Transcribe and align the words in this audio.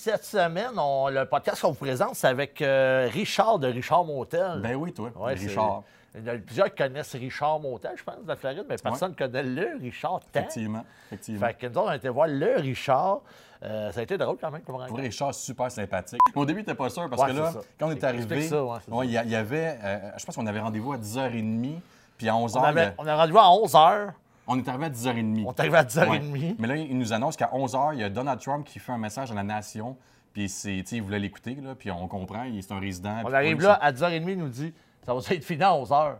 cette 0.00 0.24
semaine, 0.24 0.78
on- 0.78 1.08
le 1.08 1.24
podcast 1.26 1.60
qu'on 1.60 1.68
vous 1.72 1.74
présente, 1.74 2.14
c'est 2.14 2.26
avec 2.28 2.62
euh, 2.62 3.08
Richard 3.12 3.58
de 3.58 3.66
Richard 3.68 4.04
Motel. 4.04 4.60
Ben 4.62 4.74
oui, 4.74 4.92
toi, 4.92 5.10
Ouais, 5.16 5.34
Richard. 5.34 5.82
Il 6.14 6.26
y 6.26 6.30
en 6.30 6.34
a 6.34 6.38
plusieurs 6.38 6.66
qui 6.70 6.82
connaissent 6.82 7.12
Richard 7.14 7.60
Motel, 7.60 7.92
je 7.96 8.02
pense, 8.02 8.16
de 8.22 8.26
la 8.28 8.34
Floride, 8.34 8.64
mais 8.68 8.76
personne 8.82 9.10
ne 9.12 9.14
connaît 9.16 9.42
le 9.42 9.78
Richard 9.80 10.20
tant. 10.32 10.40
Effectivement. 10.40 10.84
effectivement. 11.06 11.46
Fait 11.46 11.54
que 11.54 11.66
nous 11.66 11.72
autres, 11.78 11.86
on 11.86 11.88
a 11.90 11.96
été 11.96 12.08
voir 12.08 12.26
le 12.28 12.56
Richard. 12.56 13.20
Euh, 13.62 13.92
ça 13.92 14.00
a 14.00 14.02
été 14.02 14.16
drôle 14.16 14.36
quand 14.40 14.50
même 14.50 14.62
Pour. 14.62 14.80
Richard, 14.96 15.34
super 15.34 15.70
sympathique. 15.70 16.18
Au 16.34 16.44
début, 16.46 16.60
t'étais 16.64 16.74
pas 16.74 16.88
sûr 16.88 17.08
parce 17.10 17.22
Ouais, 17.22 17.28
que 17.32 17.36
là, 17.38 17.52
ça. 17.52 17.60
quand 17.78 17.88
on 17.88 17.90
est 17.92 18.02
arrivé, 18.02 18.48
ouais, 18.88 19.06
il 19.06 19.10
y, 19.10 19.28
y 19.28 19.36
avait, 19.36 19.78
euh, 19.84 19.98
je 20.16 20.24
pense 20.24 20.34
qu'on 20.34 20.46
avait 20.46 20.60
rendez-vous 20.60 20.94
à 20.94 20.96
10h30, 20.98 21.78
puis 22.16 22.28
à 22.28 22.32
11h, 22.34 22.58
On, 22.58 22.62
avait, 22.64 22.92
on 22.98 23.06
a 23.06 23.16
rendu 23.16 23.36
à 23.36 23.42
11h. 23.42 24.12
On 24.52 24.58
est 24.58 24.68
arrivé 24.68 24.86
à 24.86 24.90
10h30. 24.90 25.44
On 25.46 25.50
est 25.52 25.60
arrivé 25.60 25.76
à 25.78 25.84
10h30. 25.84 26.08
Ouais. 26.32 26.54
Mais 26.58 26.66
là, 26.68 26.76
il 26.76 26.98
nous 26.98 27.12
annonce 27.12 27.36
qu'à 27.36 27.50
11h, 27.52 27.90
il 27.94 28.00
y 28.00 28.04
a 28.04 28.10
Donald 28.10 28.40
Trump 28.40 28.66
qui 28.66 28.78
fait 28.78 28.92
un 28.92 28.98
message 28.98 29.30
à 29.30 29.34
la 29.34 29.42
nation, 29.42 29.96
puis 30.32 30.48
c'est, 30.48 30.78
tu 30.80 30.86
sais, 30.86 30.96
il 30.96 31.02
voulait 31.02 31.18
l'écouter, 31.18 31.56
là, 31.62 31.74
puis 31.74 31.90
on 31.90 32.06
comprend, 32.08 32.42
il- 32.44 32.62
c'est 32.62 32.72
un 32.72 32.78
résident. 32.80 33.22
On 33.24 33.32
arrive 33.32 33.60
là, 33.62 33.74
à 33.80 33.92
10h30, 33.92 34.28
il 34.32 34.38
nous 34.38 34.48
dit 34.48 34.72
ça 35.06 35.14
va 35.14 35.20
être 35.30 35.44
fini 35.44 35.62
à 35.62 35.70
11h. 35.72 36.16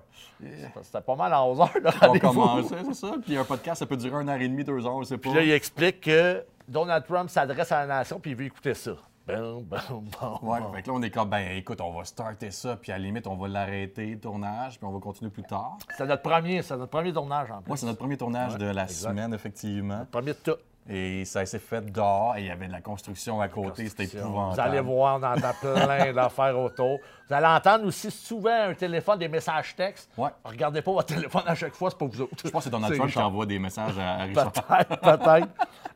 C'était 0.83 1.01
pas 1.03 1.15
mal 1.17 1.33
à 1.33 1.39
11h, 1.41 1.69
le 1.83 2.09
On 2.09 2.19
commençait, 2.19 2.77
c'est 2.87 2.95
ça. 2.95 3.13
Puis 3.25 3.37
un 3.37 3.45
podcast, 3.45 3.81
ça 3.81 3.87
peut 3.87 3.97
durer 3.97 4.23
une 4.23 4.29
heure 4.29 4.41
et 4.41 4.49
demie, 4.49 4.65
deux 4.65 4.85
heures, 4.87 4.95
on 4.97 5.03
sait 5.05 5.19
pas. 5.19 5.29
Puis 5.31 5.35
là, 5.35 5.43
il 5.43 5.51
explique 5.51 6.01
que 6.01 6.43
Donald 6.67 7.05
Trump 7.07 7.29
s'adresse 7.29 7.71
à 7.73 7.81
la 7.87 7.99
nation 7.99 8.19
puis 8.21 8.31
il 8.31 8.37
veut 8.37 8.45
écouter 8.47 8.75
ça. 8.75 8.93
Bon, 9.91 10.05
bon. 10.21 10.39
Ouais, 10.53 10.59
fait 10.75 10.83
que 10.83 10.89
là, 10.89 10.95
on 10.97 11.03
est 11.03 11.11
comme, 11.11 11.31
ben 11.31 11.57
écoute, 11.57 11.81
on 11.81 11.93
va 11.93 12.05
starter 12.05 12.51
ça, 12.51 12.77
puis 12.77 12.93
à 12.93 12.99
la 12.99 13.05
limite, 13.05 13.27
on 13.27 13.37
va 13.37 13.49
l'arrêter, 13.49 14.07
le 14.07 14.21
tournage, 14.21 14.79
puis 14.79 14.87
on 14.87 14.93
va 14.93 14.99
continuer 15.01 15.31
plus 15.31 15.43
tard. 15.45 15.77
C'est 15.97 16.07
notre 16.07 16.23
premier, 16.23 16.63
c'est 16.63 16.77
notre 16.77 16.91
premier 16.91 17.13
tournage 17.13 17.51
en 17.51 17.61
plus. 17.63 17.69
Moi, 17.69 17.77
c'est 17.77 17.87
notre 17.87 17.99
premier 17.99 18.17
tournage 18.17 18.53
Ouais, 18.53 18.59
de 18.59 18.67
la 18.67 18.85
exact. 18.85 19.09
semaine, 19.11 19.35
effectivement. 19.35 20.07
Premier 20.11 20.33
de 20.33 20.39
tout. 20.39 20.57
Et 20.89 21.25
ça 21.27 21.45
s'est 21.47 21.59
fait 21.61 21.85
dehors, 21.93 22.37
et 22.37 22.41
il 22.41 22.47
y 22.47 22.51
avait 22.51 22.67
de 22.67 22.73
la 22.73 22.81
construction 22.81 23.41
à 23.41 23.49
côté, 23.49 23.89
c'était 23.89 24.05
épouvantable. 24.19 24.55
Vous 24.55 24.61
allez 24.61 24.81
voir, 24.81 25.21
on 25.21 25.23
entend 25.23 25.53
plein 25.61 26.13
d'affaires 26.15 26.59
autour. 26.59 26.99
Vous 27.29 27.35
allez 27.35 27.47
entendre 27.47 27.85
aussi 27.87 28.11
souvent 28.11 28.69
un 28.71 28.75
téléphone, 28.75 29.19
des 29.19 29.29
messages 29.29 29.77
textes. 29.77 30.11
Ouais. 30.17 30.31
Regardez 30.43 30.83
pas 30.83 30.91
votre 30.91 31.15
téléphone 31.15 31.43
à 31.47 31.55
chaque 31.55 31.75
fois, 31.75 31.91
c'est 31.91 31.99
pas 31.99 32.07
vous 32.07 32.23
autres. 32.23 32.35
Je 32.45 32.49
pense 32.51 32.61
que 32.61 32.65
c'est 32.65 32.71
Donald 32.71 32.97
Trump 32.97 33.13
qui 33.13 33.19
envoie 33.19 33.47
des 33.47 33.59
messages 33.59 33.97
à, 33.99 34.15
à 34.15 34.23
Richard. 34.25 34.53
Peut-être, 34.53 35.01
peut-être. 35.01 35.49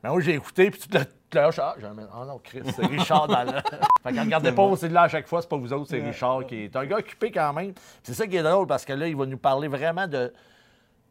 Mais 0.02 0.10
moi, 0.10 0.20
j'ai 0.20 0.34
écouté, 0.34 0.70
puis 0.70 0.80
tu 0.80 0.88
te 0.88 0.98
Ah. 1.36 1.74
Ah 2.12 2.24
non, 2.26 2.40
Chris, 2.42 2.62
c'est 2.74 2.86
Richard 2.86 3.28
dans 3.28 3.42
le. 3.44 3.52
fait 4.02 4.12
que 4.12 4.20
regardez 4.20 4.52
pas 4.52 4.62
au 4.62 4.76
là 4.88 5.02
à 5.02 5.08
chaque 5.08 5.26
fois, 5.26 5.42
c'est 5.42 5.48
pas 5.48 5.56
vous 5.56 5.72
autres, 5.72 5.90
c'est 5.90 6.00
Richard 6.00 6.46
qui 6.46 6.64
est 6.64 6.76
un 6.76 6.86
gars 6.86 6.98
occupé 6.98 7.30
quand 7.30 7.52
même. 7.52 7.72
C'est 8.02 8.14
ça 8.14 8.26
qui 8.26 8.36
est 8.36 8.42
drôle, 8.42 8.66
parce 8.66 8.84
que 8.84 8.92
là, 8.92 9.06
il 9.06 9.16
va 9.16 9.26
nous 9.26 9.38
parler 9.38 9.68
vraiment 9.68 10.06
de 10.06 10.32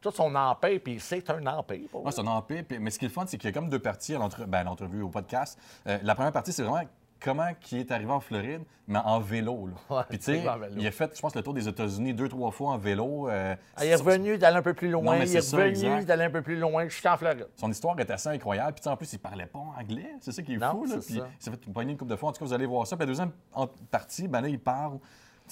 tout 0.01 0.11
son 0.11 0.35
empire, 0.35 0.79
puis 0.83 0.99
c'est 0.99 1.29
un 1.29 1.45
empire. 1.47 1.87
Ouais, 1.93 2.11
c'est 2.11 2.21
un 2.21 2.27
empire. 2.27 2.63
mais 2.79 2.91
ce 2.91 2.99
qui 2.99 3.05
est 3.05 3.07
le 3.07 3.13
fun, 3.13 3.23
c'est 3.25 3.37
qu'il 3.37 3.49
y 3.49 3.51
a 3.51 3.53
comme 3.53 3.69
deux 3.69 3.79
parties 3.79 4.15
à 4.15 4.19
ben, 4.47 4.63
l'entrevue, 4.63 5.01
au 5.01 5.09
podcast. 5.09 5.57
Euh, 5.87 5.97
la 6.03 6.13
première 6.13 6.33
partie, 6.33 6.51
c'est 6.51 6.63
vraiment 6.63 6.85
comment 7.23 7.47
il 7.71 7.77
est 7.79 7.91
arrivé 7.91 8.11
en 8.11 8.19
Floride, 8.19 8.61
mais 8.87 8.99
en 8.99 9.19
vélo. 9.19 9.67
Là. 9.67 9.95
Ouais, 9.97 10.03
Puis 10.09 10.19
tu 10.19 10.25
sais, 10.25 10.43
il 10.75 10.85
a 10.85 10.91
fait, 10.91 11.15
je 11.15 11.21
pense, 11.21 11.33
le 11.35 11.41
tour 11.41 11.53
des 11.53 11.67
États-Unis 11.67 12.13
deux, 12.13 12.27
trois 12.27 12.51
fois 12.51 12.71
en 12.73 12.77
vélo. 12.77 13.29
euh, 13.29 13.55
Ah, 13.77 13.85
il 13.85 13.91
est 13.91 13.95
revenu 13.95 14.37
d'aller 14.37 14.57
un 14.57 14.61
peu 14.61 14.73
plus 14.73 14.89
loin, 14.89 15.13
Non, 15.13 15.19
mais 15.19 15.29
il 15.29 15.35
est 15.35 15.39
revenu 15.39 16.03
d'aller 16.05 16.25
un 16.25 16.29
peu 16.29 16.41
plus 16.41 16.57
loin 16.59 16.87
jusqu'en 16.87 17.15
Floride. 17.17 17.47
Son 17.55 17.71
histoire 17.71 17.97
est 17.99 18.11
assez 18.11 18.29
incroyable. 18.29 18.73
Puis 18.79 18.89
en 18.89 18.97
plus, 18.97 19.11
il 19.13 19.19
parlait 19.19 19.45
pas 19.45 19.59
anglais. 19.79 20.11
C'est 20.19 20.31
ça 20.33 20.41
qui 20.41 20.53
est 20.55 20.57
Non, 20.57 20.71
fou. 20.71 20.85
Là. 20.85 20.95
c'est 20.99 21.05
Puis 21.07 21.19
ça. 21.19 21.27
il 21.39 21.43
s'est 21.43 21.51
fait 21.51 21.71
pogner 21.71 21.91
une 21.93 21.97
couple 21.97 22.11
de 22.11 22.15
fois. 22.17 22.29
En 22.29 22.31
tout 22.33 22.39
cas, 22.39 22.45
vous 22.45 22.53
allez 22.53 22.65
voir 22.65 22.85
ça. 22.85 22.95
Puis 22.97 23.05
la 23.05 23.07
deuxième 23.07 23.31
partie, 23.89 24.27
ben 24.27 24.41
là, 24.41 24.49
il 24.49 24.59
parle 24.59 24.99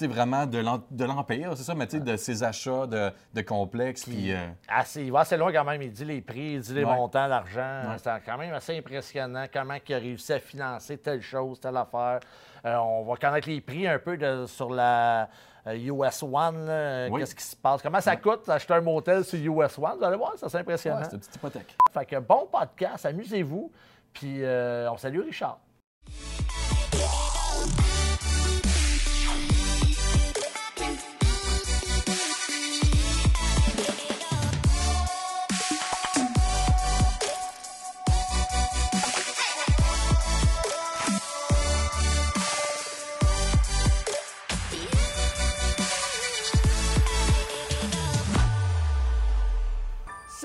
vraiment 0.00 0.46
de 0.46 1.04
l'Empire. 1.04 1.52
C'est 1.56 1.62
ça, 1.62 1.74
mais 1.74 1.86
tu 1.86 1.98
sais, 1.98 2.02
de 2.02 2.16
ses 2.16 2.42
achats 2.42 2.86
de, 2.86 3.10
de 3.34 3.40
complexes. 3.42 4.04
Puis, 4.04 4.32
euh, 4.32 4.48
Assez, 4.68 5.04
il 5.04 5.12
va 5.12 5.20
assez 5.20 5.36
loin 5.36 5.52
quand 5.52 5.64
même. 5.64 5.80
Il 5.82 5.92
dit 5.92 6.04
les 6.04 6.20
prix, 6.20 6.54
il 6.54 6.60
dit 6.60 6.74
les 6.74 6.84
Ouais. 6.84 6.94
montants, 6.94 7.26
l'argent. 7.26 7.82
Ouais. 7.88 7.96
C'est 8.02 8.10
quand 8.26 8.36
même 8.38 8.52
assez 8.54 8.76
impressionnant 8.78 9.44
comment 9.52 9.76
il 9.88 9.94
a 9.94 9.98
réussi 9.98 10.32
à 10.32 10.40
financer 10.40 10.98
telle 10.98 11.20
chose, 11.22 11.60
telle 11.60 11.76
affaire. 11.76 12.20
Euh, 12.64 12.76
on 12.76 13.04
va 13.04 13.16
connaître 13.16 13.48
les 13.48 13.60
prix 13.60 13.86
un 13.86 13.98
peu 13.98 14.16
de- 14.16 14.46
sur 14.46 14.70
la 14.70 15.28
euh, 15.66 15.74
US 15.74 16.22
One. 16.22 16.66
là. 16.66 17.08
Oui. 17.10 17.20
Qu'est-ce 17.20 17.34
qui 17.34 17.44
se 17.44 17.56
passe? 17.56 17.82
Comment 17.82 18.00
ça 18.00 18.16
coûte 18.16 18.46
d'acheter 18.46 18.74
un 18.74 18.80
motel 18.80 19.24
sur 19.24 19.38
US 19.38 19.78
One? 19.78 19.98
Vous 19.98 20.04
allez 20.04 20.16
voir, 20.16 20.32
ça, 20.36 20.48
c'est 20.48 20.58
impressionnant. 20.58 20.98
ouais, 20.98 21.04
c'est 21.04 21.12
une 21.14 21.18
petite 21.20 21.36
hypothèque. 21.36 21.76
fait 21.92 22.06
que 22.06 22.18
bon 22.18 22.48
podcast, 22.50 23.06
amusez-vous. 23.06 23.70
Puis 24.12 24.38
euh, 24.42 24.90
on 24.90 24.96
salue 24.96 25.20
Richard. 25.20 25.58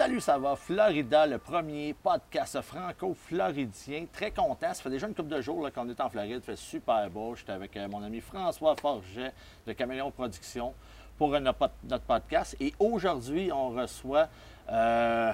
Salut, 0.07 0.21
ça 0.21 0.37
va? 0.37 0.55
Florida, 0.55 1.27
le 1.27 1.37
premier 1.37 1.93
podcast 1.93 2.61
franco-floridien. 2.61 4.05
Très 4.13 4.31
content. 4.31 4.73
Ça 4.73 4.81
fait 4.81 4.89
déjà 4.89 5.05
une 5.05 5.13
couple 5.13 5.27
de 5.27 5.41
jours 5.41 5.69
qu'on 5.75 5.89
est 5.89 5.99
en 5.99 6.09
Floride. 6.09 6.39
Ça 6.45 6.53
fait 6.53 6.55
super 6.55 7.09
beau. 7.09 7.35
J'étais 7.35 7.51
avec 7.51 7.75
euh, 7.75 7.89
mon 7.89 8.01
ami 8.01 8.21
François 8.21 8.73
Forget 8.77 9.33
de 9.67 9.73
Caméléon 9.73 10.09
Productions 10.11 10.73
pour 11.17 11.33
euh, 11.35 11.41
notre, 11.41 11.57
pod- 11.57 11.71
notre 11.83 12.05
podcast. 12.05 12.55
Et 12.61 12.73
aujourd'hui, 12.79 13.51
on 13.51 13.71
reçoit 13.71 14.29
euh, 14.71 15.33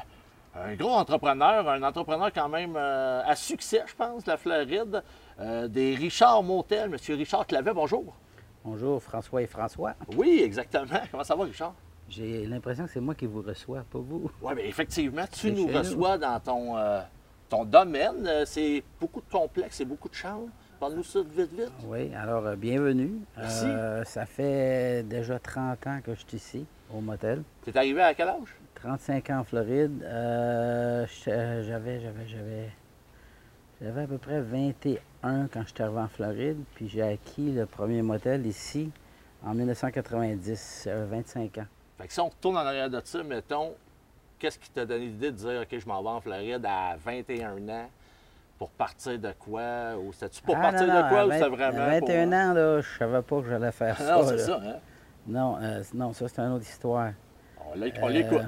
un 0.55 0.73
gros 0.73 0.93
entrepreneur, 0.93 1.69
un 1.69 1.83
entrepreneur 1.83 2.33
quand 2.33 2.49
même 2.49 2.75
à 2.75 3.35
succès, 3.35 3.83
je 3.85 3.93
pense, 3.93 4.23
de 4.23 4.31
la 4.31 4.37
Floride, 4.37 5.03
des 5.69 5.93
Richard 5.93 6.41
Motel. 6.41 6.89
Monsieur 6.89 7.13
Richard 7.13 7.45
Clavet, 7.45 7.73
bonjour. 7.75 8.11
Bonjour 8.65 9.03
François 9.03 9.43
et 9.43 9.47
François. 9.47 9.93
Oui, 10.17 10.41
exactement. 10.43 10.99
Comment 11.11 11.23
ça 11.23 11.35
va, 11.35 11.43
Richard? 11.43 11.73
J'ai 12.15 12.45
l'impression 12.45 12.85
que 12.85 12.91
c'est 12.91 12.99
moi 12.99 13.15
qui 13.15 13.25
vous 13.25 13.41
reçois, 13.41 13.83
pas 13.91 13.97
vous. 13.97 14.29
Oui, 14.41 14.53
bien 14.53 14.65
effectivement, 14.65 15.25
tu 15.31 15.51
nous 15.51 15.65
reçois 15.65 16.17
dans 16.19 16.39
ton, 16.39 16.77
euh, 16.77 17.01
ton 17.49 17.65
domaine. 17.65 18.27
Euh, 18.27 18.43
C'est 18.45 18.83
beaucoup 19.01 19.21
de 19.21 19.31
complexes 19.31 19.81
et 19.81 19.85
beaucoup 19.85 20.09
de 20.09 20.13
chambres. 20.13 20.49
Parle-nous 20.79 21.03
ça 21.03 21.21
vite, 21.21 21.51
vite. 21.53 21.71
Oui, 21.87 22.13
alors 22.13 22.45
euh, 22.45 22.55
bienvenue. 22.55 23.13
Merci. 23.35 23.65
Euh, 23.65 24.03
ça 24.03 24.27
fait 24.27 25.01
déjà 25.07 25.39
30 25.39 25.87
ans 25.87 25.99
que 26.03 26.13
je 26.13 26.19
suis 26.19 26.37
ici, 26.37 26.65
au 26.93 27.01
motel. 27.01 27.41
Tu 27.63 27.71
es 27.71 27.77
arrivé 27.77 28.01
à 28.03 28.13
quel 28.13 28.29
âge? 28.29 28.55
35 28.75 29.29
ans 29.31 29.39
en 29.39 29.43
Floride. 29.43 29.99
J'avais, 30.03 31.63
j'avais, 31.63 31.99
j'avais, 32.27 32.69
j'avais 33.81 34.01
à 34.03 34.07
peu 34.07 34.19
près 34.19 34.39
21 34.39 35.47
quand 35.47 35.61
je 35.63 35.73
suis 35.73 35.81
arrivé 35.81 35.99
en 35.99 36.07
Floride. 36.09 36.57
Puis 36.75 36.89
j'ai 36.89 37.01
acquis 37.01 37.51
le 37.53 37.65
premier 37.65 38.03
motel 38.03 38.45
ici 38.45 38.91
en 39.43 39.55
1990, 39.55 40.81
j'avais 40.85 41.05
25 41.05 41.57
ans. 41.57 41.65
Fait 41.97 42.07
que 42.07 42.13
si 42.13 42.19
on 42.19 42.29
retourne 42.29 42.57
en 42.57 42.61
arrière 42.61 42.89
de 42.89 43.01
ça, 43.03 43.23
mettons, 43.23 43.73
qu'est-ce 44.39 44.57
qui 44.59 44.69
t'a 44.69 44.85
donné 44.85 45.05
l'idée 45.05 45.31
de 45.31 45.37
dire, 45.37 45.61
OK, 45.61 45.79
je 45.79 45.87
m'en 45.87 46.01
vais 46.01 46.09
en 46.09 46.21
Floride 46.21 46.65
à 46.65 46.95
21 47.03 47.69
ans 47.69 47.89
pour 48.57 48.69
partir 48.71 49.17
de 49.19 49.31
quoi? 49.39 49.95
Ou 49.97 50.11
c'était-tu 50.13 50.41
pour 50.41 50.55
Ah, 50.57 50.61
partir 50.61 50.87
non, 50.87 50.93
non, 50.93 51.01
de 51.03 51.09
quoi 51.09 51.25
ou 51.27 51.31
c'était 51.31 51.49
20 51.49 51.55
vraiment 51.55 51.81
à 51.83 51.99
pour... 51.99 52.07
21 52.09 52.27
ans, 52.31 52.53
là, 52.53 52.81
je 52.81 52.97
savais 52.97 53.21
pas 53.21 53.41
que 53.41 53.47
j'allais 53.49 53.71
faire 53.71 53.95
Ah 53.99 54.03
ça. 54.03 54.15
non, 54.15 54.27
c'est 54.27 54.37
ça, 54.39 54.61
hein? 54.63 54.75
Non, 55.27 55.57
euh, 55.61 55.83
non, 55.93 56.13
ça 56.13 56.27
c'est 56.27 56.41
une 56.41 56.51
autre 56.53 56.65
histoire. 56.67 57.11
On 57.65 57.75
l'é- 57.75 57.93
on 58.01 58.07
Euh, 58.07 58.11
l'écoute. 58.11 58.41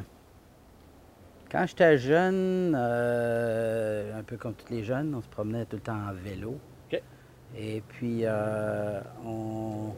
Quand 1.50 1.66
j'étais 1.68 1.98
jeune, 1.98 2.76
euh, 2.78 4.20
un 4.20 4.24
peu 4.24 4.36
comme 4.36 4.56
tous 4.56 4.74
les 4.74 4.84
jeunes, 4.84 5.14
on 5.16 5.22
se 5.22 5.28
promenait 5.30 5.64
tout 5.66 5.78
le 5.78 5.82
temps 5.82 5.96
en 6.10 6.12
vélo. 6.12 6.58
OK. 6.92 7.02
Et 7.56 7.82
puis, 7.88 8.22
euh, 8.24 9.00
on, 9.26 9.94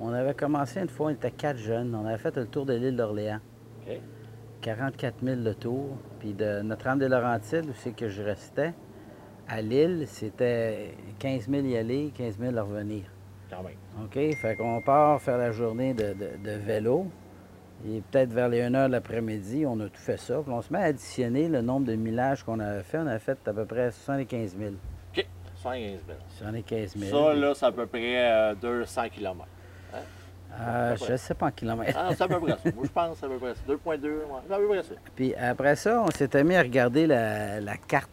on 0.00 0.12
avait 0.12 0.34
commencé 0.34 0.80
une 0.80 0.88
fois, 0.88 1.06
on 1.06 1.10
était 1.10 1.30
quatre 1.30 1.58
jeunes, 1.58 1.94
on 1.94 2.06
avait 2.06 2.18
fait 2.18 2.36
le 2.36 2.46
tour 2.46 2.66
de 2.66 2.74
l'île 2.74 2.96
d'Orléans. 2.96 3.40
OK. 3.86 3.98
44 4.60 5.14
000 5.22 5.40
le 5.40 5.54
tour. 5.54 5.96
Puis 6.20 6.32
de 6.34 6.62
Notre-Dame-des-Laurentides, 6.62 7.66
où 7.68 7.72
c'est 7.74 7.92
que 7.96 8.08
je 8.08 8.22
restais, 8.22 8.72
à 9.48 9.60
Lille, 9.60 10.04
c'était 10.06 10.94
15 11.18 11.48
000 11.48 11.66
y 11.66 11.76
aller, 11.76 12.12
15 12.16 12.38
000 12.38 12.56
à 12.56 12.62
revenir. 12.62 13.02
Quand 13.50 13.62
même. 13.62 13.74
OK? 14.04 14.34
Fait 14.36 14.56
qu'on 14.56 14.80
part 14.80 15.20
faire 15.20 15.36
la 15.38 15.50
journée 15.50 15.94
de, 15.94 16.14
de- 16.14 16.42
de 16.44 16.50
vélo. 16.58 17.06
Et 17.84 18.00
peut-être 18.12 18.32
vers 18.32 18.48
les 18.48 18.62
1 18.62 18.70
h 18.70 18.86
de 18.86 18.92
l'après-midi, 18.92 19.64
on 19.66 19.80
a 19.80 19.86
tout 19.88 20.00
fait 20.00 20.16
ça. 20.16 20.40
Puis 20.42 20.52
on 20.52 20.62
se 20.62 20.72
met 20.72 20.78
à 20.78 20.82
additionner 20.84 21.48
le 21.48 21.60
nombre 21.60 21.86
de 21.86 21.96
millages 21.96 22.44
qu'on 22.44 22.60
avait 22.60 22.84
fait. 22.84 22.98
On 22.98 23.06
a 23.08 23.18
fait 23.18 23.36
à 23.46 23.52
peu 23.52 23.64
près 23.66 23.90
75 23.90 24.56
000. 24.56 24.70
OK, 25.16 25.26
115 25.56 25.90
000. 26.06 26.18
75 26.38 26.96
000. 26.96 27.10
Ça, 27.10 27.34
là, 27.34 27.52
c'est 27.56 27.66
à 27.66 27.72
peu 27.72 27.86
près 27.86 28.30
euh, 28.30 28.54
200 28.54 29.08
km. 29.12 29.44
Euh, 30.60 30.96
je 30.96 31.12
ne 31.12 31.16
sais 31.16 31.34
pas 31.34 31.46
en 31.46 31.50
kilomètres. 31.50 31.96
Ah, 31.98 32.10
c'est 32.14 32.22
à 32.22 32.28
peu 32.28 32.40
près 32.40 32.52
ça. 32.52 32.70
Moi, 32.74 32.84
je 32.84 32.90
pense 32.90 33.12
que 33.12 33.18
c'est 33.20 33.26
à 33.26 33.28
peu 33.28 33.38
près 33.38 33.54
ça. 33.54 33.60
2,2, 33.68 34.06
ouais, 34.06 34.54
à 34.54 34.58
peu 34.58 34.68
près 34.68 34.82
ça. 34.82 34.94
Puis 35.16 35.34
après 35.34 35.76
ça, 35.76 36.02
on 36.02 36.10
s'était 36.10 36.44
mis 36.44 36.54
à 36.54 36.62
regarder 36.62 37.06
la, 37.06 37.60
la 37.60 37.76
carte 37.76 38.10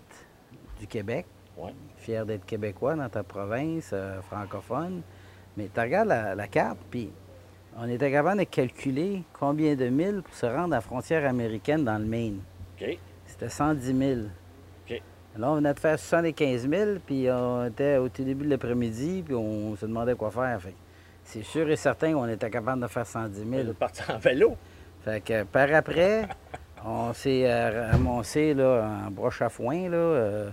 du 0.80 0.88
Québec. 0.88 1.25
Ouais. 1.57 1.74
Fier 1.97 2.25
d'être 2.25 2.45
québécois 2.45 2.95
dans 2.95 3.09
ta 3.09 3.24
province, 3.24 3.89
euh, 3.94 4.21
francophone. 4.21 5.01
Mais 5.57 5.69
tu 5.74 5.80
regardes 5.80 6.07
la, 6.07 6.36
la 6.36 6.47
carte, 6.47 6.77
puis 6.89 7.12
on 7.77 7.88
était 7.89 8.12
capable 8.12 8.39
de 8.39 8.45
calculer 8.45 9.24
combien 9.33 9.75
de 9.75 9.88
milles 9.88 10.21
pour 10.24 10.33
se 10.33 10.45
rendre 10.45 10.74
à 10.74 10.77
la 10.77 10.81
frontière 10.81 11.27
américaine 11.27 11.83
dans 11.83 11.97
le 11.97 12.06
Maine. 12.06 12.39
OK. 12.80 12.97
C'était 13.25 13.50
110 13.50 13.97
000. 13.97 14.21
OK. 14.89 15.01
Là, 15.38 15.51
on 15.51 15.56
venait 15.56 15.74
de 15.74 15.80
faire 15.80 16.00
75 16.00 16.69
000, 16.69 16.91
puis 17.06 17.27
on 17.30 17.65
était 17.65 17.97
au 17.97 18.07
tout 18.09 18.24
début 18.24 18.45
de 18.45 18.50
l'après-midi, 18.51 19.24
puis 19.25 19.36
on 19.36 19.75
se 19.75 19.86
demandait 19.86 20.15
quoi 20.15 20.31
faire. 20.31 20.62
Fait 20.62 20.74
c'est 21.30 21.44
sûr 21.44 21.70
et 21.70 21.76
certain 21.76 22.14
qu'on 22.14 22.28
était 22.28 22.50
capable 22.50 22.81
de 22.81 22.88
faire 22.88 23.06
110 23.06 23.44
Vous 23.44 23.52
000. 23.52 23.70
êtes 23.70 23.78
parti 23.78 24.02
en 24.12 24.18
vélo. 24.18 24.58
Fait 25.06 25.22
que 25.24 25.44
par 25.44 25.72
après, 25.74 26.28
on 26.86 27.14
s'est 27.14 27.44
euh, 27.46 27.92
ramassé 27.92 28.54
là, 28.56 28.90
en 29.06 29.12
broche 29.12 29.42
à 29.44 29.50
foin, 29.50 29.90
là, 29.90 29.98
euh, 29.98 30.50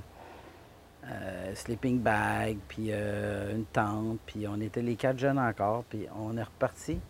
euh, 1.06 1.54
sleeping 1.54 1.98
bag, 2.00 2.58
puis 2.68 2.88
euh, 2.90 3.54
une 3.54 3.64
tente, 3.64 4.18
puis 4.26 4.46
on 4.46 4.60
était 4.60 4.82
les 4.82 4.96
quatre 4.96 5.18
jeunes 5.18 5.38
encore, 5.38 5.84
puis 5.88 6.06
on 6.14 6.36
est 6.36 6.42
reparti, 6.42 7.00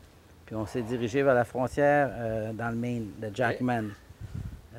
puis 0.45 0.55
on 0.55 0.67
s'est 0.67 0.83
dirigé 0.83 1.23
vers 1.23 1.35
la 1.35 1.45
frontière 1.45 2.11
dans 2.55 2.71
le 2.71 2.77
Maine, 2.77 3.09
de 3.21 3.35
Jackman. 3.35 3.87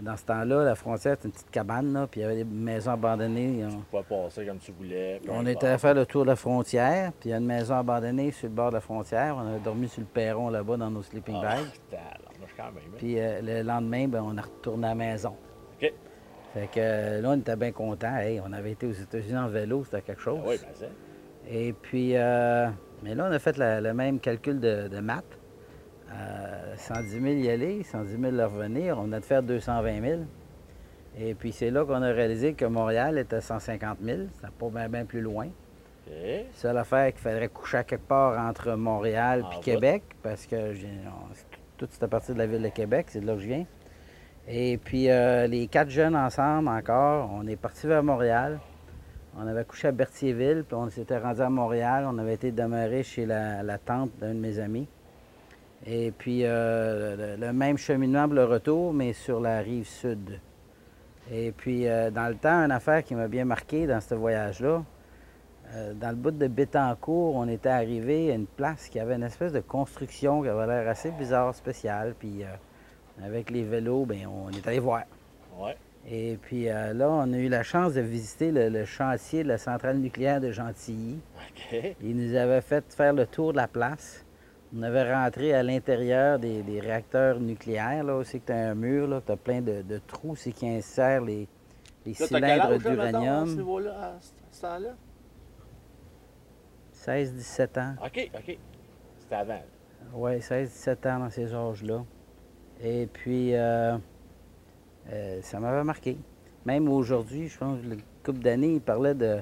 Dans 0.01 0.15
ce 0.15 0.25
temps-là, 0.25 0.63
la 0.63 0.75
frontière, 0.75 1.15
c'était 1.15 1.27
une 1.29 1.31
petite 1.33 1.49
cabane, 1.49 1.91
là, 1.93 2.05
puis 2.09 2.19
il 2.19 2.23
y 2.23 2.25
avait 2.25 2.35
des 2.37 2.43
maisons 2.43 2.91
abandonnées. 2.91 3.65
On- 3.65 3.69
Tu 3.69 3.77
pouvais 3.89 4.03
passer 4.03 4.45
comme 4.45 4.59
tu 4.59 4.71
voulais. 4.71 5.19
on 5.29 5.45
était 5.47 5.67
à 5.67 5.77
faire 5.79 5.95
le 5.95 6.05
tour 6.05 6.21
de 6.23 6.27
la 6.29 6.35
frontière, 6.35 7.11
puis 7.19 7.29
il 7.29 7.31
y 7.31 7.33
a 7.33 7.37
une 7.37 7.45
maison 7.47 7.75
abandonnée 7.75 8.31
sur 8.31 8.47
le 8.47 8.53
bord 8.53 8.69
de 8.69 8.75
la 8.75 8.81
frontière. 8.81 9.35
On 9.37 9.55
a 9.55 9.59
dormi 9.59 9.87
sur 9.87 10.01
le 10.01 10.07
perron 10.07 10.49
là-bas 10.49 10.77
dans 10.77 10.91
nos 10.91 11.01
sleeping 11.01 11.35
Ah, 11.39 11.55
bags. 11.55 11.65
tabarnouche, 11.89 12.53
quand 12.55 12.63
même. 12.65 12.73
hein. 12.85 12.95
Puis 12.97 13.19
euh, 13.19 13.41
le 13.41 13.63
lendemain, 13.63 14.07
ben, 14.07 14.21
on 14.23 14.37
est 14.37 14.41
retourné 14.41 14.85
à 14.85 14.89
la 14.89 14.95
maison. 14.95 15.35
OK. 15.81 15.93
Fait 16.53 16.67
que 16.67 16.77
euh, 16.77 17.21
là, 17.21 17.29
on 17.31 17.39
était 17.39 17.55
bien 17.55 17.71
contents. 17.71 18.17
Hey, 18.17 18.39
on 18.45 18.53
avait 18.53 18.71
été 18.73 18.85
aux 18.85 18.91
États-Unis 18.91 19.37
en 19.37 19.47
vélo, 19.47 19.83
c'était 19.83 20.01
quelque 20.01 20.21
chose. 20.21 20.39
Ah 20.43 20.47
oui, 20.49 20.55
ben. 20.79 20.87
Et 21.49 21.73
puis, 21.73 22.11
euh, 22.15 22.67
mais 23.03 23.15
là, 23.15 23.27
on 23.29 23.31
a 23.31 23.39
fait 23.39 23.57
le 23.57 23.93
même 23.93 24.19
calcul 24.19 24.59
de, 24.59 24.87
de 24.89 24.99
maths. 24.99 25.23
Euh, 26.11 26.75
110 26.77 27.09
000 27.09 27.25
y 27.25 27.49
aller, 27.49 27.83
110 27.83 28.11
000 28.19 28.31
le 28.31 28.45
revenir. 28.45 28.97
On 28.99 29.11
a 29.11 29.19
de 29.19 29.25
faire 29.25 29.43
220 29.43 30.01
000. 30.01 30.21
Et 31.19 31.33
puis, 31.33 31.51
c'est 31.51 31.71
là 31.71 31.83
qu'on 31.83 32.01
a 32.01 32.11
réalisé 32.11 32.53
que 32.53 32.65
Montréal 32.65 33.17
était 33.17 33.37
à 33.37 33.41
150 33.41 33.97
000. 34.03 34.19
C'était 34.35 34.53
pas 34.57 34.69
bien, 34.69 34.89
bien 34.89 35.05
plus 35.05 35.21
loin. 35.21 35.47
OK. 36.07 36.13
Seule 36.53 36.77
affaire 36.77 37.11
qu'il 37.11 37.21
faudrait 37.21 37.49
coucher 37.49 37.77
à 37.77 37.83
quelque 37.83 38.07
part 38.07 38.39
entre 38.39 38.73
Montréal 38.73 39.43
et. 39.57 39.61
Québec, 39.61 40.03
parce 40.23 40.45
que 40.45 40.73
toute 41.77 41.91
cette 41.91 42.09
partie 42.09 42.33
de 42.33 42.37
la 42.37 42.47
ville 42.47 42.61
de 42.61 42.69
Québec, 42.69 43.07
c'est 43.09 43.19
de 43.19 43.27
là 43.27 43.33
que 43.33 43.41
je 43.41 43.47
viens. 43.47 43.65
Et 44.47 44.77
puis 44.77 45.09
euh, 45.09 45.45
les 45.47 45.67
quatre 45.67 45.89
jeunes 45.89 46.15
ensemble 46.15 46.69
encore, 46.69 47.29
on 47.33 47.45
est 47.47 47.57
partis 47.57 47.87
vers 47.87 48.03
Montréal. 48.03 48.59
On 49.37 49.45
avait 49.45 49.65
couché 49.65 49.89
à 49.89 49.91
Berthierville, 49.91 50.63
puis 50.63 50.75
on 50.75 50.89
s'était 50.89 51.17
rendu 51.17 51.41
à 51.41 51.49
Montréal. 51.49 52.05
On 52.07 52.17
avait 52.17 52.33
été 52.33 52.51
demeuré 52.51 53.03
chez 53.03 53.25
la, 53.25 53.61
la 53.61 53.77
tante 53.77 54.11
d'un 54.19 54.33
de 54.33 54.39
mes 54.39 54.57
amis. 54.57 54.87
Et 55.85 56.11
puis 56.11 56.41
euh, 56.43 57.35
le, 57.37 57.45
le 57.45 57.53
même 57.53 57.77
cheminement 57.77 58.25
pour 58.25 58.35
le 58.35 58.45
retour, 58.45 58.93
mais 58.93 59.13
sur 59.13 59.39
la 59.39 59.59
rive 59.59 59.87
sud. 59.87 60.39
Et 61.31 61.51
puis 61.51 61.87
euh, 61.87 62.09
dans 62.11 62.27
le 62.27 62.35
temps, 62.35 62.63
une 62.65 62.71
affaire 62.71 63.03
qui 63.03 63.15
m'a 63.15 63.27
bien 63.27 63.45
marqué 63.45 63.85
dans 63.85 64.01
ce 64.01 64.15
voyage-là, 64.15 64.83
euh, 65.73 65.93
dans 65.93 66.09
le 66.09 66.15
bout 66.15 66.31
de 66.31 66.47
Bétancourt, 66.47 67.35
on 67.35 67.47
était 67.47 67.69
arrivé 67.69 68.31
à 68.31 68.35
une 68.35 68.47
place 68.47 68.89
qui 68.89 68.99
avait 68.99 69.15
une 69.15 69.23
espèce 69.23 69.51
de 69.53 69.59
construction 69.59 70.41
qui 70.41 70.49
avait 70.49 70.67
l'air 70.67 70.89
assez 70.89 71.11
bizarre, 71.11 71.53
spéciale. 71.53 72.15
Puis 72.17 72.43
avec 73.23 73.49
les 73.49 73.63
vélos, 73.63 74.05
ben, 74.05 74.27
on 74.27 74.49
est 74.51 74.65
allé 74.67 74.79
voir. 74.79 75.03
Ouais. 75.59 75.75
Et 76.09 76.37
puis 76.41 76.69
euh, 76.69 76.93
là, 76.93 77.09
on 77.09 77.33
a 77.33 77.37
eu 77.37 77.49
la 77.49 77.63
chance 77.63 77.93
de 77.93 78.01
visiter 78.01 78.51
le, 78.51 78.69
le 78.69 78.85
chantier 78.85 79.43
de 79.43 79.49
la 79.49 79.57
centrale 79.57 79.97
nucléaire 79.97 80.39
de 80.39 80.51
Gentilly. 80.51 81.19
OK. 81.35 81.95
Il 82.01 82.15
nous 82.15 82.35
avait 82.35 82.61
fait 82.61 82.85
faire 82.93 83.13
le 83.13 83.25
tour 83.25 83.51
de 83.51 83.57
la 83.57 83.67
place. 83.67 84.23
On 84.75 84.81
avait 84.83 85.13
rentré 85.13 85.53
à 85.53 85.63
l'intérieur 85.63 86.39
des, 86.39 86.61
des 86.61 86.79
réacteurs 86.79 87.39
nucléaires, 87.39 88.03
là 88.03 88.15
aussi 88.17 88.39
que 88.41 88.47
tu 88.47 88.51
as 88.51 88.69
un 88.71 88.75
mur, 88.75 89.07
là, 89.07 89.21
tu 89.25 89.31
as 89.31 89.37
plein 89.37 89.61
de, 89.61 89.81
de 89.81 89.97
trous, 90.05 90.35
c'est 90.35 90.51
qui 90.51 90.67
insèrent 90.67 91.21
les, 91.23 91.47
les 92.05 92.13
Là, 92.13 92.27
cylindres 92.27 92.45
là, 92.47 92.69
mettons, 92.69 92.73
à 92.75 92.77
ce 92.79 92.89
d'uranium. 92.89 93.55
niveau-là, 93.55 93.91
à 93.91 94.13
ce- 94.19 94.27
à 94.31 94.51
ce 94.51 94.61
temps-là? 94.61 94.95
16-17 96.93 97.77
ans. 97.79 97.95
OK, 98.05 98.31
OK. 98.35 98.57
C'était 99.19 99.35
avant. 99.35 99.61
Oui, 100.13 100.39
16-17 100.41 101.07
ans 101.09 101.19
dans 101.19 101.29
ces 101.29 101.53
âges-là. 101.53 102.03
Et 102.81 103.07
puis, 103.11 103.55
euh, 103.55 103.97
euh, 105.11 105.39
ça 105.41 105.59
m'avait 105.59 105.83
marqué. 105.83 106.17
Même 106.65 106.89
aujourd'hui, 106.89 107.47
je 107.47 107.57
pense, 107.57 107.79
une 107.83 107.97
couple 108.23 108.39
d'années, 108.39 108.73
il 108.75 108.81
parlait 108.81 109.15
de, 109.15 109.39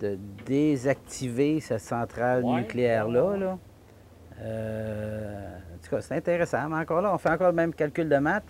de 0.00 0.18
désactiver 0.44 1.60
cette 1.60 1.80
centrale 1.80 2.44
Ouais, 2.44 2.60
nucléaire-là. 2.62 3.24
ouais, 3.24 3.30
ouais. 3.32 3.38
là. 3.38 3.58
Euh, 4.40 5.56
en 5.56 5.78
tout 5.82 5.90
cas, 5.90 6.00
c'est 6.00 6.16
intéressant. 6.16 6.68
Mais 6.68 6.76
encore 6.76 7.02
là, 7.02 7.12
on 7.12 7.18
fait 7.18 7.30
encore 7.30 7.48
le 7.48 7.54
même 7.54 7.74
calcul 7.74 8.08
de 8.08 8.16
maths. 8.16 8.44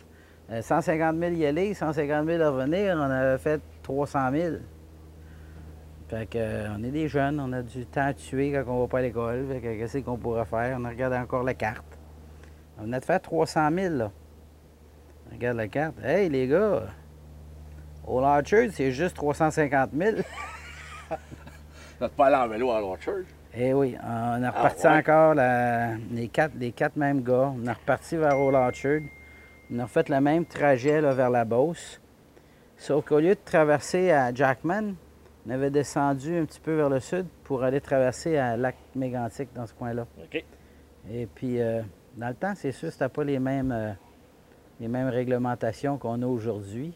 Euh, 0.50 0.62
150 0.62 1.18
000 1.18 1.32
y 1.32 1.46
aller, 1.46 1.74
150 1.74 2.26
000 2.26 2.42
à 2.42 2.50
revenir. 2.50 2.96
On 2.96 3.02
avait 3.02 3.38
fait 3.38 3.60
300 3.82 4.30
000. 4.32 4.56
Fait 6.08 6.28
que, 6.28 6.38
euh, 6.38 6.68
on 6.76 6.82
est 6.82 6.90
des 6.90 7.06
jeunes, 7.06 7.38
on 7.38 7.52
a 7.52 7.62
du 7.62 7.86
temps 7.86 8.06
à 8.06 8.14
tuer 8.14 8.52
quand 8.52 8.64
on 8.72 8.80
va 8.80 8.88
pas 8.88 8.98
à 8.98 9.02
l'école. 9.02 9.46
Fait 9.48 9.60
que 9.60 9.78
qu'est-ce 9.78 9.98
qu'on 9.98 10.16
pourrait 10.16 10.44
faire? 10.44 10.76
On 10.80 10.84
a 10.84 10.88
regardé 10.88 11.16
encore 11.16 11.44
la 11.44 11.54
carte. 11.54 11.98
On 12.78 12.82
venait 12.82 12.98
de 12.98 13.04
faire 13.04 13.20
300 13.20 13.70
000, 13.72 13.94
là. 13.94 14.10
On 15.30 15.34
regarde 15.34 15.56
la 15.56 15.68
carte. 15.68 15.94
Hey, 16.02 16.28
les 16.28 16.48
gars, 16.48 16.82
au 18.06 18.20
Larcher, 18.20 18.70
c'est 18.70 18.90
juste 18.90 19.14
350 19.14 19.90
000. 19.96 20.16
T'as 22.00 22.08
pas 22.08 22.26
allé 22.26 22.36
en 22.36 22.48
vélo 22.48 22.72
à 22.72 22.80
Eh 23.54 23.72
oui, 23.74 23.96
on 24.02 24.42
a 24.44 24.50
reparti 24.50 24.86
ouais? 24.86 24.96
encore 24.98 25.34
la- 25.34 25.96
les, 26.12 26.28
quatre, 26.28 26.52
les 26.56 26.70
quatre 26.72 26.96
mêmes 26.96 27.22
gars. 27.22 27.52
On 27.56 27.66
est 27.66 27.72
reparti 27.72 28.16
vers 28.16 28.38
Old 28.38 28.54
Orchard. 28.54 29.00
On 29.72 29.78
a 29.80 29.86
fait 29.86 30.08
le 30.08 30.20
même 30.20 30.44
trajet 30.44 31.00
là, 31.00 31.12
vers 31.14 31.30
la 31.30 31.44
Beauce. 31.44 32.00
Sauf 32.76 33.04
qu'au 33.04 33.18
lieu 33.18 33.34
de 33.34 33.40
traverser 33.44 34.12
à 34.12 34.32
Jackman, 34.32 34.94
on 35.46 35.50
avait 35.50 35.70
descendu 35.70 36.36
un 36.38 36.44
petit 36.44 36.60
peu 36.60 36.74
vers 36.76 36.88
le 36.88 37.00
sud 37.00 37.26
pour 37.44 37.62
aller 37.64 37.80
traverser 37.80 38.36
à 38.38 38.56
Lac 38.56 38.76
Mégantic 38.94 39.48
dans 39.54 39.66
ce 39.66 39.74
coin-là. 39.74 40.06
OK. 40.22 40.44
Et 41.10 41.26
puis, 41.26 41.60
euh, 41.60 41.82
dans 42.16 42.28
le 42.28 42.34
temps, 42.34 42.52
c'est 42.54 42.72
sûr, 42.72 42.92
c'était 42.92 43.08
pas 43.08 43.24
les 43.24 43.38
mêmes, 43.38 43.72
euh, 43.72 43.92
les 44.80 44.88
mêmes 44.88 45.08
réglementations 45.08 45.98
qu'on 45.98 46.22
a 46.22 46.26
aujourd'hui. 46.26 46.92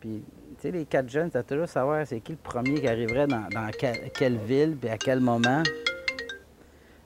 Puis, 0.00 0.22
tu 0.62 0.68
sais, 0.68 0.72
les 0.72 0.84
quatre 0.84 1.10
jeunes, 1.10 1.28
tu 1.28 1.42
toujours 1.42 1.68
savoir 1.68 2.06
c'est 2.06 2.20
qui 2.20 2.32
le 2.32 2.38
premier 2.38 2.80
qui 2.80 2.86
arriverait 2.86 3.26
dans, 3.26 3.48
dans 3.52 3.68
quelle, 3.76 4.12
quelle 4.12 4.36
ville, 4.36 4.76
puis 4.80 4.88
à 4.88 4.96
quel 4.96 5.18
moment. 5.18 5.64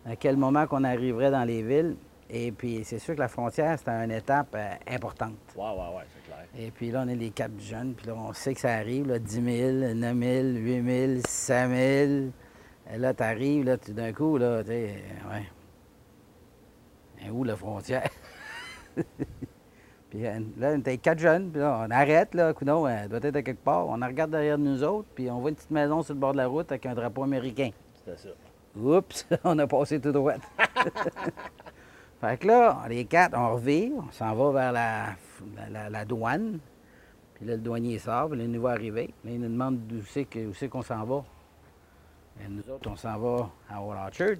À 0.05 0.15
quel 0.15 0.37
moment 0.37 0.67
qu'on 0.67 0.85
arriverait 0.85 1.31
dans 1.31 1.45
les 1.45 1.63
villes. 1.63 1.97
Et 2.29 2.53
puis, 2.53 2.83
c'est 2.85 2.99
sûr 2.99 3.15
que 3.15 3.21
la 3.21 3.29
frontière, 3.29 3.79
c'était 3.79 3.93
une 3.93 4.11
étape 4.11 4.55
euh, 4.55 4.75
importante. 4.89 5.39
Ouais, 5.57 5.63
ouais, 5.63 5.97
ouais, 5.97 6.05
c'est 6.15 6.31
clair. 6.31 6.45
Et 6.59 6.71
puis 6.71 6.91
là, 6.91 7.05
on 7.07 7.09
est 7.09 7.15
les 7.17 7.31
quatre 7.31 7.59
jeunes, 7.59 7.95
puis 7.95 8.07
là, 8.09 8.15
on 8.15 8.35
sait 8.35 8.53
que 8.53 8.61
ça 8.61 8.75
arrive, 8.75 9.09
là, 9.09 9.19
10 9.19 9.35
000, 9.35 9.95
9 9.95 10.19
000, 10.19 10.49
8 10.59 11.15
000, 11.15 11.21
5 11.27 11.69
000. 11.71 11.79
Et 12.93 12.99
là, 12.99 13.15
tu 13.15 13.23
arrives, 13.23 13.65
là, 13.65 13.79
tout 13.79 13.93
d'un 13.95 14.13
coup, 14.13 14.37
là, 14.37 14.63
tu 14.63 14.69
sais, 14.69 14.97
ouais. 15.31 15.47
Et 17.25 17.31
où 17.31 17.43
la 17.43 17.57
frontière? 17.57 18.11
puis 20.11 20.27
euh, 20.27 20.39
là, 20.59 20.73
on 20.75 20.79
était 20.79 20.99
quatre 20.99 21.19
jeunes, 21.19 21.51
puis 21.51 21.61
là, 21.61 21.85
on 21.87 21.91
arrête, 21.91 22.35
là, 22.35 22.53
coudonc, 22.53 22.87
elle 22.87 23.09
doit 23.09 23.19
être 23.23 23.37
à 23.37 23.43
quelque 23.43 23.63
part. 23.63 23.87
On 23.89 24.01
en 24.03 24.07
regarde 24.07 24.31
derrière 24.31 24.59
nous 24.59 24.83
autres, 24.85 25.09
puis 25.15 25.31
on 25.31 25.41
voit 25.41 25.51
une 25.51 25.57
petite 25.57 25.71
maison 25.71 26.03
sur 26.03 26.15
le 26.15 26.21
bord 26.21 26.33
de 26.33 26.39
la 26.39 26.47
route 26.47 26.71
avec 26.71 26.87
un 26.87 26.95
drapeau 26.95 27.23
américain. 27.25 27.71
C'était 27.95 28.17
ça. 28.17 28.29
Oups, 28.79 29.27
on 29.45 29.59
a 29.59 29.67
passé 29.67 30.01
tout 30.01 30.13
droit. 30.13 30.35
fait 32.21 32.37
que 32.39 32.47
là, 32.47 32.83
les 32.89 33.05
quatre, 33.05 33.37
on 33.37 33.55
revient, 33.55 33.93
on 33.97 34.11
s'en 34.13 34.35
va 34.35 34.51
vers 34.53 34.73
la, 34.73 35.07
la- 35.57 35.69
la- 35.71 35.91
la 35.91 36.05
douane. 36.05 36.59
Puis 37.35 37.45
là, 37.45 37.55
le 37.57 37.61
douanier 37.61 37.99
sort, 37.99 38.29
puis 38.31 38.39
là, 38.39 38.45
il 38.45 38.51
nous 38.51 38.61
voit 38.61 38.73
arriver. 38.73 39.13
Là, 39.25 39.31
il 39.31 39.41
nous 39.41 39.49
demande 39.49 39.79
d'où 39.87 40.03
c'est 40.03 40.25
que- 40.25 40.47
où 40.47 40.55
c'est 40.55 40.69
qu'on 40.69 40.83
s'en 40.83 41.05
va. 41.05 41.23
Et 42.43 42.49
nous 42.49 42.69
autres, 42.71 42.91
on 42.91 42.97
s'en 42.97 43.19
va 43.19 43.51
à 43.71 43.83
Old 43.83 43.99
Orchard. 43.99 44.37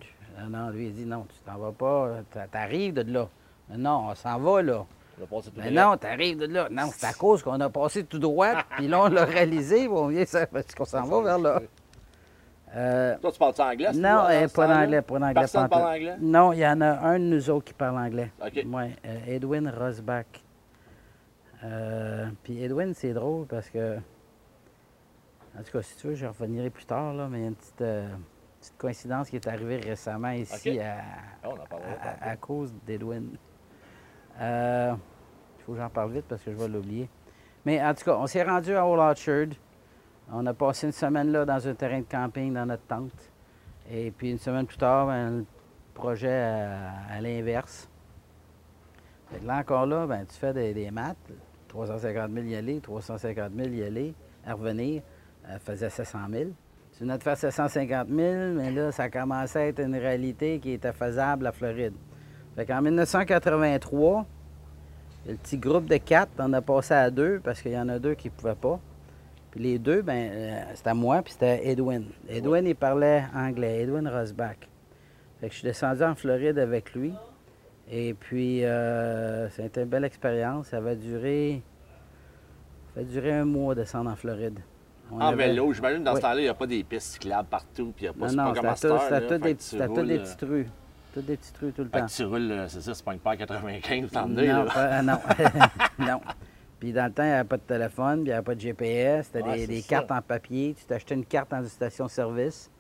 Non, 0.51 0.69
lui, 0.71 0.87
il 0.89 0.95
dit 0.95 1.07
non, 1.07 1.27
tu 1.29 1.37
t'en 1.45 1.57
vas 1.59 1.73
pas, 1.73 2.19
t'a- 2.31 2.47
t'arrives 2.47 2.95
de 2.95 3.11
là. 3.13 3.29
Non, 3.71 4.09
on 4.11 4.15
s'en 4.15 4.39
va 4.39 4.63
là. 4.63 4.85
On 5.19 5.25
a 5.25 5.27
passé 5.27 5.51
tout 5.51 5.61
Mais 5.61 5.71
droit. 5.71 5.85
non, 5.91 5.97
t'arrives 5.97 6.39
de 6.39 6.47
là. 6.47 6.69
Non, 6.71 6.91
c'est 6.95 7.07
à 7.07 7.13
cause 7.15 7.43
qu'on 7.43 7.59
a 7.61 7.69
passé 7.71 8.05
tout 8.05 8.19
droit, 8.19 8.53
puis 8.77 8.87
là, 8.89 9.03
on 9.03 9.09
l'a 9.09 9.25
réalisé, 9.25 9.89
on 9.89 10.09
vient, 10.09 10.25
ça- 10.27 10.47
parce 10.47 10.75
qu'on 10.75 10.85
s'en 10.85 11.05
va 11.05 11.23
vers 11.23 11.39
là. 11.39 11.61
Euh, 12.75 13.17
Toi, 13.21 13.33
tu 13.33 13.39
parles 13.39 13.55
anglais? 13.59 13.93
non, 13.95 14.25
euh, 14.29 14.49
ce 14.49 14.53
pas 14.55 14.67
d'anglais, 14.67 15.01
pas 15.01 15.19
d'anglais. 15.19 15.35
Personne 15.35 15.69
parle 15.69 15.95
anglais? 15.97 16.17
Non, 16.21 16.53
il 16.53 16.59
y 16.59 16.67
en 16.67 16.81
a 16.83 16.87
un 17.09 17.19
de 17.19 17.25
nous 17.25 17.49
autres 17.49 17.65
qui 17.65 17.73
parle 17.75 17.97
anglais. 17.97 18.31
OK. 18.45 18.65
Ouais, 18.71 18.91
euh, 19.07 19.19
Edwin 19.29 19.69
Rosbach. 19.75 20.27
Euh, 21.65 22.27
Puis 22.43 22.63
Edwin, 22.63 22.93
c'est 22.95 23.13
drôle 23.15 23.47
parce 23.47 23.71
que. 23.71 23.97
En 25.59 25.63
tout 25.63 25.73
cas, 25.73 25.81
si 25.83 25.97
tu 25.97 26.09
veux, 26.09 26.15
je 26.15 26.27
reviendrai 26.27 26.69
plus 26.69 26.85
tard, 26.85 27.15
là, 27.15 27.29
mais 27.31 27.39
il 27.39 27.43
y 27.43 27.45
a 27.45 27.49
une 27.49 27.55
petite, 27.55 27.81
euh, 27.81 28.07
petite 28.61 28.77
coïncidence 28.77 29.31
qui 29.31 29.37
est 29.37 29.47
arrivée 29.47 29.79
récemment 29.79 30.31
ici 30.33 30.79
à, 30.81 30.97
Ah, 31.43 31.49
on 31.49 31.53
en 31.55 31.57
parlera 31.67 31.89
à- 31.93 31.95
tantôt. 31.95 32.17
à- 32.21 32.29
à 32.29 32.37
cause 32.37 32.75
d'Edwin. 32.87 33.23
Euh, 34.41 34.95
Il 35.59 35.65
faut 35.65 35.73
que 35.73 35.79
j'en 35.79 35.89
parle 35.89 36.13
vite 36.13 36.27
parce 36.29 36.43
que 36.43 36.53
je 36.53 36.57
vais 36.57 36.69
l'oublier. 36.69 37.09
Mais 37.65 37.83
en 37.83 37.95
tout 37.95 38.05
cas, 38.05 38.17
on 38.17 38.27
s'est 38.27 38.43
rendu 38.43 38.75
à 38.75 38.87
Old 38.87 39.01
Orchard. 39.01 39.57
On 40.33 40.45
a 40.47 40.55
passé 40.55 40.87
une 40.87 40.93
semaine 40.93 41.31
là 41.31 41.45
dans 41.45 41.69
un 41.69 41.75
terrain 41.75 42.01
de 42.01 42.05
camping 42.05 42.53
dans 42.53 42.67
notre 42.67 42.85
tente. 42.85 43.31
Et 43.91 44.11
puis 44.11 44.31
une 44.31 44.39
semaine 44.39 44.67
plus 44.67 44.77
tard, 44.77 45.07
ben, 45.07 45.39
le 45.39 45.45
projet 45.95 46.43
à, 47.11 47.21
l'inverse. 47.21 47.89
Là 49.45 49.59
encore 49.59 49.87
là, 49.87 50.07
ben, 50.07 50.25
tu 50.25 50.35
fais 50.35 50.53
des, 50.53 50.91
maths. 50.91 51.17
350 51.69 52.33
000 52.33 52.47
y 52.47 52.57
aller, 52.57 52.81
350 52.81 53.53
000 53.55 53.69
y 53.69 53.83
aller. 53.83 54.15
à 54.45 54.55
revenir. 54.55 55.03
Elle 55.49 55.61
faisait 55.61 55.91
700 55.91 56.19
000. 56.31 56.51
Tu 56.93 57.05
venais 57.05 57.19
de 57.19 57.23
faire 57.23 57.37
750 57.37 58.09
000, 58.09 58.55
mais 58.55 58.71
là, 58.71 58.91
ça 58.91 59.11
commençait 59.11 59.59
à 59.59 59.67
être 59.67 59.81
une 59.81 59.97
réalité 59.97 60.59
qui 60.59 60.73
était 60.73 60.93
faisable 60.93 61.47
à 61.47 61.53
Floride. 61.53 61.95
Fait 62.57 62.65
qu'en 62.67 62.81
1983, 62.83 64.27
le 65.29 65.35
petit 65.35 65.59
groupe 65.59 65.87
de 65.87 65.97
quatre, 65.99 66.31
on 66.39 66.53
a 66.53 66.61
passé 66.63 66.95
à 66.95 67.11
deux 67.11 67.41
parce 67.43 67.61
qu'il 67.61 67.73
y 67.73 67.79
en 67.79 67.89
a 67.89 67.99
deux 67.99 68.15
qui 68.15 68.29
ne 68.29 68.33
pouvaient 68.33 68.55
pas. 68.55 68.81
Puis 69.51 69.61
les 69.61 69.79
deux, 69.79 70.03
ben, 70.03 70.31
euh, 70.33 70.63
c'était 70.75 70.95
moi 70.95 71.23
puis 71.23 71.33
c'était 71.33 71.67
Edwin. 71.69 72.05
Edwin, 72.29 72.67
il 72.67 72.75
parlait 72.77 73.25
anglais, 73.35 73.83
Edwin 73.83 74.09
Rosbach. 74.09 74.57
Fait 75.41 75.49
que 75.49 75.53
je 75.53 75.59
suis 75.59 75.67
descendu 75.69 76.03
en 76.03 76.15
Floride 76.15 76.59
avec 76.59 76.95
lui. 76.95 77.13
Et 77.91 78.15
puis, 78.15 78.65
euh, 78.65 79.49
c'était 79.51 79.83
une 79.83 79.89
belle 79.89 80.05
expérience. 80.05 80.69
Ça 80.69 80.81
va 80.81 80.95
durer, 80.95 81.63
ça 82.95 83.01
va 83.01 83.07
durer 83.07 83.33
un 83.33 83.45
mois 83.45 83.75
descendre 83.75 84.11
en 84.11 84.17
Floride. 84.17 84.59
On 85.13 85.17
En 85.21 85.27
avait- 85.29 85.49
vélo, 85.49 85.73
j'imagine, 85.73 86.03
dans 86.03 86.13
Oui. 86.13 86.17
ce 86.17 86.23
temps-là, 86.23 86.41
il 86.41 86.45
n'y 86.45 86.49
a 86.49 86.55
pas 86.55 86.67
des 86.67 86.83
pistes 86.83 87.13
cyclables 87.13 87.49
partout, 87.49 87.93
puis 87.95 88.07
il 88.07 88.09
n'y 88.09 88.09
a 88.09 88.13
pas, 88.13 88.33
Non, 88.33 88.45
non, 88.45 88.49
pas 88.55 88.55
comme 88.61 88.67
à 88.71 88.75
c'était 88.77 88.89
cette 88.89 88.91
tout- 88.91 88.95
heure, 88.97 89.03
c'était 89.03 89.15
là. 89.15 89.21
tout 89.21 89.29
Fait 89.29 89.39
des, 89.39 89.55
que 89.55 89.59
tu 89.61 89.65
c'était 89.65 89.87
tout 89.87 89.95
roules, 89.95 90.07
des 90.09 90.19
euh, 90.19 90.23
petites 90.23 90.41
rues. 90.41 90.67
Des 91.23 91.37
petites 91.37 91.57
rues 91.59 91.73
tout 91.73 91.83
le 91.83 91.89
Fait 91.89 92.01
temps. 92.01 92.07
que 92.07 92.11
tu 92.13 92.25
roules, 92.25 92.51
euh, 92.53 92.69
c'est 92.69 92.81
ça, 92.83 92.95
c'est 92.95 93.05
pas 93.05 93.13
une 93.15 93.19
paire 93.21 93.37
95, 93.37 94.11
t'en 94.11 94.29
Non, 94.29 94.43
là. 94.43 94.65
pas- 94.65 95.03
non. 95.03 95.19
non. 95.99 96.21
Puis 96.79 96.93
dans 96.93 97.07
le 97.07 97.13
temps, 97.13 97.23
il 97.23 97.29
n'y 97.29 97.33
avait 97.33 97.49
pas 97.49 97.57
de 97.57 97.63
téléphone, 97.63 98.15
puis 98.17 98.25
il 98.25 98.25
n'y 98.27 98.33
avait 98.33 98.45
pas 98.45 98.55
de 98.55 98.61
GPS. 98.61 99.27
C'était 99.33 99.43
Ouais, 99.43 99.67
des, 99.67 99.83
cartes 99.83 100.11
en 100.13 100.21
papier. 100.21 100.75
Tu 100.79 100.85
t'achetais 100.85 101.15
une 101.15 101.25
carte 101.25 101.51
dans 101.51 101.63
une 101.63 101.69
station-service. 101.69 102.71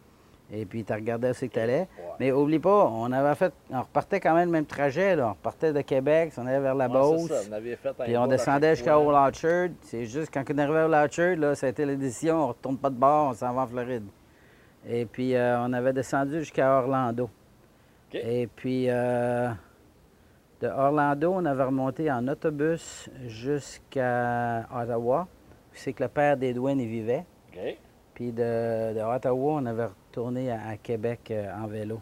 Et 0.53 0.65
puis, 0.65 0.85
tu 0.85 0.93
regardais 0.93 1.31
où 1.31 1.33
c'est 1.35 1.49
que 1.49 1.55
tu 1.55 1.59
allais. 1.59 1.89
Mais 2.21 2.31
oublie 2.31 2.61
pas, 2.61 2.87
on 2.93 3.11
avait 3.11 3.35
fait. 3.35 3.53
On 3.71 3.81
repartait 3.81 4.21
quand 4.21 4.33
même 4.35 4.47
le 4.47 4.53
même 4.53 4.67
trajet. 4.67 5.17
Là. 5.17 5.29
On 5.29 5.31
repartait 5.31 5.73
de 5.73 5.81
Québec, 5.81 6.33
on 6.37 6.47
allait 6.47 6.61
vers 6.61 6.75
la 6.77 6.87
Ouais, 6.87 6.93
Beauce. 6.93 7.27
ça, 7.29 7.41
en 7.49 7.53
avez 7.53 7.75
fait 7.75 7.89
un 7.89 8.05
Puis 8.05 8.17
on 8.17 8.23
à 8.25 8.29
descendait 8.29 8.77
fois. 8.77 8.99
Old 8.99 9.15
Orchard. 9.17 9.69
C'est 9.83 10.05
juste 10.05 10.31
quand 10.33 10.45
on 10.55 10.59
arrivait 10.59 10.79
à 10.81 10.85
Old 10.87 10.95
Orchard, 10.95 11.37
là, 11.37 11.55
ça 11.57 11.67
a 11.67 11.71
été 11.71 11.85
la 11.85 11.97
décision, 11.97 12.37
on 12.45 12.47
retourne 12.49 12.77
pas 12.79 12.91
de 12.91 12.95
bord, 12.95 13.31
on 13.31 13.35
s'en 13.35 13.53
va 13.55 13.63
en 13.63 13.67
Floride. 13.67 14.05
Et 14.89 15.05
puis 15.05 15.35
euh, 15.35 15.59
on 15.65 15.73
avait 15.73 15.93
descendu 15.93 16.39
jusqu'à 16.41 16.79
Orlando. 16.79 17.29
Et 18.13 18.47
puis 18.47 18.87
euh, 18.89 19.51
de 20.61 20.69
Orlando, 20.69 21.33
on 21.35 21.45
avait 21.45 21.65
remonté 21.65 22.11
en 22.11 22.27
autobus 22.29 23.11
jusqu'à 23.27 24.67
Ottawa. 24.75 25.29
C'est 25.73 25.93
que 25.93 26.05
le 26.05 26.09
père 26.09 26.37
d'Edwin 26.37 26.79
y 26.79 26.87
vivait. 26.87 27.27
Puis 28.15 28.33
de, 28.33 28.95
de 28.95 29.01
Ottawa, 29.01 29.55
on 29.55 29.67
avait 29.67 29.87
retourné 29.87 30.51
à, 30.51 30.69
à 30.69 30.77
Québec 30.77 31.31
euh, 31.31 31.53
en 31.55 31.67
vélo. 31.67 32.01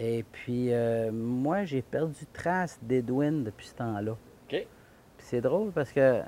Et 0.00 0.24
puis, 0.32 0.72
euh, 0.72 1.12
moi, 1.12 1.64
j'ai 1.64 1.82
perdu 1.82 2.26
trace 2.32 2.78
d'Edwin 2.82 3.44
depuis 3.44 3.66
ce 3.66 3.74
temps-là. 3.74 4.12
OK. 4.12 4.16
Puis 4.48 4.66
c'est 5.18 5.40
drôle 5.40 5.70
parce 5.70 5.92
que 5.92 6.20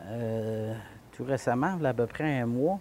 tout 1.13 1.25
récemment, 1.25 1.77
il 1.79 1.83
y 1.83 1.87
a 1.87 1.91
à 1.91 1.95
peu 1.95 2.07
près 2.07 2.41
un 2.41 2.47
mois, 2.47 2.79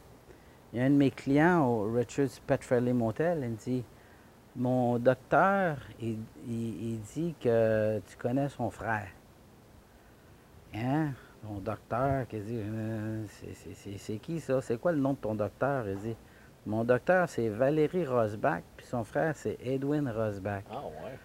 il 0.72 0.80
y 0.80 0.82
a 0.82 0.86
un 0.86 0.90
de 0.90 0.96
mes 0.96 1.12
clients 1.12 1.66
au 1.66 1.92
Richard's 1.92 2.40
Pet 2.40 2.64
Friendly 2.64 2.94
Motel, 2.94 3.40
il 3.44 3.50
me 3.50 3.56
dit 3.56 3.84
Mon 4.56 5.00
docteur, 5.00 5.78
il, 6.00 6.18
il- 6.48 6.94
il 6.94 7.02
dit 7.02 7.34
que 7.42 8.00
tu 8.08 8.16
connais 8.18 8.50
son 8.50 8.70
frère. 8.70 9.08
Hein? 10.76 11.10
Mon 11.44 11.60
docteur, 11.60 12.28
qui 12.28 12.40
dit 12.40 12.60
Euh, 12.60 13.24
c'est- 13.98 14.18
qui 14.18 14.40
ça? 14.40 14.62
C'est 14.62 14.78
quoi 14.80 14.92
le 14.92 15.00
nom 15.00 15.14
de 15.14 15.18
ton 15.18 15.36
docteur? 15.36 15.86
Il 15.90 15.98
dit 15.98 16.16
Mon 16.66 16.84
docteur, 16.86 17.28
c'est 17.28 17.50
Valérie 17.50 18.06
Rosbach, 18.06 18.62
puis 18.78 18.86
son 18.86 19.04
frère, 19.04 19.36
c'est 19.36 19.58
Edwin 19.66 20.08
Rosbach. 20.10 20.64
Ah, 20.72 20.82
ouais. 20.86 21.18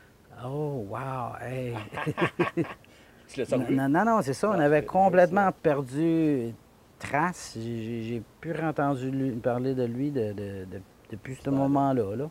Oh, 0.44 0.86
wow, 0.88 1.36
hey 1.40 1.74
Tu 3.28 3.44
non, 3.72 3.88
non, 3.88 4.04
non, 4.04 4.22
c'est 4.22 4.32
ça. 4.32 4.48
On 4.50 4.58
avait 4.58 4.84
complètement 4.84 5.52
perdu 5.52 6.52
trace. 6.98 7.56
J'ai- 7.60 8.22
plus 8.40 8.58
entendu 8.60 9.10
lui- 9.10 9.32
parler 9.32 9.74
de 9.74 9.84
lui 9.84 10.10
de- 10.10 10.32
de- 10.32 10.64
de- 10.64 10.80
depuis 11.10 11.36
ce 11.36 11.50
moment-là. 11.50 12.16
là. 12.16 12.30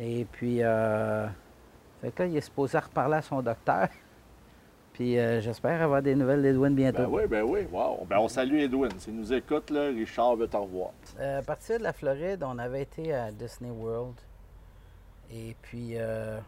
Et 0.00 0.24
puis, 0.30 0.62
euh, 0.62 1.26
fait 2.00 2.10
que 2.12 2.22
là, 2.22 2.28
il 2.28 2.36
est 2.36 2.40
supposé 2.42 2.78
reparler 2.78 3.16
à 3.16 3.22
son 3.22 3.42
docteur. 3.42 3.88
Puis 4.92 5.16
euh, 5.16 5.40
j'espère 5.40 5.80
avoir 5.80 6.02
des 6.02 6.16
nouvelles 6.16 6.42
d'Edwin 6.42 6.74
bientôt. 6.74 7.02
Ben 7.02 7.08
oui, 7.08 7.26
ben 7.28 7.42
oui. 7.42 7.60
Wow. 7.70 8.04
Ben 8.10 8.18
on 8.18 8.26
salue 8.26 8.58
Edwin. 8.58 8.90
S'il 8.98 9.14
nous 9.14 9.32
écoute, 9.32 9.70
là, 9.70 9.86
Richard 9.88 10.34
veut 10.34 10.48
revoir. 10.52 10.90
Euh, 11.20 11.38
à 11.38 11.42
partir 11.42 11.78
de 11.78 11.84
la 11.84 11.92
Floride, 11.92 12.42
on 12.44 12.58
avait 12.58 12.82
été 12.82 13.14
à 13.14 13.30
Disney 13.30 13.70
World. 13.70 14.16
Et 15.30 15.54
puis, 15.62 15.92
euh, 15.94 16.38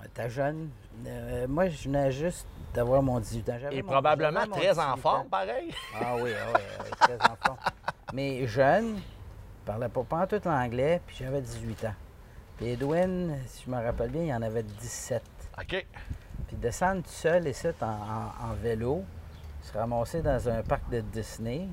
on 0.00 0.04
était 0.06 0.30
jeune. 0.30 0.70
Euh, 1.06 1.46
moi, 1.48 1.68
je 1.68 1.84
venais 1.84 2.10
juste 2.12 2.46
d'avoir 2.72 3.02
mon 3.02 3.20
18 3.20 3.48
ans. 3.50 3.56
Et 3.70 3.82
mon- 3.82 3.92
probablement 3.92 4.46
très 4.46 4.68
18 4.70 4.78
en 4.78 4.96
forme, 4.96 5.28
pareil. 5.28 5.74
Ah 6.00 6.16
oui, 6.16 6.30
ah 6.34 6.52
oui, 6.54 6.60
ah 6.78 6.82
oui, 6.84 6.90
très 6.98 7.14
en 7.16 7.36
forme. 7.44 7.58
Mais 8.14 8.46
jeune, 8.46 8.96
je 8.96 9.00
parlais 9.70 9.88
pas, 9.88 10.02
pas 10.02 10.22
en 10.22 10.26
tout 10.26 10.40
l'anglais, 10.44 11.00
puis 11.06 11.16
j'avais 11.20 11.40
18 11.40 11.84
ans. 11.84 11.94
Puis 12.56 12.68
Edwin, 12.70 13.36
si 13.46 13.64
je 13.66 13.70
me 13.70 13.76
rappelle 13.82 14.10
bien, 14.10 14.22
il 14.22 14.34
en 14.34 14.42
avait 14.42 14.62
17. 14.62 15.22
OK. 15.60 15.86
Puis 16.48 16.56
descendre 16.56 17.02
tout 17.02 17.10
seul 17.10 17.46
ici 17.46 17.68
en, 17.80 17.86
en- 17.86 18.50
en 18.50 18.54
vélo, 18.60 19.04
se 19.62 19.72
ramasser 19.76 20.22
dans 20.22 20.48
un 20.48 20.62
parc 20.62 20.90
de 20.90 21.00
Disney, 21.00 21.68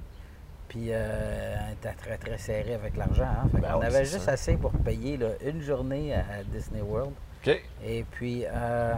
puis 0.68 0.88
euh, 0.92 1.56
on 1.68 1.74
était 1.74 1.94
très 1.94 2.18
très 2.18 2.38
serré 2.38 2.76
avec 2.76 2.96
l'argent. 2.98 3.24
Hein? 3.24 3.50
Ben 3.54 3.78
oui, 3.80 3.86
avait 3.86 4.06
juste 4.06 4.30
assez 4.30 4.58
pour 4.58 4.72
payer 4.72 5.18
là, 5.18 5.30
une 5.44 5.62
journée 5.62 6.14
à, 6.14 6.44
Disney 6.46 6.82
World. 6.82 7.14
OK. 7.46 7.62
Et 7.84 8.04
puis, 8.12 8.44
euh, 8.46 8.94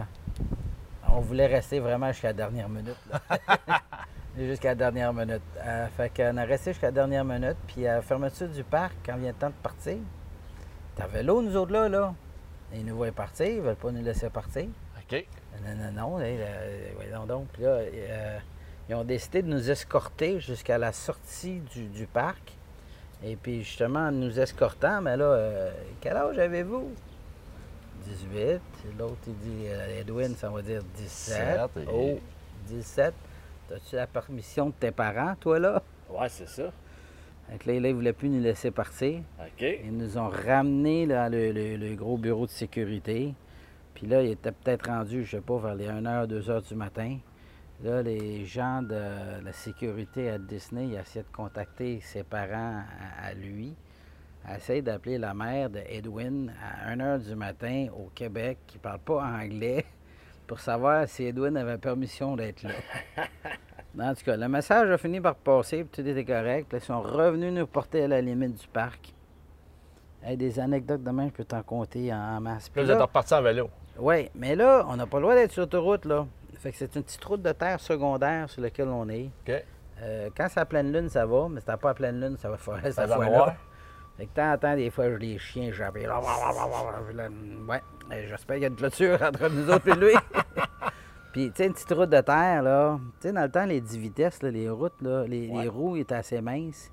on 1.08 1.20
voulait 1.20 1.46
rester 1.46 1.80
vraiment 1.80 2.08
jusqu'à 2.12 2.28
la 2.28 2.34
dernière 2.34 2.68
minute. 2.68 2.98
là. 3.10 3.20
jusqu'à 4.38 4.68
la 4.70 4.74
dernière 4.74 5.12
minute. 5.12 5.42
Euh, 5.64 5.86
fait 5.96 6.10
qu'on 6.14 6.36
a 6.36 6.44
resté 6.44 6.72
jusqu'à 6.72 6.88
la 6.88 6.92
dernière 6.92 7.24
minute. 7.24 7.56
Puis 7.66 7.86
à 7.86 7.96
la 7.96 8.02
fermeture 8.02 8.48
du 8.48 8.64
parc, 8.64 8.94
quand 9.04 9.16
vient 9.16 9.28
le 9.30 9.34
temps 9.34 9.48
de 9.48 9.54
partir, 9.62 9.98
t'as 10.96 11.06
vélo, 11.06 11.42
nous 11.42 11.56
autres 11.56 11.72
là, 11.72 11.88
là. 11.88 12.14
Ils 12.72 12.84
nous 12.84 12.96
voient 12.96 13.10
partir, 13.12 13.46
ils 13.46 13.60
veulent 13.60 13.74
pas 13.76 13.90
nous 13.90 14.02
laisser 14.02 14.30
partir. 14.30 14.66
OK. 14.96 15.26
Non, 15.64 15.74
non, 15.74 15.92
non, 16.10 16.18
là, 16.18 16.26
voyons 16.94 17.26
donc. 17.26 17.48
Puis 17.52 17.62
là, 17.62 17.68
euh, 17.80 18.38
ils 18.88 18.94
ont 18.94 19.04
décidé 19.04 19.42
de 19.42 19.48
nous 19.48 19.70
escorter 19.70 20.38
jusqu'à 20.40 20.78
la 20.78 20.92
sortie 20.92 21.60
du, 21.74 21.86
du 21.88 22.06
parc. 22.06 22.52
Et 23.22 23.36
puis 23.36 23.62
justement, 23.64 24.06
en 24.06 24.12
nous 24.12 24.38
escortant, 24.40 25.00
mais 25.02 25.16
là, 25.16 25.24
euh, 25.24 25.70
quel 26.00 26.16
âge 26.16 26.38
avez-vous? 26.38 26.90
18. 28.06 28.60
L'autre, 28.98 29.16
il 29.26 29.36
dit, 29.38 29.64
euh, 29.66 30.00
Edwin, 30.00 30.34
ça 30.36 30.48
va 30.48 30.62
dire 30.62 30.82
17. 30.96 31.60
17, 31.74 31.88
et- 31.88 31.88
Oh, 31.92 32.18
17. 32.68 33.12
As-tu 33.74 33.96
la 33.96 34.06
permission 34.06 34.66
de 34.68 34.74
tes 34.78 34.90
parents, 34.90 35.34
toi, 35.38 35.58
là? 35.58 35.82
Ouais, 36.08 36.28
c'est 36.28 36.48
ça. 36.48 36.70
Que 37.58 37.66
là, 37.70 37.80
là, 37.80 37.88
ils 37.88 37.92
ne 37.92 37.94
voulaient 37.94 38.12
plus 38.12 38.28
nous 38.28 38.40
laisser 38.40 38.70
partir. 38.70 39.20
OK. 39.40 39.62
Ils 39.84 39.96
nous 39.96 40.18
ont 40.18 40.28
ramenés 40.28 41.06
dans 41.06 41.30
le, 41.30 41.50
le- 41.52 41.76
le 41.76 41.94
gros 41.94 42.16
bureau 42.16 42.46
de 42.46 42.50
sécurité. 42.50 43.34
Puis 43.94 44.06
là, 44.06 44.22
il 44.22 44.30
était 44.30 44.52
peut-être 44.52 44.88
rendu, 44.88 45.24
je 45.24 45.32
sais 45.36 45.40
pas, 45.40 45.58
vers 45.58 45.74
les 45.74 45.88
1h, 45.88 46.26
2h 46.28 46.68
du 46.68 46.74
matin. 46.74 47.18
Là, 47.82 48.02
les 48.02 48.44
gens 48.44 48.82
de 48.82 49.42
la 49.44 49.52
sécurité 49.52 50.30
à 50.30 50.38
Disney 50.38 50.88
ils 50.88 50.94
essayaient 50.96 51.24
de 51.24 51.34
contacter 51.36 52.00
ses 52.00 52.22
parents 52.22 52.82
à, 53.22 53.28
à 53.28 53.34
lui. 53.34 53.74
Essayaient 54.48 54.82
d'appeler 54.82 55.18
la 55.18 55.34
mère 55.34 55.70
de 55.70 55.80
Edwin 55.88 56.52
à 56.62 56.94
1h 56.94 57.24
du 57.28 57.34
matin 57.34 57.86
au 57.96 58.10
Québec, 58.14 58.58
qui 58.66 58.76
ne 58.78 58.82
parle 58.82 59.00
pas 59.00 59.22
anglais, 59.24 59.84
pour 60.50 60.58
savoir 60.58 61.06
si 61.06 61.26
Edwin 61.26 61.56
avait 61.56 61.78
permission 61.78 62.34
d'être 62.34 62.64
là. 62.64 62.70
En 63.98 64.14
tout 64.14 64.24
cas, 64.24 64.36
le 64.36 64.48
message 64.48 64.90
a 64.90 64.98
fini 64.98 65.20
par 65.20 65.36
passer, 65.36 65.84
puis 65.84 66.02
tout 66.02 66.08
était 66.08 66.24
correct. 66.24 66.66
Puis 66.68 66.78
ils 66.78 66.84
sont 66.84 67.00
revenus 67.00 67.52
nous 67.52 67.66
porter 67.66 68.04
à 68.04 68.08
la 68.08 68.20
limite 68.20 68.54
du 68.60 68.66
parc. 68.68 69.12
Hey, 70.24 70.36
des 70.36 70.58
anecdotes 70.58 71.02
de 71.02 71.10
même, 71.10 71.28
je 71.28 71.34
peux 71.34 71.44
t'en 71.44 71.62
compter 71.62 72.12
en, 72.12 72.40
masse. 72.40 72.68
Puis 72.68 72.82
vous 72.82 72.90
êtes 72.90 73.00
reparti 73.00 73.34
en 73.34 73.42
vélo. 73.42 73.70
oui, 73.98 74.28
mais 74.34 74.56
là, 74.56 74.84
on 74.88 74.96
n'a 74.96 75.06
pas 75.06 75.18
le 75.18 75.22
droit 75.22 75.34
d'être 75.34 75.52
sur 75.52 75.62
l'autoroute, 75.62 76.04
là. 76.04 76.26
Fait 76.58 76.72
que 76.72 76.78
c'est 76.78 76.96
une 76.96 77.02
petite 77.04 77.24
route 77.24 77.42
de 77.42 77.52
terre 77.52 77.78
secondaire 77.80 78.50
sur 78.50 78.62
laquelle 78.62 78.88
on 78.88 79.08
est. 79.08 79.30
OK. 79.46 79.64
Euh, 80.02 80.30
quand 80.36 80.46
c'est 80.48 80.60
à 80.60 80.66
pleine 80.66 80.92
lune, 80.92 81.08
ça 81.08 81.26
va, 81.26 81.48
mais 81.48 81.60
si 81.60 81.66
t'as 81.66 81.76
pas 81.76 81.90
à 81.90 81.94
pleine 81.94 82.20
lune, 82.20 82.36
ça 82.38 82.48
va 82.48 82.56
faire 82.56 82.80
ça 82.82 82.92
Ça 82.92 83.06
va. 83.06 83.56
Fait 84.20 84.26
que 84.26 84.30
de 84.32 84.34
temps 84.34 84.52
en 84.52 84.58
temps, 84.58 84.76
des 84.76 84.90
fois, 84.90 85.10
je 85.10 85.16
les 85.16 85.38
chiens, 85.38 85.70
j'appelle. 85.72 86.10
Ouais, 87.66 87.80
euh, 88.12 88.26
j'espère 88.28 88.56
qu'il 88.56 88.62
y 88.62 88.66
a 88.66 88.68
une 88.68 88.76
clôture 88.76 89.18
entre 89.22 89.48
nous 89.48 89.70
autres 89.70 89.88
et 89.88 89.94
lui. 89.96 90.12
Puis, 91.32 91.50
tu 91.50 91.56
sais, 91.56 91.66
une 91.68 91.72
petite 91.72 91.92
route 91.92 92.10
de 92.10 92.20
terre, 92.20 92.62
là. 92.62 92.98
Tu 93.20 93.28
sais, 93.28 93.32
dans 93.32 93.42
le 93.44 93.50
temps, 93.50 93.64
les 93.64 93.80
10 93.80 93.96
vitesses, 93.96 94.42
là, 94.42 94.50
les 94.50 94.68
routes, 94.68 95.00
là, 95.00 95.24
les, 95.26 95.48
roues 95.68 95.96
étaient 95.96 96.16
assez 96.16 96.42
minces. 96.42 96.90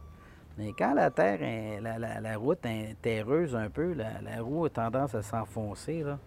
Mais 0.58 0.72
quand 0.78 0.94
la 0.94 1.10
terre, 1.12 1.42
est- 1.42 1.82
la, 1.82 2.00
la- 2.00 2.22
la 2.22 2.38
route 2.38 2.66
est 2.66 2.96
terreuse 3.02 3.56
un 3.58 3.70
peu, 3.70 3.92
la, 3.94 4.22
la 4.22 4.42
roue 4.42 4.64
a 4.66 4.70
tendance 4.70 5.14
à 5.14 5.22
s'enfoncer, 5.22 6.04
là. 6.04 6.18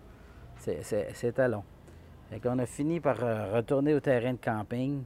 C'était 0.59 1.49
long. 1.49 1.65
Fait 2.29 2.41
qu'on 2.41 2.59
a 2.59 2.67
fini 2.67 3.01
par 3.01 3.17
euh, 3.25 3.55
retourner 3.55 3.95
au 3.95 4.01
terrain 4.01 4.33
de 4.35 4.39
camping, 4.39 5.03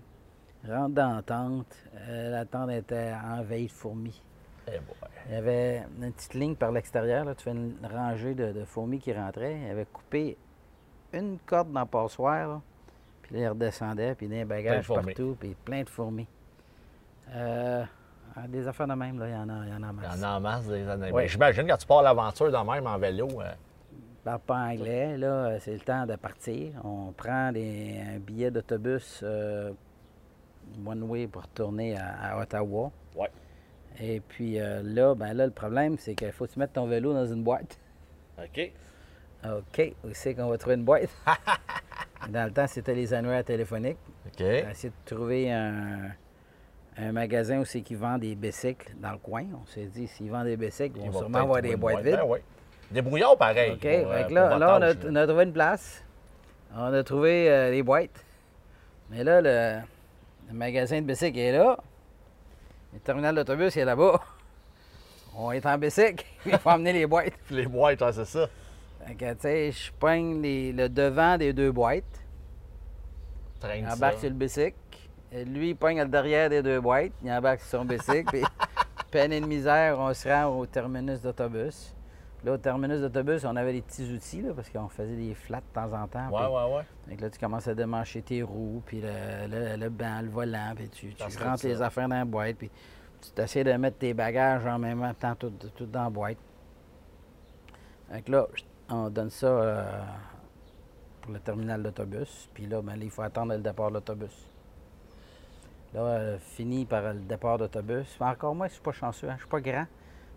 rentre 0.69 0.95
dans 0.95 1.15
la 1.17 1.23
tente. 1.23 1.77
Euh, 2.09 2.31
la 2.33 2.45
tente 2.47 2.71
était 2.73 3.13
envahie 3.25 3.67
de 3.67 3.71
fourmis. 3.73 4.21
Eh. 4.69 4.79
Il 5.29 5.35
y 5.35 5.37
avait 5.37 5.85
une 6.01 6.13
petite 6.13 6.35
ligne 6.35 6.55
par 6.55 6.71
l'extérieur, 6.73 7.25
là, 7.25 7.35
tu 7.35 7.45
fais 7.45 7.53
une 7.53 7.75
rangée 7.91 8.35
de, 8.35 8.53
de 8.53 8.65
fourmis 8.65 8.99
qui 8.99 9.13
rentraient. 9.13 9.59
Il 9.67 9.71
avait 9.71 9.87
coupé 9.87 10.37
une 11.13 11.39
corde 11.47 11.73
dans 11.73 11.81
le 11.81 11.87
passoire, 11.87 12.49
là, 12.49 12.61
puis 13.23 13.35
là, 13.37 13.41
il 13.43 13.49
redescendait, 13.49 14.15
puis 14.15 14.27
des 14.29 14.45
bagages 14.45 14.85
fourmis. 14.87 15.07
partout, 15.07 15.37
puis 15.39 15.55
plein 15.65 15.83
de 15.83 15.89
fourmis. 15.89 16.27
Euh, 17.35 17.85
des 18.49 18.67
affaires 18.69 18.87
de 18.89 18.95
même, 18.95 19.19
là, 19.19 19.29
il 19.29 19.33
y 19.33 19.37
en 19.37 19.49
a, 19.49 19.65
il 19.67 19.73
y 19.73 19.75
en 19.75 19.83
a 19.83 19.87
en 19.87 19.91
Il 19.91 19.97
masse. 19.97 20.17
y 20.17 20.21
en 20.21 20.23
a 20.23 20.37
en 20.37 20.41
masse 20.41 20.67
des 20.67 20.89
années. 20.89 21.11
Ouais. 21.13 21.29
J'imagine 21.29 21.67
quand 21.67 21.77
tu 21.77 21.87
pars 21.87 21.99
à 22.01 22.03
l'aventure 22.03 22.51
de 22.51 22.71
même 22.73 22.87
en 22.87 22.99
vélo, 22.99 23.29
euh, 23.41 23.53
parle 24.25 24.41
pas 24.41 24.57
anglais, 24.57 25.17
là, 25.17 25.59
c'est 25.61 25.73
le 25.75 25.81
temps 25.81 26.05
de 26.05 26.17
partir. 26.17 26.73
On 26.85 27.13
prend 27.13 27.53
des, 27.53 27.99
un 28.15 28.19
billet 28.19 28.51
d'autobus 28.51 29.21
euh, 29.23 29.73
one 30.85 31.03
way 31.05 31.27
pour 31.27 31.43
retourner 31.43 31.97
à, 31.97 32.33
à 32.35 32.43
Ottawa. 32.43 32.91
Ouais. 33.17 33.31
Et 34.01 34.21
puis 34.21 34.59
euh, 34.59 34.83
là, 34.83 35.15
ben 35.15 35.33
là, 35.35 35.47
le 35.47 35.53
problème, 35.53 35.97
c'est 35.99 36.15
qu'il 36.15 36.33
faut 36.33 36.47
que 36.47 36.53
tu 36.53 36.59
mettes 36.59 36.73
ton 36.73 36.87
vélo 36.87 37.13
dans 37.13 37.27
une 37.27 37.43
boîte. 37.43 37.79
OK. 38.39 38.73
OK, 39.45 39.93
où 40.05 40.09
c'est 40.13 40.35
qu'on 40.35 40.49
va 40.49 40.59
trouver 40.59 40.77
une 40.77 40.85
boîte? 40.85 41.09
dans 42.31 42.45
le 42.45 42.51
temps, 42.51 42.67
c'était 42.67 42.95
les 42.95 43.13
annuaires 43.13 43.45
téléphoniques. 43.45 43.99
OK. 44.27 44.41
On 44.41 44.45
a 44.45 44.71
essayé 44.71 44.89
de 44.91 45.15
trouver 45.15 45.53
un, 45.53 46.11
un 46.97 47.13
magasin 47.13 47.61
où 47.61 47.65
c'est 47.65 47.83
qu'ils 47.83 47.99
vendent 47.99 48.23
des 48.23 48.35
bicycles 48.35 48.93
dans 48.97 49.13
le 49.13 49.19
coin. 49.19 49.45
On 49.63 49.67
s'est 49.67 49.85
dit, 49.87 50.07
s'ils 50.07 50.31
vendent 50.31 50.47
des 50.47 50.57
bicycles, 50.57 50.99
ils 50.99 51.05
Il 51.05 51.11
vont 51.11 51.19
sûrement 51.21 51.39
avoir 51.41 51.63
des 51.63 51.77
boîtes 51.77 52.03
boîte. 52.03 52.05
vides. 52.07 52.21
Ben. 52.27 52.39
Des 52.91 53.03
brouillards, 53.03 53.37
pareil. 53.37 53.73
OK, 53.73 53.81
pour, 53.81 54.13
euh, 54.13 54.29
là, 54.29 54.59
là, 54.59 54.77
on, 54.79 54.83
a, 54.83 54.87
âge, 54.87 54.97
on 55.09 55.17
a 55.17 55.27
trouvé 55.27 55.45
une 55.45 55.53
place. 55.53 56.05
On 56.77 56.93
a 56.93 57.03
trouvé 57.05 57.51
euh, 57.51 57.71
les 57.71 57.83
boîtes. 57.83 58.25
Mais 59.11 59.23
là, 59.23 59.41
le, 59.41 59.81
le 60.49 60.55
magasin 60.55 61.01
de 61.01 61.07
bicycle 61.07 61.39
est 61.39 61.53
là. 61.53 61.79
Le 62.95 63.01
terminal 63.01 63.35
d'autobus 63.35 63.77
est 63.77 63.85
là-bas. 63.85 64.21
On 65.37 65.51
est 65.53 65.67
en 65.67 65.77
bicycle. 65.77 66.25
Il 66.47 66.57
faut 66.59 66.71
emmener 66.71 66.93
les 66.93 67.07
boîtes. 67.07 67.33
Les 67.51 67.67
boîtes, 67.67 68.03
c'est 68.13 68.25
ça. 68.25 68.49
Fait 69.07 69.15
que, 69.15 69.33
tu 69.35 69.41
sais, 69.41 69.73
je 69.73 69.91
les- 70.41 70.73
le 70.73 70.89
devant 70.89 71.37
des 71.37 71.53
deux 71.53 71.73
boîtes. 71.73 72.05
Traîne 73.61 73.85
Il 73.85 73.89
ça. 73.89 73.95
embarque 73.95 74.19
sur 74.21 74.29
le 74.29 74.35
bicycle. 74.37 74.77
Et 75.33 75.45
lui, 75.45 75.71
il 75.71 75.77
pogne 75.77 76.01
le 76.01 76.09
derrière 76.09 76.49
des 76.49 76.63
deux 76.63 76.81
boîtes. 76.81 77.13
Il 77.23 77.31
embarque 77.33 77.61
sur 77.61 77.81
son 77.81 77.85
bicycle. 77.85 78.25
puis, 78.31 78.43
peine 79.11 79.33
et 79.33 79.41
de 79.41 79.47
misère, 79.47 79.99
on 79.99 80.15
se 80.15 80.29
rend 80.29 80.45
au 80.57 80.65
terminus 80.67 81.21
d'autobus. 81.21 81.94
Là, 82.45 82.53
au 82.53 82.57
terminus 82.59 83.01
d'autobus, 83.01 83.45
on 83.47 83.57
avait 83.57 83.73
des 83.73 83.81
petits 83.81 84.13
outils, 84.13 84.43
là, 84.43 84.53
parce 84.55 84.69
qu'on 84.69 84.89
faisait 84.89 85.17
des 85.17 85.35
flats 85.35 85.61
de 85.61 85.75
temps 85.75 85.91
en 85.95 86.07
temps. 86.07 86.29
Ouais, 86.29 86.43
puis- 86.45 86.55
ouais, 86.55 86.77
ouais. 87.09 87.17
Que 87.17 87.23
là, 87.23 87.31
tu 87.31 87.39
commences 87.39 87.67
à 87.69 87.75
démancher 87.75 88.21
tes 88.21 88.43
roues, 88.43 88.83
puis 88.85 89.01
le, 89.01 89.47
le, 89.49 89.77
le 89.77 89.89
banc, 89.89 90.21
le 90.21 90.29
volant, 90.29 90.73
puis 90.77 90.89
tu, 90.91 91.15
tu 91.15 91.23
rentres 91.43 91.61
ça. 91.61 91.69
les 91.69 91.81
affaires 91.81 92.09
dans 92.09 92.17
la 92.17 92.25
boîte, 92.27 92.57
puis 92.57 92.71
tu 93.35 93.41
essaies 93.41 93.65
de 93.65 93.73
mettre 93.73 93.97
tes 93.97 94.13
bagages 94.13 94.67
en 94.67 94.79
même 94.79 95.15
temps, 95.19 95.35
tout, 95.35 95.51
tout 95.75 95.87
dans 95.87 96.05
la 96.05 96.11
boîte. 96.11 96.37
Que 98.27 98.31
là, 98.31 98.47
on 98.91 99.09
donne 99.09 99.31
ça 99.31 99.47
euh, 99.47 100.01
pour 101.23 101.33
le 101.33 101.39
terminal 101.41 101.83
d'autobus, 101.83 102.51
puis 102.53 102.67
là, 102.67 102.83
ben, 102.83 102.95
là, 102.97 103.05
il 103.05 103.11
faut 103.11 103.23
attendre 103.23 103.55
le 103.55 103.61
départ 103.61 103.89
de 103.89 103.95
l'autobus. 103.95 104.47
Là, 105.95 106.01
euh, 106.01 106.39
fini 106.39 106.85
par 106.85 107.15
le 107.15 107.21
départ 107.21 107.57
d'autobus. 107.57 108.17
Encore 108.21 108.55
moi, 108.55 108.67
je 108.69 108.75
suis 108.75 108.83
pas 108.83 108.93
chanceux, 108.93 109.31
hein, 109.31 109.35
je 109.37 109.43
suis 109.43 109.49
pas 109.49 109.61
grand. 109.63 109.87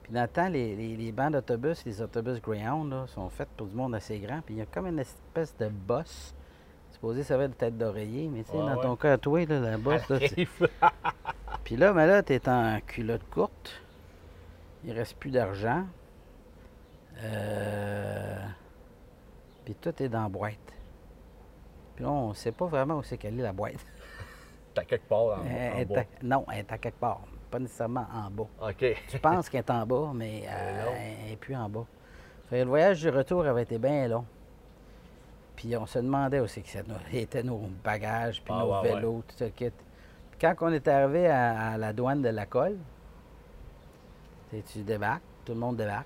Puis 0.07 0.13
dans 0.13 0.21
le 0.21 0.27
temps, 0.29 0.47
les, 0.47 0.73
les, 0.73 0.95
les 0.95 1.11
bancs 1.11 1.33
d'autobus, 1.33 1.83
les 1.85 2.01
autobus 2.01 2.41
Greyhound, 2.41 2.89
là, 2.89 3.07
sont 3.07 3.29
faits 3.29 3.49
pour 3.57 3.67
du 3.67 3.75
monde 3.75 3.93
assez 3.93 4.17
grand. 4.19 4.39
Puis 4.39 4.55
il 4.55 4.57
y 4.59 4.61
a 4.61 4.65
comme 4.65 4.87
une 4.87 4.99
espèce 4.99 5.53
de 5.57 5.67
bosse. 5.67 6.33
Supposé 6.91 7.23
ça 7.23 7.35
va 7.35 7.43
être 7.43 7.57
tête 7.57 7.77
d'oreiller, 7.77 8.29
mais 8.29 8.45
tu 8.45 8.51
sais, 8.51 8.57
Ouais, 8.57 8.63
dans 8.63 8.77
ouais. 8.77 8.83
ton 8.83 8.95
cas, 8.95 9.17
toi, 9.17 9.45
là, 9.45 9.59
la 9.59 9.77
bosse, 9.77 10.07
là, 10.07 10.17
puis 11.65 11.75
là, 11.75 11.91
ben 11.91 12.05
là, 12.05 12.23
t'es 12.23 12.47
en 12.47 12.79
culotte 12.87 13.29
courte. 13.29 13.81
Il 14.85 14.93
reste 14.93 15.17
plus 15.17 15.29
d'argent. 15.31 15.83
Euh... 17.21 18.45
Puis 19.65 19.75
tout 19.75 20.01
est 20.01 20.07
dans 20.07 20.23
la 20.23 20.29
boîte. 20.29 20.73
Puis 21.95 22.05
là, 22.05 22.11
on 22.11 22.33
sait 22.33 22.53
pas 22.53 22.67
vraiment 22.67 22.95
où 22.95 23.03
c'est 23.03 23.17
qu'elle 23.17 23.37
est, 23.37 23.43
la 23.43 23.51
boîte. 23.51 23.85
T'as 24.73 24.85
quelque 24.85 25.09
part 25.09 25.39
en, 25.39 25.43
non, 26.23 26.45
elle 26.53 26.59
est 26.59 26.71
à 26.71 26.77
quelque 26.77 26.99
part. 26.99 27.21
Pas 27.51 27.59
nécessairement 27.59 28.05
en 28.13 28.29
bas. 28.29 28.47
OK. 28.69 28.85
Tu 29.07 29.19
penses 29.19 29.49
qu'elle 29.49 29.59
est 29.61 29.71
en 29.71 29.85
bas, 29.85 30.11
mais 30.13 30.43
euh, 30.47 30.85
elle 31.23 31.29
n'est 31.29 31.35
plus 31.37 31.55
en 31.55 31.69
bas. 31.69 31.85
Fait 32.49 32.57
que 32.59 32.63
le 32.63 32.69
voyage 32.69 32.99
du 33.01 33.09
retour 33.09 33.45
avait 33.45 33.63
été 33.63 33.77
bien 33.77 34.07
long. 34.07 34.25
Puis 35.55 35.75
on 35.75 35.85
se 35.85 35.99
demandait 35.99 36.39
aussi 36.39 36.61
que 36.61 36.67
étaient 37.13 37.43
nos 37.43 37.61
bagages, 37.83 38.41
puis 38.43 38.53
Ah, 38.55 38.59
nos 38.59 38.81
ouais, 38.81 38.93
vélos, 38.95 39.23
tout 39.27 39.35
ça. 39.37 39.45
Puis 39.49 39.71
quand 40.39 40.53
on 40.61 40.71
est 40.71 40.87
arrivé 40.87 41.27
à, 41.27 41.71
à 41.71 41.77
la 41.77 41.93
douane 41.93 42.21
de 42.21 42.29
la 42.29 42.45
colle, 42.45 42.77
tu 44.51 44.79
débarques, 44.83 45.21
tout 45.45 45.53
le 45.53 45.59
monde 45.59 45.77
débarque. 45.77 46.05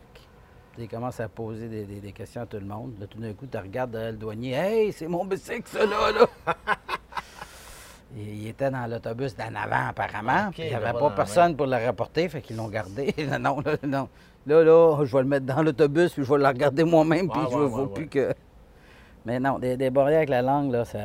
Tu 0.77 0.87
commences 0.87 1.19
à 1.19 1.27
poser 1.27 1.67
des, 1.67 1.83
des- 1.85 1.99
des 1.99 2.11
questions 2.13 2.41
à 2.41 2.45
tout 2.45 2.57
le 2.57 2.65
monde. 2.65 2.93
Là, 2.99 3.05
tout 3.05 3.19
d'un 3.19 3.33
coup, 3.33 3.45
tu 3.45 3.57
regardes 3.57 3.91
derrière 3.91 4.11
le 4.13 4.17
douanier. 4.17 4.53
Hey, 4.53 4.93
c'est 4.93 5.07
mon 5.07 5.25
bicycle, 5.25 5.67
ça 5.67 5.85
là! 5.85 6.11
là. 6.11 6.55
Il 8.15 8.47
était 8.47 8.69
dans 8.69 8.85
l'autobus 8.89 9.35
d'en 9.35 9.55
avant, 9.55 9.87
apparemment. 9.89 10.51
Puis 10.51 10.63
il 10.63 10.69
n'y 10.69 10.75
avait 10.75 10.91
va 10.91 10.99
pas 10.99 11.09
personne 11.11 11.55
pour 11.55 11.65
le 11.65 11.77
rapporter, 11.77 12.27
fait 12.27 12.41
qu'ils 12.41 12.57
l'ont 12.57 12.67
gardé. 12.67 13.13
non, 13.39 13.61
là, 13.61 13.75
non. 13.83 14.09
Là, 14.45 14.63
là, 14.63 15.05
je 15.05 15.15
vais 15.15 15.23
le 15.23 15.29
mettre 15.29 15.45
dans 15.45 15.61
l'autobus, 15.61 16.13
puis 16.13 16.23
je 16.23 16.29
vais 16.33 16.39
le 16.39 16.47
regarder 16.47 16.83
moi-même, 16.83 17.29
puis 17.29 17.39
Ouais, 17.39 17.47
je 17.51 17.57
ne 17.57 17.63
ouais, 17.63 17.93
plus 17.93 18.07
que. 18.07 18.33
Mais 19.25 19.39
non, 19.39 19.59
des, 19.59 19.77
des 19.77 19.89
barrières 19.89 20.17
avec 20.17 20.29
la 20.29 20.41
langue, 20.41 20.71
là, 20.71 20.83
ça, 20.83 20.99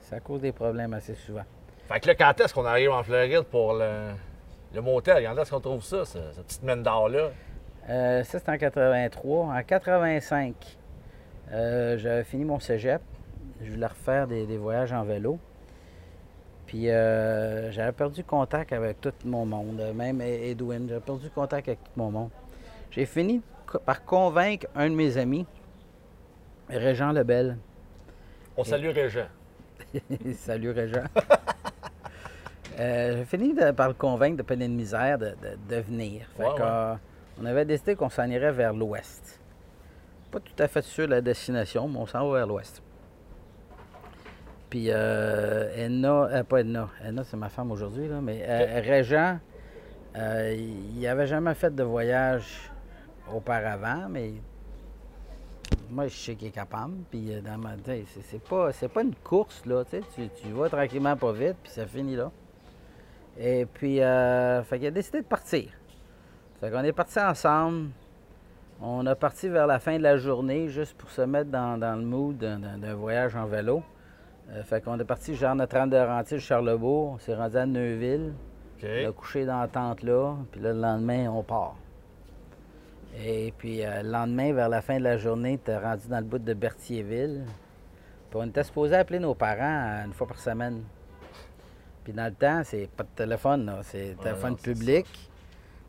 ça 0.00 0.20
cause 0.20 0.40
des 0.42 0.52
problèmes 0.52 0.92
assez 0.94 1.14
souvent. 1.14 1.44
Fait 1.88 1.98
que 2.00 2.06
là, 2.08 2.14
quand 2.14 2.40
est-ce 2.40 2.54
qu'on 2.54 2.64
arrive 2.66 2.90
en 2.90 3.02
Floride 3.02 3.42
pour 3.50 3.74
le, 3.74 4.10
le 4.74 4.80
motel? 4.80 5.24
Quand 5.24 5.40
est-ce 5.42 5.50
qu'on 5.50 5.60
trouve 5.60 5.82
ça, 5.82 6.04
ce- 6.04 6.18
cette 6.34 6.46
petite 6.46 6.62
mine 6.62 6.82
d'or-là? 6.82 7.30
Euh, 7.88 8.22
ça, 8.24 8.38
c'était 8.38 8.50
en 8.52 8.58
83. 8.58 9.46
En 9.46 9.62
85, 9.62 10.54
euh, 11.52 11.98
j'avais 11.98 12.24
fini 12.24 12.44
mon 12.44 12.60
cégep. 12.60 13.00
Je 13.62 13.72
voulais 13.72 13.86
refaire 13.86 14.26
des, 14.26 14.46
des 14.46 14.56
voyages 14.56 14.92
en 14.92 15.04
vélo. 15.04 15.38
Puis 16.74 16.90
euh, 16.90 17.70
j'avais 17.70 17.92
perdu 17.92 18.24
contact 18.24 18.72
avec 18.72 19.00
tout 19.00 19.12
mon 19.24 19.46
monde, 19.46 19.78
euh, 19.80 19.92
même 19.92 20.20
E- 20.20 20.24
Edwin. 20.50 20.88
J'avais 20.88 21.00
perdu 21.00 21.30
contact 21.30 21.68
avec 21.68 21.84
tout 21.84 21.90
mon 21.94 22.10
monde. 22.10 22.30
J'ai 22.90 23.06
fini 23.06 23.40
par 23.86 24.04
convaincre 24.04 24.66
un 24.74 24.90
de 24.90 24.94
mes 24.96 25.16
amis, 25.16 25.46
Régent 26.68 27.12
Lebel. 27.12 27.58
On 28.56 28.64
salue 28.64 28.88
Régent. 28.88 29.28
Salut 30.34 30.72
Régent. 30.72 31.04
Euh, 32.80 33.18
J'ai 33.18 33.24
fini 33.26 33.54
de- 33.54 33.70
par 33.70 33.86
le 33.86 33.94
convaincre 33.94 34.38
de 34.38 34.42
peine 34.42 34.58
de 34.58 34.66
misère 34.66 35.16
de, 35.16 35.26
de- 35.26 35.76
de 35.76 35.80
venir. 35.82 36.26
Fait 36.36 36.42
Ouais, 36.42 36.48
que, 36.56 36.60
ouais. 36.60 36.68
euh, 36.68 36.94
on 37.40 37.44
avait 37.46 37.64
décidé 37.64 37.94
qu'on 37.94 38.08
s'en 38.08 38.24
irait 38.28 38.50
vers 38.50 38.72
l'ouest. 38.72 39.38
Pas 40.32 40.40
tout 40.40 40.60
à 40.60 40.66
fait 40.66 40.82
sûr 40.82 41.06
de 41.06 41.12
la 41.12 41.20
destination, 41.20 41.86
mais 41.86 41.98
on 42.00 42.06
s'en 42.06 42.28
va 42.28 42.38
vers 42.38 42.46
l'ouest. 42.48 42.82
Puis 44.74 44.88
euh, 44.88 45.70
Edna, 45.76 46.24
euh, 46.32 46.42
pas 46.42 46.58
Edna, 46.58 46.88
Edna 47.06 47.22
c'est 47.22 47.36
ma 47.36 47.48
femme 47.48 47.70
aujourd'hui, 47.70 48.08
là, 48.08 48.20
mais 48.20 48.44
euh, 48.44 48.80
Régent, 48.80 49.38
euh, 50.16 50.52
il 50.52 51.00
n'avait 51.00 51.28
jamais 51.28 51.54
fait 51.54 51.72
de 51.72 51.84
voyage 51.84 52.72
auparavant, 53.32 54.08
mais 54.10 54.32
moi, 55.88 56.08
je 56.08 56.16
sais 56.16 56.34
qu'il 56.34 56.48
est 56.48 56.50
capable. 56.50 56.94
Puis, 57.08 57.32
euh, 57.32 57.40
dans 57.40 57.56
ma 57.56 57.76
tête, 57.76 58.06
c'est- 58.20 58.42
pas, 58.42 58.72
c'est 58.72 58.88
pas 58.88 59.02
une 59.02 59.14
course, 59.14 59.64
là. 59.64 59.84
Tu, 59.84 60.00
tu, 60.42 60.48
vas 60.48 60.68
tranquillement, 60.68 61.16
pas 61.16 61.30
vite, 61.30 61.56
puis 61.62 61.70
ça 61.70 61.86
finit 61.86 62.16
là. 62.16 62.32
Et 63.38 63.66
puis, 63.66 63.98
fait 63.98 64.78
qu'il 64.78 64.86
a 64.88 64.90
décidé 64.90 65.20
de 65.20 65.26
partir. 65.26 65.70
Fait 66.60 66.72
qu'on 66.72 66.82
est 66.82 66.92
partis 66.92 67.20
ensemble. 67.20 67.90
On 68.82 69.06
a 69.06 69.14
parti 69.14 69.48
vers 69.48 69.68
la 69.68 69.78
fin 69.78 69.98
de 69.98 70.02
la 70.02 70.16
journée, 70.16 70.66
juste 70.68 70.96
pour 70.96 71.10
se 71.10 71.22
mettre 71.22 71.50
dans, 71.52 71.78
dans 71.78 71.94
le 71.94 72.04
mood 72.04 72.36
d'un 72.38 72.94
voyage 72.94 73.36
en 73.36 73.46
vélo. 73.46 73.84
Euh, 74.50 74.62
fait 74.62 74.82
qu'on 74.82 74.98
est 74.98 75.04
parti 75.04 75.34
genre 75.34 75.54
notre 75.54 75.76
rang 75.76 75.86
de 75.86 75.96
rentier 75.96 76.36
de 76.36 76.42
Charlebourg. 76.42 77.12
On 77.14 77.18
s'est 77.18 77.34
rendu 77.34 77.56
à 77.56 77.66
Neuville. 77.66 78.32
On 78.82 79.08
a 79.08 79.12
couché 79.12 79.46
dans 79.46 79.60
la 79.60 79.68
tente 79.68 80.02
là, 80.02 80.36
puis 80.52 80.60
là, 80.60 80.72
le 80.74 80.80
lendemain, 80.80 81.30
on 81.30 81.42
part. 81.42 81.76
Et 83.24 83.54
puis, 83.56 83.84
euh, 83.84 84.02
le 84.02 84.10
lendemain, 84.10 84.52
vers 84.52 84.68
la 84.68 84.82
fin 84.82 84.98
de 84.98 85.04
la 85.04 85.16
journée, 85.16 85.58
tu 85.64 85.70
es 85.70 85.78
rendu 85.78 86.08
dans 86.08 86.18
le 86.18 86.24
bout 86.24 86.38
de 86.38 86.52
Berthierville. 86.52 87.44
Puis 88.28 88.40
on 88.42 88.46
était 88.46 88.64
supposé 88.64 88.96
appeler 88.96 89.20
nos 89.20 89.34
parents 89.34 89.86
euh, 89.86 90.04
une 90.04 90.12
fois 90.12 90.26
par 90.26 90.38
semaine. 90.38 90.82
Puis 92.02 92.12
dans 92.12 92.26
le 92.26 92.34
temps, 92.34 92.60
c'est 92.64 92.90
pas 92.94 93.04
de 93.04 93.08
téléphone, 93.14 93.64
là, 93.64 93.78
c'est 93.82 94.16
téléphone 94.20 94.50
non, 94.50 94.56
public. 94.56 95.06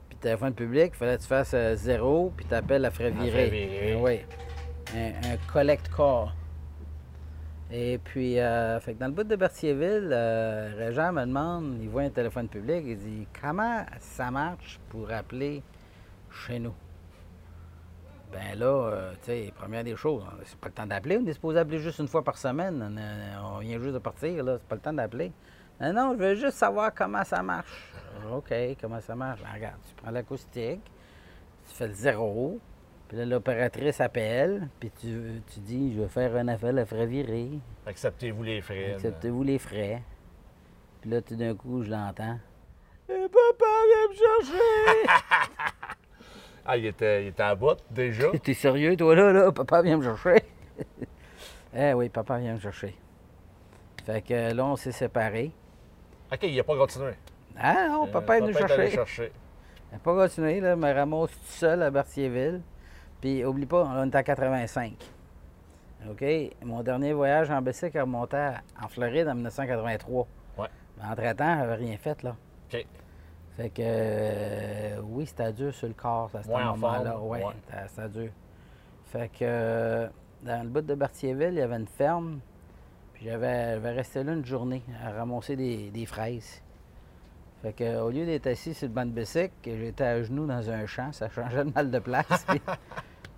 Puis 0.07 0.17
téléphone 0.19 0.53
public, 0.53 0.91
il 0.93 0.97
fallait 0.97 1.17
que 1.17 1.21
tu 1.23 1.27
fasses 1.27 1.53
euh, 1.53 1.75
zéro, 1.75 2.31
puis 2.37 2.45
tu 2.45 2.53
appelles 2.53 2.85
à 2.85 2.91
frais 2.91 3.11
frais 3.11 3.49
virer. 3.49 3.97
Oui. 3.99 4.21
Un, 4.95 5.33
un 5.33 5.37
collect 5.51 5.89
call. 5.93 6.29
Et 7.71 7.97
puis, 7.97 8.39
euh, 8.39 8.79
fait 8.79 8.93
que 8.93 8.99
dans 8.99 9.07
le 9.07 9.11
bout 9.13 9.23
de 9.23 9.35
Berthierville, 9.35 10.09
euh, 10.11 11.11
me 11.11 11.25
demande, 11.25 11.77
il 11.81 11.89
voit 11.89 12.03
un 12.03 12.09
téléphone 12.09 12.47
public, 12.47 12.83
il 12.85 12.97
dit 12.97 13.27
Comment 13.41 13.83
ça 13.99 14.29
marche 14.29 14.79
pour 14.89 15.11
appeler 15.11 15.63
chez 16.29 16.59
nous? 16.59 16.75
Ben 18.31 18.59
là, 18.59 18.65
euh, 18.65 19.11
tu 19.23 19.31
sais, 19.31 19.53
première 19.55 19.83
des 19.83 19.95
choses, 19.95 20.23
on- 20.25 20.43
c'est 20.43 20.57
pas 20.59 20.67
le 20.67 20.73
temps 20.73 20.85
d'appeler, 20.85 21.17
on 21.17 21.25
est 21.25 21.33
supposé 21.33 21.57
appeler 21.59 21.79
juste 21.79 21.99
une 21.99 22.07
fois 22.07 22.23
par 22.23 22.37
semaine. 22.37 22.81
On, 23.41 23.57
euh, 23.57 23.59
vient 23.61 23.79
juste 23.79 23.93
de 23.93 23.99
partir, 23.99 24.43
là, 24.43 24.57
c'est 24.59 24.67
pas 24.67 24.75
le 24.75 24.81
temps 24.81 24.93
d'appeler. 24.93 25.31
Non, 25.79 25.93
non, 25.93 26.13
je 26.13 26.23
veux 26.23 26.35
juste 26.35 26.57
savoir 26.57 26.93
comment 26.93 27.23
ça 27.23 27.41
marche. 27.41 27.93
OK, 28.31 28.53
comment 28.79 28.99
ça 29.01 29.15
marche? 29.15 29.41
Ben, 29.41 29.53
regarde, 29.53 29.77
tu 29.87 29.93
prends 29.95 30.11
l'acoustique, 30.11 30.81
tu 31.67 31.75
fais 31.75 31.87
le 31.87 31.93
zéro, 31.93 32.59
puis 33.15 33.23
là, 33.23 33.29
l'opératrice 33.29 34.01
appelle, 34.01 34.67
puis 34.77 34.91
tu, 34.91 35.41
tu 35.47 35.61
dis, 35.61 35.93
je 35.93 36.01
veux 36.01 36.07
faire 36.09 36.35
un 36.35 36.49
appel 36.49 36.77
à 36.79 36.85
frais 36.85 37.05
virer. 37.05 37.47
Acceptez-vous 37.85 38.43
les 38.43 38.59
frais. 38.59 38.95
Acceptez-vous 38.95 39.41
les 39.41 39.57
frais? 39.57 40.01
Puis 40.99 41.11
là, 41.11 41.21
tout 41.21 41.37
d'un 41.37 41.55
coup, 41.55 41.81
je 41.81 41.91
l'entends. 41.91 42.37
papa, 43.07 43.65
viens 43.87 44.09
me 44.09 44.15
chercher! 44.15 45.07
Ah, 46.67 46.75
il 46.77 46.87
était, 46.87 47.23
il 47.23 47.27
était 47.27 47.43
à 47.43 47.53
bout 47.53 47.77
déjà. 47.91 48.31
T'es 48.43 48.55
sérieux, 48.55 48.97
toi, 48.97 49.15
là, 49.15 49.31
là? 49.31 49.51
Papa 49.51 49.83
vient 49.83 49.97
me 49.97 50.03
chercher. 50.03 50.43
eh 51.77 51.93
oui, 51.93 52.09
papa 52.09 52.39
vient 52.39 52.55
me 52.55 52.59
chercher. 52.59 52.95
Fait 54.03 54.23
que 54.23 54.51
là, 54.51 54.65
on 54.65 54.75
s'est 54.75 54.91
séparés. 54.91 55.51
OK, 56.33 56.39
il 56.41 56.55
n'a 56.55 56.63
pas 56.63 56.75
continué. 56.75 57.11
Ah 57.55 57.87
non, 57.87 58.07
papa 58.07 58.39
est 58.39 58.41
venu 58.41 58.51
est 58.51 58.57
allé 58.57 58.67
chercher. 58.67 58.95
chercher. 58.95 59.31
Il 59.91 59.93
n'a 59.93 59.99
pas 59.99 60.15
continué, 60.15 60.59
là, 60.59 60.75
me 60.75 60.91
ramasse 60.91 61.29
tout 61.33 61.51
seul 61.51 61.83
à 61.83 61.91
Berthierville. 61.91 62.61
Puis, 63.25 63.43
oublie 63.43 63.65
pas, 63.65 63.85
on 63.91 64.05
est 64.05 64.13
à 64.15 64.21
85. 64.21 64.93
OK? 66.11 66.23
Mon 66.63 66.83
dernier 66.83 67.11
voyage 67.11 67.49
en 67.49 67.59
bicycle 67.59 67.99
remontait 67.99 68.51
en 68.79 68.87
Floride 68.87 69.27
en 69.27 69.33
1983. 69.33 70.27
Ouais. 70.59 70.67
Mais 70.99 71.05
entre-temps, 71.09 71.57
j'avais 71.57 71.73
rien 71.73 71.97
fait, 71.97 72.21
là. 72.21 72.35
OK. 72.71 72.85
Fait 73.57 73.69
que, 73.71 73.81
euh, 73.83 74.99
oui, 75.05 75.25
c'était 75.25 75.51
dur 75.53 75.73
sur 75.73 75.87
le 75.87 75.95
corps, 75.95 76.29
Moins 76.47 76.67
en 76.69 76.77
moment-là. 76.77 77.11
forme, 77.13 77.27
Ouais, 77.31 77.41
c'était- 77.65 77.87
c'était 77.87 78.09
dur. 78.09 78.29
Fait 79.05 79.29
que, 79.29 79.37
euh, 79.41 80.07
dans 80.43 80.61
le 80.61 80.69
bout 80.69 80.81
de 80.81 80.93
Berthierville, 80.93 81.53
il 81.53 81.57
y 81.57 81.61
avait 81.61 81.77
une 81.77 81.87
ferme. 81.87 82.41
Puis 83.15 83.25
j'avais 83.25 83.71
j'avais 83.73 83.91
resté 83.93 84.23
là 84.23 84.33
une 84.33 84.45
journée 84.45 84.83
à 85.03 85.09
ramasser 85.13 85.55
des, 85.55 85.89
des 85.89 86.05
fraises. 86.05 86.61
Fait 87.63 87.73
que, 87.73 88.01
au 88.01 88.11
lieu 88.11 88.27
d'être 88.27 88.45
assis 88.45 88.75
sur 88.75 88.87
le 88.87 88.93
banc 88.93 89.05
de 89.07 89.09
bicycle, 89.09 89.51
j'étais 89.63 90.03
à 90.03 90.21
genoux 90.21 90.45
dans 90.45 90.69
un 90.69 90.85
champ. 90.85 91.11
Ça 91.11 91.27
changeait 91.31 91.63
de 91.65 91.71
mal 91.73 91.89
de 91.89 91.97
place. 91.97 92.45
puis- 92.47 92.61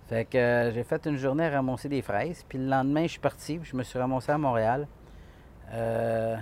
fait 0.08 0.24
que 0.24 0.38
euh, 0.38 0.72
j'ai 0.72 0.84
fait 0.84 1.04
une 1.06 1.16
journée 1.16 1.44
à 1.46 1.50
ramasser 1.50 1.88
des 1.88 2.02
fraises. 2.02 2.44
Puis 2.48 2.58
le 2.58 2.66
lendemain, 2.66 3.02
je 3.02 3.08
suis 3.12 3.20
parti. 3.20 3.58
Puis 3.58 3.70
je 3.72 3.76
me 3.76 3.82
suis 3.82 3.98
ramassé 3.98 4.32
à 4.32 4.38
Montréal. 4.38 4.86
Euh, 5.72 6.36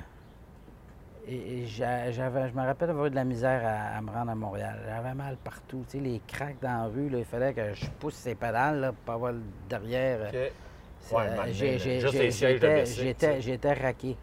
et 1.29 1.63
et 1.63 1.67
j'a- 1.67 2.13
j'avais, 2.13 2.49
je 2.49 2.55
me 2.55 2.65
rappelle 2.65 2.91
avoir 2.91 3.07
eu 3.07 3.11
de 3.11 3.17
la 3.17 3.25
misère 3.25 3.61
à, 3.65 3.97
à 3.99 4.01
me 4.01 4.11
rendre 4.11 4.31
à 4.31 4.35
Montréal. 4.37 4.79
J'avais 4.87 5.15
mal 5.15 5.37
partout. 5.43 5.85
Tu 5.89 5.99
sais, 5.99 6.05
les 6.05 6.21
craques 6.27 6.61
dans 6.63 6.69
la 6.83 6.85
rue, 6.85 7.09
là, 7.09 7.19
il 7.19 7.25
fallait 7.25 7.53
que 7.53 7.75
je 7.75 7.87
pousse 7.99 8.15
ces 8.15 8.35
pédales 8.37 8.79
là, 8.81 8.93
pour 8.93 9.03
pas 9.05 9.13
avoir 9.15 9.33
le 9.33 9.41
derrière. 9.69 10.21
OK. 10.29 10.53
c'est- 11.01 11.15
Ouais, 11.17 11.37
j'étais 13.41 13.73
raqué. 13.73 14.17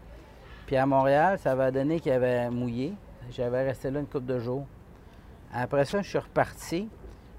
Puis 0.66 0.76
à 0.76 0.86
Montréal, 0.86 1.38
ça 1.38 1.52
avait 1.52 1.70
donné 1.70 2.00
qu'il 2.00 2.12
avait 2.12 2.48
mouillé. 2.48 2.94
J'avais 3.30 3.64
resté 3.64 3.90
là 3.90 4.00
une 4.00 4.06
couple 4.06 4.24
de 4.26 4.38
jours. 4.38 4.66
Après 5.52 5.84
ça, 5.84 6.00
je 6.00 6.08
suis 6.08 6.18
reparti. 6.18 6.88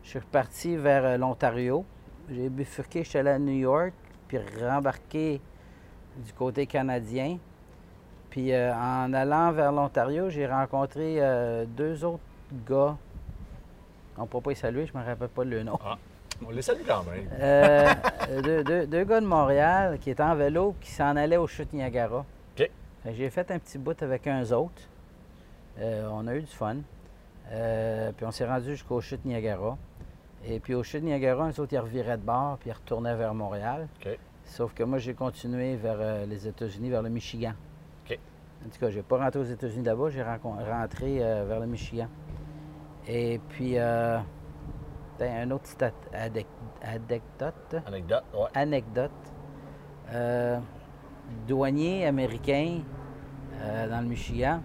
Je 0.03 0.09
suis 0.09 0.19
reparti 0.19 0.77
vers 0.77 1.03
euh, 1.05 1.17
l'Ontario. 1.17 1.83
J'ai 2.31 2.49
bifurqué, 2.49 3.03
je 3.03 3.09
suis 3.09 3.19
allé 3.19 3.29
à 3.29 3.39
New 3.39 3.53
York, 3.53 3.93
puis 4.27 4.39
rembarqué 4.61 5.39
du 6.17 6.33
côté 6.33 6.65
canadien. 6.65 7.37
Puis 8.29 8.51
euh, 8.51 8.73
en 8.73 9.13
allant 9.13 9.51
vers 9.51 9.71
l'Ontario, 9.71 10.29
j'ai 10.29 10.47
rencontré 10.47 11.17
euh, 11.19 11.65
deux 11.65 12.03
autres 12.03 12.23
gars. 12.67 12.97
On 14.17 14.21
ne 14.23 14.27
peut 14.27 14.41
pas 14.41 14.51
y 14.51 14.55
saluer, 14.55 14.85
je 14.85 14.93
ne 14.93 14.99
me 15.01 15.05
rappelle 15.05 15.27
pas 15.29 15.43
le 15.43 15.63
nom. 15.63 15.77
On 16.45 16.49
les 16.49 16.61
salue 16.61 16.81
quand 16.85 17.03
même. 17.03 17.29
Euh, 17.39 17.93
deux, 18.41 18.63
deux- 18.63 18.87
deux 18.87 19.03
gars 19.05 19.21
de 19.21 19.25
Montréal 19.25 19.97
qui 19.99 20.09
étaient 20.09 20.23
en 20.23 20.35
vélo 20.35 20.75
qui 20.81 20.91
s'en 20.91 21.15
allaient 21.15 21.37
aux 21.37 21.47
chutes 21.47 21.71
Niagara. 21.73 22.25
J'ai 23.13 23.29
fait 23.29 23.51
un 23.51 23.59
petit 23.59 23.77
bout 23.77 24.01
avec 24.01 24.27
eux 24.27 24.51
autres. 24.53 24.81
Euh, 25.79 26.09
on 26.11 26.25
a 26.27 26.35
eu 26.35 26.41
du 26.41 26.47
fun. 26.47 26.77
Puis 27.47 28.25
on 28.25 28.31
s'est 28.31 28.45
rendu 28.47 28.71
jusqu'aux 28.71 28.99
chutes 28.99 29.23
Niagara. 29.25 29.77
Et 30.47 30.59
puis 30.59 30.75
aux 30.75 30.83
chutes 30.83 31.03
Niagara, 31.03 31.49
eux 31.49 31.59
autres, 31.59 31.73
ils 31.73 31.79
reviraient 31.79 32.17
de 32.17 32.23
bord 32.23 32.57
puis 32.59 32.69
ils 32.69 32.73
retournaient 32.73 33.15
vers 33.15 33.33
Montréal. 33.33 33.87
Sauf 34.45 34.73
que 34.75 34.83
moi, 34.83 34.99
j'ai 34.99 35.15
continué 35.15 35.75
vers 35.75 35.97
euh, 35.99 36.25
les 36.27 36.47
États-Unis, 36.47 36.89
vers 36.89 37.01
le 37.01 37.09
Michigan. 37.09 37.53
En 38.65 38.69
tout 38.69 38.79
cas, 38.79 38.89
j'ai 38.89 39.01
pas 39.01 39.17
rentré 39.17 39.39
aux 39.39 39.43
États-Unis 39.43 39.83
là-bas, 39.83 40.09
j'ai 40.09 40.23
rentré 40.23 41.17
euh, 41.23 41.45
vers 41.47 41.59
le 41.59 41.65
Michigan. 41.67 42.07
Et 43.07 43.39
puis, 43.49 43.77
euh, 43.77 44.17
un 45.19 45.51
autre 45.51 45.63
petit 45.63 45.85
adec- 46.13 46.45
anecdote. 46.81 47.75
Anecdote, 47.85 48.23
ouais. 48.33 48.47
Anecdote. 48.53 49.11
Euh, 50.13 50.59
douanier 51.47 52.05
américain 52.05 52.81
dans 53.89 54.01
le 54.01 54.07
Michigan. 54.07 54.61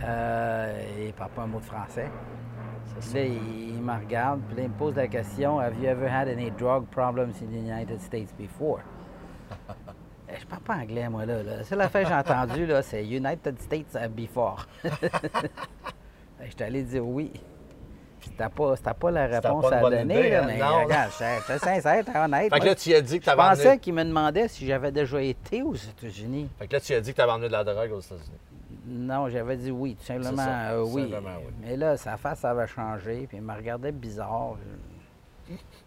Il 0.00 1.12
parle 1.16 1.30
pas 1.30 1.42
un 1.42 1.46
mot 1.46 1.60
de 1.60 1.64
français. 1.64 2.10
Là, 3.14 3.20
il, 3.24 3.70
il 3.74 3.80
me 3.82 3.92
regarde, 3.92 4.40
puis 4.48 4.56
là, 4.56 4.62
il 4.64 4.68
me 4.68 4.74
pose 4.74 4.94
la 4.96 5.08
question 5.08 5.58
Have 5.58 5.74
you 5.80 5.86
ever 5.88 6.08
had 6.08 6.28
any 6.28 6.50
drug 6.50 6.86
problems 6.90 7.34
in 7.42 7.46
the 7.46 7.56
United 7.58 8.00
States 8.00 8.32
before? 8.38 8.80
Eh, 10.26 10.40
Je 10.40 10.46
parle 10.46 10.62
pas 10.62 10.74
anglais, 10.76 11.06
moi, 11.10 11.26
là. 11.26 11.42
La 11.42 11.64
seule 11.64 11.80
affaire 11.82 12.02
que 12.04 12.08
j'ai 12.08 12.14
entendue, 12.14 12.66
là, 12.66 12.82
c'est 12.82 13.04
United 13.04 13.60
States 13.60 13.94
before. 14.16 14.66
Ben, 14.82 16.46
J'étais 16.48 16.64
allé 16.64 16.82
dire 16.82 17.06
oui. 17.06 17.30
C'était 18.20 18.48
pas, 18.48 18.74
pas 18.94 19.10
la 19.10 19.26
réponse 19.26 19.68
pas 19.68 19.76
à 19.76 19.80
donner, 19.82 20.02
idée, 20.18 20.30
là, 20.30 20.42
hein? 20.42 20.46
mais 20.46 20.58
Non. 20.58 20.84
regarde, 20.84 21.10
j'étais 21.12 21.58
sincère, 21.58 22.04
t'es 22.06 22.18
honnête. 22.18 22.52
Fait 22.52 22.58
que 22.60 22.64
là, 22.64 22.74
tu 22.74 22.94
as 22.94 23.00
dit 23.02 23.20
que 23.20 23.30
Je 23.30 23.36
pensais 23.36 23.78
qu'il 23.78 23.92
me 23.92 24.02
demandait 24.02 24.48
si 24.48 24.66
j'avais 24.66 24.90
déjà 24.90 25.20
été 25.20 25.62
aux 25.62 25.74
États-Unis. 25.74 26.48
Fait 26.58 26.66
que 26.66 26.72
là, 26.72 26.80
tu 26.80 26.94
as 26.94 27.00
dit 27.02 27.10
que 27.10 27.16
tu 27.16 27.20
avais 27.22 27.32
emmené 27.32 27.48
de 27.48 27.52
la 27.52 27.62
drogue 27.64 27.92
aux 27.92 28.00
États-Unis. 28.00 28.38
Non, 28.86 29.28
j'avais 29.28 29.56
dit 29.56 29.70
oui, 29.70 29.94
tout 29.96 30.04
simplement 30.04 30.36
ça, 30.36 30.70
euh, 30.72 30.84
oui. 30.86 31.02
simplement 31.10 31.36
oui. 31.38 31.52
Mais 31.60 31.76
là, 31.76 31.96
sa 31.96 32.16
face 32.16 32.44
avait 32.44 32.66
changé, 32.66 33.26
puis 33.26 33.38
il 33.38 33.42
me 33.42 33.54
regardait 33.54 33.92
bizarre. 33.92 34.56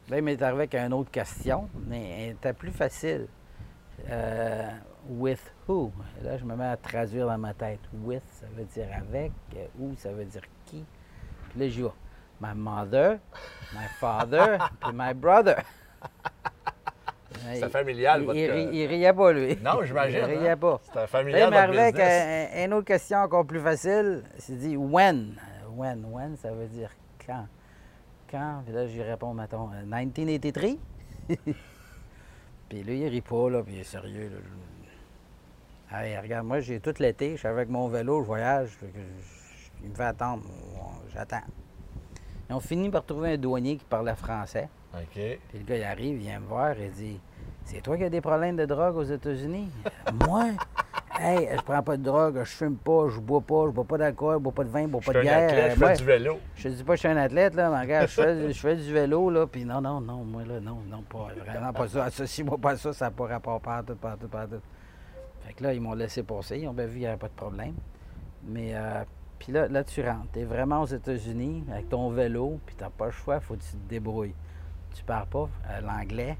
Là, 0.09 0.17
il 0.17 0.23
m'est 0.23 0.41
arrivé 0.41 0.63
avec 0.63 0.75
une 0.75 0.93
autre 0.93 1.11
question, 1.11 1.69
mais 1.87 2.09
elle 2.25 2.31
était 2.31 2.53
plus 2.53 2.71
facile. 2.71 3.27
Euh, 4.09 4.69
with 5.09 5.41
who? 5.67 5.91
Là, 6.23 6.37
je 6.37 6.45
me 6.45 6.55
mets 6.55 6.65
à 6.67 6.77
traduire 6.77 7.27
dans 7.27 7.37
ma 7.37 7.53
tête. 7.53 7.79
With, 8.03 8.23
ça 8.29 8.45
veut 8.55 8.65
dire 8.65 8.87
avec. 8.95 9.31
euh, 9.55 9.65
Who, 9.79 9.95
ça 9.97 10.11
veut 10.11 10.25
dire 10.25 10.43
qui? 10.65 10.85
Puis 11.49 11.59
là, 11.59 11.69
je 11.69 11.81
dis, 11.81 11.87
my 12.39 12.53
mother, 12.55 13.17
my 13.73 13.87
father, 13.99 14.57
puis 14.79 14.91
my 14.93 15.13
brother. 15.13 15.63
C'était 17.53 17.69
familial, 17.69 18.21
il, 18.21 18.25
votre... 18.25 18.37
il, 18.39 18.51
ri- 18.51 18.69
il 18.73 18.85
riait 18.87 19.13
pas, 19.13 19.31
lui. 19.33 19.57
Non, 19.63 19.81
j'imagine. 19.83 20.19
Il 20.19 20.37
riait 20.37 20.49
hein? 20.51 20.57
pas. 20.57 20.79
C'était 20.83 20.99
Là, 20.99 21.07
familial, 21.07 21.49
il 21.51 21.57
arrivé 21.57 21.79
avec 21.79 21.99
un- 21.99 22.65
une 22.65 22.73
autre 22.73 22.85
question 22.87 23.17
encore 23.19 23.45
plus 23.45 23.59
facile. 23.59 24.23
Il 24.35 24.41
s'est 24.41 24.55
dit 24.55 24.77
when? 24.77 25.35
When, 25.75 26.05
when, 26.11 26.35
ça 26.37 26.51
veut 26.51 26.67
dire 26.67 26.89
quand? 27.25 27.47
Quand, 28.29 28.61
puis 28.65 28.73
là, 28.73 28.87
j'y 28.87 29.01
réponds, 29.01 29.33
mettons, 29.33 29.69
euh, 29.73 29.83
1983. 29.85 30.71
puis 32.69 32.83
lui, 32.83 32.99
il 33.01 33.07
rit 33.07 33.21
pas, 33.21 33.49
là, 33.49 33.63
puis 33.63 33.75
il 33.75 33.79
est 33.79 33.83
sérieux. 33.83 34.31
Là. 35.89 35.99
Hey, 36.01 36.17
regarde, 36.17 36.45
moi, 36.45 36.59
j'ai 36.59 36.79
tout 36.81 36.93
l'été, 36.99 37.31
je 37.33 37.37
suis 37.37 37.47
avec 37.47 37.69
mon 37.69 37.87
vélo, 37.87 38.21
je 38.21 38.27
voyage, 38.27 38.77
il 39.83 39.89
me 39.89 39.95
fait 39.95 40.03
attendre. 40.03 40.43
J'attends. 41.13 41.43
Et 42.49 42.53
on 42.53 42.59
finit 42.59 42.89
par 42.89 43.05
trouver 43.05 43.33
un 43.33 43.37
douanier 43.37 43.77
qui 43.77 43.85
parlait 43.85 44.15
français. 44.15 44.67
OK. 45.01 45.39
Puis 45.49 45.59
le 45.59 45.63
gars, 45.65 45.77
il 45.77 45.83
arrive, 45.83 46.17
il 46.17 46.23
vient 46.23 46.39
me 46.39 46.47
voir 46.47 46.71
et 46.79 46.89
dit 46.89 47.19
C'est 47.65 47.81
toi 47.81 47.97
qui 47.97 48.03
as 48.03 48.09
des 48.09 48.21
problèmes 48.21 48.55
de 48.55 48.65
drogue 48.65 48.97
aux 48.97 49.03
États-Unis? 49.03 49.69
Moi? 50.27 50.51
Hey, 51.19 51.49
je 51.51 51.61
prends 51.63 51.81
pas 51.81 51.97
de 51.97 52.03
drogue, 52.03 52.39
je 52.43 52.51
fume 52.51 52.75
pas, 52.77 53.07
je 53.09 53.19
bois 53.19 53.41
pas, 53.41 53.65
je 53.65 53.71
bois 53.71 53.85
pas 53.85 53.97
d'alcool, 53.97 54.35
je 54.35 54.43
bois 54.43 54.51
pas 54.51 54.63
de 54.63 54.69
vin, 54.69 54.83
je 54.83 54.87
bois 54.87 55.01
pas 55.01 55.13
de 55.13 55.21
bière. 55.21 55.49
athlète, 55.49 55.73
je 55.75 55.85
fais 55.85 55.95
du 55.95 56.03
vélo. 56.03 56.39
je 56.55 56.63
te 56.63 56.67
dis 56.67 56.83
pas 56.83 56.93
que 56.93 56.97
je 56.97 56.99
suis 56.99 57.07
un 57.07 57.17
athlète, 57.17 57.55
là, 57.55 57.71
mais 57.71 57.79
regarde, 57.81 58.07
je 58.07 58.13
fais, 58.13 58.53
je 58.53 58.59
fais 58.59 58.75
du 58.75 58.93
vélo, 58.93 59.29
là, 59.31 59.47
puis 59.47 59.65
non, 59.65 59.81
non, 59.81 59.99
non, 59.99 60.23
moi, 60.23 60.43
là, 60.43 60.59
non, 60.59 60.77
non, 60.87 61.01
pas, 61.01 61.29
vraiment 61.43 61.73
pas 61.73 61.87
ça. 61.87 62.05
Associe-moi 62.05 62.59
pas 62.59 62.77
ça, 62.77 62.93
ça 62.93 63.05
n'a 63.05 63.11
pas 63.11 63.25
rapport 63.25 63.59
pas 63.59 63.81
tout, 63.81 63.95
pas 63.95 64.15
tout, 64.19 64.27
pas 64.27 64.45
tout. 64.45 64.61
Fait 65.43 65.53
que 65.53 65.63
là, 65.63 65.73
ils 65.73 65.81
m'ont 65.81 65.95
laissé 65.95 66.21
passer, 66.21 66.59
ils 66.59 66.67
ont 66.67 66.73
bien 66.73 66.85
vu 66.85 66.93
qu'il 66.93 67.01
n'y 67.01 67.07
avait 67.07 67.17
pas 67.17 67.29
de 67.29 67.33
problème. 67.33 67.73
Mais, 68.43 68.75
euh, 68.75 69.03
puis 69.39 69.51
là, 69.51 69.67
là, 69.67 69.83
tu 69.83 70.01
rentres, 70.03 70.27
tu 70.33 70.39
es 70.41 70.43
vraiment 70.43 70.83
aux 70.83 70.87
États-Unis 70.87 71.63
avec 71.71 71.89
ton 71.89 72.11
vélo, 72.11 72.59
puis 72.65 72.75
tu 72.75 72.83
n'as 72.83 72.91
pas 72.91 73.07
le 73.07 73.11
choix, 73.11 73.39
faut 73.39 73.55
que 73.55 73.61
tu 73.61 73.71
te 73.71 73.89
débrouilles. 73.89 74.35
Tu 74.97 75.03
parles 75.03 75.27
pas 75.27 75.47
euh, 75.69 75.81
l'anglais, 75.81 76.37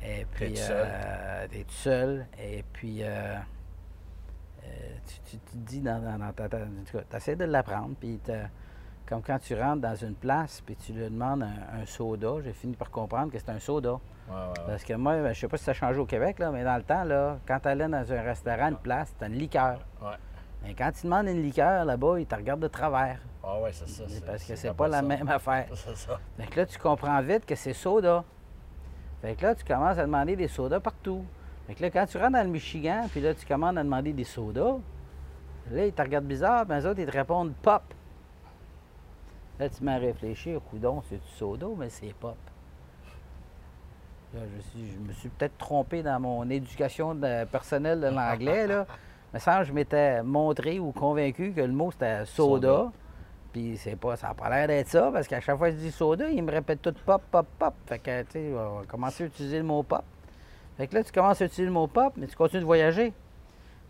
et 0.00 0.24
puis 0.30 0.54
euh, 0.70 1.46
t'es 1.50 1.64
tout 1.64 1.72
seul, 1.74 2.24
et 2.38 2.62
puis 2.72 3.02
euh, 3.02 3.34
euh, 4.64 4.68
tu, 5.06 5.14
tu- 5.30 5.38
tu 5.38 5.52
te 5.52 5.56
dis 5.56 5.80
dans, 5.80 6.00
dans- 6.00 6.18
dans 6.18 6.32
ta 6.32 6.48
cas, 6.48 6.58
tu 7.10 7.16
essaies 7.16 7.36
de 7.36 7.44
l'apprendre, 7.44 7.94
puis 7.98 8.20
comme 9.06 9.22
quand 9.22 9.38
tu 9.40 9.60
rentres 9.60 9.80
dans 9.82 9.96
une 9.96 10.14
place, 10.14 10.60
puis 10.60 10.76
tu 10.76 10.92
lui 10.92 11.02
demandes 11.04 11.42
un, 11.42 11.80
un 11.82 11.84
soda, 11.86 12.34
j'ai 12.44 12.52
fini 12.52 12.76
par 12.76 12.90
comprendre 12.92 13.32
que 13.32 13.38
c'est 13.40 13.50
un 13.50 13.58
soda. 13.58 13.94
Ouais, 13.94 13.98
ouais, 14.28 14.36
ouais. 14.46 14.54
Parce 14.68 14.84
que 14.84 14.92
moi, 14.94 15.16
ben, 15.20 15.32
je 15.32 15.40
sais 15.40 15.48
pas 15.48 15.56
si 15.56 15.64
ça 15.64 15.72
a 15.72 15.74
changé 15.74 15.98
au 15.98 16.06
Québec, 16.06 16.38
là, 16.38 16.52
mais 16.52 16.62
dans 16.62 16.76
le 16.76 16.84
temps, 16.84 17.02
là, 17.02 17.38
quand 17.48 17.58
tu 17.58 17.66
allais 17.68 17.88
dans 17.88 18.12
un 18.12 18.22
restaurant, 18.22 18.68
une 18.68 18.76
place, 18.76 19.08
c'était 19.08 19.26
une 19.26 19.38
liqueur. 19.38 19.84
Mais 20.62 20.74
quand 20.74 20.90
tu 20.92 21.04
demandes 21.06 21.26
une 21.28 21.42
liqueur, 21.42 21.84
là-bas, 21.84 22.20
ils 22.20 22.26
te 22.26 22.34
regardent 22.34 22.60
de 22.60 22.68
travers. 22.68 23.18
Ah 23.42 23.58
ouais, 23.60 23.72
c'est 23.72 23.88
ça. 23.88 24.04
C'est 24.06 24.24
parce 24.24 24.44
que 24.44 24.54
c'est 24.56 24.74
pas 24.74 24.88
la 24.88 24.98
ça. 24.98 25.02
même 25.02 25.28
affaire. 25.28 25.66
C'est 25.74 25.96
ça. 25.96 26.20
Fait 26.36 26.46
que 26.46 26.60
là, 26.60 26.66
tu 26.66 26.78
comprends 26.78 27.20
vite 27.22 27.46
que 27.46 27.54
c'est 27.54 27.72
soda. 27.72 28.22
Fait 29.22 29.34
que 29.34 29.42
là, 29.42 29.54
tu 29.54 29.64
commences 29.64 29.96
à 29.98 30.02
demander 30.04 30.36
des 30.36 30.48
sodas 30.48 30.80
partout. 30.80 31.24
Fait 31.66 31.74
que 31.74 31.82
là, 31.82 31.90
quand 31.90 32.04
tu 32.06 32.18
rentres 32.18 32.32
dans 32.32 32.42
le 32.42 32.50
Michigan, 32.50 33.06
puis 33.10 33.20
là, 33.20 33.32
tu 33.34 33.46
commences 33.46 33.76
à 33.76 33.82
demander 33.82 34.12
des 34.12 34.24
sodas, 34.24 34.76
là, 35.70 35.86
ils 35.86 35.92
te 35.92 36.02
regardent 36.02 36.26
bizarre, 36.26 36.66
puis 36.66 36.78
eux 36.78 36.86
autres, 36.88 37.00
ils 37.00 37.06
te 37.06 37.12
répondent 37.16 37.54
pop. 37.62 37.82
Là, 39.58 39.68
tu 39.68 39.82
m'as 39.84 39.98
réfléchi, 39.98 40.54
coudon, 40.70 41.02
c'est 41.08 41.16
du 41.22 41.28
soda, 41.36 41.66
mais 41.78 41.88
c'est 41.90 42.12
pop? 42.14 42.36
Là, 44.34 44.40
je, 44.56 44.60
suis- 44.70 44.92
je 44.92 44.98
me 44.98 45.12
suis 45.12 45.28
peut-être 45.30 45.56
trompé 45.58 46.02
dans 46.02 46.20
mon 46.20 46.48
éducation 46.50 47.14
de- 47.14 47.44
personnelle 47.46 48.00
de 48.00 48.06
l'anglais, 48.08 48.66
là. 48.66 48.86
Mais 49.32 49.38
sans 49.38 49.62
je 49.62 49.72
m'étais 49.72 50.22
montré 50.22 50.78
ou 50.78 50.92
convaincu 50.92 51.52
que 51.52 51.60
le 51.60 51.72
mot 51.72 51.90
c'était 51.90 52.24
soda. 52.26 52.68
Soda. 52.68 52.92
Puis 53.52 53.76
c'est 53.78 53.96
pas, 53.96 54.16
ça 54.16 54.28
n'a 54.28 54.34
pas 54.34 54.48
l'air 54.48 54.68
d'être 54.68 54.88
ça, 54.88 55.10
parce 55.12 55.26
qu'à 55.26 55.40
chaque 55.40 55.58
fois 55.58 55.70
que 55.70 55.76
je 55.76 55.80
dis 55.80 55.90
soda, 55.90 56.28
il 56.28 56.42
me 56.42 56.52
répète 56.52 56.82
tout 56.82 56.94
pop, 57.04 57.22
pop, 57.30 57.46
pop. 57.58 57.74
Fait 57.86 57.98
que, 57.98 58.22
tu 58.22 58.30
sais, 58.32 58.52
on 58.54 58.80
va 58.80 58.86
commencer 58.86 59.24
à 59.24 59.26
utiliser 59.26 59.58
le 59.58 59.64
mot 59.64 59.82
pop. 59.82 60.04
Fait 60.76 60.86
que 60.86 60.94
là, 60.94 61.02
tu 61.02 61.12
commences 61.12 61.42
à 61.42 61.46
utiliser 61.46 61.66
le 61.66 61.72
mot 61.72 61.86
pop, 61.88 62.12
mais 62.16 62.26
tu 62.26 62.36
continues 62.36 62.60
de 62.60 62.66
voyager. 62.66 63.12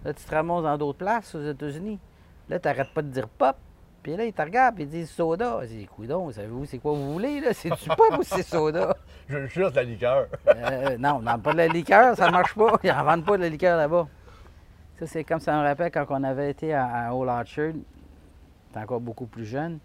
Là, 0.04 0.14
tu 0.14 0.24
te 0.24 0.34
ramasses 0.34 0.62
dans 0.62 0.78
d'autres 0.78 0.98
places 0.98 1.34
aux 1.34 1.46
États-Unis. 1.46 1.98
Là, 2.48 2.58
tu 2.58 2.68
n'arrêtes 2.68 2.92
pas 2.94 3.02
de 3.02 3.08
dire 3.08 3.28
pop. 3.28 3.54
Puis 4.02 4.16
là, 4.16 4.24
ils 4.24 4.32
te 4.32 4.40
regardent 4.40 4.80
et 4.80 4.84
ils 4.84 4.88
disent 4.88 5.10
soda. 5.10 5.60
Je 5.62 5.66
dis, 5.66 5.86
coudon, 5.86 6.32
savez-vous 6.32 6.64
c'est 6.64 6.78
quoi 6.78 6.92
vous 6.92 7.12
voulez, 7.12 7.40
là? 7.40 7.52
C'est-tu 7.52 7.88
pop 7.96 8.18
ou 8.18 8.22
c'est 8.22 8.42
soda? 8.42 8.96
Je 9.28 9.36
veux 9.36 9.46
juste 9.46 9.74
la 9.74 9.82
liqueur. 9.82 10.26
Euh, 10.48 10.96
non, 10.96 11.16
on 11.16 11.20
n'en 11.20 11.38
pas 11.38 11.52
de 11.52 11.58
la 11.58 11.68
liqueur, 11.68 12.16
ça 12.16 12.30
marche 12.30 12.54
pas. 12.54 12.78
Ils 12.82 12.90
n'en 12.90 13.04
vendent 13.04 13.26
pas 13.26 13.36
de 13.36 13.42
la 13.42 13.50
liqueur 13.50 13.76
là-bas. 13.76 14.08
Ça, 15.00 15.06
c'est 15.06 15.24
comme 15.24 15.40
ça 15.40 15.56
me 15.58 15.62
rappelle 15.66 15.90
quand 15.90 16.06
on 16.10 16.22
avait 16.22 16.50
été 16.50 16.72
à, 16.74 17.08
à 17.08 17.12
Old 17.14 17.28
Orchard. 17.28 17.72
Encore 18.76 19.00
beaucoup 19.00 19.26
plus 19.26 19.44
jeune. 19.46 19.78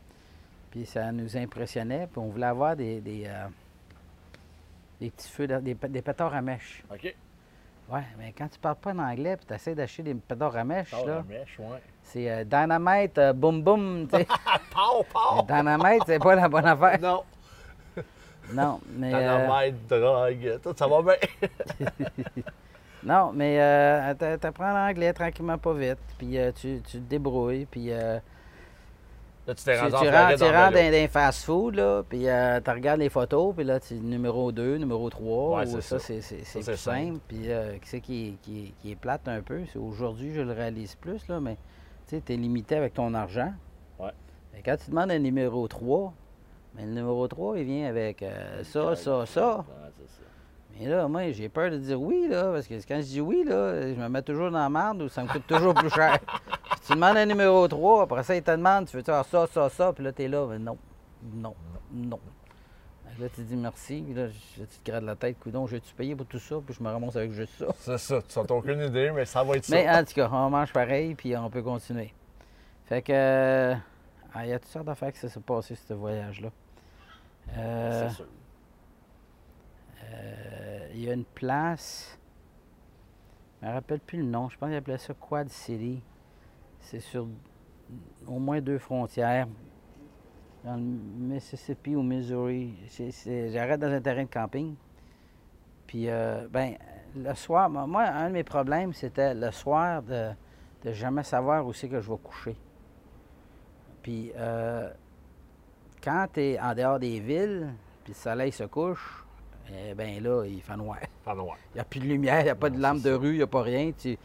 Puis 0.70 0.86
ça 0.86 1.12
nous 1.12 1.36
impressionnait. 1.38 2.08
Puis 2.08 2.20
on 2.20 2.28
voulait 2.28 2.46
avoir 2.46 2.76
des, 2.76 3.00
des, 3.02 3.24
euh, 3.26 3.48
des 5.00 5.10
petits 5.10 5.30
feux, 5.32 5.48
de- 5.48 5.60
des, 5.60 5.74
des 5.74 6.02
pétards 6.02 6.34
à 6.34 6.42
mèche. 6.42 6.84
OK. 6.92 7.16
Ouais, 7.88 8.02
mais 8.18 8.34
quand 8.38 8.48
tu 8.50 8.60
parles 8.60 8.76
pas 8.76 8.92
en 8.92 9.00
anglais 9.00 9.38
puis 9.38 9.46
tu 9.46 9.54
essaies 9.54 9.76
d'acheter 9.76 10.04
des 10.04 10.16
pétards 10.16 10.56
à 10.58 10.64
mèche, 10.64 10.94
Oh, 11.02 11.06
là, 11.08 11.16
la 11.18 11.24
mèche, 11.24 11.58
ouais. 11.60 11.82
c'est 12.04 12.30
euh, 12.32 12.44
dynamite, 12.44 13.18
euh, 13.20 13.32
boum 13.32 13.62
boum. 13.62 14.08
tu 14.12 14.18
sais. 14.18 14.26
Pow, 14.72 15.06
pow! 15.14 15.44
dynamite, 15.44 16.02
c'est 16.08 16.18
pas 16.20 16.36
la 16.36 16.50
bonne 16.50 16.66
affaire. 16.66 17.00
Non, 17.00 17.24
Non, 18.54 18.82
mais. 18.90 19.14
euh, 19.14 19.46
dynamite, 19.46 19.88
drogue, 19.88 20.60
tout 20.64 20.74
ça 20.76 20.88
va 20.88 21.02
bien. 21.04 21.16
Non, 23.06 23.32
mais 23.34 23.62
euh, 23.62 24.14
t'a- 24.16 24.38
t'apprends 24.38 24.74
l'anglais 24.74 25.14
tranquillement, 25.14 25.58
pas 25.58 25.74
vite. 25.74 26.00
Puis 26.18 26.38
euh, 26.38 26.52
tu, 26.52 26.82
tu 26.86 26.98
te 27.00 27.10
débrouilles. 27.10 27.66
Puis 27.66 27.92
euh, 27.92 28.20
Là, 29.48 29.54
tu 29.54 29.64
t'es 29.64 29.76
tu 29.76 29.82
rendu 29.84 29.94
en 29.96 30.00
rentres, 30.00 30.34
tu 30.34 30.40
dans 30.74 30.92
des 30.92 31.08
fast-food, 31.08 31.76
là. 31.76 32.02
Puis 32.10 32.28
euh, 32.28 32.60
tu 32.62 32.72
regardes 32.72 33.00
les 33.00 33.10
photos. 33.10 33.54
Puis 33.56 33.64
là, 33.64 33.80
tu 33.80 33.94
numéro 33.94 34.52
2, 34.52 34.78
numéro 34.78 35.08
3. 35.10 35.58
Ouais, 35.60 35.68
ou 35.68 35.82
ça, 35.82 36.00
c'est 36.00 36.60
plus 36.72 36.78
simple. 36.78 37.20
Puis 37.28 37.52
euh, 37.52 37.74
qui 37.78 37.88
c'est 37.88 38.02
qui, 38.02 38.28
est- 38.30 38.42
qui, 38.42 38.60
est- 38.66 38.74
qui 38.82 38.92
est 38.92 38.96
plate 38.96 39.28
un 39.28 39.42
peu? 39.42 39.62
Aujourd'hui, 39.80 40.34
je 40.34 40.42
le 40.42 40.52
réalise 40.52 40.96
plus, 40.96 41.28
là. 41.28 41.40
Mais 41.40 41.58
tu 42.08 42.16
sais, 42.16 42.22
tu 42.26 42.34
es 42.34 42.38
limité 42.38 42.76
avec 42.76 42.96
ton 42.96 43.14
argent. 43.14 43.54
Ouais. 44.00 44.10
Et 44.58 44.64
quand 44.64 44.78
tu 44.84 44.90
demandes 44.90 45.12
un 45.12 45.20
numéro 45.20 45.68
3, 45.68 46.12
mais 46.74 46.86
le 46.86 46.90
numéro 46.94 47.28
3, 47.28 47.60
il 47.60 47.66
vient 47.66 47.88
avec 47.88 48.24
euh, 48.24 48.64
ça, 48.64 48.96
ça, 48.96 49.26
ça. 49.26 49.26
Ça. 49.28 49.66
Mais 50.78 50.88
là, 50.88 51.08
moi, 51.08 51.32
j'ai 51.32 51.48
peur 51.50 51.72
de 51.72 51.78
dire 51.78 52.02
oui, 52.02 52.28
là, 52.30 52.52
parce 52.52 52.68
que 52.68 52.74
quand 52.86 52.98
je 52.98 53.06
dis 53.06 53.22
oui, 53.22 53.44
là, 53.46 53.94
je 53.94 54.00
me 54.00 54.10
mets 54.10 54.22
toujours 54.22 54.52
dans 54.52 54.60
la 54.60 54.70
merde 54.70 55.02
ou 55.04 55.10
ça 55.10 55.24
me 55.24 55.28
coûte 55.30 55.48
toujours 55.48 55.74
plus 55.74 55.90
cher. 55.90 56.20
Puis 56.70 56.80
tu 56.88 56.94
demandes 56.94 57.18
un 57.18 57.26
numéro 57.26 57.68
3, 57.68 58.04
après 58.04 58.24
ça, 58.24 58.36
il 58.36 58.44
te 58.44 58.52
demande, 58.52 58.88
tu 58.88 58.98
veux 58.98 59.04
avoir 59.08 59.26
ça, 59.26 59.48
ça, 59.48 59.70
ça, 59.70 59.94
puis 59.94 60.04
là, 60.04 60.12
t'es 60.12 60.28
là, 60.28 60.46
mais 60.48 60.60
non, 60.60 60.78
non, 61.34 61.56
non. 61.94 62.20
Que 63.18 63.22
Là, 63.24 63.30
tu 63.34 63.42
dis 63.44 63.56
merci, 63.56 64.04
puis 64.06 64.14
là, 64.14 64.28
je- 64.28 64.64
tu 64.64 64.78
te 64.84 64.92
grades 64.92 65.06
la 65.06 65.16
tête, 65.16 65.40
coudon, 65.40 65.66
je 65.66 65.76
vais-tu 65.76 65.94
payer 65.96 66.14
pour 66.16 66.26
tout 66.26 66.38
ça, 66.40 66.58
puis 66.66 66.76
je 66.78 66.84
me 66.84 66.90
ramasse 66.90 67.16
avec 67.16 67.32
juste 67.32 67.54
ça? 67.58 67.68
C'est 67.80 67.98
ça, 67.98 68.22
tu 68.28 68.38
n'as 68.38 68.46
aucune 68.56 68.82
idée, 68.82 69.10
mais 69.16 69.24
ça 69.24 69.42
va 69.44 69.56
être 69.56 69.70
Mais 69.70 69.86
ça. 69.86 70.00
en 70.02 70.04
tout 70.04 70.14
cas, 70.14 70.30
on 70.30 70.50
mange 70.50 70.74
pareil, 70.74 71.16
puis 71.16 71.36
on 71.38 71.50
peut 71.50 71.62
continuer. 71.64 72.14
Fait 72.88 73.02
que, 73.02 73.14
euh, 73.14 73.76
ah, 74.34 74.46
il 74.46 74.50
y 74.50 74.54
a 74.54 74.60
toutes 74.60 74.70
sortes 74.70 74.86
d'affaires 74.86 75.14
qui 75.14 75.20
se 75.20 75.30
sont 75.30 75.40
passées, 75.40 75.76
ce 75.76 75.94
voyage-là. 75.94 76.50
Euh, 77.58 78.10
C'est 78.10 78.16
sûr. 78.16 78.26
Euh, 80.16 80.88
il 80.94 81.04
y 81.04 81.10
a 81.10 81.14
une 81.14 81.26
place. 81.26 82.18
Je 83.62 83.68
me 83.68 83.74
rappelle 83.74 84.00
plus 84.00 84.20
le 84.20 84.26
nom. 84.26 84.50
Je 84.50 84.58
pense 84.58 84.70
qu'il 84.70 84.78
appelait 84.78 84.98
ça 84.98 85.14
Quad 85.14 85.50
City. 85.50 86.02
C'est 86.80 87.00
sur 87.00 87.28
au 88.28 88.40
moins 88.40 88.62
deux 88.62 88.78
frontières. 88.78 89.48
Dans 90.64 90.76
le 90.76 90.82
Mississippi 90.82 91.96
ou 91.96 92.02
Missouri. 92.02 92.74
J'arrête 93.52 93.80
dans 93.80 93.92
un 93.92 94.02
terrain 94.02 94.24
de 94.24 94.30
camping. 94.30 94.76
Puis, 95.86 96.10
euh, 96.10 96.48
ben, 96.50 96.76
le 97.16 97.34
soir, 97.36 97.70
moi, 97.70 98.04
un 98.04 98.30
de 98.30 98.34
mes 98.34 98.44
problèmes, 98.44 98.94
c'était 98.94 99.34
le 99.34 99.52
soir 99.52 100.02
de, 100.02 100.32
de 100.84 100.92
jamais 100.92 101.24
savoir 101.24 101.66
où 101.66 101.74
c'est 101.74 101.88
que 101.88 102.02
je 102.02 102.10
vais 102.10 102.18
coucher. 102.18 102.56
Puis, 104.02 104.32
euh, 104.36 104.92
quand 106.04 106.28
tu 106.34 106.42
es 106.42 106.60
en 106.60 106.74
dehors 106.74 107.00
des 107.00 107.20
villes, 107.20 107.74
puis 108.04 108.14
le 108.14 108.18
soleil 108.18 108.52
se 108.52 108.64
couche, 108.64 109.25
eh 109.72 109.94
bien 109.94 110.20
là, 110.22 110.46
il 110.46 110.62
fait 110.62 110.76
noir. 110.76 110.98
Il 111.28 111.76
n'y 111.76 111.80
a 111.80 111.84
plus 111.84 112.00
de 112.00 112.06
lumière, 112.06 112.42
il 112.42 112.46
n'y 112.46 112.50
a 112.50 112.56
pas 112.56 112.70
de 112.70 112.80
lampe 112.80 113.02
de 113.02 113.12
rue, 113.12 113.32
il 113.32 113.38
n'y 113.38 113.42
a 113.42 113.48
pas 113.48 113.64
rien. 113.64 113.92
Tu 113.98 114.18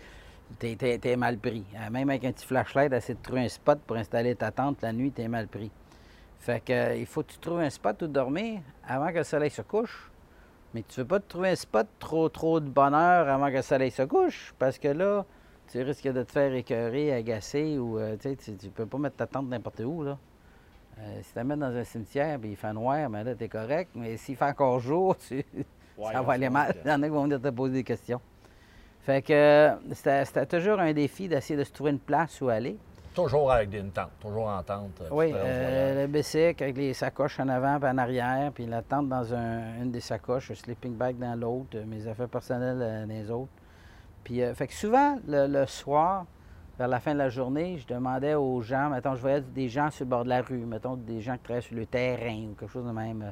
es, 0.63 1.17
mal 1.17 1.39
pris. 1.39 1.65
Euh, 1.75 1.91
Même 1.91 2.11
avec 2.11 2.25
un 2.25 2.33
petit 2.33 2.47
flashlight, 2.47 2.93
essayer 2.93 3.15
de 3.15 3.23
trouver 3.23 3.45
un 3.45 3.49
spot 3.49 3.79
pour 3.87 3.97
installer 3.97 4.35
ta 4.35 4.51
tente 4.51 4.83
la 4.83 4.93
nuit, 4.93 5.11
tu 5.13 5.23
es 5.23 5.29
mal 5.29 5.49
pris. 5.49 5.71
Fait 6.41 6.61
que, 6.61 6.73
euh, 6.73 6.97
il 6.97 7.07
faut 7.07 7.23
que 7.23 7.33
tu 7.33 7.39
trouves 7.39 7.61
un 7.61 7.71
spot 7.71 8.03
où 8.03 8.07
dormir 8.07 8.61
avant 8.87 9.09
que 9.09 9.19
le 9.19 9.25
soleil 9.25 9.51
se 9.51 9.63
couche. 9.63 10.11
Mais 10.75 10.83
tu 10.83 11.01
ne 11.01 11.05
veux 11.05 11.09
pas 11.09 11.21
te 11.21 11.29
trouver 11.29 11.51
un 11.51 11.57
spot 11.57 11.87
trop 11.99 12.29
trop 12.29 12.61
de 12.61 12.69
bonheur 12.69 13.29
avant 13.29 13.49
que 13.49 13.57
le 13.57 13.63
soleil 13.63 13.91
se 13.91 14.03
couche, 14.03 14.55
parce 14.59 14.79
que 14.79 14.89
là, 14.89 15.25
tu 15.71 15.83
risques 15.83 16.09
de 16.09 16.23
te 16.23 16.33
faire 16.33 16.53
écœurer, 16.55 17.13
agacer, 17.13 17.79
ou 17.79 17.99
euh, 17.99 18.17
tu 18.21 18.37
tu 18.37 18.51
ne 18.51 18.71
peux 18.71 18.87
pas 18.87 18.99
mettre 18.99 19.17
ta 19.17 19.27
tente 19.27 19.49
n'importe 19.49 19.81
où. 19.81 20.05
Là. 20.05 20.19
Euh, 21.03 21.21
si 21.23 21.33
tu 21.33 21.43
mets 21.45 21.57
dans 21.57 21.75
un 21.75 21.85
cimetière 21.85 22.39
et 22.43 22.49
il 22.49 22.57
fait 22.57 22.73
noir, 22.73 23.09
ben 23.09 23.23
là, 23.25 23.35
tu 23.35 23.45
es 23.45 23.49
correct. 23.49 23.91
Mais 23.95 24.17
s'il 24.17 24.37
fait 24.37 24.45
encore 24.45 24.81
jour, 24.81 25.17
tu, 25.29 25.45
Ouais, 25.97 26.13
ça 26.13 26.23
va 26.23 26.33
aller 26.35 26.49
mal. 26.51 26.75
Il 26.85 26.91
y 26.91 26.93
en 26.95 27.03
a 27.03 27.07
qui 27.07 27.13
vont 27.13 27.25
venir 27.25 27.41
te 27.41 27.49
poser 27.49 27.75
des 27.75 27.85
questions. 27.85 28.21
Fait 29.03 29.23
que 29.23 29.71
c'était 29.93 30.47
toujours 30.47 30.79
un 30.79 30.93
défi 30.93 31.27
d'essayer 31.29 31.59
de 31.59 31.65
se 31.65 31.73
trouver 31.73 31.91
une 31.93 31.99
place 31.99 32.41
où 32.41 32.49
aller. 32.49 32.77
Toujours 33.15 33.51
avec 33.51 33.73
une 33.75 33.91
tente, 33.91 34.11
toujours 34.21 34.47
en 34.47 34.63
tente. 34.63 35.01
euh, 35.01 35.09
Oui, 35.11 35.33
le 35.33 35.37
euh, 35.39 36.03
le 36.03 36.07
bicycle 36.07 36.63
avec 36.63 36.77
les 36.77 36.95
sacoches 36.95 37.41
en 37.41 37.49
avant 37.49 37.81
et 37.81 37.91
en 37.91 37.99
arrière, 37.99 38.53
puis 38.53 38.67
la 38.67 38.83
tente 38.83 39.09
dans 39.09 39.35
un- 39.35 39.83
une 39.83 39.91
des 39.91 40.01
sacoches, 40.01 40.53
un 40.53 40.55
sleeping 40.55 40.95
bag 40.95 41.17
dans 41.19 41.35
l'autre, 41.35 41.77
mes 41.87 42.07
affaires 42.07 42.29
personnelles 42.29 42.79
dans 42.79 43.09
les 43.09 43.29
autres. 43.31 43.51
Puis, 44.23 44.43
euh, 44.43 44.55
fait 44.55 44.69
que 44.69 44.75
souvent, 44.75 45.19
le, 45.27 45.47
le 45.49 45.67
soir, 45.67 46.25
vers 46.81 46.89
la 46.89 46.99
fin 46.99 47.13
de 47.13 47.19
la 47.19 47.29
journée, 47.29 47.77
je 47.77 47.87
demandais 47.87 48.35
aux 48.35 48.63
gens, 48.63 48.89
mettons, 48.89 49.15
je 49.15 49.21
voyais 49.21 49.43
des 49.43 49.69
gens 49.69 49.91
sur 49.91 50.07
le 50.07 50.09
bord 50.09 50.25
de 50.25 50.31
la 50.31 50.41
rue, 50.41 50.65
mettons, 50.65 50.97
des 50.97 51.21
gens 51.21 51.35
qui 51.35 51.41
travaillent 51.41 51.63
sur 51.63 51.77
le 51.77 51.85
terrain 51.85 52.47
ou 52.51 52.55
quelque 52.55 52.73
chose 52.73 52.87
de 52.87 52.91
même. 52.91 53.21
euh, 53.21 53.31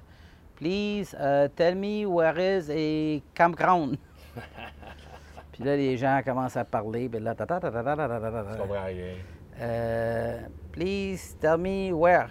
Please, 0.55 1.15
uh, 1.15 1.49
tell 1.57 1.75
me 1.75 2.05
where 2.05 2.39
is 2.39 2.69
a 2.69 3.23
campground. 3.35 3.97
puis 5.53 5.65
là, 5.65 5.77
les 5.77 5.97
gens 5.97 6.21
commencent 6.23 6.59
à 6.59 6.65
parler, 6.67 7.09
puis 7.09 7.21
là, 7.21 7.35
ta 7.35 7.47
ta 7.47 7.59
ta 7.59 7.71
ta 7.71 7.83
ta 7.83 7.97
ta 7.97 8.09
ta 8.09 8.21
ta 8.21 8.31
ta 8.31 8.45
ta. 8.45 8.53
Tu 8.53 8.59
comprends 8.61 8.85
rien. 8.85 9.15
Euh, 9.61 10.41
please 10.71 11.35
tell 11.41 11.57
me 11.57 11.91
where. 11.91 12.29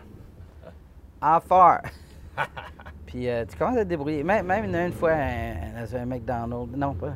How 1.20 1.40
far? 1.40 1.82
Puis 3.08 3.28
euh, 3.28 3.44
tu 3.46 3.58
commences 3.58 3.78
à 3.78 3.84
te 3.84 3.90
débrouiller. 3.90 4.24
Même, 4.24 4.52
une 4.52 4.92
fois 4.92 5.14
un 5.14 6.06
McDonald's. 6.06 6.78
Non, 6.78 6.94
pas. 6.94 7.16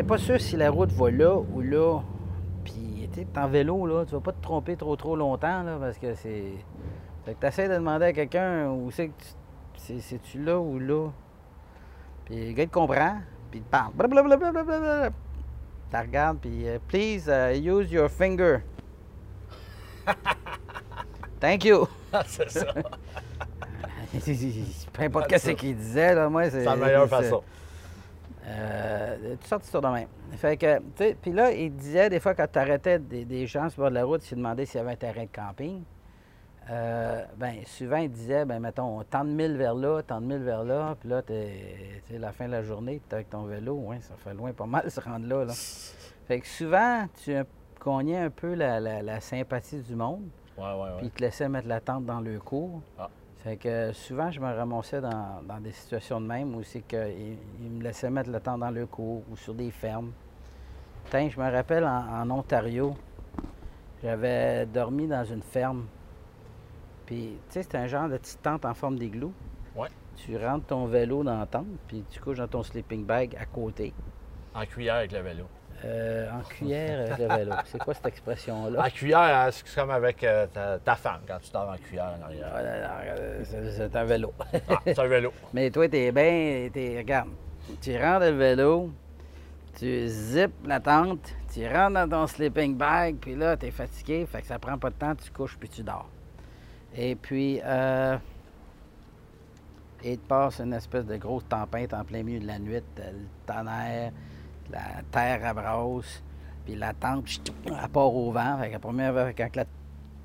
T'es 0.00 0.06
pas 0.06 0.16
sûr 0.16 0.40
si 0.40 0.56
la 0.56 0.70
route 0.70 0.90
va 0.92 1.10
là 1.10 1.36
ou 1.36 1.60
là. 1.60 2.00
Puis 2.64 3.06
tu 3.12 3.26
en 3.38 3.48
vélo, 3.48 3.84
là, 3.84 4.06
tu 4.06 4.14
vas 4.14 4.20
pas 4.22 4.32
te 4.32 4.40
tromper 4.40 4.74
trop 4.74 4.96
trop 4.96 5.14
longtemps, 5.14 5.62
là, 5.62 5.76
parce 5.78 5.98
que 5.98 6.14
c'est. 6.14 6.54
Fait 7.26 7.34
que 7.34 7.38
t'essaies 7.38 7.68
de 7.68 7.74
demander 7.74 8.06
à 8.06 8.12
quelqu'un 8.14 8.70
où 8.70 8.90
c'est 8.90 9.08
que 9.08 9.12
tu. 9.18 9.26
c'est- 9.76 10.00
C'est-tu 10.00 10.42
là 10.42 10.58
ou 10.58 10.78
là? 10.78 11.10
Puis 12.24 12.46
le 12.48 12.52
gars, 12.54 12.62
il 12.62 12.70
comprend, 12.70 13.18
puis 13.50 13.60
il 13.60 13.62
te 13.62 13.68
parle. 13.68 13.92
Blablabla. 13.92 15.10
Tu 15.90 15.96
regardes, 15.98 16.38
puis 16.38 16.66
euh, 16.66 16.78
please 16.88 17.28
uh, 17.28 17.54
use 17.54 17.92
your 17.92 18.08
finger. 18.08 18.60
Thank 21.40 21.66
you. 21.66 21.86
c'est 22.24 22.48
ça. 22.50 22.72
Peu 24.94 25.02
importe 25.02 25.36
ce 25.36 25.50
qu'il 25.50 25.76
disait, 25.76 26.14
là, 26.14 26.30
moi, 26.30 26.44
c'est. 26.44 26.60
C'est 26.60 26.64
la 26.64 26.76
meilleure 26.76 27.06
façon. 27.06 27.42
Euh, 28.46 29.32
toutes 29.36 29.46
sortes 29.46 29.62
d'histoires 29.62 29.82
de 29.82 29.88
même. 29.98 30.08
Fait 30.32 30.56
que, 30.56 30.78
tu 30.78 30.84
sais, 30.96 31.16
puis 31.20 31.32
là, 31.32 31.52
il 31.52 31.74
disait 31.74 32.08
des 32.08 32.20
fois 32.20 32.34
quand 32.34 32.46
tu 32.50 32.58
arrêtais 32.58 32.98
des, 32.98 33.24
des 33.24 33.46
gens 33.46 33.68
sur 33.68 33.82
le 33.82 33.84
bord 33.84 33.90
de 33.90 33.94
la 33.96 34.04
route, 34.04 34.30
il 34.30 34.36
demandait 34.36 34.64
s'il 34.66 34.78
y 34.78 34.80
avait 34.82 34.92
un 34.92 34.96
terrain 34.96 35.24
de 35.24 35.28
camping. 35.32 35.82
Euh, 36.70 37.24
ben, 37.36 37.56
souvent, 37.66 37.96
il 37.96 38.10
disait, 38.10 38.44
ben, 38.44 38.60
mettons, 38.60 39.02
tant 39.02 39.24
de 39.24 39.30
milles 39.30 39.56
vers 39.56 39.74
là, 39.74 40.02
tant 40.02 40.20
de 40.20 40.26
milles 40.26 40.42
vers 40.44 40.62
là, 40.64 40.94
puis 41.00 41.08
là, 41.08 41.20
tu 41.22 41.32
sais, 41.32 42.18
la 42.18 42.32
fin 42.32 42.46
de 42.46 42.52
la 42.52 42.62
journée, 42.62 43.00
tu 43.08 43.14
avec 43.14 43.28
ton 43.28 43.42
vélo, 43.44 43.74
ouais, 43.74 43.98
ça 44.00 44.14
fait 44.16 44.34
loin 44.34 44.52
pas 44.52 44.66
mal 44.66 44.88
se 44.90 45.00
rendre 45.00 45.26
là, 45.26 45.44
là. 45.44 45.52
Fait 46.26 46.40
que 46.40 46.46
souvent, 46.46 47.06
tu 47.24 47.34
cognais 47.78 48.18
un 48.18 48.30
peu 48.30 48.54
la, 48.54 48.78
la- 48.78 49.02
la 49.02 49.20
sympathie 49.20 49.80
du 49.80 49.94
monde, 49.96 50.22
Ouais, 50.56 50.64
ouais, 50.64 50.72
puis 50.74 50.82
ouais. 50.96 51.00
ils 51.04 51.10
te 51.10 51.22
laissaient 51.22 51.48
mettre 51.48 51.66
la 51.68 51.80
tente 51.80 52.04
dans 52.04 52.20
le 52.20 52.38
cours. 52.38 52.82
Ah. 52.98 53.08
Fait 53.42 53.56
que 53.56 53.68
euh, 53.68 53.92
souvent, 53.94 54.30
je 54.30 54.38
me 54.38 54.54
ramassais 54.54 55.00
dans, 55.00 55.40
dans 55.42 55.60
des 55.60 55.72
situations 55.72 56.20
de 56.20 56.26
même 56.26 56.54
où 56.54 56.62
c'est 56.62 56.82
qu'ils 56.82 57.38
ils 57.62 57.70
me 57.70 57.82
laissaient 57.82 58.10
mettre 58.10 58.30
la 58.30 58.40
tente 58.40 58.60
dans 58.60 58.70
le 58.70 58.84
cours 58.86 59.22
ou 59.30 59.36
sur 59.36 59.54
des 59.54 59.70
fermes. 59.70 60.12
Putain, 61.04 61.28
je 61.30 61.40
me 61.40 61.50
rappelle 61.50 61.84
en, 61.84 62.20
en 62.20 62.30
Ontario, 62.30 62.94
j'avais 64.02 64.66
dormi 64.66 65.06
dans 65.06 65.24
une 65.24 65.42
ferme. 65.42 65.86
Puis, 67.06 67.38
tu 67.48 67.54
sais, 67.54 67.62
c'était 67.62 67.78
un 67.78 67.86
genre 67.86 68.08
de 68.08 68.18
petite 68.18 68.42
tente 68.42 68.64
en 68.64 68.74
forme 68.74 68.98
d'igloo. 68.98 69.32
Ouais. 69.74 69.88
Tu 70.16 70.36
rentres 70.36 70.66
ton 70.66 70.84
vélo 70.84 71.24
dans 71.24 71.38
la 71.38 71.46
tente, 71.46 71.66
puis 71.88 72.04
tu 72.10 72.20
couches 72.20 72.38
dans 72.38 72.48
ton 72.48 72.62
sleeping 72.62 73.06
bag 73.06 73.34
à 73.40 73.46
côté. 73.46 73.94
En 74.54 74.66
cuillère 74.66 74.96
avec 74.96 75.12
le 75.12 75.20
vélo. 75.20 75.44
Euh, 75.84 76.28
en 76.30 76.40
cuillère 76.42 77.00
avec 77.06 77.18
le 77.18 77.34
vélo. 77.36 77.52
C'est 77.64 77.78
quoi 77.78 77.94
cette 77.94 78.06
expression-là? 78.06 78.84
En 78.86 78.90
cuillère, 78.90 79.18
hein, 79.20 79.48
c'est 79.50 79.64
comme 79.74 79.90
avec 79.90 80.22
euh, 80.24 80.46
ta, 80.52 80.78
ta 80.78 80.94
femme 80.94 81.20
quand 81.26 81.38
tu 81.40 81.50
dors 81.50 81.70
en 81.70 81.76
cuillère 81.78 82.12
en 82.20 82.24
arrière. 82.26 82.50
Ah, 82.54 83.00
regarde, 83.00 83.44
C'est 83.44 83.96
un 83.96 84.04
vélo. 84.04 84.32
Ah, 84.68 84.78
c'est 84.84 84.98
un 84.98 85.06
vélo. 85.06 85.32
Mais 85.54 85.70
toi, 85.70 85.88
t'es 85.88 86.12
bien. 86.12 86.68
t'es- 86.70 86.98
Regarde, 86.98 87.30
tu 87.80 87.96
rentres 87.96 88.26
le 88.26 88.32
vélo, 88.32 88.90
tu 89.78 90.06
zippes 90.06 90.66
la 90.66 90.80
tente, 90.80 91.34
tu 91.50 91.66
rentres 91.66 91.94
dans 91.94 92.08
ton 92.10 92.26
sleeping 92.26 92.76
bag, 92.76 93.16
puis 93.18 93.34
là, 93.34 93.56
t'es 93.56 93.70
fatigué, 93.70 94.26
fait 94.26 94.42
que 94.42 94.48
ça 94.48 94.58
prend 94.58 94.76
pas 94.76 94.90
de 94.90 94.96
temps, 94.96 95.14
tu 95.14 95.30
couches 95.30 95.56
puis 95.58 95.68
tu 95.70 95.82
dors. 95.82 96.08
Et 96.94 97.14
puis, 97.14 97.60
euh, 97.64 98.18
il 100.04 100.18
te 100.18 100.26
passe 100.26 100.60
une 100.60 100.72
espèce 100.72 101.06
de 101.06 101.16
grosse 101.16 101.46
tempête 101.48 101.94
en 101.94 102.04
plein 102.04 102.22
milieu 102.22 102.40
de 102.40 102.46
la 102.46 102.58
nuit, 102.58 102.76
euh, 102.76 103.10
le 103.12 103.26
tonnerre, 103.46 104.12
la 104.72 105.02
terre 105.10 105.44
abrasse, 105.46 106.22
puis 106.64 106.76
la 106.76 106.92
tente, 106.94 107.26
elle 107.66 107.88
part 107.88 108.14
au 108.14 108.30
vent. 108.32 108.58
Fait 108.58 108.68
que 108.68 108.72
la 108.74 108.78
première 108.78 109.12
fois, 109.12 109.32
quand 109.32 109.56
la 109.56 109.64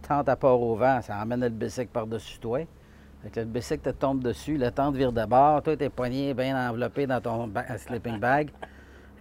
tente 0.07 0.29
elle 0.29 0.35
part 0.35 0.59
au 0.59 0.75
vent, 0.75 1.01
ça 1.01 1.17
emmène 1.21 1.41
le 1.41 1.49
bicycle 1.49 1.91
par-dessus 1.91 2.39
toi. 2.39 2.59
Fait 3.23 3.29
que 3.29 3.39
le 3.39 3.45
bicycle 3.47 3.81
te 3.81 3.89
tombe 3.89 4.21
dessus, 4.21 4.57
la 4.57 4.71
tente 4.71 4.95
vire 4.95 5.11
de 5.11 5.25
bord, 5.25 5.63
toi, 5.63 5.75
t'es 5.75 5.89
poigné 5.89 6.33
bien 6.33 6.69
enveloppé 6.69 7.07
dans 7.07 7.19
ton 7.21 7.47
ba- 7.47 7.77
sleeping 7.77 8.19
bag. 8.19 8.51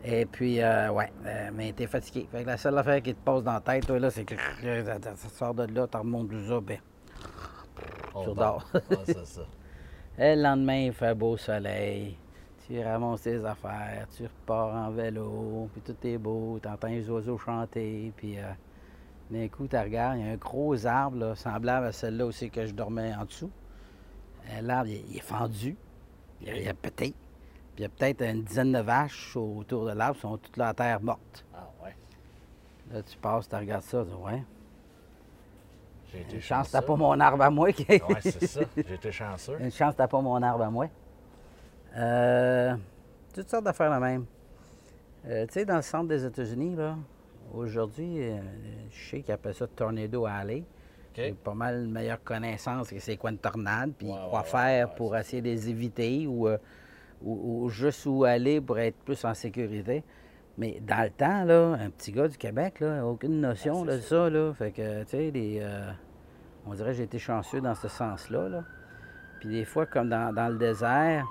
Et 0.07 0.27
puis, 0.27 0.61
euh, 0.61 0.91
ouais, 0.91 1.11
euh, 1.25 1.51
mais 1.55 1.73
t'es 1.73 1.87
fatigué. 1.87 2.29
Fait 2.31 2.43
que 2.43 2.49
la 2.49 2.59
seule 2.59 2.77
affaire 2.77 3.01
qui 3.01 3.15
te 3.15 3.25
passe 3.25 3.43
dans 3.43 3.55
la 3.55 3.61
tête, 3.61 3.87
toi, 3.87 3.99
là, 3.99 4.11
c'est 4.11 4.25
que 4.25 4.35
ça, 4.37 5.29
sort 5.35 5.55
de 5.55 5.65
là, 5.75 5.87
tu 5.91 5.97
remontes 5.97 6.29
tout 6.29 6.47
ça, 6.47 6.61
ben, 6.61 6.79
Tu 8.11 8.29
redors. 8.29 8.69
C'est 9.07 9.25
ça. 9.25 9.41
et 10.19 10.37
le 10.37 10.43
lendemain, 10.43 10.81
il 10.87 10.93
fait 10.93 11.15
beau 11.15 11.39
soleil. 11.39 12.19
Tu 12.67 12.83
ramasses 12.83 13.23
tes 13.23 13.45
affaires, 13.45 14.07
tu 14.17 14.23
repars 14.23 14.75
en 14.75 14.91
vélo, 14.91 15.69
puis 15.73 15.83
tout 15.83 16.07
est 16.07 16.17
beau, 16.17 16.59
tu 16.63 16.69
entends 16.69 16.89
les 16.89 17.09
oiseaux 17.11 17.37
chanter, 17.37 18.11
puis 18.17 18.39
euh, 18.39 18.45
d'un 19.31 19.49
coup, 19.49 19.67
tu 19.69 19.77
regardes, 19.77 20.17
il 20.19 20.25
y 20.27 20.29
a 20.29 20.33
un 20.33 20.37
gros 20.37 20.87
arbre, 20.87 21.19
là, 21.19 21.35
semblable 21.35 21.87
à 21.89 21.93
celle-là 21.93 22.25
aussi 22.25 22.49
que 22.51 22.65
je 22.65 22.73
dormais 22.73 23.15
en 23.15 23.27
dessous. 23.27 23.51
Euh, 24.51 24.61
L'arbre, 24.63 24.89
il, 24.89 25.05
il 25.11 25.17
est 25.19 25.21
fendu, 25.21 25.77
il, 26.41 26.49
a- 26.49 26.57
il 26.57 26.67
a 26.69 26.73
pété, 26.73 27.13
puis 27.75 27.79
il 27.79 27.83
y 27.83 27.85
a 27.85 27.89
peut-être 27.91 28.23
une 28.23 28.43
dizaine 28.43 28.73
de 28.73 28.79
vaches 28.81 29.37
autour 29.37 29.85
de 29.85 29.93
l'arbre, 29.93 30.19
sont 30.19 30.39
toutes 30.39 30.57
là 30.57 30.69
à 30.69 30.75
terre 30.75 31.03
mortes. 31.03 31.45
Ah, 31.55 31.69
ouais. 31.85 31.95
Là, 32.93 33.03
tu 33.03 33.19
passes, 33.19 33.47
tu 33.47 33.57
regardes 33.57 33.83
ça, 33.83 34.03
tu 34.05 34.09
dis, 34.11 34.17
ouais, 34.23 34.43
J'ai 36.11 36.21
été 36.23 36.37
une 36.37 36.41
chance, 36.41 36.71
t'as 36.71 36.81
pas 36.81 36.97
mon 36.97 37.21
arbre 37.21 37.43
à 37.45 37.51
moi. 37.51 37.73
qui- 37.73 37.85
Ouais, 37.85 38.21
c'est 38.23 38.47
ça. 38.47 38.61
J'ai 38.75 38.95
été 38.95 39.13
chanceux. 39.13 39.59
Une 39.61 39.71
chance, 39.71 39.95
t'as 39.97 40.09
pas 40.09 40.23
mon 40.23 40.41
arbre 40.43 40.65
à 40.65 40.71
moi. 40.71 40.87
Euh, 41.97 42.75
toutes 43.33 43.49
sortes 43.49 43.65
d'affaires 43.65 43.91
la 43.91 44.01
même. 44.01 44.27
Euh, 45.27 45.47
tu 45.47 45.55
sais, 45.55 45.65
dans 45.65 45.77
le 45.77 45.83
centre 45.83 46.09
des 46.09 46.25
États-Unis, 46.25 46.77
là, 46.77 46.97
aujourd'hui, 47.53 48.23
euh, 48.23 48.39
je 48.91 49.11
sais 49.11 49.21
qu'ils 49.21 49.33
appellent 49.33 49.55
ça 49.55 49.67
Tornado 49.67 50.27
Alley. 50.27 50.65
J'ai 51.15 51.31
OK. 51.31 51.37
pas 51.39 51.55
mal 51.55 51.87
de 51.87 51.93
meilleure 51.93 52.23
connaissance 52.23 52.91
que 52.91 52.99
c'est 52.99 53.17
quoi 53.17 53.31
une 53.31 53.39
tornade, 53.39 53.93
puis 53.97 54.09
quoi 54.31 54.43
faire 54.43 54.95
pour 54.97 55.17
essayer 55.17 55.41
de 55.41 55.47
les 55.47 55.71
éviter 55.71 56.27
ou, 56.27 56.49
euh, 56.49 56.59
ou, 57.23 57.65
ou 57.65 57.69
juste 57.69 58.05
où 58.07 58.25
aller 58.25 58.61
pour 58.61 58.79
être 58.79 58.97
plus 59.05 59.25
en 59.25 59.33
sécurité. 59.33 60.03
Mais 60.59 60.81
dans 60.81 61.05
le 61.05 61.11
temps, 61.11 61.45
là, 61.45 61.77
un 61.81 61.91
petit 61.91 62.13
gars 62.13 62.29
du 62.29 62.37
Québec, 62.37 62.81
là, 62.81 63.07
aucune 63.07 63.41
notion 63.41 63.85
Ah, 63.89 63.93
de 63.93 63.99
ça. 64.01 64.29
Là. 64.29 64.53
Fait 64.55 64.73
que, 64.73 65.03
tu 65.05 65.11
sais, 65.11 65.31
les, 65.31 65.65
on 66.67 66.75
dirait 66.75 66.91
que 66.91 66.97
j'ai 66.99 67.05
été 67.05 67.19
chanceux 67.19 67.61
dans 67.61 67.75
ce 67.75 67.89
sens-là. 67.89 68.49
Là. 68.49 68.65
Puis 69.41 69.49
des 69.51 69.65
fois, 69.65 69.87
comme 69.87 70.09
dans, 70.09 70.33
dans 70.33 70.49
le 70.49 70.57
désert, 70.57 71.27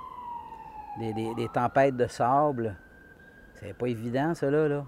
des, 0.99 1.49
tempêtes 1.53 1.97
de 1.97 2.07
sable, 2.07 2.75
c'est 3.55 3.73
pas 3.73 3.87
évident, 3.87 4.33
ça, 4.33 4.49
là, 4.49 4.85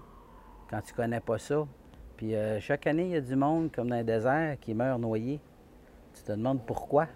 quand 0.70 0.80
tu 0.82 0.94
connais 0.94 1.20
pas 1.20 1.38
ça. 1.38 1.66
Puis 2.16 2.34
euh, 2.34 2.60
chaque 2.60 2.86
année, 2.86 3.04
il 3.04 3.10
y 3.10 3.16
a 3.16 3.20
du 3.20 3.36
monde, 3.36 3.70
comme 3.72 3.90
dans 3.90 3.96
le 3.96 4.04
désert, 4.04 4.56
qui 4.60 4.74
meurt 4.74 5.00
noyé. 5.00 5.40
Tu 6.14 6.22
te 6.22 6.32
demandes 6.32 6.64
pourquoi. 6.64 7.06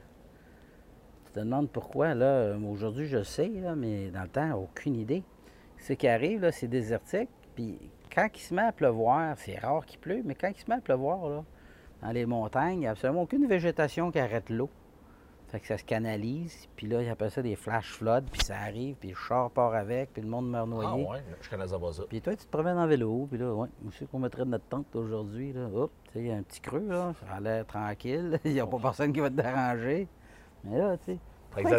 Tu 1.27 1.33
te 1.33 1.41
demandes 1.41 1.71
pourquoi. 1.71 2.15
Là, 2.15 2.55
aujourd'hui, 2.57 3.07
je 3.07 3.23
sais, 3.23 3.49
là, 3.49 3.75
mais 3.75 4.11
dans 4.11 4.23
le 4.23 4.29
temps, 4.29 4.53
aucune 4.55 4.97
idée. 4.97 5.23
Ce 5.79 5.95
qui 5.95 6.07
arrive, 6.07 6.43
là, 6.43 6.53
c'est 6.53 6.69
désertique. 6.69 7.31
Puis 7.55 7.79
quand 8.15 8.29
il 8.35 8.41
se 8.41 8.53
met 8.53 8.63
à 8.63 8.73
pleuvoir, 8.73 9.35
c'est 9.39 9.59
rare 9.59 9.87
qu'il 9.87 10.01
pleut, 10.01 10.23
mais 10.25 10.35
quand 10.35 10.49
il 10.49 10.61
se 10.61 10.69
met 10.69 10.77
à 10.77 10.81
pleuvoir, 10.81 11.45
dans 12.03 12.13
les 12.13 12.27
montagnes, 12.27 12.75
il 12.75 12.81
n'y 12.81 12.87
a 12.87 12.91
absolument 12.91 13.23
aucune 13.23 13.47
végétation 13.47 14.11
qui 14.11 14.19
arrête 14.19 14.51
l'eau. 14.51 14.69
Fait 15.51 15.59
que 15.59 15.67
ça 15.67 15.77
se 15.79 15.83
canalise, 15.85 16.69
puis 16.77 16.87
là, 16.87 17.03
ils 17.03 17.09
appellent 17.09 17.31
ça 17.31 17.43
des 17.43 17.57
flash 17.57 17.91
floods, 17.93 18.23
puis 18.31 18.41
ça 18.45 18.57
arrive, 18.57 18.95
puis 18.95 19.09
le 19.09 19.15
char 19.17 19.51
part 19.51 19.75
avec, 19.75 20.13
puis 20.13 20.23
le 20.23 20.29
monde 20.29 20.49
meurt 20.49 20.69
Ah, 20.71 20.71
noyé. 20.71 21.05
ouais. 21.09 21.23
Je 21.41 21.51
connaissais 21.51 21.77
pas 21.79 21.93
ça. 21.93 22.03
Puis 22.09 22.21
toi, 22.21 22.37
tu 22.37 22.45
te 22.47 22.51
promènes 22.51 22.79
en 22.79 22.87
vélo, 22.87 23.27
puis 23.29 23.39
là, 23.39 23.53
ouais, 23.53 23.69
où 23.85 23.91
c'est 23.91 24.09
qu'on 24.09 24.21
mettrait 24.21 24.45
notre 24.45 24.67
tente 24.67 24.95
aujourd'hui, 24.95 25.53
là? 25.53 25.67
Hop, 25.75 25.91
tu 26.05 26.13
sais, 26.13 26.19
il 26.21 26.27
y 26.29 26.31
a 26.31 26.37
un 26.37 26.43
petit 26.43 26.61
creux, 26.61 26.87
là, 26.89 27.13
ça 27.27 27.35
a 27.35 27.41
l'air 27.41 27.67
tranquille, 27.67 28.39
il 28.45 28.53
n'y 28.53 28.61
a 28.61 28.67
pas 28.67 28.79
personne 28.79 29.13
qui 29.13 29.19
va 29.19 29.29
te 29.29 29.35
déranger. 29.35 30.07
Mais 30.63 30.79
là, 30.79 30.97
tu 30.99 31.15
sais, 31.15 31.19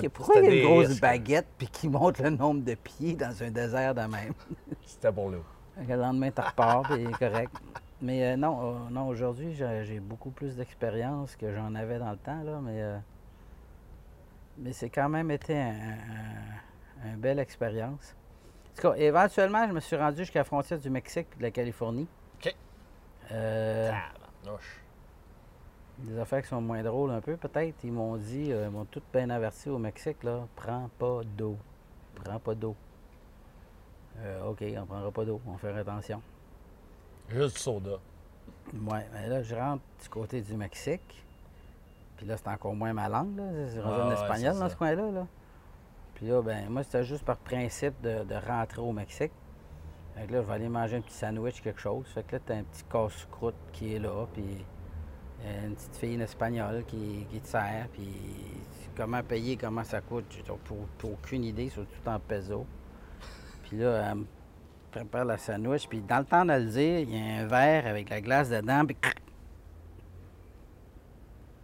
pourquoi, 0.09 0.41
il 0.41 0.45
y 0.45 0.47
a 0.49 0.55
une 0.55 0.65
grosse 0.67 0.99
baguette 0.99 1.47
puis 1.57 1.67
qui 1.67 1.87
monte 1.87 2.19
le 2.19 2.31
nombre 2.31 2.65
de 2.65 2.73
pieds 2.75 3.15
dans 3.15 3.41
un 3.41 3.51
désert 3.51 3.95
de 3.95 4.01
même? 4.01 4.33
C'était 4.85 5.13
pour 5.13 5.31
nous. 5.31 5.43
Le 5.87 5.95
lendemain, 5.95 6.29
tu 6.29 6.41
repars, 6.41 6.81
puis 6.83 7.05
correct. 7.17 7.53
Mais 8.01 8.33
euh, 8.33 8.35
non, 8.35 8.59
euh, 8.61 8.73
non 8.91 9.07
aujourd'hui, 9.07 9.53
j'ai 9.53 9.85
j'ai 9.85 10.01
beaucoup 10.01 10.31
plus 10.31 10.57
d'expérience 10.57 11.37
que 11.37 11.53
j'en 11.55 11.73
avais 11.75 11.99
dans 11.99 12.11
le 12.11 12.17
temps, 12.17 12.43
là, 12.43 12.59
mais, 12.61 12.81
euh, 12.81 12.97
mais 14.57 14.73
c'est 14.73 14.89
quand 14.89 15.09
même 15.09 15.31
été 15.31 15.57
un, 15.57 15.69
un- 15.71 17.03
un- 17.05 17.13
une 17.13 17.17
belle 17.19 17.39
expérience. 17.39 18.15
En 18.71 18.75
tout 18.75 18.81
cas, 18.89 18.93
éventuellement, 18.95 19.67
je 19.67 19.73
me 19.73 19.79
suis 19.79 19.95
rendu 19.95 20.17
jusqu'à 20.19 20.39
la 20.39 20.43
frontière 20.45 20.79
du 20.79 20.89
Mexique 20.89 21.27
et 21.33 21.37
de 21.37 21.43
la 21.43 21.51
Californie. 21.51 22.07
OK. 22.35 22.55
Euh, 23.31 23.91
des 25.99 26.17
affaires 26.19 26.41
qui 26.41 26.47
sont 26.47 26.61
moins 26.61 26.81
drôles 26.81 27.11
un 27.11 27.21
peu, 27.21 27.37
peut-être. 27.37 27.83
Ils 27.83 27.91
m'ont 27.91 28.17
dit, 28.17 28.51
euh, 28.51 28.65
ils 28.65 28.71
m'ont 28.71 28.85
tout 28.85 29.01
bien 29.13 29.29
averti 29.29 29.69
au 29.69 29.77
Mexique, 29.77 30.23
là, 30.23 30.47
prends 30.55 30.89
pas 30.97 31.21
d'eau. 31.37 31.57
Prends 32.23 32.39
pas 32.39 32.55
d'eau. 32.55 32.75
Euh, 34.19 34.45
OK, 34.49 34.63
on 34.77 34.85
prendra 34.85 35.11
pas 35.11 35.25
d'eau, 35.25 35.41
on 35.47 35.57
fera 35.57 35.77
attention. 35.79 36.21
Juste 37.29 37.55
du 37.55 37.61
soda. 37.61 37.99
Ouais, 38.73 39.05
mais 39.13 39.27
là, 39.27 39.41
je 39.43 39.55
rentre 39.55 39.83
du 40.01 40.09
côté 40.09 40.41
du 40.41 40.55
Mexique. 40.55 41.23
Puis 42.21 42.29
là, 42.29 42.37
c'est 42.37 42.49
encore 42.49 42.75
moins 42.75 42.93
ma 42.93 43.09
langue, 43.09 43.35
là. 43.35 43.45
C'est 43.67 43.81
rendu 43.81 43.95
Ah 43.99 44.05
en 44.05 44.11
espagnol 44.11 44.59
dans 44.59 44.69
ce 44.69 44.75
coin-là, 44.75 45.09
là. 45.09 45.27
Puis 46.13 46.27
là, 46.27 46.39
ben, 46.43 46.69
moi, 46.69 46.83
c'était 46.83 47.03
juste 47.03 47.25
par 47.25 47.37
principe 47.37 47.99
de, 48.03 48.23
de 48.23 48.35
rentrer 48.35 48.79
au 48.79 48.91
Mexique. 48.91 49.31
Fait 50.15 50.27
que 50.27 50.33
là, 50.33 50.43
je 50.43 50.47
vais 50.47 50.53
aller 50.53 50.69
manger 50.69 50.97
un 50.97 51.01
petit 51.01 51.15
sandwich, 51.15 51.63
quelque 51.63 51.81
chose. 51.81 52.05
Fait 52.13 52.21
que 52.21 52.35
là, 52.35 52.41
t'as 52.45 52.57
un 52.57 52.63
petit 52.63 52.83
casse-croûte 52.83 53.55
qui 53.73 53.95
est 53.95 53.97
là, 53.97 54.27
puis 54.31 54.43
euh, 55.43 55.65
une 55.65 55.73
petite 55.73 55.95
fille, 55.95 56.13
une 56.13 56.21
espagnole, 56.21 56.83
qui, 56.85 57.25
qui 57.31 57.39
te 57.39 57.47
sert, 57.47 57.87
puis 57.91 58.07
comment 58.95 59.23
payer, 59.23 59.57
comment 59.57 59.83
ça 59.83 59.99
coûte, 60.01 60.27
pas 60.45 61.07
aucune 61.07 61.43
idée, 61.43 61.69
surtout 61.69 61.89
en 62.05 62.19
peso. 62.19 62.67
Puis 63.63 63.77
là, 63.79 64.11
elle 64.11 64.17
me 64.19 64.25
prépare 64.91 65.25
la 65.25 65.39
sandwich, 65.39 65.87
puis 65.87 66.01
dans 66.01 66.19
le 66.19 66.25
temps 66.25 66.45
de 66.45 66.53
le 66.53 66.65
dire, 66.65 66.99
il 66.99 67.15
y 67.15 67.19
a 67.19 67.41
un 67.41 67.47
verre 67.47 67.87
avec 67.87 68.11
la 68.11 68.21
glace 68.21 68.51
dedans, 68.51 68.85
puis 68.85 68.95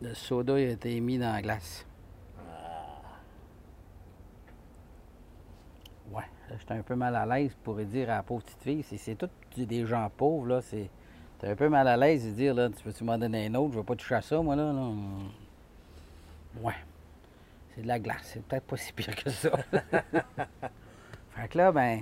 le 0.02 0.14
soda 0.14 0.60
il 0.60 0.70
a 0.70 0.72
été 0.72 1.00
mis 1.00 1.18
dans 1.18 1.32
la 1.32 1.42
glace. 1.42 1.86
Ouais, 6.12 6.24
là, 6.50 6.56
j'étais 6.60 6.74
un 6.74 6.84
peu 6.84 6.96
mal 6.96 7.16
à 7.16 7.26
l'aise 7.26 7.56
pour 7.64 7.76
dire 7.76 8.10
à 8.10 8.16
la 8.16 8.24
pauvre 8.24 8.44
petite 8.44 8.62
fille, 8.62 8.84
c'est, 8.84 8.98
c'est 8.98 9.16
tous 9.16 9.30
des 9.66 9.86
gens 9.86 10.10
pauvres, 10.16 10.48
là, 10.48 10.62
c'est... 10.62 10.90
T'es 11.40 11.48
un 11.48 11.56
peu 11.56 11.70
mal 11.70 11.88
à 11.88 11.96
l'aise 11.98 12.26
de 12.26 12.32
dire, 12.32 12.56
là, 12.56 12.68
tu 12.70 12.84
peux-tu 12.84 13.04
m'en 13.04 13.18
donner 13.18 13.46
un 13.46 13.56
autre, 13.56 13.74
je 13.74 13.80
vais 13.80 13.86
pas 13.86 13.96
toucher 13.96 14.16
à 14.16 14.22
ça, 14.22 14.42
moi, 14.42 14.56
là, 14.56 14.74
là. 14.74 14.92
Ouais. 16.62 16.74
C'est 17.76 17.84
de 17.84 17.88
la 17.88 18.00
glace, 18.00 18.22
c'est 18.24 18.44
peut-être 18.44 18.66
pas 18.66 18.78
si 18.78 18.92
pire 18.92 19.16
que 19.16 19.30
ça. 19.30 19.52
fait 21.30 21.48
que 21.48 21.58
là, 21.58 21.72
ben, 21.72 22.02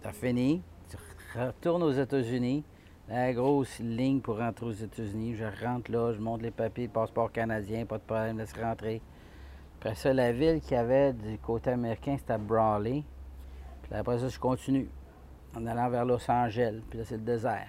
t'as 0.00 0.12
fini, 0.12 0.62
tu 0.88 0.96
retournes 1.36 1.82
aux 1.82 1.92
États-Unis, 1.92 2.62
la 3.08 3.32
grosse 3.32 3.78
ligne 3.78 4.20
pour 4.20 4.38
rentrer 4.38 4.66
aux 4.66 4.72
États-Unis, 4.72 5.36
je 5.36 5.64
rentre 5.64 5.90
là, 5.92 6.12
je 6.12 6.20
monte 6.20 6.42
les 6.42 6.50
papiers, 6.50 6.88
passeport 6.88 7.30
canadien, 7.30 7.86
pas 7.86 7.98
de 7.98 8.02
problème, 8.02 8.38
laisse 8.38 8.52
rentrer. 8.52 9.00
Après 9.78 9.94
ça, 9.94 10.12
la 10.12 10.32
ville 10.32 10.60
qu'il 10.60 10.72
y 10.72 10.80
avait 10.80 11.12
du 11.12 11.38
côté 11.38 11.70
américain, 11.70 12.16
c'était 12.18 12.38
Brawley. 12.38 13.04
Puis 13.82 13.94
après 13.94 14.18
ça, 14.18 14.28
je 14.28 14.38
continue 14.38 14.88
en 15.56 15.66
allant 15.66 15.88
vers 15.88 16.04
Los 16.04 16.28
Angeles. 16.28 16.82
Puis 16.90 16.98
là, 16.98 17.04
c'est 17.04 17.16
le 17.16 17.22
désert. 17.22 17.68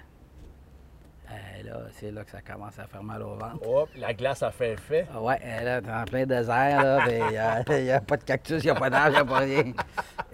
Et 1.59 1.63
là, 1.63 1.81
c'est 1.91 2.09
là 2.09 2.23
que 2.23 2.31
ça 2.31 2.41
commence 2.41 2.79
à 2.79 2.88
faire 2.88 3.03
mal 3.03 3.21
au 3.21 3.35
ventre. 3.35 3.67
Hop, 3.67 3.89
la 3.97 4.13
glace 4.13 4.41
a 4.43 4.51
fait 4.51 4.73
effet. 4.73 5.05
Ah 5.13 5.21
Ouais, 5.21 5.38
là, 5.63 5.81
t'es 5.81 5.91
en 5.91 6.05
plein 6.05 6.25
désert, 6.25 6.81
là, 6.81 7.05
il 7.77 7.83
n'y 7.83 7.91
a, 7.91 7.99
pas 7.99 8.15
de 8.15 8.23
cactus, 8.23 8.63
il 8.63 8.67
n'y 8.67 8.71
a 8.71 8.75
pas 8.75 8.89
d'arbre, 8.89 9.09
il 9.09 9.13
n'y 9.13 9.19
a 9.19 9.25
pas 9.25 9.39
rien. 9.39 9.73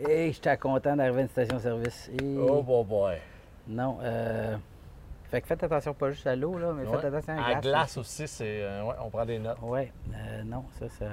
Et 0.08 0.32
j'étais 0.32 0.56
content 0.58 0.96
d'arriver 0.96 1.20
à 1.20 1.22
une 1.24 1.30
station-service. 1.30 2.12
Et... 2.22 2.38
Oh, 2.38 2.62
boy, 2.62 2.86
boy. 2.86 3.18
Non, 3.68 3.98
euh... 4.04 4.56
Fait 5.34 5.42
que 5.42 5.48
faites 5.48 5.64
attention 5.64 5.96
pas 5.96 6.12
juste 6.12 6.28
à 6.28 6.36
l'eau, 6.36 6.60
là, 6.60 6.74
mais 6.74 6.86
faites 6.86 7.06
attention 7.06 7.34
à 7.34 7.38
la 7.38 7.44
À 7.44 7.50
la 7.50 7.54
glace. 7.56 7.64
glace 7.64 7.98
aussi, 7.98 8.28
c'est. 8.28 8.62
euh, 8.62 8.84
ouais, 8.84 8.94
on 9.04 9.10
prend 9.10 9.26
des 9.26 9.40
notes. 9.40 9.58
Oui, 9.64 9.92
euh, 10.14 10.44
non, 10.44 10.64
ça, 10.74 10.88
ça... 10.90 11.06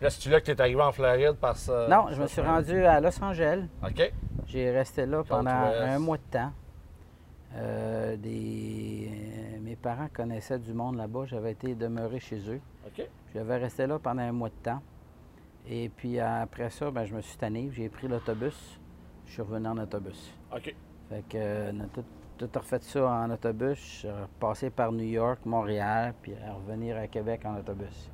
Là, 0.00 0.08
c'est-tu 0.08 0.30
là 0.30 0.38
que 0.38 0.44
tu 0.44 0.52
es 0.52 0.60
arrivé 0.60 0.80
en 0.80 0.92
Floride 0.92 1.34
par 1.34 1.56
ça? 1.56 1.88
Non, 1.90 2.06
je 2.12 2.22
me 2.22 2.28
suis 2.28 2.40
rendu 2.40 2.84
à 2.86 3.00
Los 3.00 3.20
Angeles. 3.24 3.64
OK. 3.84 4.12
J'ai 4.46 4.70
resté 4.70 5.04
là 5.04 5.24
pendant 5.24 5.50
un 5.50 5.98
mois 5.98 6.18
de 6.18 6.22
temps. 6.30 6.52
Euh, 7.56 8.16
des... 8.16 9.10
Mes 9.62 9.74
parents 9.74 10.08
connaissaient 10.14 10.60
du 10.60 10.72
monde 10.72 10.94
là-bas. 10.96 11.24
J'avais 11.26 11.50
été 11.50 11.74
demeuré 11.74 12.20
chez 12.20 12.38
eux. 12.48 12.60
OK. 12.86 13.04
J'avais 13.34 13.56
resté 13.56 13.88
là 13.88 13.98
pendant 13.98 14.22
un 14.22 14.30
mois 14.30 14.48
de 14.50 14.62
temps. 14.62 14.80
Et 15.68 15.88
puis 15.88 16.20
après 16.20 16.70
ça, 16.70 16.92
ben, 16.92 17.04
je 17.04 17.16
me 17.16 17.20
suis 17.20 17.36
tanné. 17.36 17.68
J'ai 17.72 17.88
pris 17.88 18.06
l'autobus. 18.06 18.78
Je 19.26 19.32
suis 19.32 19.42
revenu 19.42 19.66
en 19.66 19.78
autobus. 19.78 20.32
OK. 20.54 20.72
Fait 21.08 21.24
que 21.28 21.36
euh, 21.36 21.72
a 21.72 22.00
tout, 22.40 22.46
tout 22.46 22.58
refait 22.58 22.78
ça 22.80 23.06
en 23.06 23.30
autobus. 23.30 23.78
Suis 23.78 24.08
passé 24.38 24.70
par 24.70 24.92
New 24.92 25.04
York, 25.04 25.40
Montréal, 25.44 26.14
puis 26.22 26.32
revenir 26.66 26.96
à 26.96 27.06
Québec 27.06 27.42
en 27.44 27.58
autobus. 27.58 28.10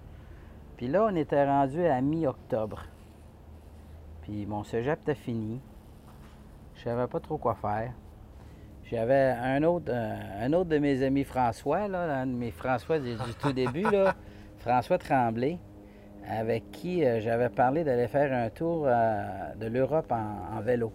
Puis 0.76 0.88
là, 0.88 1.06
on 1.10 1.14
était 1.14 1.44
rendu 1.44 1.86
à 1.86 2.00
mi-octobre. 2.00 2.82
Puis 4.22 4.44
mon 4.46 4.64
cégep 4.64 5.00
était 5.02 5.14
fini. 5.14 5.60
Je 6.74 6.82
savais 6.82 7.06
pas 7.06 7.20
trop 7.20 7.38
quoi 7.38 7.54
faire. 7.54 7.92
J'avais 8.90 9.34
un 9.42 9.62
autre, 9.62 9.86
euh, 9.88 10.44
un 10.44 10.52
autre 10.52 10.70
de 10.70 10.78
mes 10.78 11.02
amis 11.02 11.24
François, 11.24 11.88
là, 11.88 12.20
un 12.20 12.26
de 12.26 12.32
mes 12.32 12.50
François 12.50 12.98
du, 12.98 13.14
du 13.14 13.34
tout 13.40 13.52
début, 13.52 13.82
là, 13.82 14.14
François 14.58 14.98
Tremblay, 14.98 15.58
avec 16.28 16.70
qui 16.70 17.04
euh, 17.04 17.20
j'avais 17.20 17.48
parlé 17.48 17.82
d'aller 17.82 18.06
faire 18.06 18.32
un 18.32 18.50
tour 18.50 18.84
euh, 18.86 19.54
de 19.58 19.66
l'Europe 19.66 20.12
en, 20.12 20.56
en 20.56 20.60
vélo. 20.60 20.92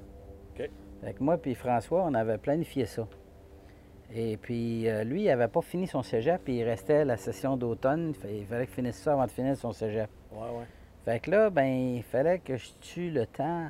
OK. 0.54 0.70
Fait 1.04 1.14
que 1.14 1.24
moi 1.24 1.38
puis 1.38 1.56
François, 1.56 2.04
on 2.06 2.14
avait 2.14 2.38
planifié 2.38 2.86
ça. 2.86 3.08
Et 4.14 4.38
puis 4.38 4.90
euh, 4.90 5.04
lui, 5.04 5.24
il 5.24 5.28
n'avait 5.28 5.48
pas 5.48 5.62
fini 5.62 5.88
son 5.88 6.04
cégep, 6.04 6.42
puis 6.44 6.58
il 6.58 6.64
restait 6.64 7.06
la 7.06 7.18
session 7.18 7.56
d'automne. 7.56 8.14
Il 8.30 8.46
fallait 8.46 8.66
qu'il 8.66 8.76
finisse 8.76 8.98
ça 8.98 9.14
avant 9.14 9.26
de 9.26 9.32
finir 9.32 9.56
son 9.56 9.72
cégep. 9.72 10.10
Ouais, 10.32 10.40
ouais. 10.40 10.66
Fait 11.06 11.20
que 11.20 11.32
là, 11.32 11.50
ben, 11.50 11.66
il 11.66 12.04
fallait 12.04 12.40
que 12.40 12.58
je 12.58 12.70
tue 12.82 13.10
le 13.10 13.26
temps 13.26 13.68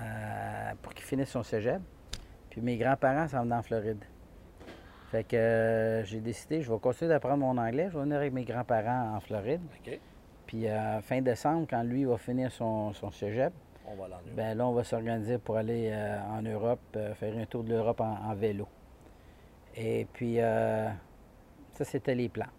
euh, 0.00 0.72
pour 0.80 0.94
qu'il 0.94 1.04
finisse 1.04 1.30
son 1.30 1.42
cégep. 1.42 1.80
Puis 2.50 2.60
mes 2.60 2.76
grands-parents 2.76 3.28
s'en 3.28 3.42
venaient 3.42 3.56
en 3.56 3.62
Floride. 3.62 4.04
Fait 5.10 5.24
que 5.24 5.36
euh, 5.36 6.04
j'ai 6.04 6.20
décidé, 6.20 6.62
je 6.62 6.72
vais 6.72 6.78
continuer 6.78 7.08
d'apprendre 7.08 7.38
mon 7.38 7.58
anglais. 7.58 7.88
Je 7.90 7.96
vais 7.96 8.04
venir 8.04 8.18
avec 8.18 8.32
mes 8.32 8.44
grands-parents 8.44 9.16
en 9.16 9.20
Floride. 9.20 9.60
OK. 9.80 9.98
Puis 10.46 10.66
fin 11.02 11.22
décembre, 11.22 11.66
quand 11.68 11.82
lui 11.82 12.04
va 12.04 12.18
finir 12.18 12.52
son, 12.52 12.92
son 12.92 13.10
cégep, 13.10 13.54
On 13.86 13.94
va 13.94 14.20
ben 14.36 14.56
là, 14.56 14.66
on 14.66 14.72
va 14.72 14.84
s'organiser 14.84 15.38
pour 15.38 15.56
aller 15.56 15.90
en 16.30 16.42
Europe, 16.42 16.80
faire 17.14 17.38
un 17.38 17.46
tour 17.46 17.64
de 17.64 17.70
l'Europe 17.70 18.02
en, 18.02 18.18
en 18.28 18.34
vélo. 18.34 18.68
Et 19.76 20.06
puis, 20.12 20.40
euh, 20.40 20.88
ça, 21.74 21.84
c'était 21.84 22.14
les 22.14 22.28
plans. 22.28 22.50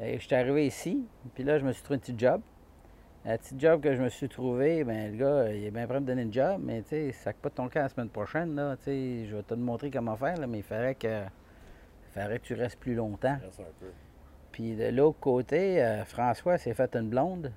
Et 0.00 0.18
je 0.18 0.26
suis 0.26 0.34
arrivé 0.34 0.66
ici, 0.66 1.06
puis 1.34 1.44
là, 1.44 1.58
je 1.58 1.64
me 1.64 1.72
suis 1.72 1.82
trouvé 1.82 1.96
un 1.96 2.00
petit 2.00 2.14
job. 2.16 2.40
Un 3.26 3.36
petit 3.36 3.54
job 3.58 3.82
que 3.82 3.94
je 3.94 4.00
me 4.00 4.08
suis 4.08 4.30
trouvé, 4.30 4.82
ben 4.82 5.12
le 5.12 5.18
gars, 5.18 5.52
il 5.52 5.62
est 5.62 5.70
bien 5.70 5.86
prêt 5.86 5.98
à 5.98 6.00
me 6.00 6.06
donner 6.06 6.22
un 6.22 6.32
job, 6.32 6.62
mais 6.64 6.80
tu 6.80 6.88
sais, 6.88 7.12
ça 7.12 7.34
pas 7.34 7.50
de 7.50 7.54
ton 7.54 7.68
camp 7.68 7.80
la 7.80 7.88
semaine 7.90 8.08
prochaine, 8.08 8.54
là. 8.54 8.76
Tu 8.78 8.84
sais, 8.84 9.26
je 9.26 9.36
vais 9.36 9.42
te 9.42 9.52
montrer 9.52 9.90
comment 9.90 10.16
faire, 10.16 10.38
là, 10.38 10.46
mais 10.46 10.58
il 10.58 10.64
faudrait 10.64 10.94
que, 10.94 11.24
il 11.24 12.12
faudrait 12.14 12.38
que 12.38 12.44
tu 12.46 12.54
restes 12.54 12.78
plus 12.78 12.94
longtemps. 12.94 13.36
Reste 13.42 13.60
un 13.60 13.64
peu. 13.78 13.92
Puis 14.52 14.74
de 14.74 14.88
l'autre 14.88 15.20
côté, 15.20 15.82
euh, 15.82 16.04
François 16.06 16.56
s'est 16.56 16.72
fait 16.72 16.96
une 16.96 17.10
blonde. 17.10 17.52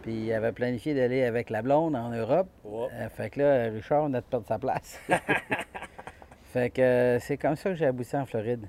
Puis 0.00 0.14
il 0.14 0.32
avait 0.32 0.52
planifié 0.52 0.94
d'aller 0.94 1.22
avec 1.22 1.50
la 1.50 1.60
blonde 1.62 1.94
en 1.94 2.10
Europe. 2.10 2.48
Euh, 2.64 3.08
fait 3.10 3.30
que 3.30 3.40
là, 3.40 3.70
Richard 3.70 4.04
on 4.04 4.14
a 4.14 4.20
de 4.20 4.26
perdre 4.26 4.46
sa 4.46 4.58
place. 4.58 4.98
fait 6.52 6.70
que 6.70 6.82
euh, 6.82 7.18
c'est 7.20 7.36
comme 7.38 7.56
ça 7.56 7.70
que 7.70 7.76
j'ai 7.76 7.86
abouti 7.86 8.16
en 8.16 8.26
Floride. 8.26 8.66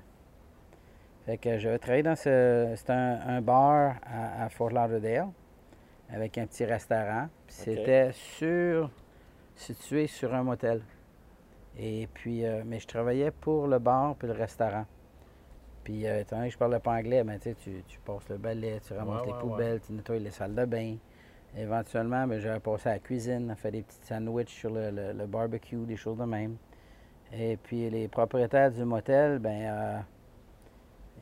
Fait 1.26 1.38
que 1.38 1.58
je 1.58 1.68
vais 1.68 1.78
travailler 1.78 2.02
dans 2.02 2.16
ce. 2.16 2.72
C'est 2.76 2.90
un, 2.90 3.20
un 3.26 3.40
bar 3.40 3.96
à, 4.04 4.44
à 4.44 4.48
Fort 4.48 4.70
Lauderdale 4.70 5.28
avec 6.12 6.36
un 6.38 6.46
petit 6.46 6.64
restaurant. 6.64 7.28
Puis 7.46 7.56
c'était 7.56 8.12
sur. 8.12 8.90
situé 9.56 10.06
sur 10.06 10.34
un 10.34 10.42
motel. 10.42 10.82
Et 11.78 12.08
puis, 12.12 12.44
euh, 12.44 12.62
mais 12.64 12.78
je 12.78 12.86
travaillais 12.86 13.30
pour 13.30 13.66
le 13.66 13.78
bar 13.78 14.14
puis 14.16 14.28
le 14.28 14.34
restaurant. 14.34 14.86
Puis, 15.82 16.06
euh, 16.06 16.20
étant 16.20 16.36
donné 16.36 16.48
que 16.48 16.54
je 16.54 16.58
parlais 16.58 16.78
pas 16.78 16.92
anglais, 16.92 17.22
ben, 17.24 17.38
tu, 17.38 17.54
tu 17.86 17.98
passes 18.00 18.28
le 18.30 18.38
balai, 18.38 18.80
tu 18.86 18.94
ramasses 18.94 19.20
Ouais, 19.22 19.26
les 19.26 19.32
ouais, 19.32 19.38
poubelles, 19.40 19.80
tu 19.80 19.92
nettoies 19.92 20.18
les 20.18 20.30
salles 20.30 20.54
de 20.54 20.64
bain. 20.64 20.96
Éventuellement, 21.56 22.26
ben, 22.26 22.38
j'avais 22.40 22.60
passé 22.60 22.88
à 22.88 22.92
la 22.92 22.98
cuisine, 23.00 23.50
à 23.50 23.54
faire 23.54 23.72
des 23.72 23.82
petits 23.82 23.98
sandwichs 24.06 24.48
sur 24.54 24.70
le, 24.70 24.90
le- 24.90 25.12
le 25.12 25.26
barbecue, 25.26 25.84
des 25.84 25.96
choses 25.96 26.16
de 26.18 26.24
même. 26.24 26.56
Et 27.36 27.56
puis, 27.56 27.90
les 27.90 28.06
propriétaires 28.08 28.70
du 28.70 28.84
motel, 28.84 29.38
ben, 29.40 29.62
euh, 29.64 29.98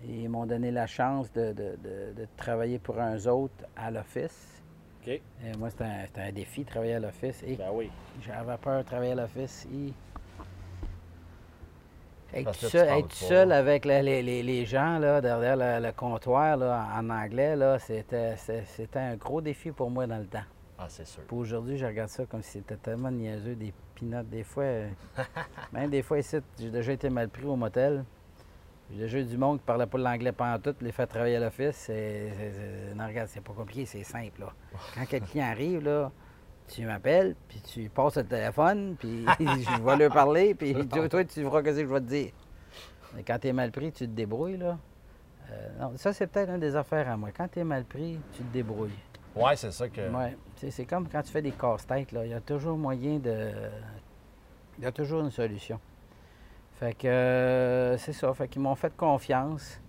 ils 0.07 0.29
m'ont 0.29 0.47
donné 0.47 0.71
la 0.71 0.87
chance 0.87 1.33
de, 1.33 1.53
de- 1.53 1.77
de- 1.83 2.13
de 2.21 2.27
travailler 2.37 2.79
pour 2.79 2.97
eux 3.01 3.29
autres 3.29 3.65
à 3.77 3.91
l'office. 3.91 4.63
OK. 5.03 5.09
Et 5.09 5.23
moi, 5.59 5.71
c'était 5.71 5.85
un, 5.85 6.07
un 6.17 6.33
défi 6.33 6.65
de 6.65 6.69
travailler 6.69 6.95
à 6.95 7.01
l'office. 7.01 7.43
Et 7.47 7.57
Ben 7.57 7.71
oui. 7.73 7.91
j'avais 8.21 8.57
peur 8.59 8.79
de 8.83 8.83
travailler 8.87 9.13
à 9.13 9.17
l'office. 9.17 9.67
et- 9.73 9.93
Être 12.35 12.55
seul, 12.55 12.89
être 12.89 13.13
seul 13.13 13.53
avec 13.53 13.85
la- 13.85 14.01
les, 14.03 14.23
les- 14.23 14.43
les 14.43 14.65
gens 14.65 14.99
là, 14.99 15.21
derrière 15.21 15.55
le, 15.57 15.87
le 15.87 15.93
comptoir 15.93 16.57
là, 16.57 16.89
en 16.99 17.11
anglais, 17.11 17.57
là, 17.57 17.79
c'était, 17.79 18.37
c'est- 18.37 18.65
c'était 18.65 18.99
un 18.99 19.17
gros 19.17 19.41
défi 19.43 19.71
pour 19.71 19.91
moi 19.91 20.07
dans 20.07 20.17
le 20.19 20.25
temps. 20.27 20.45
Ah, 20.83 20.87
c'est 20.89 21.07
sûr. 21.07 21.23
Puis 21.29 21.37
aujourd'hui, 21.37 21.77
je 21.79 21.87
regarde 21.87 22.11
ça 22.11 22.27
comme 22.27 22.43
si 22.43 22.53
c'était 22.53 22.77
tellement 22.77 23.11
niaiseux, 23.11 23.55
des 23.55 23.73
pinottes. 23.95 24.29
Des 24.29 24.43
fois, 24.43 24.65
euh, 24.65 24.89
même 25.73 25.91
des 25.91 26.03
fois 26.03 26.19
ici, 26.19 26.39
j'ai 26.59 26.71
déjà 26.71 26.93
été 26.93 27.09
mal 27.09 27.29
pris 27.29 27.45
au 27.45 27.55
motel. 27.55 28.05
J'ai 28.91 28.99
déjà 28.99 29.19
eu 29.19 29.25
du 29.25 29.39
monde 29.39 29.59
qui 29.59 29.65
parlait 29.65 29.87
pas 29.87 29.99
l'anglais 29.99 30.33
pendant 30.33 30.59
tout, 30.59 30.75
les 30.81 30.91
fait 30.91 31.07
travailler 31.07 31.37
à 31.37 31.41
l'office. 31.41 31.89
Non, 32.97 33.07
regarde, 33.07 33.29
c'est 33.29 33.41
pas 33.41 33.53
compliqué, 33.53 33.87
c'est 33.87 34.03
simple. 34.03 34.41
Là. 34.41 34.53
Quand 34.95 35.07
quelqu'un 35.07 35.43
arrive, 35.51 35.85
là, 35.85 36.11
tu 36.67 36.85
m'appelles, 36.85 37.37
puis 37.49 37.61
tu 37.61 37.89
passes 37.89 38.17
le 38.17 38.25
téléphone, 38.25 38.97
puis 38.99 39.25
je 39.41 39.83
vais 39.83 39.97
leur 39.97 40.13
parler, 40.13 40.55
puis 40.55 40.75
toi, 40.89 41.09
toi, 41.09 41.25
tu 41.25 41.43
verras 41.43 41.61
ce 41.61 41.65
que 41.65 41.75
je 41.75 41.85
vais 41.87 42.01
te 42.01 42.07
dire. 42.07 42.33
Mais 43.15 43.23
quand 43.23 43.39
tu 43.39 43.49
es 43.49 43.53
mal 43.53 43.71
pris, 43.71 43.93
tu 43.93 44.07
te 44.09 44.13
débrouilles. 44.13 44.59
Là. 44.59 44.79
Euh, 45.51 45.69
non, 45.81 45.93
ça, 45.97 46.13
c'est 46.13 46.27
peut-être 46.27 46.51
une 46.51 46.61
des 46.61 46.75
affaires 46.75 47.09
à 47.09 47.17
moi. 47.17 47.31
Quand 47.31 47.49
tu 47.49 47.61
es 47.61 47.65
mal 47.65 47.85
pris, 47.85 48.19
tu 48.33 48.43
te 48.43 48.53
débrouilles. 48.53 48.91
Ouais, 49.35 49.57
c'est 49.57 49.73
ça 49.73 49.89
que. 49.89 50.01
Ouais. 50.11 50.37
C'est, 50.71 50.85
comme 50.85 51.09
quand 51.09 51.23
tu 51.23 51.33
fais 51.33 51.43
des 51.43 51.53
casse-têtes, 51.53 52.13
là. 52.13 52.25
Il 52.25 52.31
y 52.31 52.35
a 52.35 52.41
toujours 52.41 52.77
moyen 52.77 53.19
de. 53.19 53.51
Il 54.79 54.85
y 54.85 54.87
a 54.87 54.93
toujours 54.93 55.21
une 55.21 55.31
solution. 55.31 55.81
Fait 56.79 56.95
que 56.95 57.07
euh, 57.07 57.97
c'est 57.99 58.13
ça. 58.13 58.33
Fait 58.35 58.49
qu'ils 58.49 58.63
m'ont 58.63 58.75
fait 58.75 58.95
confiance. 58.97 59.81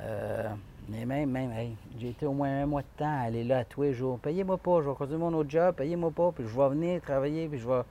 Euh, 0.00 0.48
mais 0.88 1.06
même, 1.06 1.30
même, 1.30 1.50
j'ai 1.98 2.10
été 2.10 2.26
au 2.26 2.32
moins 2.32 2.62
un 2.62 2.66
mois 2.66 2.82
de 2.82 2.86
temps 2.98 3.20
à 3.20 3.24
aller 3.24 3.44
là 3.44 3.64
tous 3.64 3.82
les 3.82 3.94
jours. 3.94 4.18
Payez-moi 4.18 4.58
pas, 4.58 4.82
je 4.82 4.90
vais 4.90 4.94
continuer 4.94 5.18
mon 5.18 5.32
autre 5.32 5.48
job, 5.48 5.74
payez-moi 5.76 6.10
pas, 6.10 6.30
puis 6.32 6.44
je 6.46 6.54
vais 6.54 6.68
venir 6.68 7.00
travailler, 7.00 7.48
puis 7.48 7.58
je 7.58 7.66
vais. 7.66 7.72
Euh, 7.74 7.82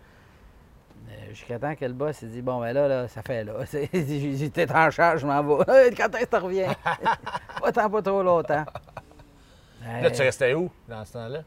Jusqu'à 1.31 1.59
temps 1.59 1.75
que 1.75 1.85
le 1.85 1.93
boss 1.93 2.17
s'est 2.17 2.27
dit 2.27 2.41
Bon, 2.41 2.59
ben 2.59 2.71
là, 2.71 2.87
là 2.87 3.07
ça 3.07 3.21
fait 3.21 3.43
là. 3.43 3.53
J'étais 3.93 4.71
en 4.71 4.91
charge, 4.91 5.21
je 5.21 5.27
m'en 5.27 5.41
vais. 5.43 5.91
Quand 5.97 6.13
est-ce 6.15 6.25
que 6.25 6.37
tu 6.37 6.43
reviens? 6.43 6.73
Pas 7.61 7.71
tant, 7.71 7.89
pas 7.89 8.01
trop 8.01 8.21
longtemps. 8.21 8.65
Là, 9.85 10.11
tu 10.11 10.21
Euh, 10.21 10.25
restais 10.25 10.53
où 10.53 10.69
dans 10.87 11.03
ce 11.05 11.13
temps-là? 11.13 11.39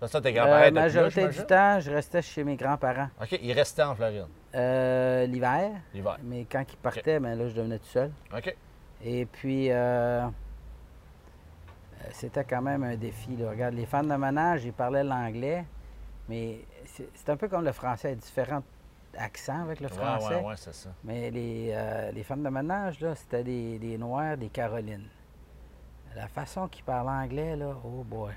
Tes 0.00 0.06
euh, 0.16 0.20
grands-parents 0.32 0.46
la 0.50 0.64
là, 0.66 0.70
majorité 0.70 1.28
du 1.28 1.44
temps, 1.46 1.80
je 1.80 1.90
restais 1.90 2.20
chez 2.20 2.44
mes 2.44 2.56
grands-parents. 2.56 3.08
OK, 3.22 3.38
ils 3.40 3.52
restaient 3.52 3.82
en 3.82 3.94
Floride, 3.94 4.26
Euh, 4.54 5.24
L'hiver, 5.26 5.70
l'hiver. 5.94 6.18
mais 6.22 6.44
quand 6.50 6.62
ils 6.70 6.76
partaient, 6.76 7.18
ben 7.20 7.34
là, 7.38 7.48
je 7.48 7.54
devenais 7.54 7.78
tout 7.78 7.86
seul. 7.86 8.10
OK. 8.36 8.54
Et 9.02 9.24
puis, 9.26 9.70
euh, 9.70 10.24
euh, 10.26 10.28
c'était 12.12 12.44
quand 12.44 12.60
même 12.62 12.82
un 12.84 12.96
défi. 12.96 13.36
là. 13.36 13.50
Regarde, 13.50 13.74
les 13.74 13.86
femmes 13.86 14.08
de 14.08 14.14
ménage, 14.16 14.64
ils 14.64 14.72
parlaient 14.72 15.04
l'anglais, 15.04 15.64
mais 16.28 16.60
c'est 16.84 17.28
un 17.30 17.36
peu 17.36 17.48
comme 17.48 17.64
le 17.64 17.72
français, 17.72 18.08
il 18.08 18.14
y 18.14 18.14
a 18.14 18.20
différents 18.20 18.62
accents 19.16 19.62
avec 19.62 19.80
le 19.80 19.88
français. 19.88 20.26
Ouais, 20.34 20.40
ouais, 20.40 20.46
ouais, 20.48 20.54
c'est 20.56 20.74
ça. 20.74 20.90
Mais 21.04 21.30
les, 21.30 21.70
euh, 21.72 22.10
les 22.12 22.22
femmes 22.24 22.42
de 22.42 22.48
ménage, 22.50 23.00
là, 23.00 23.14
c'était 23.14 23.44
des, 23.44 23.78
des 23.78 23.96
Noirs, 23.96 24.36
des 24.36 24.48
Carolines. 24.48 25.06
La 26.16 26.28
façon 26.28 26.68
qu'ils 26.68 26.84
parlent 26.84 27.08
anglais, 27.08 27.56
là, 27.56 27.74
oh 27.84 28.04
boy. 28.04 28.32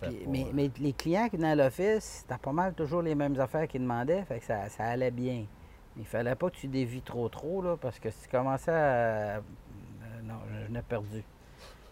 Puis- 0.00 0.16
pas- 0.16 0.30
mais, 0.30 0.46
mais 0.52 0.70
les 0.78 0.92
clients 0.92 1.28
qui 1.28 1.36
venaient 1.36 1.50
à 1.50 1.54
l'office, 1.56 2.22
c'était 2.22 2.38
pas 2.38 2.52
mal 2.52 2.74
toujours 2.74 3.02
les 3.02 3.14
mêmes 3.14 3.38
affaires 3.40 3.66
qu'ils 3.66 3.82
demandaient, 3.82 4.22
fait 4.24 4.38
que 4.38 4.44
ça, 4.44 4.68
ça 4.68 4.84
allait 4.84 5.10
bien. 5.10 5.44
Il 5.96 6.04
fallait 6.04 6.36
pas 6.36 6.50
que 6.50 6.56
tu 6.56 6.68
dévies 6.68 7.02
trop 7.02 7.28
trop, 7.28 7.62
là, 7.62 7.76
parce 7.76 7.98
que 7.98 8.10
si 8.10 8.22
tu 8.22 8.28
commençais 8.28 8.70
à... 8.70 8.74
euh, 8.76 9.40
non, 10.22 10.34
je, 10.66 10.72
n'ai 10.72 10.82
perdu. 10.82 11.24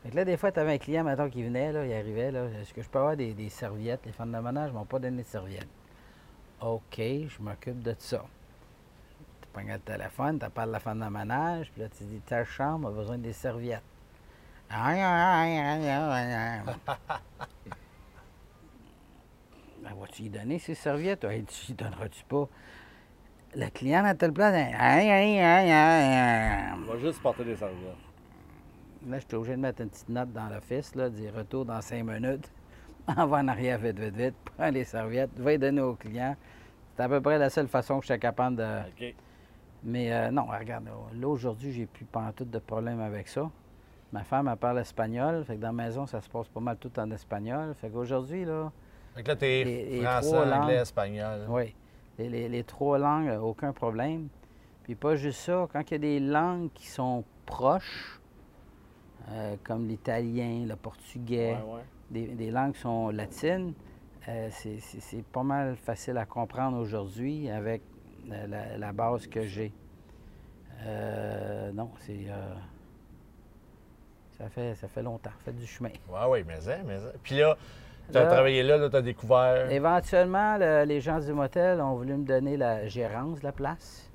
Fait 0.02 0.10
que 0.10 0.16
là, 0.16 0.24
des 0.24 0.36
fois, 0.36 0.52
tu 0.52 0.60
avais 0.60 0.74
un 0.74 0.78
client, 0.78 1.02
maintenant 1.02 1.28
qui 1.28 1.42
venait, 1.42 1.72
là, 1.72 1.84
il 1.84 1.92
arrivait, 1.92 2.30
là, 2.30 2.44
est-ce 2.60 2.72
que 2.72 2.82
je 2.82 2.88
peux 2.88 2.98
avoir 3.00 3.16
des, 3.16 3.34
des 3.34 3.48
serviettes? 3.48 4.06
Les 4.06 4.12
femmes 4.12 4.30
de 4.32 4.38
ménage 4.38 4.72
m'ont 4.72 4.84
pas 4.84 5.00
donné 5.00 5.22
de 5.22 5.26
serviettes. 5.26 5.66
OK, 6.60 6.96
je 6.98 7.42
m'occupe 7.42 7.82
de 7.82 7.94
ça. 7.98 8.24
Tu 9.56 9.64
prends 9.64 9.72
le 9.72 9.78
téléphone, 9.78 10.38
tu 10.38 10.60
à 10.60 10.66
la 10.66 10.80
femme 10.80 11.00
de 11.00 11.06
ménage, 11.06 11.70
puis 11.72 11.82
là, 11.82 11.88
tu 11.88 12.04
dis, 12.04 12.20
ta 12.20 12.44
chambre 12.44 12.88
a 12.88 12.90
besoin 12.90 13.16
des 13.18 13.32
serviettes. 13.32 13.82
Ben, 19.82 19.94
vas-tu 20.00 20.22
y 20.24 20.28
donner 20.28 20.58
ces 20.58 20.74
serviettes? 20.74 21.24
Hey, 21.24 21.44
tu 21.44 21.72
y 21.72 21.74
donneras-tu 21.74 22.24
pas? 22.24 22.48
Le 23.54 23.68
client 23.70 24.04
à 24.04 24.14
telle 24.14 24.32
place. 24.32 24.52
On 26.74 26.92
va 26.92 26.98
juste 26.98 27.22
porter 27.22 27.44
des 27.44 27.56
serviettes. 27.56 27.96
Là, 29.06 29.18
je 29.20 29.26
suis 29.26 29.36
obligé 29.36 29.54
de 29.54 29.60
mettre 29.60 29.82
une 29.82 29.90
petite 29.90 30.08
note 30.08 30.32
dans 30.32 30.48
l'office, 30.48 30.94
là, 30.96 31.08
dire 31.08 31.32
retour 31.34 31.64
dans 31.64 31.80
cinq 31.80 32.02
minutes. 32.02 32.50
en 33.16 33.26
va 33.26 33.38
en 33.38 33.48
arrière 33.48 33.78
vite, 33.78 33.98
vite, 33.98 34.16
vite, 34.16 34.34
prends 34.56 34.70
les 34.70 34.84
serviettes, 34.84 35.38
va 35.38 35.50
les 35.52 35.58
donner 35.58 35.80
aux 35.80 35.94
clients. 35.94 36.36
C'est 36.96 37.02
à 37.04 37.08
peu 37.08 37.20
près 37.20 37.38
la 37.38 37.50
seule 37.50 37.68
façon 37.68 38.00
que 38.00 38.06
j'étais 38.06 38.18
capable 38.18 38.56
de. 38.56 38.80
Mais 39.84 40.12
euh, 40.12 40.30
non, 40.30 40.46
regarde, 40.46 40.86
là 41.14 41.28
aujourd'hui, 41.28 41.72
j'ai 41.72 41.86
plus 41.86 42.04
pantoute 42.04 42.50
de 42.50 42.58
problème 42.58 43.00
avec 43.00 43.28
ça. 43.28 43.50
Ma 44.12 44.22
femme, 44.24 44.48
elle 44.48 44.56
parle 44.56 44.78
espagnol, 44.78 45.44
fait 45.44 45.56
que 45.56 45.60
dans 45.60 45.68
la 45.68 45.84
maison, 45.84 46.06
ça 46.06 46.20
se 46.20 46.28
passe 46.28 46.48
pas 46.48 46.60
mal 46.60 46.76
tout 46.78 46.90
en 46.98 47.10
espagnol. 47.10 47.74
Fait 47.80 47.88
qu'aujourd'hui, 47.88 48.44
là, 48.44 48.72
Fait 49.14 49.22
que 49.22 49.28
là, 49.28 49.36
t'es 49.36 49.64
Les- 49.64 49.84
les 49.98 50.02
français, 50.02 50.28
trois 50.30 50.42
anglais, 50.42 50.56
langues. 50.58 50.70
espagnol. 50.82 51.40
oui, 51.48 51.74
les, 52.18 52.28
les- 52.28 52.48
les 52.48 52.64
trois 52.64 52.98
langues, 52.98 53.30
aucun 53.42 53.72
problème. 53.72 54.28
Puis 54.84 54.94
pas 54.94 55.16
juste 55.16 55.40
ça, 55.40 55.66
quand 55.72 55.80
il 55.90 55.92
y 55.92 55.94
a 55.94 55.98
des 55.98 56.20
langues 56.20 56.70
qui 56.74 56.86
sont 56.86 57.24
proches, 57.44 58.20
euh, 59.30 59.56
comme 59.64 59.86
l'italien, 59.88 60.64
le 60.68 60.76
portugais, 60.76 61.54
Ouais, 61.66 61.74
ouais. 61.74 61.80
des, 62.10 62.26
des 62.34 62.50
langues 62.50 62.72
qui 62.74 62.80
sont 62.80 63.08
latines, 63.10 63.72
euh, 64.28 64.48
c'est- 64.50 65.22
pas 65.32 65.42
mal 65.42 65.76
facile 65.76 66.16
à 66.18 66.24
comprendre 66.26 66.78
aujourd'hui 66.78 67.50
avec 67.50 67.82
la, 68.28 68.78
la 68.78 68.92
base 68.92 69.26
que 69.26 69.42
j'ai. 69.42 69.72
Euh, 70.84 71.72
non, 71.72 71.90
c'est. 72.00 72.26
euh, 72.28 72.54
ça, 74.38 74.48
fait, 74.48 74.74
ça 74.74 74.88
fait 74.88 75.02
longtemps, 75.02 75.30
ça 75.38 75.44
fait 75.46 75.52
du 75.52 75.66
chemin. 75.66 75.90
Ouais, 76.08 76.26
ouais, 76.28 76.44
mais 76.46 76.60
ça, 76.60 76.76
mais 76.86 76.98
ça. 76.98 77.12
Puis 77.22 77.36
là, 77.38 77.56
t'as 78.12 78.24
Là- 78.24 78.30
travaillé 78.30 78.62
là, 78.62 78.76
là, 78.76 78.90
t'as 78.90 79.00
découvert. 79.02 79.70
Éventuellement, 79.70 80.58
le- 80.58 80.84
les 80.84 81.00
gens 81.00 81.18
du 81.18 81.32
motel 81.32 81.80
ont 81.80 81.94
voulu 81.94 82.14
me 82.16 82.24
donner 82.24 82.56
la 82.56 82.86
gérance 82.86 83.40
de 83.40 83.44
la 83.44 83.52
place. 83.52 84.10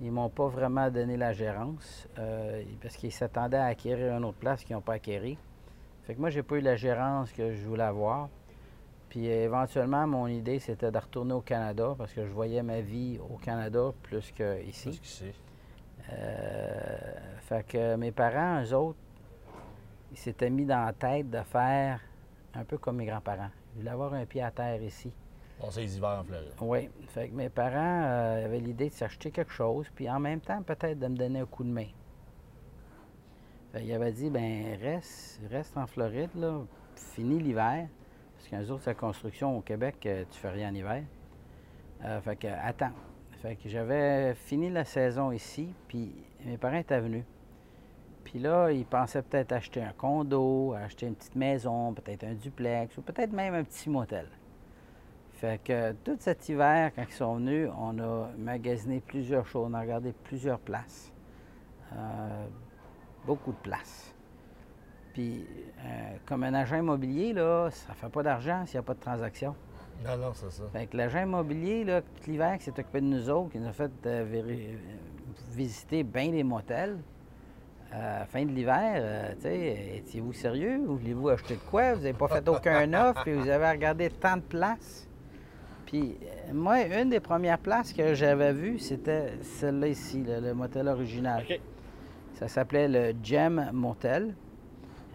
Ils 0.00 0.10
m'ont 0.10 0.30
pas 0.30 0.48
vraiment 0.48 0.90
donné 0.90 1.16
la 1.16 1.32
gérance 1.32 2.08
euh, 2.18 2.62
parce 2.82 2.96
qu'ils 2.96 3.12
s'attendaient 3.12 3.58
à 3.58 3.66
acquérir 3.66 4.16
une 4.16 4.24
autre 4.24 4.38
place 4.38 4.64
qu'ils 4.64 4.74
n'ont 4.74 4.82
pas 4.82 4.94
acquérie. 4.94 5.38
Fait 6.04 6.14
que 6.14 6.20
moi, 6.20 6.30
j'ai 6.30 6.42
pas 6.42 6.56
eu 6.56 6.60
la 6.62 6.74
gérance 6.74 7.30
que 7.32 7.52
je 7.54 7.66
voulais 7.66 7.84
avoir. 7.84 8.28
Puis 9.10 9.28
euh, 9.28 9.44
éventuellement, 9.44 10.06
mon 10.06 10.28
idée, 10.28 10.60
c'était 10.60 10.90
de 10.90 10.98
retourner 10.98 11.34
au 11.34 11.40
Canada 11.40 11.94
parce 11.98 12.12
que 12.12 12.24
je 12.24 12.30
voyais 12.30 12.62
ma 12.62 12.80
vie 12.80 13.18
au 13.18 13.36
Canada 13.36 13.92
plus 14.02 14.32
qu'ici. 14.32 14.98
Que 14.98 15.06
c'est? 15.06 15.34
Euh, 16.12 17.12
fait 17.40 17.66
que 17.66 17.96
mes 17.96 18.12
parents, 18.12 18.62
eux 18.62 18.72
autres, 18.72 18.98
ils 20.12 20.16
s'étaient 20.16 20.48
mis 20.48 20.64
dans 20.64 20.84
la 20.84 20.92
tête 20.92 21.28
de 21.28 21.42
faire 21.42 22.00
un 22.54 22.64
peu 22.64 22.78
comme 22.78 22.96
mes 22.96 23.06
grands-parents. 23.06 23.50
Ils 23.74 23.80
voulaient 23.80 23.90
avoir 23.90 24.14
un 24.14 24.24
pied 24.24 24.42
à 24.42 24.50
terre 24.52 24.82
ici. 24.82 25.12
C'est 25.70 25.82
les 25.82 25.96
hivers 25.96 26.20
en 26.20 26.24
Floride. 26.24 26.52
Oui. 26.60 26.88
Fait 27.08 27.28
que 27.28 27.34
mes 27.34 27.50
parents 27.50 28.02
euh, 28.04 28.44
avaient 28.46 28.60
l'idée 28.60 28.88
de 28.88 28.94
s'acheter 28.94 29.30
quelque 29.30 29.52
chose, 29.52 29.86
puis 29.94 30.08
en 30.08 30.20
même 30.20 30.40
temps, 30.40 30.62
peut-être 30.62 30.98
de 30.98 31.08
me 31.08 31.16
donner 31.16 31.40
un 31.40 31.46
coup 31.46 31.64
de 31.64 31.68
main. 31.68 31.88
Fait 33.72 33.82
qu'ils 33.82 33.92
avaient 33.92 34.12
dit, 34.12 34.30
ben 34.30 34.78
reste, 34.80 35.40
reste 35.50 35.76
en 35.76 35.86
Floride, 35.86 36.30
là, 36.34 36.60
finis 36.94 37.40
l'hiver. 37.40 37.88
Parce 38.40 38.48
qu'un 38.48 38.72
autres, 38.72 38.84
sa 38.84 38.94
construction 38.94 39.58
au 39.58 39.60
Québec, 39.60 39.96
euh, 40.06 40.24
tu 40.30 40.38
fais 40.38 40.48
rien 40.48 40.70
en 40.70 40.74
hiver. 40.74 41.02
Euh, 42.04 42.20
fait 42.22 42.36
que, 42.36 42.46
attends. 42.46 42.92
Fait 43.42 43.56
que 43.56 43.68
j'avais 43.68 44.34
fini 44.34 44.70
la 44.70 44.84
saison 44.84 45.30
ici, 45.30 45.74
puis 45.88 46.12
mes 46.46 46.56
parents 46.56 46.78
étaient 46.78 47.00
venus. 47.00 47.24
Puis 48.24 48.38
là, 48.38 48.70
ils 48.70 48.86
pensaient 48.86 49.22
peut-être 49.22 49.52
acheter 49.52 49.82
un 49.82 49.92
condo, 49.92 50.72
acheter 50.74 51.06
une 51.06 51.14
petite 51.14 51.36
maison, 51.36 51.92
peut-être 51.92 52.24
un 52.24 52.34
duplex, 52.34 52.96
ou 52.96 53.02
peut-être 53.02 53.32
même 53.32 53.54
un 53.54 53.64
petit 53.64 53.90
motel. 53.90 54.26
Fait 55.34 55.62
que 55.62 55.92
tout 55.92 56.16
cet 56.18 56.48
hiver, 56.48 56.92
quand 56.96 57.04
ils 57.06 57.12
sont 57.12 57.36
venus, 57.36 57.68
on 57.78 57.98
a 57.98 58.30
magasiné 58.38 59.00
plusieurs 59.00 59.46
choses, 59.46 59.68
on 59.70 59.74
a 59.74 59.80
regardé 59.80 60.12
plusieurs 60.12 60.60
places. 60.60 61.12
Euh, 61.92 62.46
beaucoup 63.26 63.52
de 63.52 63.58
places. 63.58 64.14
Puis, 65.12 65.46
euh, 65.78 66.16
comme 66.26 66.44
un 66.44 66.54
agent 66.54 66.76
immobilier, 66.76 67.32
là, 67.32 67.68
ça 67.70 67.94
fait 67.94 68.08
pas 68.08 68.22
d'argent 68.22 68.64
s'il 68.66 68.76
n'y 68.76 68.80
a 68.80 68.82
pas 68.82 68.94
de 68.94 69.00
transaction. 69.00 69.54
Non, 70.04 70.16
non, 70.16 70.32
c'est 70.34 70.50
ça. 70.50 70.62
Fait 70.72 70.86
que 70.86 70.96
l'agent 70.96 71.22
immobilier, 71.22 71.84
là, 71.84 72.00
tout 72.00 72.30
l'hiver, 72.30 72.56
qui 72.58 72.64
s'est 72.64 72.78
occupé 72.78 73.00
de 73.00 73.06
nous 73.06 73.28
autres, 73.28 73.50
qui 73.50 73.58
nous 73.58 73.68
a 73.68 73.72
fait 73.72 73.90
euh, 74.06 74.24
euh, 74.34 74.76
visiter 75.52 76.02
bien 76.02 76.30
des 76.30 76.42
motels, 76.42 76.98
euh, 77.92 78.16
à 78.16 78.18
la 78.20 78.26
fin 78.26 78.44
de 78.44 78.50
l'hiver, 78.52 78.92
euh, 78.94 79.32
tu 79.34 79.42
sais, 79.42 79.96
étiez-vous 79.96 80.32
sérieux? 80.32 80.80
Voulez-vous 80.86 81.28
acheter 81.28 81.54
de 81.54 81.60
quoi? 81.70 81.94
Vous 81.94 82.02
n'avez 82.02 82.12
pas 82.12 82.28
fait 82.28 82.48
aucun 82.48 82.92
offre, 83.08 83.24
puis 83.24 83.34
vous 83.34 83.48
avez 83.48 83.68
regardé 83.68 84.08
tant 84.10 84.36
de 84.36 84.42
places? 84.42 85.08
Puis, 85.86 86.16
euh, 86.22 86.52
moi, 86.54 86.82
une 86.82 87.10
des 87.10 87.18
premières 87.18 87.58
places 87.58 87.92
que 87.92 88.14
j'avais 88.14 88.52
vues, 88.52 88.78
c'était 88.78 89.32
celle-là 89.42 89.88
ici, 89.88 90.24
le 90.24 90.52
motel 90.54 90.86
original. 90.86 91.42
OK. 91.48 91.60
Ça 92.34 92.46
s'appelait 92.46 92.86
le 92.86 93.12
Gem 93.22 93.70
Motel. 93.72 94.34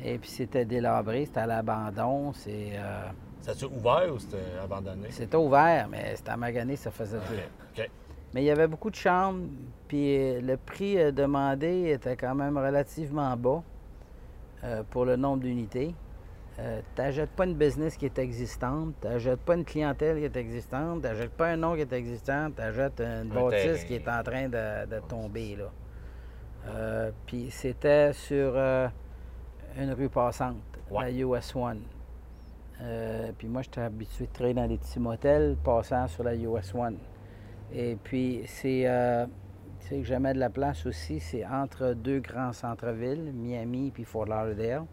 Et 0.03 0.17
puis, 0.17 0.29
c'était 0.29 0.65
délabré, 0.65 1.25
c'était 1.25 1.39
à 1.41 1.45
l'abandon. 1.47 2.33
C'est, 2.33 2.71
euh, 2.75 3.05
Ça 3.41 3.53
tu 3.55 3.65
ouvert 3.65 4.13
ou 4.13 4.19
c'était 4.19 4.37
abandonné? 4.63 5.07
c'était 5.11 5.37
ouvert, 5.37 5.87
mais 5.89 6.15
c'était 6.15 6.35
magané, 6.37 6.75
ça 6.75 6.91
faisait. 6.91 7.17
OK. 7.17 7.89
Mais 8.33 8.41
il 8.43 8.45
y 8.45 8.51
avait 8.51 8.67
beaucoup 8.67 8.89
de 8.89 8.95
chambres, 8.95 9.45
puis 9.87 10.17
euh, 10.17 10.41
le 10.41 10.57
prix 10.57 10.97
euh, 10.99 11.11
demandé 11.11 11.91
était 11.91 12.17
quand 12.17 12.35
même 12.35 12.57
relativement 12.57 13.35
bas 13.37 13.63
euh, 14.65 14.83
pour 14.89 15.05
le 15.05 15.15
nombre 15.15 15.43
d'unités. 15.43 15.95
tu 16.57 17.01
n'achètes 17.01 17.29
pas 17.29 17.45
une 17.45 17.53
business 17.55 17.95
qui 17.95 18.05
est 18.05 18.19
existante, 18.19 18.93
tu 19.01 19.07
n'achètes 19.07 19.39
pas 19.39 19.55
une 19.55 19.63
clientèle 19.63 20.17
qui 20.17 20.25
est 20.25 20.35
existante, 20.35 21.01
tu 21.01 21.07
n'achètes 21.07 21.31
pas 21.31 21.47
un 21.47 21.55
nom 21.57 21.75
qui 21.75 21.81
est 21.81 21.93
existant, 21.93 22.49
tu 22.51 22.61
une 22.61 23.07
Un 23.07 23.25
bâtisse 23.25 23.61
terrain. 23.63 23.83
qui 23.87 23.93
est 23.95 24.09
en 24.09 24.23
train 24.23 24.49
de, 24.49 24.85
de 24.95 24.99
tomber. 25.07 25.55
Là. 25.55 25.71
Euh, 26.67 27.11
puis 27.25 27.51
c'était 27.51 28.11
sur 28.13 28.53
euh, 28.55 28.87
une 29.77 29.91
rue 29.93 30.09
passante, 30.09 30.57
Ouais. 30.91 31.11
la 31.11 31.11
US 31.11 31.55
1. 31.55 31.77
Euh, 32.81 33.31
puis 33.37 33.47
moi, 33.47 33.61
j'étais 33.61 33.81
habitué 33.81 34.25
de 34.27 34.31
travailler 34.31 34.53
dans 34.53 34.67
des 34.67 34.77
petits 34.77 34.99
motels 34.99 35.55
passant 35.63 36.07
sur 36.07 36.23
la 36.23 36.35
US 36.35 36.73
1. 36.75 36.93
Et 37.73 37.95
puis, 38.03 38.43
c'est. 38.45 38.83
Euh, 38.85 39.25
tu 39.79 39.87
sais 39.87 39.97
que 39.99 40.03
j'aimais 40.03 40.33
de 40.33 40.39
la 40.39 40.49
place 40.49 40.85
aussi, 40.85 41.19
c'est 41.19 41.45
entre 41.45 41.93
deux 41.93 42.19
grands 42.19 42.53
centres-villes, 42.53 43.31
Miami 43.33 43.91
puis 43.91 44.03
Fort 44.03 44.25
Lauderdale. 44.25 44.83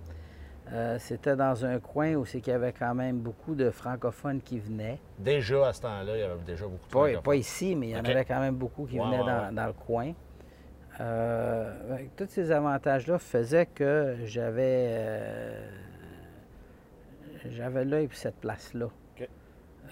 Euh, 0.72 0.96
C'était 0.98 1.34
dans 1.36 1.64
un 1.64 1.78
coin 1.80 2.14
où 2.14 2.24
c'est 2.24 2.40
qu'il 2.40 2.52
y 2.52 2.56
avait 2.56 2.72
quand 2.72 2.94
même 2.94 3.18
beaucoup 3.18 3.54
de 3.54 3.70
francophones 3.70 4.40
qui 4.40 4.58
venaient. 4.58 4.98
Déjà, 5.18 5.68
à 5.68 5.72
ce 5.72 5.82
temps-là, 5.82 6.16
il 6.16 6.20
y 6.20 6.22
avait 6.22 6.42
déjà 6.46 6.64
beaucoup 6.66 6.76
de 6.86 6.92
Pas, 6.92 6.98
francophones. 7.00 7.22
pas 7.22 7.34
ici, 7.36 7.74
mais 7.74 7.88
il 7.88 7.90
y 7.90 7.96
en 7.96 8.04
avait 8.04 8.24
quand 8.24 8.40
même 8.40 8.54
beaucoup 8.54 8.84
qui 8.86 8.98
Ouais, 8.98 9.04
venaient 9.06 9.20
ouais, 9.20 9.26
dans, 9.26 9.46
ouais. 9.48 9.52
dans 9.54 9.66
le 9.66 9.72
coin. 9.72 10.12
Euh, 11.00 11.98
tous 12.16 12.26
ces 12.28 12.52
avantages-là 12.52 13.18
faisaient 13.18 13.66
que 13.66 14.16
j'avais 14.24 14.86
euh, 14.90 15.68
j'avais 17.50 17.84
l'œil 17.84 18.06
pour 18.08 18.16
cette 18.16 18.36
place-là. 18.36 18.86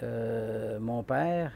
Euh, 0.02 0.78
mon 0.78 1.02
père, 1.02 1.52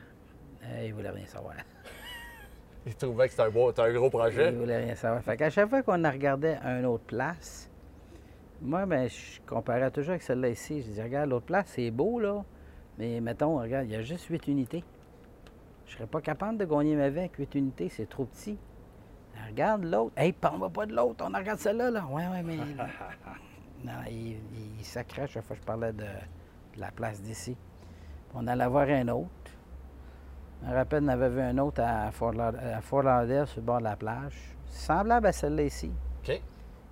il 0.83 0.93
voulait 0.93 1.11
rien 1.11 1.27
savoir. 1.27 1.55
Il 2.87 2.95
trouvait 2.97 3.25
que 3.27 3.31
c'était 3.31 3.45
un, 3.45 3.51
beau- 3.51 3.71
c'était 3.71 3.81
un 3.83 3.93
gros 3.95 4.11
projet. 4.11 4.51
Il 4.51 4.59
voulait 4.59 4.85
rien 4.85 4.95
savoir. 4.95 5.23
Fait 5.23 5.39
qu'à 5.39 5.49
chaque 5.49 5.71
fois 5.71 5.83
qu'on 5.83 6.03
regardait 6.03 6.59
une 6.65 6.85
autre 6.85 7.05
place, 7.05 7.71
moi, 8.61 8.85
ben, 8.85 9.09
je 9.09 9.41
comparais 9.47 9.91
toujours 9.91 10.11
avec 10.11 10.23
celle-là 10.23 10.51
ici. 10.51 10.83
Je 10.83 10.89
disais, 10.89 11.03
regarde, 11.03 11.31
l'autre 11.31 11.47
place, 11.47 11.65
c'est 11.69 11.91
beau, 11.91 12.21
là. 12.21 12.45
Mais 12.99 13.21
mettons, 13.21 13.59
regarde, 13.59 13.87
il 13.87 13.93
y 13.93 13.97
a 13.97 14.03
juste 14.03 14.27
8 14.27 14.49
unités. 14.49 14.85
Je 15.87 15.95
serais 15.95 16.07
pas 16.07 16.21
capable 16.21 16.59
de 16.59 16.67
gagner 16.67 16.95
ma 16.95 17.09
vie 17.09 17.21
avec 17.21 17.37
8 17.37 17.55
unités, 17.55 17.89
c'est 17.89 18.07
trop 18.09 18.27
petit. 18.27 18.59
Regarde 19.49 19.85
l'autre. 19.85 20.13
Hey, 20.17 20.33
parle-moi 20.33 20.71
pas 20.71 20.87
de 20.87 20.95
l'autre, 20.95 21.25
on 21.29 21.37
regarde 21.37 21.59
celle-là, 21.59 21.91
là. 21.91 22.05
Ouais, 22.07 22.27
ouais, 22.29 22.43
mais. 22.43 22.57
non, 23.85 23.93
il, 24.11 24.39
il 24.57 24.81
à 24.99 25.27
chaque 25.27 25.45
fois 25.45 25.57
que 25.57 25.63
je 25.63 25.67
parlais 25.67 25.93
de, 25.93 26.03
de 26.05 26.81
la 26.81 26.91
place 26.91 27.21
d'ici. 27.21 27.57
On 28.35 28.47
allait 28.47 28.67
voir 28.67 28.89
un 28.89 29.09
autre. 29.09 29.29
Je 30.63 30.69
me 30.71 30.75
rappelle, 30.75 31.05
on 31.05 31.09
avait 31.09 31.29
vu 31.29 31.41
un 31.41 31.59
autre 31.59 31.83
à 31.83 32.11
Fort, 32.11 32.33
Laud- 32.33 32.57
à 32.57 32.81
Fort 32.81 33.03
Lauderdale, 33.03 33.47
sur 33.47 33.61
le 33.61 33.67
bord 33.67 33.79
de 33.79 33.85
la 33.85 33.97
plage. 33.97 34.57
Semblable 34.67 35.27
à 35.27 35.33
celle-là 35.33 35.63
ici, 35.65 35.93
OK. 36.27 36.41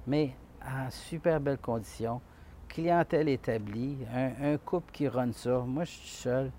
mais 0.06 0.34
en 0.64 0.90
super 0.90 1.40
belles 1.40 1.58
conditions. 1.58 2.20
Clientèle 2.68 3.28
établie, 3.28 3.98
un, 4.14 4.52
un 4.54 4.56
couple 4.58 4.92
qui 4.92 5.08
run 5.08 5.32
ça. 5.32 5.58
Moi, 5.66 5.84
je 5.84 5.90
suis 5.90 6.08
seul. 6.08 6.50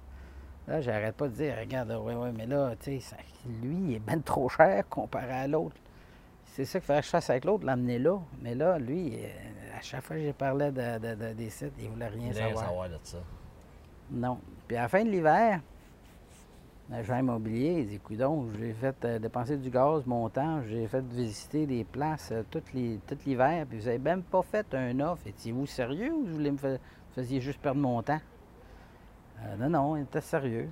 Là, 0.68 0.80
j'arrête 0.82 1.16
pas 1.16 1.28
de 1.28 1.34
dire, 1.34 1.56
regarde, 1.60 1.94
oui, 2.04 2.14
oui, 2.16 2.30
mais 2.36 2.46
là, 2.46 2.74
tu 2.80 3.00
sais, 3.02 3.16
lui, 3.62 3.76
il 3.90 3.96
est 3.96 4.00
bien 4.00 4.20
trop 4.20 4.48
cher 4.48 4.88
comparé 4.90 5.32
à 5.32 5.48
l'autre. 5.48 5.76
C'est 6.46 6.66
ça 6.66 6.80
qu'il 6.80 6.86
fallait 6.86 7.00
que 7.02 7.06
je 7.06 7.12
fasse 7.12 7.30
avec 7.30 7.46
l'autre, 7.46 7.66
l'amener 7.66 8.00
là. 8.00 8.18
Mais 8.42 8.56
là, 8.56 8.78
lui, 8.80 9.14
euh, 9.16 9.28
à 9.78 9.82
chaque 9.82 10.04
fois 10.04 10.16
que 10.16 10.22
j'ai 10.22 10.34
parlé 10.34 10.72
de, 10.72 11.00
de- 11.00 11.16
de- 11.16 11.34
des 11.34 11.50
sites, 11.50 11.74
il 11.80 11.90
voulait 11.90 12.08
rien 12.08 12.28
Il 12.28 12.32
voulait 12.34 12.40
rien 12.46 12.48
savoir. 12.56 12.66
savoir 12.66 12.90
de 12.90 12.98
ça. 13.04 13.18
Non. 14.12 14.40
Puis 14.68 14.78
à 14.78 14.84
la 14.84 14.88
fin 14.88 15.04
de 15.04 15.10
l'hiver, 15.10 15.60
l'agent 16.90 17.18
immobilier, 17.18 17.80
il 17.82 17.88
dit 17.88 18.00
Coudon, 18.00 18.48
j'ai 18.58 18.74
fait 18.74 18.96
euh, 19.04 19.20
dépenser 19.20 19.58
du 19.58 19.70
gaz, 19.70 20.06
mon 20.06 20.30
temps, 20.30 20.62
j'ai 20.70 20.88
fait 20.88 21.04
visiter 21.04 21.66
des 21.66 21.84
places 21.84 22.30
euh, 22.32 22.44
tout 22.52 22.62
l'hiver, 22.74 23.66
puis 23.68 23.80
vous 23.80 23.88
avez 23.88 23.98
même 24.00 24.22
pas 24.24 24.44
fait 24.44 24.74
un 24.76 25.00
offre. 25.00 25.26
Étiez-vous 25.28 25.66
sérieux 25.66 26.14
ou 26.14 26.24
vous 26.26 26.34
voulez 26.36 26.52
me 26.52 26.58
fa- 26.58 26.78
faisiez 27.16 27.42
juste 27.42 27.60
perdre 27.60 27.82
mon 27.82 28.02
temps? 28.04 28.20
Euh, 29.42 29.56
non, 29.58 29.70
non, 29.70 29.98
il 29.98 30.04
était 30.04 30.22
sérieux. 30.22 30.70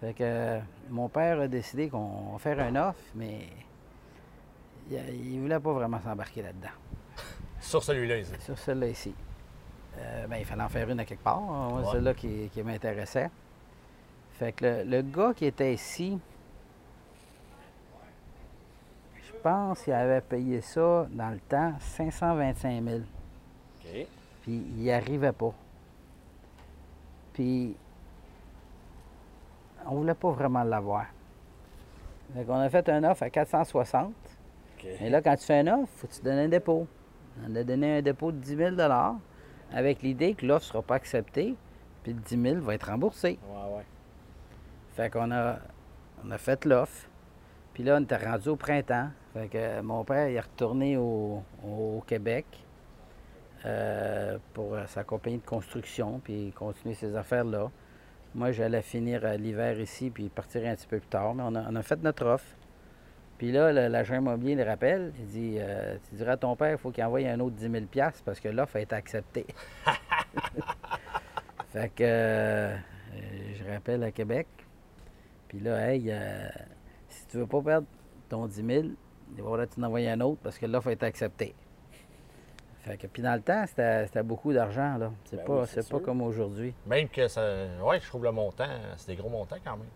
Fait 0.00 0.12
que 0.14 0.22
euh, 0.24 0.60
mon 0.90 1.08
père 1.08 1.40
a 1.40 1.48
décidé 1.48 1.88
qu'on 1.88 2.32
va 2.32 2.38
faire 2.38 2.58
un 2.60 2.74
offre, 2.88 3.00
mais 3.14 3.46
il, 4.90 4.98
il 5.32 5.40
voulait 5.40 5.60
pas 5.60 5.72
vraiment 5.72 6.00
s'embarquer 6.00 6.42
là-dedans, 6.42 6.68
Sur 7.60 7.82
celui-là, 7.82 8.18
ici. 8.18 8.32
sur 8.40 8.58
celle-là 8.58 8.88
ici. 8.88 9.14
euh, 9.98 10.26
ben, 10.26 10.36
il 10.38 10.44
fallait 10.44 10.62
en 10.62 10.68
faire 10.68 10.88
une 10.90 11.00
à 11.00 11.04
quelque 11.04 11.22
part. 11.22 11.40
Moi, 11.40 11.80
Ouais. 11.82 11.88
C'est 11.92 12.00
là 12.00 12.12
qui, 12.14 12.48
qui 12.52 12.62
m'intéressait. 12.62 13.30
Fait 14.32 14.52
que 14.52 14.64
le, 14.64 14.82
le 14.84 15.02
gars 15.02 15.32
qui 15.34 15.44
était 15.46 15.72
ici, 15.72 16.18
je 19.22 19.32
pense 19.42 19.82
qu'il 19.82 19.92
avait 19.92 20.20
payé 20.20 20.60
ça 20.60 21.06
dans 21.10 21.30
le 21.30 21.38
temps 21.38 21.74
525 21.78 22.82
000. 22.82 22.98
OK. 22.98 24.06
Puis 24.42 24.52
il 24.52 24.74
n'y 24.76 24.90
arrivait 24.90 25.32
pas. 25.32 25.54
Puis 27.34 27.76
on 29.86 29.96
voulait 29.96 30.14
pas 30.14 30.30
vraiment 30.30 30.64
l'avoir. 30.64 31.06
Fait 32.34 32.44
qu'on 32.44 32.54
a 32.54 32.70
fait 32.70 32.88
un 32.88 33.04
offre 33.04 33.24
à 33.24 33.30
460. 33.30 34.12
OK. 34.78 34.86
Et 35.00 35.10
là, 35.10 35.20
quand 35.20 35.36
tu 35.36 35.44
fais 35.44 35.58
un 35.58 35.66
offre, 35.66 35.92
faut 35.96 36.06
que 36.06 36.14
tu 36.14 36.22
donnes 36.22 36.38
un 36.38 36.48
dépôt. 36.48 36.86
On 37.46 37.54
a 37.54 37.62
donné 37.62 37.98
un 37.98 38.02
dépôt 38.02 38.32
de 38.32 38.38
10 38.38 38.56
000 38.56 38.76
avec 39.72 40.02
l'idée 40.02 40.34
que 40.34 40.46
l'offre 40.46 40.66
ne 40.66 40.68
sera 40.68 40.82
pas 40.82 40.94
acceptée, 40.94 41.56
puis 42.02 42.12
le 42.12 42.20
10 42.20 42.42
000 42.42 42.60
va 42.60 42.74
être 42.74 42.88
remboursé. 42.88 43.38
Ouais, 43.48 43.76
ouais. 43.76 43.84
Fait 44.94 45.10
qu'on 45.10 45.30
a, 45.32 45.58
on 46.24 46.30
a 46.30 46.38
fait 46.38 46.64
l'offre. 46.64 47.08
Puis 47.72 47.82
là, 47.82 47.96
on 47.98 48.04
était 48.04 48.16
rendu 48.16 48.48
au 48.50 48.56
printemps. 48.56 49.08
Fait 49.32 49.48
que 49.48 49.80
mon 49.80 50.04
père 50.04 50.28
il 50.28 50.36
est 50.36 50.40
retourné 50.40 50.96
au, 50.96 51.42
au 51.66 52.04
Québec 52.06 52.46
euh, 53.64 54.38
pour 54.52 54.74
euh, 54.74 54.86
sa 54.86 55.04
compagnie 55.04 55.38
de 55.38 55.46
construction, 55.46 56.20
puis 56.22 56.52
continuer 56.52 56.94
ses 56.94 57.16
affaires 57.16 57.44
là. 57.44 57.70
Moi, 58.34 58.50
j'allais 58.50 58.82
finir 58.82 59.24
euh, 59.24 59.36
l'hiver 59.36 59.78
ici, 59.78 60.10
puis 60.10 60.28
partir 60.28 60.66
un 60.66 60.74
petit 60.74 60.88
peu 60.88 60.98
plus 60.98 61.08
tard. 61.08 61.34
Mais 61.34 61.44
on 61.46 61.54
a, 61.54 61.62
on 61.70 61.76
a 61.76 61.82
fait 61.82 62.02
notre 62.02 62.26
offre. 62.26 62.46
Puis 63.38 63.50
là, 63.50 63.72
l'agent 63.88 64.16
immobilier 64.16 64.54
le 64.54 64.62
rappelle. 64.62 65.12
Il 65.18 65.26
dit 65.26 65.56
euh, 65.58 65.96
Tu 66.08 66.16
diras 66.16 66.32
à 66.32 66.36
ton 66.36 66.54
père, 66.56 66.72
il 66.72 66.78
faut 66.78 66.90
qu'il 66.90 67.04
envoie 67.04 67.20
un 67.20 67.40
autre 67.40 67.56
10 67.56 67.70
000 67.70 67.84
parce 68.24 68.40
que 68.40 68.48
l'offre 68.48 68.76
a 68.76 68.80
été 68.80 68.94
acceptée. 68.94 69.46
fait 71.72 71.88
que 71.90 72.04
euh, 72.04 72.76
je 73.54 73.70
rappelle 73.72 74.02
à 74.04 74.12
Québec. 74.12 74.46
Puis 75.48 75.60
là, 75.60 75.92
hey, 75.92 76.06
euh, 76.08 76.48
si 77.08 77.26
tu 77.26 77.38
veux 77.38 77.46
pas 77.46 77.62
perdre 77.62 77.86
ton 78.28 78.46
10 78.46 78.54
000, 78.54 78.68
il 78.72 79.42
va 79.42 79.50
falloir 79.50 79.68
que 79.68 79.74
tu 79.74 79.80
en 79.80 79.84
envoies 79.84 80.08
un 80.08 80.20
autre 80.20 80.40
parce 80.42 80.58
que 80.58 80.66
l'offre 80.66 80.88
a 80.88 80.92
été 80.92 81.06
acceptée. 81.06 81.54
Fait 82.84 82.98
que, 82.98 83.06
puis 83.06 83.22
dans 83.22 83.34
le 83.34 83.40
temps, 83.40 83.64
c'était 83.66 84.22
beaucoup 84.22 84.52
d'argent, 84.52 84.98
là. 84.98 85.10
C'est 85.24 85.36
Ben 85.36 85.44
pas, 85.46 85.62
oui, 85.62 85.82
pas 85.90 86.00
comme 86.00 86.20
aujourd'hui. 86.20 86.74
Même 86.86 87.08
que 87.08 87.26
ça. 87.28 87.42
Ouais, 87.82 87.98
je 87.98 88.06
trouve 88.06 88.24
le 88.24 88.30
montant, 88.30 88.68
c'est 88.98 89.06
des 89.08 89.16
gros 89.16 89.30
montants 89.30 89.56
quand 89.64 89.76
même. 89.78 89.86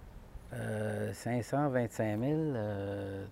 Euh, 0.54 1.12
525 1.12 2.18
000. 2.18 2.32
euh, 2.32 3.26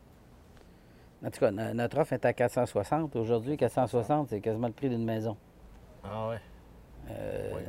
En 1.25 1.31
tout 1.31 1.41
cas, 1.41 1.51
no- 1.51 1.73
notre 1.73 1.99
offre 1.99 2.13
est 2.13 2.27
à 2.27 2.35
460. 2.35 3.17
Aujourd'hui, 3.17 3.57
460, 3.57 4.29
c'est 4.29 4.41
quasiment 4.43 4.67
le 4.67 4.75
prix 4.75 4.91
d'une 4.91 5.05
maison. 5.07 5.39
Ah 6.05 6.29
ouais. 6.29 6.41
Euh, 7.11 7.53
Oui. 7.55 7.63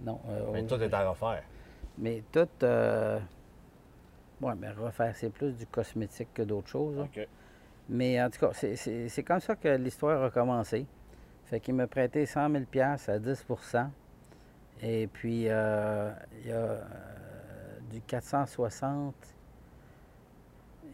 Non. 0.00 0.20
euh, 0.30 0.50
Mais 0.54 0.62
tout 0.64 0.80
est 0.80 0.94
à 0.94 1.10
refaire. 1.10 1.42
Mais 1.98 2.22
tout. 2.32 2.48
Ouais, 4.40 4.54
mais 4.56 4.70
refaire, 4.70 5.14
c'est 5.16 5.30
plus 5.30 5.52
du 5.52 5.66
cosmétique 5.66 6.32
que 6.32 6.42
d'autres 6.42 6.68
choses. 6.68 6.96
là. 6.96 7.02
OK. 7.02 7.28
Mais 7.88 8.22
en 8.22 8.28
tout 8.30 8.40
cas, 8.40 8.50
c'est- 8.52 9.22
comme 9.22 9.40
ça 9.40 9.56
que 9.56 9.68
l'histoire 9.68 10.22
a 10.22 10.30
commencé. 10.30 10.86
Fait 11.46 11.60
qu'il 11.60 11.74
m'a 11.74 11.86
prêté 11.86 12.26
100 12.26 12.48
000 12.50 12.64
à 13.08 13.18
10% 13.18 13.90
Et 14.82 15.06
puis, 15.08 15.46
euh, 15.48 16.12
il 16.42 16.48
y 16.48 16.52
a 16.52 16.56
euh, 16.56 16.80
du 17.90 18.00
460, 18.02 19.14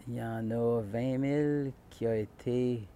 il 0.08 0.14
y 0.14 0.22
en 0.22 0.50
a 0.50 0.80
20 0.80 1.18
000 1.20 1.72
qui 1.90 2.06
a 2.06 2.16
été 2.16 2.86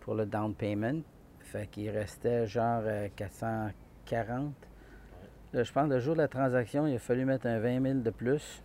pour 0.00 0.14
le 0.14 0.26
down 0.26 0.54
payment. 0.54 1.02
Fait 1.40 1.66
qu'il 1.68 1.90
restait 1.90 2.46
genre 2.46 2.82
euh, 2.84 3.08
440. 3.16 4.52
Là, 5.52 5.62
je 5.62 5.72
pense 5.72 5.88
le 5.88 5.98
jour 5.98 6.14
de 6.14 6.20
la 6.20 6.28
transaction, 6.28 6.86
il 6.86 6.96
a 6.96 6.98
fallu 6.98 7.24
mettre 7.24 7.46
un 7.46 7.58
20 7.58 7.82
000 7.82 7.94
de 8.00 8.10
plus. 8.10 8.62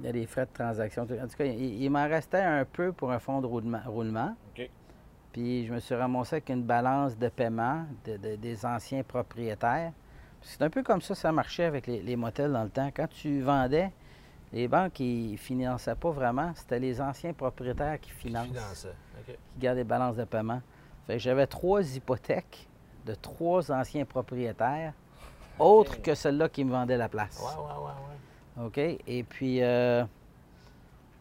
Il 0.00 0.06
y 0.06 0.08
a 0.08 0.12
des 0.12 0.26
frais 0.26 0.46
de 0.46 0.50
transaction. 0.52 1.02
En 1.02 1.06
tout 1.06 1.36
cas, 1.36 1.44
il, 1.44 1.82
il 1.82 1.90
m'en 1.90 2.06
restait 2.08 2.40
un 2.42 2.64
peu 2.64 2.92
pour 2.92 3.10
un 3.10 3.18
fonds 3.18 3.40
de 3.40 3.46
roulement. 3.46 4.34
Puis 5.32 5.66
je 5.66 5.72
me 5.74 5.80
suis 5.80 5.94
ramassé 5.94 6.36
avec 6.36 6.48
une 6.50 6.62
balance 6.62 7.16
de 7.18 7.28
paiement 7.28 7.84
de- 8.04 8.16
de- 8.16 8.36
des 8.36 8.64
anciens 8.64 9.02
propriétaires. 9.02 9.92
C'est 10.40 10.62
un 10.62 10.70
peu 10.70 10.82
comme 10.82 11.00
ça 11.02 11.14
ça 11.14 11.32
marchait 11.32 11.64
avec 11.64 11.86
les, 11.86 12.00
les 12.00 12.16
motels 12.16 12.52
dans 12.52 12.62
le 12.62 12.70
temps. 12.70 12.90
Quand 12.94 13.08
tu 13.08 13.40
vendais, 13.42 13.92
les 14.52 14.68
banques 14.68 15.00
ne 15.00 15.36
finançaient 15.36 15.94
pas 15.96 16.10
vraiment. 16.10 16.52
C'était 16.54 16.78
les 16.78 17.00
anciens 17.00 17.32
propriétaires 17.34 18.00
qui 18.00 18.10
financent. 18.10 18.46
OK. 19.20 19.26
qui 19.26 19.58
gardent 19.60 19.78
les 19.78 19.84
balances 19.84 20.16
de 20.16 20.24
paiement. 20.24 20.62
Fait 21.06 21.14
que 21.14 21.18
j'avais 21.18 21.46
trois 21.46 21.82
hypothèques 21.96 22.68
de 23.04 23.14
trois 23.14 23.70
anciens 23.72 24.04
propriétaires, 24.04 24.92
autres 25.58 26.00
que 26.02 26.14
celle-là 26.14 26.48
qui 26.48 26.64
me 26.64 26.70
vendait 26.70 26.96
la 26.96 27.08
place. 27.08 27.38
Ouais, 27.40 27.62
ouais, 27.62 27.84
ouais. 27.86 28.18
OK? 28.64 28.78
Et 28.78 29.22
puis, 29.22 29.62
euh, 29.62 30.04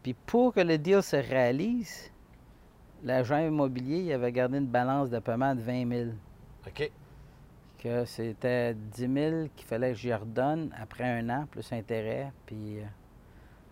puis 0.04 0.14
pour 0.14 0.54
que 0.54 0.62
le 0.62 0.78
deal 0.78 1.04
se 1.04 1.16
réalise, 1.18 2.12
l'agent 3.04 3.40
immobilier 3.40 4.00
il 4.00 4.12
avait 4.14 4.32
gardé 4.32 4.58
une 4.58 4.66
balance 4.66 5.10
de 5.10 5.20
paiement 5.20 5.54
de 5.54 5.62
20 5.62 5.88
000. 5.90 6.10
OK. 6.66 6.92
Que 7.80 8.06
c'était 8.06 8.74
10 8.74 9.14
000 9.14 9.48
qu'il 9.56 9.68
fallait 9.68 9.92
que 9.92 9.98
j'y 9.98 10.14
redonne 10.14 10.74
après 10.82 11.04
un 11.04 11.30
an, 11.30 11.46
plus 11.50 11.72
intérêt. 11.72 12.32
Puis, 12.46 12.80
euh, 12.80 12.84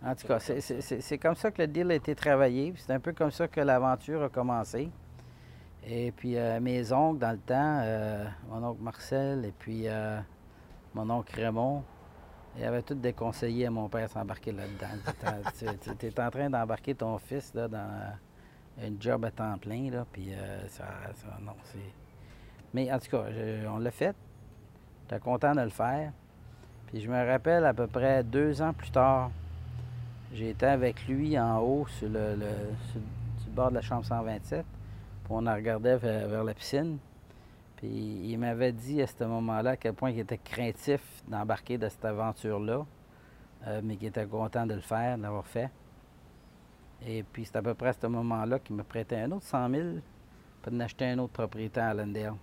en 0.06 0.14
tout 0.14 0.28
cas, 0.28 0.40
c'est- 0.40 1.18
comme 1.18 1.36
ça 1.36 1.50
que 1.50 1.62
le 1.62 1.68
deal 1.68 1.90
a 1.90 1.96
été 1.96 2.14
travaillé. 2.14 2.74
C'est 2.78 2.94
un 2.94 3.00
peu 3.00 3.14
comme 3.14 3.32
ça 3.32 3.48
que 3.48 3.62
l'aventure 3.62 4.22
a 4.24 4.30
commencé. 4.30 4.90
Et 5.88 6.12
puis, 6.12 6.38
euh, 6.38 6.60
mes 6.60 6.92
oncles, 6.92 7.20
dans 7.20 7.32
le 7.32 7.38
temps, 7.40 7.80
euh, 7.84 8.26
mon 8.50 8.64
oncle 8.64 8.82
Marcel 8.82 9.46
et 9.46 9.54
puis 9.58 9.88
euh, 9.88 10.20
mon 10.94 11.10
oncle 11.10 11.36
Raymond, 11.40 11.84
ils 12.58 12.64
avaient 12.64 12.82
tous 12.82 12.96
déconseillé 12.96 13.66
à 13.68 13.72
mon 13.72 13.90
père 13.90 14.08
de 14.08 14.12
s'embarquer 14.12 14.52
là-dedans. 14.52 15.12
Tu 16.00 16.06
es 16.08 16.20
en 16.20 16.30
train 16.30 16.50
d'embarquer 16.50 16.96
ton 16.96 17.18
fils 17.18 17.54
là, 17.54 17.68
dans 17.68 18.14
une 18.84 19.02
job 19.02 19.24
à 19.26 19.32
temps 19.32 19.58
plein, 19.58 19.90
là, 19.92 20.06
puis 20.12 20.34
euh, 20.34 20.68
ça, 20.68 20.86
ça- 21.16 21.38
non, 21.42 21.54
c'est... 21.66 21.80
Mais 22.74 22.92
en 22.92 23.00
tout 23.00 23.10
cas, 23.10 23.26
je- 23.32 23.68
on 23.68 23.78
l'a 23.78 23.92
fait. 23.92 24.16
J'étais 25.04 25.20
content 25.22 25.54
de 25.54 25.62
le 25.62 25.70
faire. 25.70 26.12
Puis 26.88 27.02
je 27.02 27.10
me 27.10 27.26
rappelle 27.28 27.66
à 27.66 27.74
peu 27.74 27.88
près 27.88 28.24
deux 28.24 28.62
ans 28.62 28.74
plus 28.74 28.92
tard, 28.92 29.32
j'étais 30.34 30.66
avec 30.66 31.08
lui 31.08 31.38
en 31.40 31.60
haut 31.60 31.86
sur 31.88 32.08
le, 32.10 32.36
le- 32.36 32.76
sur- 32.92 33.02
sur 33.40 33.50
le 33.50 33.54
bord 33.56 33.70
de 33.70 33.76
la 33.76 33.82
chambre 33.82 34.06
127. 34.06 34.66
Puis 34.66 34.66
on 35.30 35.46
en 35.48 35.56
regardait 35.56 35.98
vers, 35.98 36.28
vers 36.28 36.44
la 36.44 36.54
piscine. 36.54 36.98
Puis 37.78 37.88
il 37.90 38.38
m'avait 38.38 38.72
dit 38.72 39.02
à 39.02 39.08
ce 39.08 39.24
moment-là 39.24 39.72
à 39.72 39.78
quel 39.78 39.94
point 39.94 40.10
il 40.12 40.20
était 40.20 40.38
craintif 40.38 41.02
d'embarquer 41.28 41.78
de 41.78 41.90
cette 41.90 42.06
aventure-là, 42.06 42.86
euh, 43.68 43.82
mais 43.84 43.96
qu'il 43.98 44.08
était 44.08 44.26
content 44.26 44.66
de 44.66 44.74
le 44.76 44.82
faire, 44.82 45.18
de 45.18 45.24
l'avoir 45.24 45.46
fait. 45.46 45.70
Et 47.06 47.24
puis 47.24 47.46
c'est 47.46 47.58
à 47.58 47.62
peu 47.62 47.74
près 47.74 47.90
à 47.90 47.94
ce 47.94 48.08
moment-là 48.08 48.60
qu'il 48.60 48.76
me 48.76 48.84
prêtait 48.84 49.18
un 49.18 49.32
autre 49.32 49.44
100 49.46 49.70
000 49.70 49.84
pour 50.62 50.74
en 50.74 50.80
acheter 50.80 51.06
un 51.06 51.20
autre 51.20 51.34
propriété 51.34 51.80
à 51.80 51.90
Allendale. 51.90 52.34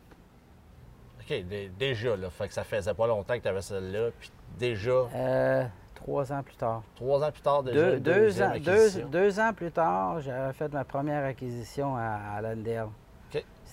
OK, 1.21 1.29
dé- 1.29 1.71
déjà, 1.79 2.17
là. 2.17 2.29
Fait 2.31 2.49
que 2.49 2.55
ça 2.55 2.65
faisait 2.65 2.95
pas 2.95 3.07
longtemps 3.07 3.35
que 3.35 3.43
tu 3.43 3.49
avais 3.49 3.63
celle-là. 3.63 4.11
Puis 4.19 4.31
déjà, 4.59 5.07
Euh, 5.15 5.65
trois 5.95 6.33
ans 6.33 6.43
plus 6.43 6.57
tard. 6.57 6.83
trois 6.97 7.23
ans 7.25 7.31
plus 7.33 7.43
tard, 7.43 7.63
déjà. 7.63 7.97
Deux, 7.99 8.43
ans, 8.43 8.53
deux, 8.59 8.71
acquisition. 8.73 9.09
deux 9.09 9.41
ans 9.41 9.53
plus 9.55 9.71
tard, 9.73 10.21
j'avais 10.21 10.53
fait 10.53 10.73
ma 10.73 10.85
première 10.85 11.25
acquisition 11.25 11.97
à, 11.97 12.03
à 12.03 12.35
Allendale. 12.37 12.89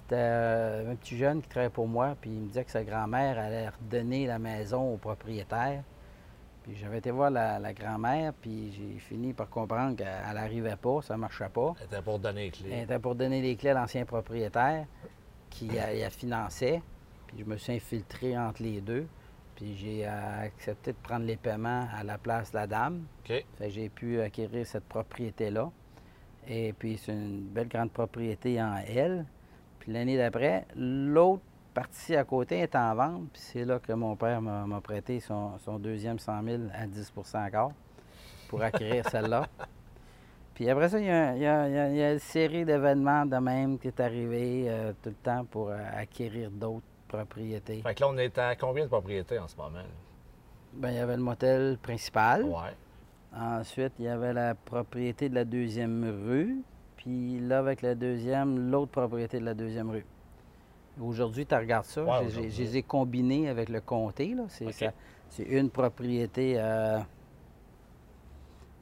C'était 0.09 0.21
euh, 0.23 0.91
un 0.91 0.95
petit 0.95 1.15
jeune 1.15 1.39
qui 1.39 1.49
travaillait 1.49 1.69
pour 1.69 1.87
moi, 1.87 2.15
puis 2.19 2.31
il 2.31 2.41
me 2.41 2.47
disait 2.47 2.63
que 2.63 2.71
sa 2.71 2.83
grand-mère 2.83 3.37
allait 3.37 3.69
redonner 3.69 4.25
la 4.25 4.39
maison 4.39 4.91
au 4.95 4.97
propriétaire. 4.97 5.83
Puis 6.63 6.75
j'avais 6.77 6.97
été 6.97 7.11
voir 7.11 7.29
la, 7.29 7.59
la 7.59 7.73
grand-mère, 7.73 8.33
puis 8.33 8.71
j'ai 8.71 8.97
fini 8.97 9.33
par 9.33 9.51
comprendre 9.51 9.95
qu'elle 9.97 10.33
n'arrivait 10.33 10.77
pas, 10.77 11.03
ça 11.03 11.13
ne 11.13 11.19
marchait 11.19 11.49
pas. 11.49 11.75
Elle 11.79 11.85
était 11.85 12.01
pour 12.01 12.17
donner 12.17 12.45
les 12.45 12.49
clés. 12.49 12.69
Elle 12.71 12.83
était 12.85 12.97
pour 12.97 13.13
donner 13.13 13.39
les 13.39 13.55
clés 13.55 13.69
à 13.69 13.75
l'ancien 13.75 14.03
propriétaire 14.03 14.87
qui 15.51 15.67
la, 15.67 15.93
la 15.93 16.09
finançait. 16.09 16.81
Puis 17.27 17.37
je 17.41 17.45
me 17.45 17.57
suis 17.57 17.73
infiltré 17.73 18.35
entre 18.35 18.63
les 18.63 18.81
deux. 18.81 19.05
Puis 19.57 19.75
j'ai 19.75 20.07
euh, 20.07 20.45
accepté 20.45 20.91
de 20.91 20.97
prendre 21.03 21.25
les 21.27 21.37
paiements 21.37 21.87
à 21.95 22.03
la 22.03 22.17
place 22.17 22.49
de 22.51 22.57
la 22.57 22.65
dame. 22.65 23.03
J'ai 23.61 23.89
pu 23.89 24.21
acquérir 24.21 24.65
cette 24.65 24.85
propriété-là. 24.85 25.69
Et 26.47 26.73
puis 26.73 26.97
c'est 26.97 27.11
une 27.11 27.41
belle 27.41 27.67
grande 27.67 27.91
propriété 27.91 28.59
en 28.59 28.77
L. 28.87 29.23
Puis 29.79 29.91
l'année 29.91 30.17
d'après, 30.17 30.65
l'autre 30.75 31.41
partie 31.73 32.15
à 32.15 32.23
côté 32.23 32.59
est 32.59 32.75
en 32.75 32.93
vente. 32.95 33.29
Puis 33.33 33.41
c'est 33.41 33.65
là 33.65 33.79
que 33.79 33.93
mon 33.93 34.15
père 34.15 34.41
m'a 34.41 34.81
prêté 34.81 35.19
son, 35.19 35.57
son 35.59 35.79
deuxième 35.79 36.19
100 36.19 36.43
000 36.43 36.63
à 36.73 36.85
10% 36.87 37.47
encore 37.47 37.71
pour 38.47 38.61
acquérir 38.61 39.07
celle-là. 39.09 39.47
Puis 40.53 40.69
après 40.69 40.89
ça, 40.89 40.99
il 40.99 41.05
y 41.05 41.09
a, 41.09 41.35
il 41.35 41.41
y 41.41 41.45
a- 41.47 41.67
il 41.69 41.73
y 41.73 41.77
a- 41.77 41.89
il 41.89 41.95
y 41.95 42.03
a 42.03 42.13
une 42.13 42.19
série 42.19 42.65
d'événements 42.65 43.25
de 43.25 43.37
même 43.37 43.79
qui 43.79 43.87
est 43.87 43.99
arrivé 44.01 44.65
euh, 44.67 44.91
tout 45.01 45.09
le 45.09 45.15
temps 45.15 45.45
pour 45.45 45.69
euh, 45.69 45.77
acquérir 45.95 46.51
d'autres 46.51 46.83
propriétés. 47.07 47.81
Fait 47.81 47.95
que 47.95 48.01
là, 48.01 48.09
on 48.09 48.17
est 48.17 48.37
à 48.37 48.55
combien 48.55 48.83
de 48.83 48.89
propriétés 48.89 49.39
en 49.39 49.47
ce 49.47 49.55
moment? 49.55 49.77
là? 49.77 49.83
Ben, 50.73 50.89
il 50.91 50.95
y 50.97 50.99
avait 50.99 51.15
le 51.15 51.23
motel 51.23 51.77
principal. 51.81 52.43
Ouais. 52.43 52.75
Ensuite, 53.35 53.93
il 53.99 54.05
y 54.05 54.07
avait 54.09 54.33
la 54.33 54.53
propriété 54.53 55.29
de 55.29 55.35
la 55.35 55.45
deuxième 55.45 56.03
rue. 56.27 56.57
Puis 56.99 57.39
là, 57.39 57.59
avec 57.59 57.81
la 57.81 57.95
deuxième, 57.95 58.69
l'autre 58.69 58.91
propriété 58.91 59.39
de 59.39 59.45
la 59.45 59.53
deuxième 59.53 59.89
rue. 59.89 60.05
Aujourd'hui, 61.01 61.45
tu 61.45 61.55
regardes 61.55 61.85
ça, 61.85 62.03
aujourd'hui. 62.03 62.51
je 62.51 62.61
les 62.61 62.77
ai 62.77 62.83
combinés 62.83 63.47
avec 63.47 63.69
le 63.69 63.79
comté. 63.79 64.33
là. 64.35 64.43
C'est 64.49 64.65
OK. 64.67 64.73
ça- 64.73 64.91
c'est 65.29 65.43
une 65.43 65.69
propriété 65.69 66.55
euh, 66.57 66.99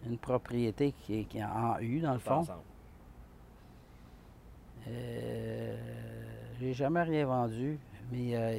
une 0.08 0.18
propriété 0.18 0.94
qui 0.94 1.20
est, 1.20 1.24
qui 1.26 1.38
est 1.38 1.44
en 1.44 1.78
U, 1.80 2.00
dans 2.00 2.14
le 2.14 2.20
fond. 2.20 2.42
Euh, 4.88 5.76
j'ai 6.60 6.74
jamais 6.74 7.04
rien 7.04 7.26
vendu, 7.26 7.78
mais 8.12 8.36
euh, 8.36 8.58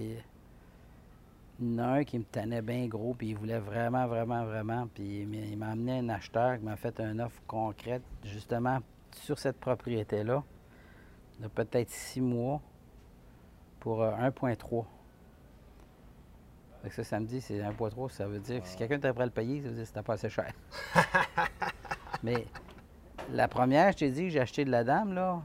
il 1.61 1.69
y 1.69 1.75
en 1.75 1.79
a 1.79 1.87
un 1.99 2.05
qui 2.05 2.19
me 2.19 2.25
tenait 2.25 2.63
bien 2.63 2.87
gros, 2.87 3.15
puis 3.15 3.31
il 3.31 3.37
voulait 3.37 3.59
vraiment, 3.59 4.07
vraiment, 4.07 4.45
vraiment. 4.45 4.87
Puis 4.95 5.23
il 5.23 5.27
m'a- 5.29 5.37
il 5.37 5.57
m'a 5.59 5.69
amené 5.71 5.99
un 5.99 6.09
acheteur 6.11 6.59
qui 6.59 6.65
m'a 6.65 6.77
fait 6.77 7.01
une 7.01 7.21
offre 7.21 7.41
concrète, 7.47 8.03
justement, 8.25 8.79
sur 9.19 9.39
cette 9.39 9.59
propriété-là, 9.59 10.43
de 11.41 11.49
peut-être 11.49 11.91
six 11.91 12.21
mois, 12.21 12.61
pour 13.81 14.03
euh, 14.03 14.11
1,3. 14.16 14.85
Fait 16.83 16.89
que 16.89 16.95
ça, 16.95 17.05
samedi, 17.05 17.41
c'est 17.41 17.59
1,3, 17.59 18.11
ça 18.11 18.27
veut 18.27 18.39
dire 18.39 18.62
que 18.62 18.69
si 18.69 18.77
quelqu'un 18.77 18.97
était 18.97 19.12
prêt 19.12 19.23
à 19.23 19.27
le 19.27 19.33
payer, 19.33 19.61
ça 19.62 19.69
veut 19.69 19.75
dire 19.75 19.83
que 19.83 19.89
c'était 19.89 20.03
pas 20.03 20.14
assez 20.14 20.29
cher. 20.29 20.53
mais 22.23 22.47
la 23.33 23.49
première, 23.49 23.93
je 23.93 23.99
t'ai 23.99 24.11
dit 24.11 24.25
que 24.25 24.31
j'ai 24.31 24.41
acheté 24.41 24.64
de 24.64 24.71
la 24.71 24.85
dame, 24.85 25.12
là, 25.14 25.43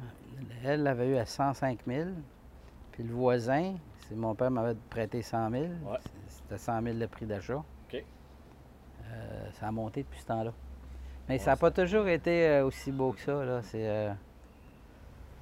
elle 0.63 0.83
l'avait 0.83 1.09
eu 1.09 1.17
à 1.17 1.25
105 1.25 1.79
000. 1.87 2.09
Puis 2.91 3.03
le 3.03 3.13
voisin, 3.13 3.75
c'est 4.07 4.15
mon 4.15 4.35
père 4.35 4.51
m'avait 4.51 4.75
prêté 4.89 5.21
100 5.21 5.49
000. 5.49 5.63
Ouais. 5.63 5.97
C'était 6.27 6.57
100 6.57 6.81
000 6.83 6.97
le 6.97 7.07
prix 7.07 7.25
d'achat. 7.25 7.57
OK. 7.57 7.95
Euh, 9.05 9.51
ça 9.53 9.67
a 9.67 9.71
monté 9.71 10.03
depuis 10.03 10.19
ce 10.19 10.27
temps-là. 10.27 10.53
Mais 11.29 11.37
ça 11.39 11.51
n'a 11.51 11.57
pas 11.57 11.71
toujours 11.71 12.07
été 12.07 12.47
euh, 12.49 12.65
aussi 12.65 12.91
beau 12.91 13.13
que 13.13 13.21
ça. 13.21 13.43
Là. 13.43 13.61
C'est, 13.63 13.87
euh, 13.87 14.11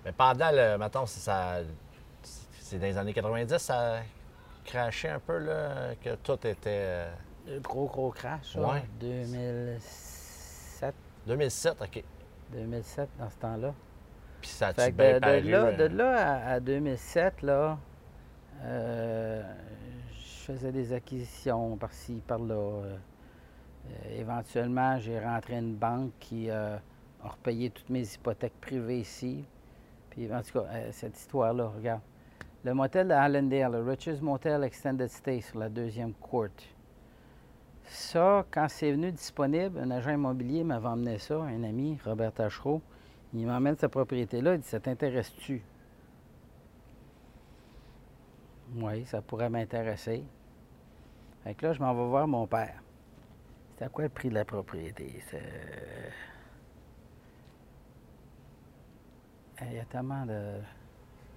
Mais 0.05 0.11
pendant 0.11 0.51
le. 0.51 0.77
Mettons, 0.77 1.05
c'est 1.05 1.19
ça. 1.21 1.59
C'est 2.59 2.77
dans 2.77 2.86
les 2.86 2.97
années 2.97 3.13
90, 3.13 3.57
ça 3.57 3.95
a 3.97 4.01
crashé 4.63 5.09
un 5.09 5.19
peu, 5.19 5.38
là, 5.39 5.95
que 6.01 6.15
tout 6.15 6.38
était. 6.47 6.59
euh, 6.67 7.11
le 7.47 7.59
gros, 7.59 7.88
gros 7.88 8.11
crash. 8.11 8.55
Ouais. 8.55 8.84
2007, 8.99 10.93
2007, 11.27 11.82
OK. 11.82 12.03
2007, 12.51 13.09
dans 13.19 13.29
ce 13.29 13.36
temps-là. 13.38 13.73
Puis 14.41 14.49
ça 14.49 14.67
a-tu 14.67 14.82
Fait 14.82 14.91
bien 14.91 15.13
de, 15.19 15.19
de 15.19 15.49
là, 15.51 15.65
euh, 15.65 15.77
de 15.77 15.84
là 15.97 16.27
à, 16.47 16.51
à 16.53 16.59
2007, 16.59 17.41
là, 17.43 17.77
euh, 18.63 19.43
je 20.13 20.43
faisais 20.53 20.71
des 20.71 20.93
acquisitions 20.93 21.75
par-ci, 21.77 22.21
par-là. 22.27 22.53
euh, 22.53 22.84
euh, 22.86 22.97
éventuellement, 24.15 24.99
j'ai 24.99 25.19
rentré 25.19 25.57
une 25.57 25.75
banque 25.75 26.11
qui 26.19 26.49
euh, 26.49 26.77
a 27.23 27.27
repayé 27.27 27.69
toutes 27.69 27.89
mes 27.89 28.13
hypothèques 28.13 28.59
privées 28.61 28.99
ici. 28.99 29.43
Puis, 30.09 30.34
en 30.34 30.41
tout 30.41 30.59
cas, 30.59 30.65
euh, 30.71 30.89
cette 30.91 31.17
histoire-là, 31.17 31.67
regarde. 31.67 32.01
Le 32.63 32.73
motel 32.73 33.07
de 33.07 33.13
Allendale, 33.13 33.71
le 33.71 33.82
Rich's 33.82 34.21
Motel 34.21 34.63
Extended 34.63 35.09
Stay 35.09 35.41
sur 35.41 35.57
la 35.57 35.69
deuxième 35.69 36.13
court. 36.13 36.49
Ça, 37.86 38.45
quand 38.51 38.67
c'est 38.69 38.91
venu 38.91 39.11
disponible, 39.11 39.79
un 39.79 39.89
agent 39.89 40.11
immobilier 40.11 40.63
m'avait 40.63 40.88
emmené 40.88 41.17
ça, 41.17 41.41
un 41.41 41.63
ami, 41.63 41.97
Robert 42.05 42.32
Tachereau. 42.32 42.82
Il 43.34 43.47
m'emmène 43.47 43.77
sa 43.77 43.89
propriété-là, 43.89 44.55
il 44.55 44.59
dit 44.59 44.67
Ça 44.67 44.79
t'intéresse-tu 44.79 45.63
Oui, 48.75 49.05
ça 49.05 49.21
pourrait 49.21 49.49
m'intéresser. 49.49 50.23
Fait 51.43 51.55
que 51.55 51.65
là, 51.65 51.73
je 51.73 51.79
m'en 51.79 51.93
vais 51.93 52.07
voir 52.07 52.27
mon 52.27 52.45
père. 52.45 52.82
C'était 53.82 53.93
quoi 53.93 54.03
le 54.03 54.09
prix 54.09 54.29
de 54.29 54.36
la 54.36 54.45
propriété 54.45 55.23
C'est- 55.32 56.13
Il 59.63 59.73
y 59.73 59.79
a 59.79 59.86
tellement 59.86 60.23
de. 60.23 60.59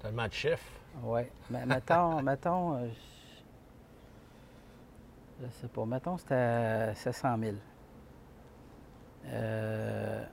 Tellement 0.03 0.29
de 0.29 0.33
chiffres. 0.35 0.73
Oui. 1.03 1.23
Mais 1.49 1.65
mettons, 1.65 2.21
mettons, 2.23 2.77
euh, 2.77 2.89
je 5.41 5.47
sais 5.59 5.69
pas, 5.69 5.87
mettons 5.87 6.19
c'était 6.19 6.35
à 6.35 6.95
700 6.95 7.39
000. 7.39 7.57
Euh, 9.25 10.27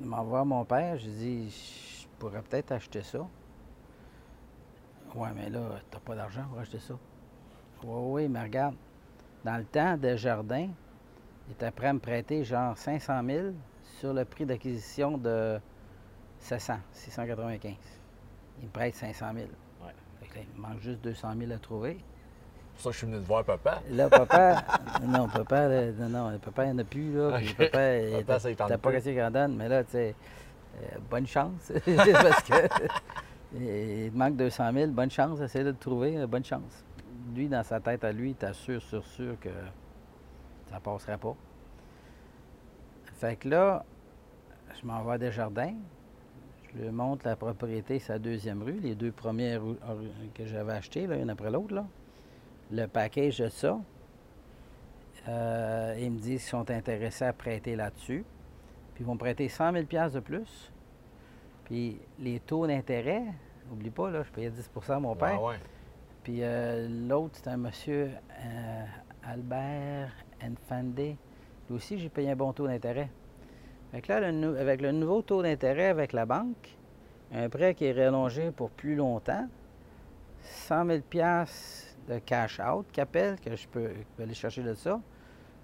je 0.00 0.04
m'en 0.04 0.24
vais 0.24 0.38
à 0.38 0.44
mon 0.44 0.64
père, 0.64 0.98
je 0.98 1.08
dis, 1.08 1.50
je 2.00 2.06
pourrais 2.18 2.42
peut-être 2.42 2.72
acheter 2.72 3.02
ça. 3.04 3.20
Ouais, 5.14 5.30
mais 5.36 5.50
là, 5.50 5.78
t'as 5.88 6.00
pas 6.00 6.16
d'argent 6.16 6.46
pour 6.50 6.58
acheter 6.58 6.80
ça. 6.80 6.94
Oui, 7.84 8.24
oui, 8.24 8.28
mais 8.28 8.42
regarde, 8.42 8.74
dans 9.44 9.56
le 9.56 9.64
temps, 9.66 9.96
Desjardins, 9.96 10.70
il 11.48 11.52
était 11.52 11.70
prêt 11.70 11.88
à 11.88 11.92
me 11.92 11.98
prêter 11.98 12.44
genre 12.44 12.76
500 12.76 13.20
000 13.24 13.46
sur 13.98 14.12
le 14.12 14.24
prix 14.24 14.44
d'acquisition 14.46 15.16
de 15.18 15.58
700, 16.38 16.74
695. 16.92 17.74
Il 18.60 18.66
me 18.66 18.70
prête 18.70 18.94
500 18.94 19.26
000. 19.34 19.46
Ouais. 19.82 19.86
Là, 19.88 20.42
il 20.42 20.60
me 20.60 20.68
manque 20.68 20.80
juste 20.80 21.00
200 21.02 21.28
000 21.38 21.52
à 21.52 21.58
trouver. 21.58 21.98
C'est 21.98 22.72
pour 22.72 22.80
ça 22.82 22.88
que 22.90 22.92
je 22.92 22.98
suis 22.98 23.06
venu 23.06 23.22
te 23.22 23.26
voir, 23.26 23.44
papa. 23.44 23.80
Là, 23.90 24.08
papa, 24.08 24.64
non, 25.02 25.28
papa, 25.28 25.68
là, 25.68 25.92
non, 25.92 26.08
non, 26.08 26.38
papa, 26.38 26.64
il 26.64 26.72
n'y 26.72 26.74
en 26.74 26.78
a 26.78 26.84
plus, 26.84 27.16
là. 27.16 27.38
puis 27.38 27.50
Ok. 27.50 27.56
Papa, 27.56 27.96
il 27.96 28.24
Papa, 28.24 28.38
ça, 28.38 28.50
il 28.50 28.56
t'as 28.56 28.78
pas 28.78 29.00
qu'il 29.00 29.22
en 29.22 29.30
donne, 29.30 29.56
mais 29.56 29.68
là, 29.68 29.82
tu 29.84 29.92
sais, 29.92 30.14
euh, 30.76 30.98
bonne 31.08 31.26
chance. 31.26 31.72
parce 31.86 32.42
que 32.42 32.54
il 33.54 34.10
te 34.10 34.16
manque 34.16 34.36
200 34.36 34.72
000, 34.72 34.90
bonne 34.90 35.10
chance, 35.10 35.40
essaie 35.40 35.64
de 35.64 35.70
le 35.70 35.76
trouver, 35.76 36.18
euh, 36.18 36.26
bonne 36.26 36.44
chance. 36.44 36.84
Lui, 37.34 37.48
dans 37.48 37.62
sa 37.62 37.80
tête 37.80 38.04
à 38.04 38.12
lui, 38.12 38.30
il 38.30 38.36
t'assure, 38.36 38.82
sûr, 38.82 39.04
sûr 39.06 39.40
que 39.40 39.48
ça 40.70 40.80
passerait 40.80 41.18
pas. 41.18 41.34
Fait 43.18 43.36
que 43.36 43.48
là, 43.48 43.84
je 44.80 44.86
m'en 44.86 45.02
vais 45.04 45.12
à 45.12 45.18
Desjardins. 45.18 45.74
Je 46.74 46.82
lui 46.82 46.90
montre 46.90 47.26
la 47.26 47.36
propriété, 47.36 47.98
sa 47.98 48.18
deuxième 48.18 48.62
rue, 48.62 48.78
les 48.80 48.94
deux 48.94 49.12
premières 49.12 49.62
rues- 49.62 49.78
rues 49.82 50.10
que 50.34 50.44
j'avais 50.44 50.72
achetées, 50.74 51.06
là, 51.06 51.16
une 51.16 51.30
après 51.30 51.50
l'autre. 51.50 51.74
là. 51.74 51.86
Le 52.70 52.86
package 52.86 53.38
de 53.38 53.48
ça. 53.48 53.78
Euh, 55.28 55.96
ils 55.98 56.10
me 56.10 56.18
disent 56.18 56.42
qu'ils 56.42 56.50
sont 56.50 56.70
intéressés 56.70 57.24
à 57.24 57.32
prêter 57.32 57.74
là-dessus. 57.76 58.24
Puis 58.94 59.02
ils 59.04 59.06
vont 59.06 59.14
me 59.14 59.18
prêter 59.18 59.48
100 59.48 59.72
000 59.72 59.84
de 60.12 60.20
plus. 60.20 60.72
Puis 61.64 61.98
les 62.18 62.40
taux 62.40 62.66
d'intérêt, 62.66 63.22
n'oublie 63.68 63.90
pas, 63.90 64.10
là, 64.10 64.22
je 64.22 64.30
payais 64.30 64.50
10 64.50 64.70
à 64.88 65.00
mon 65.00 65.14
père. 65.16 65.42
Ouais, 65.42 65.48
ouais. 65.50 65.60
Puis 66.22 66.38
euh, 66.42 66.88
l'autre, 67.08 67.38
c'est 67.42 67.48
un 67.48 67.56
monsieur 67.56 68.10
euh, 68.44 68.84
Albert 69.24 70.10
Enfande. 70.42 70.96
Lui 70.98 71.16
aussi, 71.70 71.98
j'ai 71.98 72.08
payé 72.08 72.30
un 72.30 72.36
bon 72.36 72.52
taux 72.52 72.66
d'intérêt. 72.66 73.10
Là, 73.92 74.16
avec 74.58 74.82
le 74.82 74.92
nouveau 74.92 75.22
taux 75.22 75.42
d'intérêt 75.42 75.86
avec 75.86 76.12
la 76.12 76.26
banque, 76.26 76.76
un 77.32 77.48
prêt 77.48 77.74
qui 77.74 77.86
est 77.86 77.92
rallongé 77.92 78.50
pour 78.50 78.70
plus 78.70 78.94
longtemps, 78.94 79.48
100 80.42 80.86
000 80.86 80.98
de 82.08 82.18
cash 82.18 82.60
out, 82.60 82.86
qu'appelle, 82.92 83.40
que 83.40 83.56
je 83.56 83.66
peux, 83.68 83.90
aller 84.20 84.34
chercher 84.34 84.62
de 84.62 84.74
ça, 84.74 85.00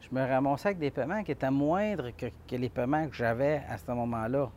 je 0.01 0.09
me 0.13 0.21
ramassais 0.27 0.69
avec 0.69 0.79
des 0.79 0.91
paiements 0.91 1.23
qui 1.23 1.33
étaient 1.33 1.51
moindres 1.51 2.11
que 2.17 2.57
les 2.57 2.69
paiements 2.69 3.07
que 3.07 3.15
j'avais 3.15 3.63
à 3.69 3.77
ce 3.79 3.91
moment-là. 3.93 4.51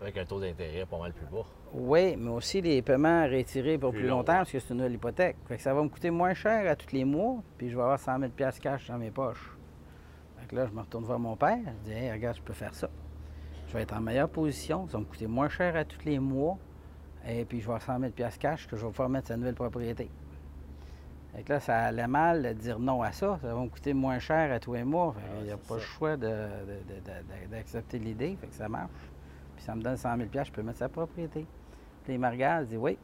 Avec 0.00 0.16
un 0.18 0.24
taux 0.24 0.40
d'intérêt 0.40 0.84
pas 0.86 0.98
mal 0.98 1.12
plus 1.12 1.26
bas. 1.26 1.44
Oui, 1.72 2.16
mais 2.16 2.30
aussi 2.30 2.60
les 2.60 2.82
paiements 2.82 3.24
retirés 3.24 3.78
pour 3.78 3.90
Plus 3.92 4.00
plus, 4.00 4.08
long, 4.08 4.18
longtemps 4.18 4.34
parce 4.38 4.52
que 4.52 4.58
c'est 4.58 4.70
une 4.70 4.76
nouvelle 4.78 4.94
hypothèque. 4.94 5.36
Fait 5.46 5.56
que 5.56 5.62
ça 5.62 5.72
va 5.74 5.82
me 5.82 5.88
coûter 5.88 6.10
moins 6.10 6.34
cher 6.34 6.70
à 6.70 6.76
tous 6.76 6.92
les 6.92 7.04
mois, 7.04 7.36
puis 7.56 7.70
je 7.70 7.76
vais 7.76 7.82
avoir 7.82 7.98
100 7.98 8.18
000 8.20 8.32
cash 8.60 8.88
dans 8.88 8.98
mes 8.98 9.10
poches. 9.10 9.56
Fait 10.38 10.46
que 10.48 10.56
là, 10.56 10.66
je 10.66 10.72
me 10.72 10.80
retourne 10.80 11.04
voir 11.04 11.18
mon 11.18 11.34
père. 11.36 11.58
Je 11.84 11.90
dis, 11.90 11.96
hey, 11.96 12.12
regarde, 12.12 12.36
je 12.36 12.42
peux 12.42 12.52
faire 12.52 12.74
ça. 12.74 12.88
Je 13.68 13.72
vais 13.72 13.82
être 13.82 13.94
en 13.96 14.00
meilleure 14.00 14.28
position. 14.28 14.86
Ça 14.86 14.94
va 14.98 15.00
me 15.00 15.04
coûter 15.08 15.26
moins 15.26 15.48
cher 15.48 15.74
à 15.76 15.84
tous 15.84 16.04
les 16.04 16.18
mois. 16.18 16.58
Et 17.26 17.44
puis, 17.44 17.58
je 17.60 17.64
vais 17.66 17.72
avoir 17.72 17.82
100 17.82 17.98
000 18.00 18.12
cash 18.38 18.66
que 18.68 18.76
je 18.76 18.84
vais 18.84 18.90
pouvoir 18.90 19.08
mettre 19.08 19.30
la 19.30 19.38
nouvelle 19.38 19.54
propriété. 19.54 20.08
Fait 21.34 21.42
que 21.42 21.52
là, 21.54 21.60
ça 21.60 21.78
allait 21.84 22.06
mal 22.06 22.42
de 22.42 22.52
dire 22.52 22.78
non 22.78 23.02
à 23.02 23.12
ça. 23.12 23.38
Ça 23.42 23.52
va 23.54 23.60
me 23.60 23.68
coûter 23.68 23.92
moins 23.92 24.18
cher 24.18 24.52
à 24.52 24.60
tous 24.60 24.74
les 24.74 24.84
mois. 24.84 25.14
Ah, 25.18 25.36
qu'il 25.38 25.44
n'y 25.46 25.50
a 25.50 25.56
c'est 25.60 25.68
pas 25.68 25.74
le 25.74 25.80
choix 25.80 26.16
de- 26.16 26.26
de- 26.26 26.28
de- 26.28 27.00
de- 27.00 27.46
de- 27.46 27.50
d'accepter 27.50 27.98
l'idée. 27.98 28.36
Fait 28.40 28.46
que 28.46 28.54
ça 28.54 28.68
marche. 28.68 28.90
Puis 29.56 29.64
ça 29.64 29.74
me 29.74 29.82
donne 29.82 29.96
100 29.96 30.16
000 30.16 30.28
je 30.44 30.52
peux 30.52 30.62
mettre 30.62 30.78
sa 30.78 30.88
propriété. 30.88 31.46
Puis 32.04 32.14
il 32.14 32.20
me 32.20 32.28
regarde, 32.28 32.64
il 32.66 32.68
dit 32.68 32.76
oui, 32.76 32.96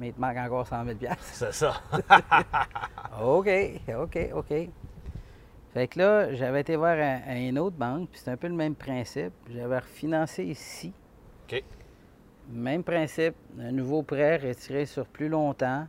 mais 0.00 0.08
il 0.08 0.14
te 0.14 0.20
manque 0.20 0.36
encore 0.36 0.66
100 0.66 0.84
000 0.84 0.98
C'est 1.20 1.52
ça. 1.52 1.74
OK, 3.22 3.48
OK, 3.98 4.18
OK. 4.34 4.54
Fait 5.74 5.88
que 5.88 5.98
là, 5.98 6.34
j'avais 6.34 6.62
été 6.62 6.76
voir 6.76 6.96
un- 6.96 7.20
un- 7.28 7.48
une 7.48 7.58
autre 7.58 7.76
banque, 7.76 8.08
puis 8.10 8.20
c'est 8.22 8.30
un 8.30 8.36
peu 8.36 8.48
le 8.48 8.54
même 8.54 8.74
principe. 8.74 9.32
J'avais 9.50 9.78
refinancé 9.78 10.44
ici. 10.44 10.92
OK. 11.46 11.62
Même 12.50 12.82
principe, 12.82 13.34
un 13.60 13.72
nouveau 13.72 14.02
prêt 14.02 14.36
retiré 14.36 14.86
sur 14.86 15.06
plus 15.06 15.28
longtemps. 15.28 15.86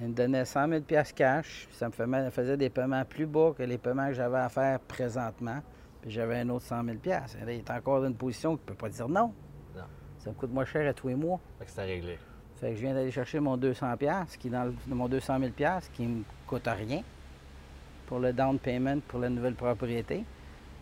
Il 0.00 0.08
me 0.08 0.14
donnait 0.14 0.44
100 0.44 0.68
000 0.68 0.80
cash, 1.14 1.66
puis 1.68 1.76
ça 1.76 1.88
me 1.88 2.30
faisait 2.30 2.56
des 2.56 2.70
paiements 2.70 3.04
plus 3.04 3.26
bas 3.26 3.52
que 3.56 3.62
les 3.62 3.78
paiements 3.78 4.08
que 4.08 4.14
j'avais 4.14 4.38
à 4.38 4.48
faire 4.48 4.78
présentement. 4.80 5.60
Puis 6.06 6.14
j'avais 6.14 6.38
un 6.38 6.48
autre 6.50 6.64
100 6.64 6.84
000 6.84 6.96
Et 7.04 7.08
là, 7.10 7.26
il 7.52 7.58
est 7.58 7.70
encore 7.72 8.00
dans 8.00 8.06
une 8.06 8.14
position 8.14 8.56
qu'il 8.56 8.62
ne 8.62 8.68
peut 8.68 8.74
pas 8.74 8.88
dire 8.88 9.08
non. 9.08 9.32
Non. 9.74 9.82
Ça 10.20 10.30
me 10.30 10.36
coûte 10.36 10.52
moins 10.52 10.64
cher 10.64 10.88
à 10.88 10.92
tous 10.94 11.08
les 11.08 11.16
mois. 11.16 11.40
Fait 11.58 11.64
que 11.64 11.70
c'était 11.70 11.82
réglé. 11.82 12.16
Fait 12.60 12.70
que 12.70 12.76
je 12.76 12.80
viens 12.80 12.94
d'aller 12.94 13.10
chercher 13.10 13.40
mon 13.40 13.56
200 13.56 13.96
pièces 13.96 14.36
qui 14.38 14.46
est 14.46 14.50
dans 14.52 14.66
le- 14.66 14.74
mon 14.94 15.08
200 15.08 15.40
000 15.40 15.50
pièces 15.50 15.90
qui 15.92 16.06
me 16.06 16.22
coûte 16.46 16.68
rien 16.68 17.02
pour 18.06 18.20
le 18.20 18.32
down 18.32 18.56
payment 18.56 19.00
pour 19.08 19.18
la 19.18 19.28
nouvelle 19.28 19.54
propriété. 19.56 20.22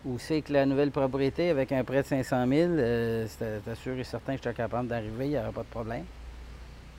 Où 0.04 0.18
c'est 0.18 0.42
que 0.42 0.52
la 0.52 0.66
nouvelle 0.66 0.90
propriété, 0.90 1.48
avec 1.48 1.72
un 1.72 1.82
prêt 1.84 2.02
de 2.02 2.06
500 2.06 2.46
000, 2.46 2.72
euh, 2.72 3.26
c'était 3.26 3.74
sûr 3.76 3.94
et 3.98 4.04
certain 4.04 4.36
que 4.36 4.42
j'étais 4.42 4.52
capable 4.54 4.88
d'arriver, 4.88 5.24
il 5.24 5.30
n'y 5.30 5.36
avait 5.38 5.50
pas 5.52 5.62
de 5.62 5.68
problème. 5.68 6.04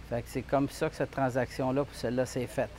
Fait 0.09 0.23
que 0.23 0.27
c'est 0.29 0.41
comme 0.41 0.67
ça 0.69 0.89
que 0.89 0.95
cette 0.95 1.11
transaction-là, 1.11 1.85
pour 1.85 1.93
celle-là, 1.93 2.25
s'est 2.25 2.47
faite. 2.47 2.71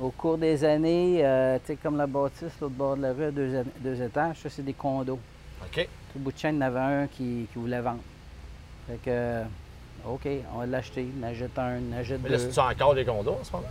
Au 0.00 0.10
cours 0.10 0.38
des 0.38 0.64
années, 0.64 1.20
euh, 1.24 1.58
tu 1.58 1.66
sais, 1.68 1.76
comme 1.76 1.96
la 1.96 2.06
bâtisse, 2.06 2.52
l'autre 2.60 2.74
bord 2.74 2.96
de 2.96 3.02
la 3.02 3.12
rue, 3.12 3.24
à 3.24 3.30
deux, 3.30 3.64
deux 3.80 4.02
étages, 4.02 4.38
ça, 4.38 4.48
c'est 4.48 4.64
des 4.64 4.72
condos. 4.72 5.18
OK. 5.62 5.88
Tout 6.12 6.18
bout 6.18 6.32
de 6.32 6.38
chaîne, 6.38 6.56
il 6.56 6.60
y 6.60 6.62
en 6.62 6.66
avait 6.66 6.80
un 6.80 7.06
qui, 7.06 7.46
qui 7.52 7.58
voulait 7.58 7.80
vendre. 7.80 8.00
Fait 8.88 8.98
que, 9.04 9.42
OK, 10.06 10.26
on 10.54 10.58
va 10.58 10.66
l'acheter, 10.66 11.06
on 11.20 11.22
achète 11.22 11.58
un, 11.58 11.78
on 11.78 11.96
achète 11.96 12.20
Mais 12.22 12.30
deux. 12.30 12.34
là, 12.36 12.40
c'est-tu 12.40 12.58
encore 12.58 12.94
des 12.94 13.04
condos 13.04 13.36
en 13.40 13.44
ce 13.44 13.52
moment? 13.52 13.68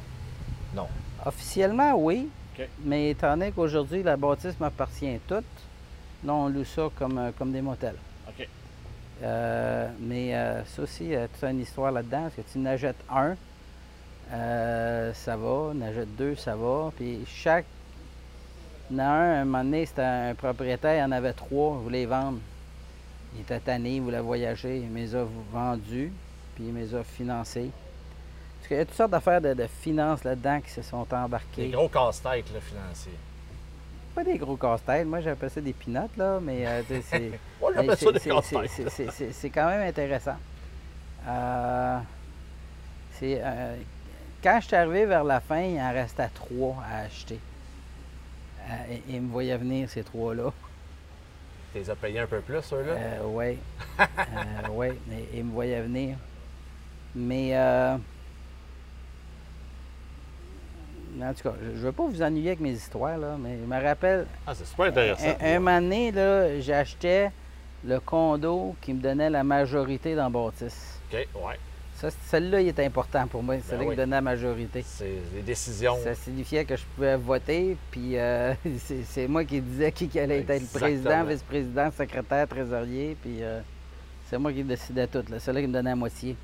Non. 0.75 0.87
Officiellement, 1.25 1.93
oui. 1.95 2.29
OK. 2.57 2.67
Mais 2.85 3.09
étant 3.11 3.31
donné 3.31 3.51
qu'aujourd'hui, 3.51 4.03
la 4.03 4.15
bâtisse 4.15 4.59
m'appartient 4.59 5.19
toute, 5.27 5.43
là, 6.23 6.33
on 6.33 6.47
loue 6.47 6.63
ça 6.65 6.89
comme, 6.97 7.17
euh, 7.17 7.31
comme 7.37 7.51
des 7.51 7.61
motels. 7.61 7.97
OK. 8.27 8.47
Euh, 9.23 9.89
mais 9.99 10.35
euh, 10.35 10.63
ça 10.65 10.83
aussi, 10.83 11.03
il 11.05 11.09
y 11.11 11.15
a 11.15 11.27
toute 11.27 11.43
une 11.43 11.61
histoire 11.61 11.91
là-dedans, 11.91 12.23
parce 12.23 12.35
que 12.35 12.51
tu 12.51 12.59
n'achètes 12.59 13.03
un, 13.09 13.35
euh, 14.33 15.13
ça 15.13 15.35
va, 15.35 15.73
n'achètes 15.73 16.15
deux, 16.15 16.35
ça 16.35 16.55
va. 16.55 16.91
Puis 16.95 17.19
chaque. 17.27 17.65
Il 18.89 18.97
y 18.97 19.01
en 19.01 19.03
a 19.03 19.07
un, 19.07 19.37
à 19.37 19.41
un 19.41 19.45
moment 19.45 19.63
donné, 19.63 19.85
c'était 19.85 20.01
un 20.01 20.35
propriétaire, 20.35 21.05
il 21.05 21.07
en 21.07 21.11
avait 21.11 21.33
trois, 21.33 21.77
il 21.77 21.83
voulait 21.83 21.99
les 21.99 22.05
vendre. 22.05 22.39
Il 23.35 23.41
était 23.41 23.59
tanné, 23.59 23.95
il 23.95 24.01
voulait 24.01 24.19
voyager, 24.19 24.79
il 24.79 24.89
me 24.89 24.99
les 24.99 25.15
a 25.15 25.25
vendus, 25.51 26.11
puis 26.55 26.65
il 26.65 26.73
me 26.73 26.79
les 26.79 26.93
a 26.93 27.03
financés. 27.03 27.71
Parce 28.57 28.67
qu'il 28.67 28.77
y 28.77 28.79
a 28.81 28.85
toutes 28.85 28.95
sortes 28.95 29.11
d'affaires 29.11 29.39
de, 29.39 29.53
de 29.53 29.67
finances 29.67 30.25
là-dedans 30.25 30.59
qui 30.59 30.71
se 30.71 30.81
sont 30.81 31.07
embarquées. 31.13 31.67
Des 31.67 31.71
gros 31.71 31.87
casse-têtes, 31.87 32.53
là, 32.53 32.59
financiers. 32.59 33.17
Pas 34.13 34.25
des 34.25 34.37
gros 34.37 34.57
casse-têtes, 34.57 35.07
moi 35.07 35.21
j'appelle 35.21 35.49
ça 35.49 35.61
des 35.61 35.71
pinottes, 35.71 36.17
là, 36.17 36.39
mais 36.41 36.67
euh, 36.67 36.81
c'est. 37.09 37.31
On 37.61 37.71
ça 37.73 38.11
des 38.11 38.19
casse-têtes. 38.19 39.31
C'est 39.31 39.49
quand 39.49 39.67
même 39.67 39.87
intéressant. 39.87 40.35
Euh, 41.27 41.99
c'est, 43.13 43.39
euh, 43.41 43.75
quand 44.43 44.59
je 44.61 44.67
suis 44.67 44.75
arrivé 44.75 45.05
vers 45.05 45.23
la 45.23 45.39
fin, 45.39 45.61
il 45.61 45.79
en 45.79 45.91
restait 45.91 46.29
trois 46.33 46.77
à 46.91 47.01
acheter. 47.05 47.39
Euh, 48.69 48.73
et, 48.91 48.95
et 48.95 49.15
ils 49.15 49.21
me 49.21 49.31
voyaient 49.31 49.57
venir, 49.57 49.89
ces 49.89 50.03
trois-là. 50.03 50.51
Tu 51.73 51.79
les 51.79 51.89
as 51.89 51.95
payés 51.95 52.19
un 52.19 52.27
peu 52.27 52.41
plus, 52.41 52.61
ceux-là? 52.61 52.93
Euh, 52.93 53.19
oui. 53.25 53.57
oui, 54.71 54.87
mais 55.07 55.25
ils 55.33 55.43
me 55.43 55.51
voyaient 55.51 55.81
venir. 55.81 56.17
Mais, 57.15 57.51
euh, 57.57 57.95
en 61.21 61.33
tout 61.33 61.43
cas, 61.43 61.53
je 61.61 61.67
ne 61.67 61.75
veux 61.83 61.91
pas 61.91 62.03
vous 62.05 62.21
ennuyer 62.21 62.49
avec 62.49 62.59
mes 62.61 62.71
histoires, 62.71 63.17
là, 63.17 63.35
mais 63.39 63.57
je 63.61 63.65
me 63.65 63.81
rappelle, 63.83 64.25
Ah, 64.47 64.53
c'est 64.55 64.65
super 64.65 64.85
intéressant. 64.87 65.25
un, 65.41 65.55
un 65.55 65.59
moment 65.59 65.81
donné, 65.81 66.11
là, 66.11 66.59
j'achetais 66.59 67.31
le 67.85 67.99
condo 67.99 68.75
qui 68.81 68.93
me 68.93 69.01
donnait 69.01 69.29
la 69.29 69.43
majorité 69.43 70.15
dans 70.15 70.29
Bâtisse. 70.29 70.99
OK, 71.11 71.17
ouais. 71.35 71.59
Ça, 72.01 72.09
celle-là, 72.25 72.61
il 72.61 72.67
est 72.67 72.79
important 72.79 73.27
pour 73.27 73.43
moi. 73.43 73.55
Celle-là 73.59 73.83
qui 73.83 73.85
Ben 73.85 73.89
oui. 73.89 73.95
me 73.95 73.95
donnait 73.95 74.15
la 74.15 74.21
majorité. 74.21 74.83
C'est 74.83 75.21
des 75.35 75.41
décisions. 75.43 75.95
Ça 76.03 76.15
signifiait 76.15 76.65
que 76.65 76.75
je 76.75 76.83
pouvais 76.95 77.15
voter, 77.15 77.77
puis 77.91 78.17
euh, 78.17 78.53
c'est 78.79 79.03
c'est 79.03 79.27
moi 79.27 79.45
qui 79.45 79.61
disais 79.61 79.91
qui, 79.91 80.07
qui 80.07 80.19
allait 80.19 80.39
être 80.39 80.49
le 80.49 80.65
président, 80.67 80.87
Exactement. 80.87 81.23
vice-président, 81.25 81.91
secrétaire, 81.91 82.47
trésorier, 82.47 83.15
puis 83.21 83.43
euh, 83.43 83.61
c'est 84.29 84.39
moi 84.39 84.51
qui 84.51 84.63
décidais 84.63 85.05
tout. 85.05 85.23
là. 85.29 85.39
C'est 85.39 85.53
là 85.53 85.61
qui 85.61 85.67
me 85.67 85.73
donnait 85.73 85.91
la 85.91 85.95
moitié. 85.95 86.35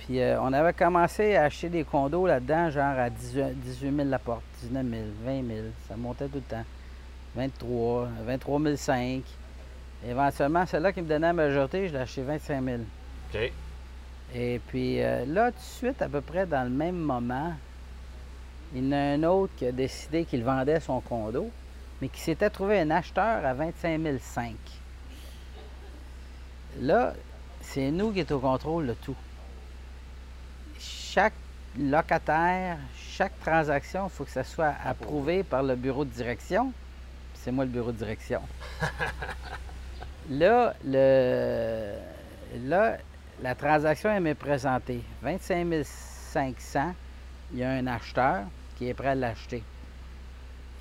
Puis 0.00 0.20
euh, 0.20 0.40
on 0.40 0.52
avait 0.52 0.72
commencé 0.72 1.36
à 1.36 1.44
acheter 1.44 1.68
des 1.68 1.84
condos 1.84 2.26
là-dedans, 2.26 2.70
genre 2.70 2.98
à 2.98 3.08
18 3.10 3.54
18 3.60 3.96
000 3.96 4.08
la 4.08 4.18
porte, 4.18 4.42
19 4.62 4.84
000, 4.90 5.02
20 5.24 5.46
000, 5.46 5.58
ça 5.88 5.96
montait 5.96 6.26
tout 6.26 6.36
le 6.36 6.40
temps. 6.42 6.64
23, 7.36 8.08
23 8.26 8.76
500. 8.76 9.20
Éventuellement, 10.06 10.66
celle-là 10.66 10.92
qui 10.92 11.02
me 11.02 11.08
donnait 11.08 11.28
la 11.28 11.32
majorité, 11.32 11.88
je 11.88 11.92
l'ai 11.94 12.00
acheté 12.00 12.22
25 12.22 12.64
000. 12.64 12.76
OK. 13.32 13.52
Et 14.32 14.60
puis 14.68 15.02
euh, 15.02 15.24
là, 15.26 15.52
tout 15.52 15.58
de 15.58 15.62
suite, 15.62 16.02
à 16.02 16.08
peu 16.08 16.20
près 16.20 16.46
dans 16.46 16.64
le 16.64 16.70
même 16.70 16.96
moment, 16.96 17.54
il 18.74 18.84
y 18.84 18.88
en 18.88 18.92
a 18.92 18.96
un 18.96 19.22
autre 19.24 19.52
qui 19.56 19.66
a 19.66 19.72
décidé 19.72 20.24
qu'il 20.24 20.42
vendait 20.42 20.80
son 20.80 21.00
condo, 21.00 21.50
mais 22.00 22.08
qui 22.08 22.20
s'était 22.20 22.50
trouvé 22.50 22.80
un 22.80 22.90
acheteur 22.90 23.44
à 23.44 23.54
25 23.54 24.00
500. 24.20 24.54
Là, 26.80 27.14
c'est 27.60 27.90
nous 27.90 28.12
qui 28.12 28.20
est 28.20 28.32
au 28.32 28.40
contrôle 28.40 28.88
de 28.88 28.94
tout. 28.94 29.16
Chaque 30.78 31.34
locataire, 31.78 32.78
chaque 32.96 33.38
transaction, 33.40 34.06
il 34.06 34.10
faut 34.10 34.24
que 34.24 34.30
ça 34.30 34.42
soit 34.44 34.74
approuvé 34.84 35.44
par 35.44 35.62
le 35.62 35.76
bureau 35.76 36.04
de 36.04 36.10
direction. 36.10 36.72
C'est 37.34 37.52
moi 37.52 37.64
le 37.64 37.70
bureau 37.70 37.92
de 37.92 37.98
direction. 37.98 38.40
Là, 40.30 40.74
le, 40.84 41.96
là, 42.64 42.96
la 43.42 43.54
transaction 43.54 44.10
elle 44.10 44.22
m'est 44.22 44.34
présentée. 44.34 45.00
25 45.22 45.84
500, 45.84 46.94
il 47.52 47.58
y 47.58 47.64
a 47.64 47.70
un 47.70 47.86
acheteur 47.86 48.44
qui 48.76 48.88
est 48.88 48.94
prêt 48.94 49.08
à 49.08 49.14
l'acheter. 49.14 49.62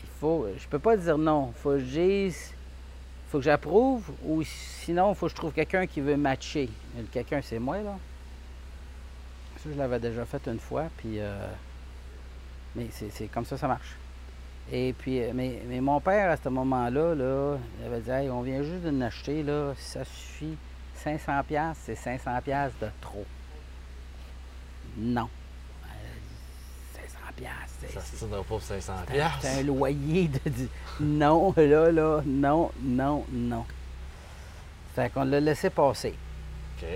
Il 0.03 0.09
faut, 0.19 0.47
je 0.57 0.67
peux 0.67 0.79
pas 0.79 0.97
dire 0.97 1.17
non. 1.17 1.53
Il 1.55 1.61
faut 1.61 1.71
que 1.71 1.79
je 1.79 2.31
faut 3.29 3.39
que 3.39 3.43
j'approuve 3.45 4.11
ou 4.25 4.43
sinon, 4.43 5.11
il 5.11 5.15
faut 5.15 5.25
que 5.25 5.31
je 5.31 5.35
trouve 5.35 5.53
quelqu'un 5.53 5.87
qui 5.87 6.01
veut 6.01 6.17
matcher. 6.17 6.69
Quelqu'un, 7.11 7.41
c'est 7.41 7.59
moi, 7.59 7.81
là. 7.81 7.97
Ça, 9.57 9.69
je 9.71 9.77
l'avais 9.77 9.99
déjà 9.99 10.25
fait 10.25 10.45
une 10.47 10.59
fois, 10.59 10.85
puis... 10.97 11.19
euh, 11.19 11.47
mais 12.75 12.87
c'est 12.91 13.27
comme 13.27 13.45
ça, 13.45 13.57
ça 13.57 13.67
marche. 13.67 13.95
Et 14.71 14.93
puis, 14.97 15.21
euh, 15.21 15.31
mais, 15.33 15.81
mon 15.81 15.99
père, 15.99 16.31
à 16.31 16.37
ce 16.37 16.49
moment-là, 16.49 17.15
là, 17.15 17.57
il 17.79 17.85
avait 17.85 18.01
dit 18.01 18.29
on 18.29 18.41
vient 18.41 18.63
juste 18.63 18.83
de 18.83 18.89
l'acheter, 18.89 19.43
là, 19.43 19.73
ça 19.77 20.05
suffit. 20.05 20.57
500$, 21.05 21.43
piastres, 21.43 21.83
c'est 21.85 21.93
500$ 21.95 22.41
piastres 22.41 22.77
de 22.81 22.87
trop. 23.01 23.25
Non. 24.97 25.29
Euh, 25.85 25.87
500$, 26.95 27.33
piastres, 27.35 27.75
c'est- 27.81 27.93
Ça 27.93 28.01
se 28.01 28.15
tiendra 28.15 28.37
pas 28.39 28.43
pour 28.43 28.61
500 28.61 28.93
c'est 29.41 29.59
un 29.59 29.63
loyer 29.63 30.27
de. 30.29 30.39
Non, 30.99 31.53
là, 31.57 31.91
là, 31.91 32.21
non, 32.25 32.71
non, 32.81 33.25
non. 33.31 33.65
Fait 34.95 35.11
qu'on 35.11 35.23
l'a 35.23 35.39
laissé 35.39 35.69
passer. 35.71 36.13
OK. 36.77 36.87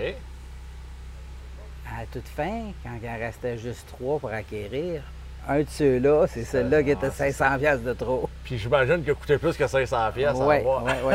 À 1.90 2.04
toute 2.12 2.28
fin, 2.28 2.70
quand 2.84 2.96
il 3.02 3.08
en 3.08 3.18
restait 3.18 3.58
juste 3.58 3.88
trois 3.88 4.18
pour 4.20 4.30
acquérir, 4.30 5.02
un 5.48 5.60
de 5.60 5.66
ceux-là, 5.68 6.26
c'est 6.28 6.44
celui-là 6.44 6.82
qui 6.82 6.90
était 6.90 7.06
ah, 7.06 7.10
c'est 7.10 7.30
500$ 7.30 7.58
piastres 7.58 7.84
de 7.84 7.92
trop. 7.94 8.28
Puis 8.44 8.58
j'imagine 8.58 9.02
qu'il 9.02 9.14
coûté 9.14 9.38
plus 9.38 9.56
que 9.56 9.66
500 9.66 10.12
piastres. 10.12 10.40
Oui, 10.46 10.56
oui, 10.64 10.92
oui. 11.04 11.14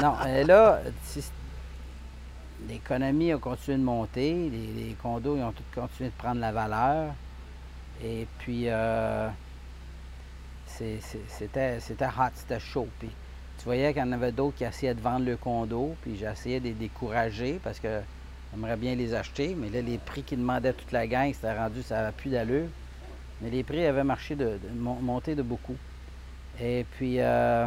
Non, 0.00 0.14
euh, 0.26 0.44
là, 0.44 0.80
si- 1.04 1.24
l'économie 2.68 3.32
a 3.32 3.38
continué 3.38 3.78
de 3.78 3.82
monter, 3.82 4.50
les, 4.50 4.94
condos 5.02 5.36
ont 5.36 5.52
tous 5.52 5.80
continué 5.80 6.10
de 6.10 6.14
prendre 6.14 6.40
la 6.40 6.52
valeur. 6.52 7.14
Et 8.04 8.26
puis, 8.38 8.64
euh, 8.66 9.28
c'était 10.66 11.78
hot, 12.06 12.30
c'était 12.34 12.60
chaud. 12.60 12.88
Puis, 12.98 13.10
tu 13.58 13.64
voyais 13.64 13.92
qu'il 13.92 14.02
y 14.02 14.04
en 14.04 14.12
avait 14.12 14.32
d'autres 14.32 14.56
qui 14.56 14.64
essayaient 14.64 14.94
de 14.94 15.00
vendre 15.00 15.24
le 15.26 15.36
condo, 15.36 15.94
puis 16.02 16.16
j'essayais 16.16 16.58
de 16.60 16.64
les 16.64 16.72
décourager 16.74 17.60
parce 17.62 17.78
que 17.78 18.00
j'aimerais 18.52 18.76
bien 18.76 18.94
les 18.94 19.14
acheter, 19.14 19.54
mais 19.54 19.68
là, 19.70 19.80
les 19.82 19.98
prix 19.98 20.22
qu'ils 20.22 20.38
demandaient 20.38 20.72
toute 20.72 20.92
la 20.92 21.06
gang, 21.06 21.32
c'était 21.32 21.56
rendu, 21.56 21.82
ça 21.82 21.96
n'avait 21.96 22.12
plus 22.12 22.30
d'allure. 22.30 22.66
Mais 23.40 23.50
les 23.50 23.62
prix 23.62 23.84
avaient 23.86 24.04
marché 24.04 24.34
de, 24.34 24.58
de- 24.58 24.68
mon- 24.76 25.00
monté 25.00 25.34
de 25.34 25.42
beaucoup. 25.42 25.76
Et 26.60 26.84
puis, 26.92 27.20
euh, 27.20 27.66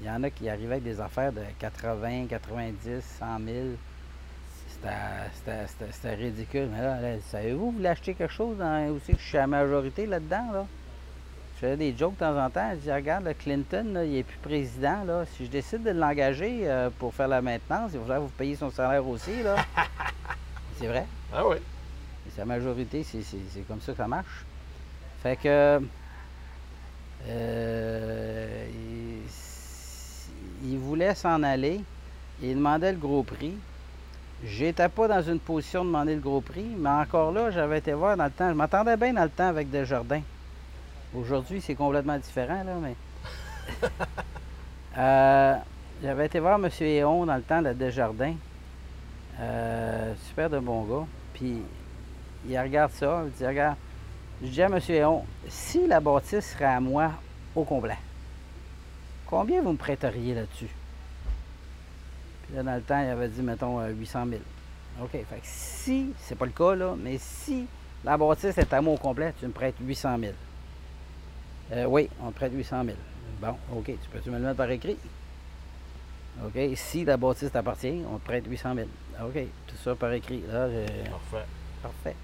il 0.00 0.06
y 0.06 0.10
en 0.10 0.22
a 0.22 0.30
qui 0.30 0.48
arrivaient 0.48 0.74
avec 0.74 0.84
des 0.84 1.00
affaires 1.00 1.32
de 1.32 1.42
80, 1.58 2.26
90, 2.26 3.02
100 3.18 3.38
000. 3.46 3.56
C'était- 5.78 6.14
ridicule. 6.14 6.68
Mais 6.70 6.82
là, 6.82 7.00
là, 7.00 7.16
savez-vous, 7.30 7.66
vous 7.66 7.70
voulez 7.72 7.88
acheter 7.88 8.14
quelque 8.14 8.32
chose 8.32 8.56
dans, 8.58 8.88
aussi 8.94 9.12
que 9.12 9.18
je 9.18 9.24
suis 9.26 9.38
à 9.38 9.42
la 9.42 9.46
majorité 9.46 10.06
là-dedans? 10.06 10.52
Là? 10.52 10.66
Je 11.54 11.60
faisais 11.60 11.76
des 11.76 11.96
jokes 11.96 12.14
de 12.14 12.18
temps 12.18 12.38
en 12.44 12.50
temps. 12.50 12.70
Je 12.72 12.76
dis, 12.80 12.92
regarde, 12.92 13.24
le 13.24 13.34
Clinton, 13.34 13.86
là, 13.94 14.04
il 14.04 14.12
n'est 14.12 14.22
plus 14.22 14.38
président. 14.38 15.04
Là. 15.04 15.24
Si 15.26 15.46
je 15.46 15.50
décide 15.50 15.82
de 15.84 15.90
l'engager 15.90 16.62
euh, 16.68 16.90
pour 16.98 17.14
faire 17.14 17.28
la 17.28 17.40
maintenance, 17.40 17.92
il 17.94 17.98
va 18.00 18.04
falloir 18.04 18.20
vous 18.22 18.28
payer 18.28 18.56
son 18.56 18.70
salaire 18.70 19.06
aussi. 19.06 19.42
Là. 19.42 19.56
c'est 20.78 20.86
vrai? 20.88 21.06
Ah 21.32 21.46
oui. 21.46 21.56
Et 22.26 22.30
sa 22.36 22.44
majorité, 22.44 23.02
c'est- 23.04 23.22
c'est 23.22 23.38
c'est 23.52 23.66
comme 23.66 23.80
ça 23.80 23.92
que 23.92 23.98
ça 23.98 24.08
marche. 24.08 24.44
Fait 25.22 25.36
que. 25.36 25.80
euh, 27.28 28.66
il, 30.62 30.70
il 30.72 30.78
voulait 30.78 31.14
s'en 31.14 31.42
aller. 31.42 31.80
Il 32.42 32.56
demandait 32.56 32.92
le 32.92 32.98
gros 32.98 33.22
prix. 33.22 33.54
J'étais 34.46 34.90
pas 34.90 35.08
dans 35.08 35.22
une 35.22 35.40
position 35.40 35.82
de 35.84 35.88
demander 35.88 36.14
le 36.14 36.20
gros 36.20 36.42
prix, 36.42 36.66
mais 36.76 36.90
encore 36.90 37.32
là, 37.32 37.50
j'avais 37.50 37.78
été 37.78 37.94
voir 37.94 38.16
dans 38.16 38.24
le 38.24 38.30
temps. 38.30 38.50
Je 38.50 38.54
m'attendais 38.54 38.96
bien 38.96 39.14
dans 39.14 39.22
le 39.22 39.30
temps 39.30 39.48
avec 39.48 39.70
Desjardins. 39.70 40.20
Aujourd'hui, 41.14 41.62
c'est 41.62 41.74
complètement 41.74 42.18
différent, 42.18 42.62
là, 42.64 42.74
mais. 42.80 42.94
Euh, 44.96 45.56
j'avais 46.04 46.26
été 46.26 46.38
voir 46.38 46.54
M. 46.54 46.70
Héon 46.80 47.26
dans 47.26 47.34
le 47.34 47.42
temps 47.42 47.60
de 47.60 47.72
Desjardins. 47.72 48.36
Euh, 49.40 50.14
super 50.28 50.48
de 50.48 50.60
bon 50.60 50.84
gars. 50.84 51.04
Puis 51.32 51.62
il 52.46 52.56
regarde 52.56 52.92
ça, 52.92 53.24
il 53.26 53.32
dit 53.32 53.44
Regarde, 53.44 53.76
je 54.40 54.46
dis 54.46 54.62
à 54.62 54.66
M. 54.66 54.78
Héon, 54.88 55.24
si 55.48 55.88
la 55.88 55.98
bâtisse 55.98 56.52
serait 56.52 56.66
à 56.66 56.78
moi 56.78 57.10
au 57.56 57.64
complet, 57.64 57.98
combien 59.26 59.60
vous 59.62 59.72
me 59.72 59.76
prêteriez 59.76 60.32
là-dessus? 60.32 60.70
Puis 62.46 62.56
là, 62.56 62.62
dans 62.62 62.74
le 62.74 62.82
temps, 62.82 63.00
il 63.02 63.08
avait 63.08 63.28
dit, 63.28 63.42
mettons, 63.42 63.80
euh, 63.80 63.88
800 63.90 64.26
000. 64.28 64.40
OK. 65.02 65.10
Fait 65.10 65.20
que 65.22 65.26
si, 65.42 66.12
c'est 66.18 66.36
pas 66.36 66.46
le 66.46 66.52
cas, 66.52 66.74
là, 66.74 66.94
mais 66.98 67.18
si 67.18 67.66
la 68.04 68.16
bâtisse 68.16 68.56
est 68.58 68.72
à 68.72 68.82
au 68.82 68.96
complet, 68.96 69.32
tu 69.38 69.46
me 69.46 69.52
prêtes 69.52 69.76
800 69.80 70.18
000. 70.20 70.32
Euh, 71.72 71.84
oui, 71.86 72.08
on 72.22 72.30
te 72.30 72.36
prête 72.36 72.52
800 72.52 72.84
000. 72.84 72.96
Bon, 73.40 73.56
OK. 73.74 73.86
Tu 73.86 74.08
peux-tu 74.12 74.30
me 74.30 74.38
le 74.38 74.44
mettre 74.44 74.56
par 74.56 74.70
écrit? 74.70 74.96
OK. 76.44 76.58
Si 76.76 77.04
la 77.04 77.16
bâtisse 77.16 77.50
t'appartient, 77.52 78.02
on 78.12 78.18
te 78.18 78.24
prête 78.24 78.44
800 78.46 78.74
000. 78.74 78.88
OK. 79.24 79.42
Tout 79.66 79.76
ça 79.82 79.94
par 79.94 80.12
écrit. 80.12 80.42
Là, 80.50 80.68
Parfait. 81.10 81.46
Parfait. 81.82 82.16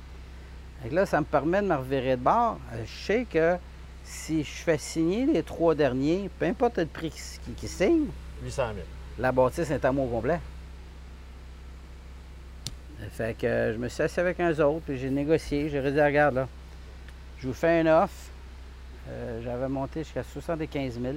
Fait 0.82 0.88
que 0.88 0.94
là, 0.94 1.06
ça 1.06 1.20
me 1.20 1.26
permet 1.26 1.62
de 1.62 1.66
me 1.66 1.76
revirer 1.76 2.16
de 2.16 2.22
bord. 2.22 2.58
Euh, 2.72 2.82
Je 2.86 3.04
sais 3.06 3.24
que 3.28 3.56
si 4.04 4.42
je 4.44 4.50
fais 4.62 4.78
signer 4.78 5.26
les 5.26 5.42
trois 5.42 5.74
derniers, 5.74 6.30
peu 6.38 6.46
importe 6.46 6.78
le 6.78 6.86
prix 6.86 7.10
qui- 7.10 7.52
qui 7.52 7.68
signe, 7.68 8.06
800 8.42 8.68
000. 8.74 8.78
La 9.20 9.32
bâtisse 9.32 9.70
est 9.70 9.84
à 9.84 9.92
moi 9.92 10.06
au 10.06 10.08
complet. 10.08 10.40
Fait 13.12 13.36
que 13.36 13.46
euh, 13.46 13.72
je 13.74 13.78
me 13.78 13.88
suis 13.88 14.02
assis 14.02 14.18
avec 14.18 14.40
un 14.40 14.50
autres, 14.60 14.84
puis 14.86 14.98
j'ai 14.98 15.10
négocié. 15.10 15.68
J'ai 15.68 15.82
dit, 15.90 16.00
regarde 16.00 16.34
là, 16.34 16.48
je 17.38 17.48
vous 17.48 17.54
fais 17.54 17.80
une 17.80 17.88
offre. 17.88 18.14
Euh, 19.08 19.42
J'avais 19.42 19.68
monté 19.68 20.04
jusqu'à 20.04 20.22
75 20.22 21.00
000. 21.00 21.14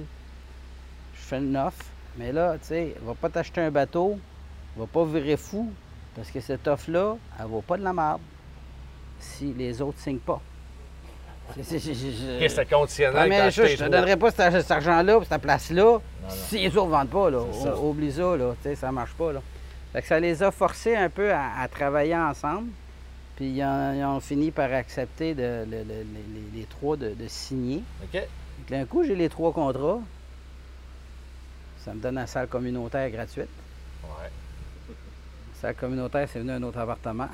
Je 1.14 1.20
fais 1.20 1.38
une 1.38 1.56
offre. 1.56 1.84
Mais 2.18 2.30
là, 2.32 2.56
tu 2.58 2.68
sais, 2.68 2.94
va 3.02 3.14
pas 3.14 3.28
t'acheter 3.28 3.60
un 3.60 3.70
bateau, 3.70 4.18
va 4.76 4.86
pas 4.86 5.04
virer 5.04 5.36
fou, 5.36 5.72
parce 6.14 6.30
que 6.30 6.40
cette 6.40 6.68
offre-là, 6.68 7.16
elle 7.40 7.46
vaut 7.46 7.62
pas 7.62 7.76
de 7.76 7.82
la 7.82 7.92
merde 7.92 8.20
si 9.18 9.52
les 9.54 9.80
autres 9.80 9.98
signent 9.98 10.18
pas. 10.18 10.40
OK, 11.50 12.48
c'était 12.50 12.66
conditionnel. 12.66 13.50
Je 13.50 13.56
te 13.62 13.66
les 13.66 13.76
trois. 13.76 13.88
donnerai 13.90 14.16
pas 14.16 14.30
cet, 14.30 14.52
cet 14.52 14.70
argent-là, 14.70 15.20
cette 15.28 15.42
place-là, 15.42 15.98
si 16.28 16.66
autres 16.78 16.86
ne 16.86 16.90
vendent 16.90 17.10
pas. 17.10 17.30
Là. 17.30 17.38
O- 17.38 17.90
Oublie 17.90 18.12
ça, 18.12 18.36
là. 18.36 18.54
Ça 18.74 18.90
marche 18.92 19.12
pas. 19.14 19.32
Là. 19.32 19.42
Fait 19.92 20.02
que 20.02 20.08
ça 20.08 20.18
les 20.20 20.42
a 20.42 20.50
forcés 20.50 20.96
un 20.96 21.08
peu 21.08 21.32
à, 21.32 21.60
à 21.60 21.68
travailler 21.68 22.16
ensemble. 22.16 22.68
Puis 23.36 23.46
ils 23.50 23.62
ont, 23.64 23.92
ils 23.94 24.04
ont 24.04 24.20
fini 24.20 24.50
par 24.50 24.72
accepter 24.72 25.34
de- 25.34 25.64
le- 25.70 25.82
le- 25.84 26.06
les, 26.54 26.64
trois 26.64 26.96
de, 26.96 27.10
de 27.14 27.28
signer. 27.28 27.82
OK. 28.02 28.20
Que 28.66 28.70
D'un 28.74 28.84
coup, 28.86 29.04
j'ai 29.04 29.14
les 29.16 29.28
trois 29.28 29.52
contrats. 29.52 30.00
Ça 31.84 31.92
me 31.92 32.00
donne 32.00 32.14
la 32.14 32.26
salle 32.26 32.46
communautaire 32.48 33.10
gratuite. 33.10 33.48
Ouais. 34.04 34.30
La 34.88 35.60
salle 35.60 35.74
communautaire, 35.74 36.26
c'est 36.32 36.38
venu 36.38 36.52
un 36.52 36.62
autre 36.62 36.78
appartement. 36.78 37.28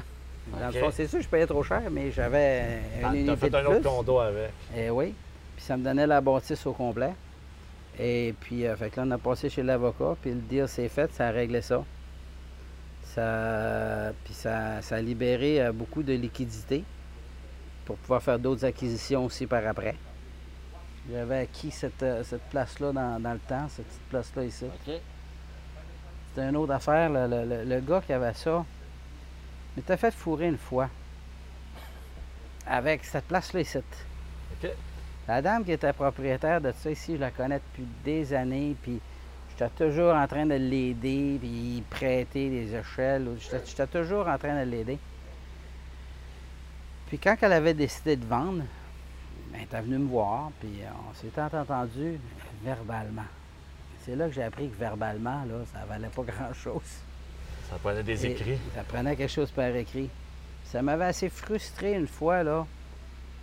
Dans 0.59 0.66
le 0.66 0.72
fond, 0.72 0.90
c'est 0.92 1.07
sûr, 1.07 1.20
je 1.20 1.28
payais 1.28 1.46
trop 1.46 1.62
cher, 1.62 1.82
mais 1.90 2.11
j'avais 2.11 2.80
une 2.98 3.05
Ah, 3.05 3.14
unité 3.14 3.36
fait 3.36 3.51
de 3.51 3.57
un 3.57 3.64
autre 3.66 3.74
plus. 3.80 3.82
condo 3.82 4.18
avec. 4.18 4.51
Eh 4.76 4.90
oui. 4.90 5.14
Puis 5.57 5.64
ça 5.64 5.76
me 5.76 5.84
donnait 5.84 6.07
la 6.07 6.20
bâtisse 6.20 6.66
au 6.66 6.72
complet. 6.72 7.12
Et 7.98 8.34
puis, 8.40 8.66
euh, 8.66 8.76
fait 8.76 8.90
que 8.90 8.96
là, 9.01 9.05
on 9.07 9.11
a 9.11 9.18
passé 9.18 9.48
chez 9.51 9.62
l'avocat, 9.62 10.16
puis 10.20 10.30
le 10.30 10.40
deal 10.40 10.66
s'est 10.68 10.88
fait, 10.88 11.12
ça 11.12 11.28
a 11.28 11.30
réglé 11.30 11.61
ça. 11.61 11.84
Ça, 13.05 14.12
puis 14.24 14.34
ça, 14.34 14.80
ça 14.82 14.96
a 14.96 15.01
libéré 15.01 15.61
euh, 15.62 15.72
beaucoup 15.72 16.03
de 16.03 16.12
liquidités 16.12 16.84
pour 17.84 17.96
pouvoir 17.96 18.22
faire 18.22 18.38
d'autres 18.38 18.64
acquisitions 18.64 19.24
aussi 19.24 19.46
par 19.46 19.66
après. 19.66 19.96
J'avais 21.11 21.38
acquis 21.38 21.70
cette, 21.72 22.03
euh, 22.03 22.22
cette 22.22 22.42
place-là 22.51 22.92
dans, 22.92 23.20
dans 23.20 23.32
le 23.32 23.38
temps, 23.40 23.66
cette 23.68 23.86
petite 23.86 24.09
place-là 24.11 24.44
ici. 24.44 24.64
OK. 24.66 24.94
C'était 26.28 26.48
une 26.48 26.57
autre 26.57 26.72
affaire. 26.72 27.11
Le- 27.11 27.64
le 27.64 27.80
gars 27.80 28.01
qui 28.07 28.12
avait 28.12 28.34
ça, 28.34 28.64
t'a 29.86 29.96
fait 29.96 30.10
fourrer 30.10 30.48
une 30.48 30.58
fois. 30.58 30.88
Avec 32.66 33.04
cette 33.04 33.24
place-là 33.24 33.60
ici. 33.60 33.78
OK. 33.78 34.70
La 35.28 35.42
dame 35.42 35.64
qui 35.64 35.72
était 35.72 35.92
propriétaire 35.92 36.60
de 36.60 36.72
ça 36.72 36.90
ici, 36.90 37.14
je 37.14 37.20
la 37.20 37.30
connais 37.30 37.60
depuis 37.60 37.86
des 38.04 38.32
années, 38.34 38.76
puis 38.82 39.00
j'étais 39.50 39.70
toujours 39.70 40.14
en 40.14 40.26
train 40.26 40.46
de 40.46 40.54
l'aider, 40.54 41.38
puis 41.40 41.82
prêter 41.88 42.50
des 42.50 42.74
échelles. 42.74 43.28
j'étais 43.64 43.86
toujours 43.86 44.26
en 44.26 44.38
train 44.38 44.64
de 44.64 44.68
l'aider. 44.68 44.98
Puis 47.06 47.18
quand 47.18 47.36
elle 47.42 47.52
avait 47.52 47.74
décidé 47.74 48.16
de 48.16 48.24
vendre, 48.24 48.62
ben, 49.50 49.58
elle 49.58 49.62
était 49.62 49.80
venue 49.80 49.98
me 49.98 50.08
voir, 50.08 50.50
puis 50.60 50.70
on 51.10 51.14
s'était 51.14 51.40
entendu 51.40 52.18
verbalement. 52.64 53.22
C'est 54.04 54.16
là 54.16 54.28
que 54.28 54.34
j'ai 54.34 54.44
appris 54.44 54.68
que 54.68 54.76
verbalement, 54.76 55.44
là, 55.44 55.64
ça 55.72 55.84
valait 55.86 56.08
pas 56.08 56.22
grand-chose. 56.22 57.02
Ça 57.70 57.76
prenait 57.82 58.02
des 58.02 58.26
Et 58.26 58.30
écrits. 58.32 58.58
Ça 58.74 58.82
prenait 58.82 59.16
quelque 59.16 59.30
chose 59.32 59.50
par 59.50 59.74
écrit. 59.74 60.08
Ça 60.64 60.82
m'avait 60.82 61.04
assez 61.06 61.28
frustré 61.28 61.92
une 61.94 62.06
fois, 62.08 62.42
là. 62.42 62.66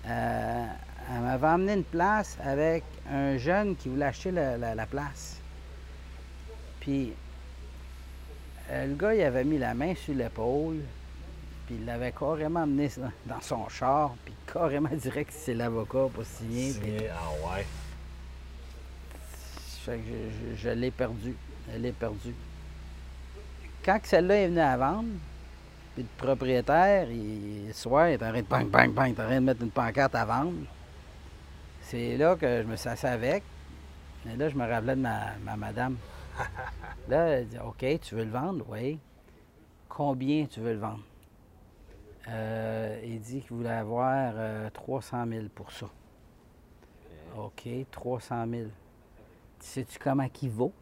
Euh, 0.06 0.66
elle 1.10 1.22
m'avait 1.22 1.48
emmené 1.48 1.74
une 1.74 1.84
place 1.84 2.38
avec 2.44 2.84
un 3.10 3.38
jeune 3.38 3.76
qui 3.76 3.90
voulait 3.90 4.06
acheter 4.06 4.32
la, 4.32 4.58
la- 4.58 4.76
la 4.76 4.86
place. 4.86 5.38
Puis, 6.80 7.14
euh, 8.70 8.86
le 8.88 8.96
gars, 8.96 9.14
il 9.14 9.22
avait 9.24 9.44
mis 9.44 9.58
la 9.58 9.74
main 9.74 9.94
sur 9.96 10.14
l'épaule, 10.14 10.80
puis 11.66 11.76
il 11.80 11.86
l'avait 11.86 12.12
carrément 12.14 12.64
emmené 12.64 12.90
dans- 13.26 13.42
son 13.42 13.68
char, 13.70 14.16
puis 14.26 14.34
carrément 14.52 14.90
direct 14.94 15.32
que 15.32 15.38
c'est 15.38 15.54
l'avocat 15.54 16.08
pour 16.14 16.24
signer. 16.26 16.74
puis- 16.74 16.92
Signé. 16.92 17.10
Ah 17.10 17.30
ouais. 17.56 17.66
fait 19.86 19.98
que 19.98 20.04
je, 20.06 20.56
je- 20.56 20.62
je 20.64 20.70
l'ai 20.70 20.92
perdu. 20.92 21.36
Je 21.74 21.78
l'ai 21.78 21.92
perdu. 21.94 22.34
Quand 23.88 24.00
celle-là 24.04 24.36
est 24.36 24.48
venue 24.50 24.60
à 24.60 24.76
vendre, 24.76 25.08
puis 25.94 26.04
le 26.04 26.10
propriétaire, 26.18 27.10
il, 27.10 27.68
le 27.68 27.74
soir, 27.74 28.10
il 28.10 28.16
est 28.16 28.24
en 28.24 28.32
train 28.32 28.42
de 28.42 28.46
bang, 28.46 28.68
bang, 28.68 28.92
bang, 28.92 29.08
il 29.08 29.18
est 29.18 29.24
en 29.24 29.28
train 29.28 29.36
de 29.36 29.46
mettre 29.46 29.64
une 29.64 29.72
pancarte 29.72 30.14
à 30.14 30.26
vendre. 30.26 30.58
C'est 31.84 32.18
là 32.18 32.36
que 32.36 32.64
je 32.64 32.68
me 32.68 32.76
suis 32.76 32.90
assis 32.90 33.06
avec. 33.06 33.46
Et 34.30 34.36
là, 34.36 34.50
je 34.50 34.56
me 34.58 34.70
rappelais 34.70 34.98
de 34.98 35.00
ma, 35.00 35.38
ma 35.42 35.56
madame. 35.56 35.96
Là, 37.08 37.28
elle 37.28 37.48
dit 37.48 37.58
OK, 37.60 37.86
tu 38.02 38.16
veux 38.16 38.26
le 38.26 38.30
vendre? 38.30 38.66
Oui. 38.68 39.00
Combien 39.88 40.46
tu 40.48 40.60
veux 40.60 40.74
le 40.74 40.80
vendre? 40.80 41.06
Euh, 42.28 43.00
il 43.06 43.22
dit 43.22 43.40
qu'il 43.40 43.56
voulait 43.56 43.70
avoir 43.70 44.34
euh, 44.36 44.70
300 44.72 45.28
000 45.30 45.46
pour 45.56 45.72
ça. 45.72 45.86
OK, 47.38 47.70
300 47.90 48.48
000. 48.50 48.64
Sais-tu 49.60 49.98
comment 49.98 50.28
qu'il 50.28 50.50
vaut? 50.50 50.74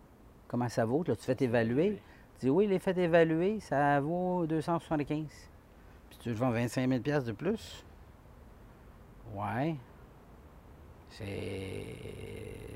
Comment 0.47 0.70
ça 0.70 0.86
vaut? 0.86 1.03
Là, 1.08 1.16
tu 1.16 1.24
fais 1.24 1.38
évaluer. 1.39 2.01
Tu 2.39 2.47
dis 2.47 2.49
oui, 2.49 2.65
il 2.65 2.73
est 2.73 2.79
fait 2.79 2.97
évaluer, 2.97 3.59
ça 3.59 3.99
vaut 4.01 4.45
275. 4.45 5.27
Puis 6.09 6.19
tu 6.19 6.29
le 6.29 6.36
vends 6.36 6.51
25 6.51 6.89
000 6.89 7.01
piastres 7.01 7.27
de 7.27 7.31
plus? 7.31 7.86
Ouais. 9.33 9.75
C'est. 11.09 11.86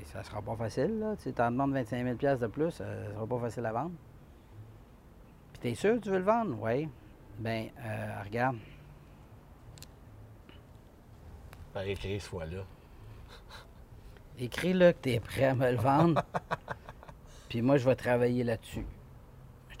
Ça 0.06 0.22
sera 0.22 0.42
pas 0.42 0.56
facile, 0.56 0.98
là. 0.98 1.14
Tu 1.16 1.32
t'en 1.32 1.50
demandes 1.50 1.72
25 1.72 2.04
000 2.04 2.16
piastres 2.16 2.42
de 2.42 2.46
plus, 2.46 2.70
ça 2.70 2.84
sera 3.12 3.26
pas 3.26 3.38
facile 3.38 3.66
à 3.66 3.72
vendre. 3.72 3.92
Puis 5.52 5.60
t'es 5.60 5.74
sûr 5.74 5.94
que 5.96 6.00
tu 6.00 6.10
veux 6.10 6.18
le 6.18 6.24
vendre? 6.24 6.56
Oui. 6.60 6.88
Ben, 7.38 7.68
euh, 7.78 8.22
regarde. 8.24 8.56
Par 11.72 11.82
écrit, 11.82 12.18
ce 12.18 12.28
fois-là. 12.28 12.64
Écris-le 14.38 14.92
que 14.92 14.98
tu 15.02 15.10
es 15.10 15.20
prêt 15.20 15.44
à 15.44 15.54
me 15.54 15.70
le 15.70 15.76
vendre. 15.76 16.22
Puis 17.48 17.62
moi, 17.62 17.76
je 17.76 17.84
vais 17.84 17.94
travailler 17.94 18.42
là-dessus. 18.42 18.86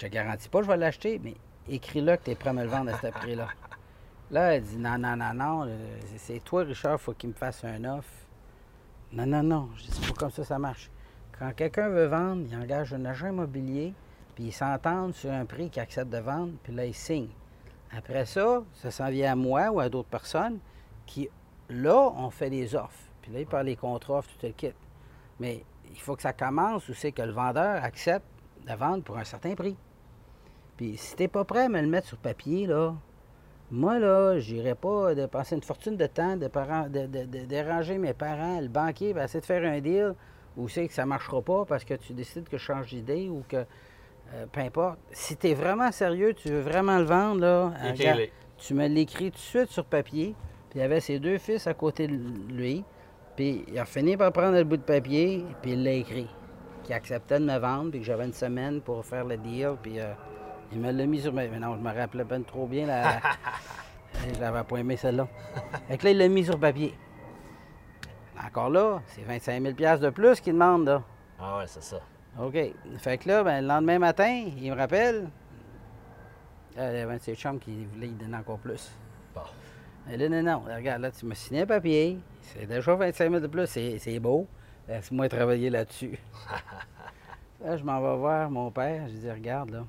Je 0.00 0.06
te 0.06 0.12
garantis 0.12 0.48
pas 0.48 0.60
que 0.60 0.64
je 0.64 0.70
vais 0.70 0.76
l'acheter, 0.78 1.20
mais 1.22 1.34
écris-le 1.68 2.16
que 2.16 2.24
tu 2.24 2.30
es 2.30 2.34
prêt 2.34 2.50
à 2.50 2.52
me 2.54 2.62
le 2.62 2.70
vendre 2.70 2.94
à 2.94 2.98
ce 2.98 3.08
prix-là. 3.08 3.48
Là, 4.30 4.54
elle 4.54 4.62
dit 4.62 4.76
non, 4.78 4.96
non, 4.96 5.14
non, 5.16 5.34
non. 5.34 5.64
euh, 5.66 5.76
c'est- 6.16 6.42
toi, 6.42 6.62
Richard, 6.62 6.98
faut 6.98 7.12
qu'il 7.12 7.28
me 7.30 7.34
fasse 7.34 7.62
un 7.64 7.84
offre. 7.84 8.08
Non, 9.12 9.26
non, 9.26 9.42
non. 9.42 9.68
Je 9.76 9.82
dis, 9.82 9.90
c'est 9.92 10.06
pas 10.08 10.14
comme 10.20 10.30
ça 10.30 10.42
ça 10.44 10.58
marche. 10.58 10.90
Quand 11.38 11.52
quelqu'un 11.54 11.88
veut 11.90 12.06
vendre, 12.06 12.44
il 12.48 12.56
engage 12.56 12.94
un 12.94 13.04
agent 13.04 13.28
immobilier, 13.28 13.92
puis 14.34 14.44
ils 14.44 14.52
s'entendent 14.52 15.14
sur 15.14 15.30
un 15.32 15.44
prix 15.44 15.68
qu'il 15.68 15.82
accepte 15.82 16.10
de 16.10 16.18
vendre, 16.18 16.52
puis 16.62 16.72
là, 16.72 16.86
il 16.86 16.94
signe. 16.94 17.28
Après 17.94 18.24
ça, 18.24 18.62
ça 18.74 18.90
s'en 18.90 19.10
vient 19.10 19.32
à 19.32 19.36
moi 19.36 19.68
ou 19.70 19.80
à 19.80 19.88
d'autres 19.90 20.08
personnes 20.08 20.60
qui, 21.04 21.28
là, 21.68 22.10
on 22.16 22.30
fait 22.30 22.48
des 22.48 22.74
offres. 22.74 23.02
Puis 23.20 23.32
là, 23.32 23.40
il 23.40 23.46
parle 23.46 23.66
des 23.66 23.76
contre-offres, 23.76 24.30
tout 24.38 24.46
le 24.46 24.52
kit. 24.52 24.72
Mais 25.40 25.62
il 25.90 26.00
faut 26.00 26.16
que 26.16 26.22
ça 26.22 26.32
commence 26.32 26.88
où 26.88 26.94
c'est 26.94 27.12
que 27.12 27.20
le 27.22 27.32
vendeur 27.32 27.82
accepte 27.84 28.24
de 28.66 28.72
vendre 28.74 29.02
pour 29.02 29.18
un 29.18 29.24
certain 29.24 29.54
prix. 29.54 29.76
Puis 30.80 30.96
si 30.96 31.14
t'es 31.14 31.28
pas 31.28 31.44
prêt 31.44 31.64
à 31.64 31.68
me 31.68 31.78
le 31.78 31.88
mettre 31.88 32.06
sur 32.08 32.16
papier, 32.16 32.66
là, 32.66 32.94
moi, 33.70 33.98
là, 33.98 34.38
j'irai 34.38 34.74
pas 34.74 35.14
dépenser 35.14 35.54
une 35.54 35.62
fortune 35.62 35.94
de 35.98 36.06
temps 36.06 36.38
de, 36.38 36.48
parents, 36.48 36.88
de, 36.88 37.00
de- 37.06 37.26
de 37.26 37.44
déranger 37.44 37.98
mes 37.98 38.14
parents. 38.14 38.58
Le 38.62 38.68
banquier 38.68 39.12
va 39.12 39.24
essayer 39.24 39.42
de 39.42 39.44
faire 39.44 39.62
un 39.70 39.78
deal 39.80 40.14
où 40.56 40.68
c'est 40.70 40.88
que 40.88 40.94
ça 40.94 41.04
marchera 41.04 41.42
pas 41.42 41.66
parce 41.66 41.84
que 41.84 41.92
tu 41.92 42.14
décides 42.14 42.48
que 42.48 42.56
je 42.56 42.62
change 42.64 42.86
d'idée 42.86 43.28
ou 43.28 43.44
que 43.46 43.58
euh, 43.58 44.46
peu 44.50 44.60
importe. 44.60 44.98
Si 45.12 45.36
tu 45.36 45.48
es 45.48 45.54
vraiment 45.54 45.92
sérieux, 45.92 46.32
tu 46.32 46.48
veux 46.48 46.60
vraiment 46.60 46.96
le 46.96 47.04
vendre, 47.04 47.42
là, 47.42 47.72
regarde, 47.90 48.20
tu 48.56 48.72
me 48.72 48.88
l'écris 48.88 49.30
tout 49.32 49.36
de 49.36 49.42
suite 49.42 49.68
sur 49.68 49.84
papier. 49.84 50.34
Puis 50.70 50.78
il 50.78 50.82
y 50.82 50.84
avait 50.84 51.00
ses 51.00 51.18
deux 51.18 51.36
fils 51.36 51.66
à 51.66 51.74
côté 51.74 52.08
de 52.08 52.16
lui. 52.54 52.84
Puis 53.36 53.66
il 53.68 53.78
a 53.78 53.84
fini 53.84 54.16
par 54.16 54.32
prendre 54.32 54.56
le 54.56 54.64
bout 54.64 54.78
de 54.78 54.82
papier, 54.82 55.44
puis 55.60 55.72
il 55.72 55.84
l'a 55.84 55.92
écrit. 55.92 56.26
Qu'il 56.84 56.94
acceptait 56.94 57.38
de 57.38 57.44
me 57.44 57.58
vendre, 57.58 57.90
puis 57.90 58.00
que 58.00 58.06
j'avais 58.06 58.24
une 58.24 58.32
semaine 58.32 58.80
pour 58.80 59.04
faire 59.04 59.26
le 59.26 59.36
deal. 59.36 59.74
Puis 59.82 60.00
euh, 60.00 60.12
il 60.72 60.78
me 60.78 60.92
l'a 60.92 61.06
mis 61.06 61.20
sur 61.20 61.32
ma... 61.32 61.46
Mais 61.46 61.58
non, 61.58 61.76
je 61.76 61.80
me 61.80 61.92
rappelais 61.92 62.24
pas 62.24 62.38
trop 62.40 62.66
bien. 62.66 62.86
La... 62.86 63.20
je 64.34 64.40
l'avais 64.40 64.64
pas 64.68 64.76
aimé 64.76 64.96
celle-là. 64.96 65.28
Fait 65.88 65.98
que 65.98 66.04
là, 66.04 66.10
il 66.10 66.18
l'a 66.18 66.28
mis 66.28 66.44
sur 66.44 66.58
papier. 66.58 66.94
Encore 68.44 68.70
là, 68.70 69.02
c'est 69.06 69.22
25 69.22 69.62
000 69.62 69.98
de 69.98 70.10
plus 70.10 70.40
qu'il 70.40 70.54
demande, 70.54 70.86
là. 70.86 71.02
Ah 71.38 71.58
ouais, 71.58 71.64
c'est 71.66 71.82
ça. 71.82 72.00
OK. 72.38 72.56
Fait 72.98 73.18
que 73.18 73.28
là, 73.28 73.42
ben, 73.42 73.60
le 73.60 73.68
lendemain 73.68 73.98
matin, 73.98 74.44
il 74.56 74.70
me 74.70 74.76
rappelle. 74.76 75.28
Euh, 76.78 76.90
il 76.92 76.98
y 76.98 77.00
avait 77.00 77.14
un 77.14 77.16
de 77.16 77.22
ses 77.22 77.34
chums 77.34 77.58
qui 77.58 77.84
voulait 77.86 78.08
y 78.08 78.12
donner 78.12 78.36
encore 78.36 78.58
plus. 78.58 78.90
Bon. 79.34 79.42
Elle 80.08 80.18
dit 80.18 80.28
non, 80.28 80.42
non, 80.42 80.62
regarde, 80.74 81.02
là, 81.02 81.10
tu 81.10 81.26
m'as 81.26 81.34
signé 81.34 81.62
un 81.62 81.66
papier. 81.66 82.18
C'est 82.40 82.66
déjà 82.66 82.94
25 82.94 83.30
000 83.30 83.40
de 83.40 83.46
plus, 83.46 83.66
c'est 83.66 83.98
c'est 83.98 84.18
beau. 84.18 84.46
Laisse-moi 84.88 85.28
travailler 85.28 85.70
là-dessus. 85.70 86.18
là, 87.64 87.76
je 87.76 87.84
m'en 87.84 88.00
vais 88.00 88.16
voir 88.16 88.50
mon 88.50 88.70
père. 88.70 89.06
Je 89.08 89.14
dis, 89.14 89.30
regarde, 89.30 89.70
là. 89.70 89.84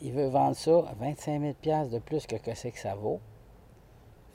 Il 0.00 0.12
veut 0.12 0.28
vendre 0.28 0.56
ça 0.56 0.78
à 0.88 0.94
25 0.94 1.40
000 1.40 1.54
piastres 1.54 1.92
de 1.92 1.98
plus 1.98 2.26
que 2.26 2.36
c'est 2.54 2.70
que 2.70 2.78
ça 2.78 2.94
vaut. 2.94 3.20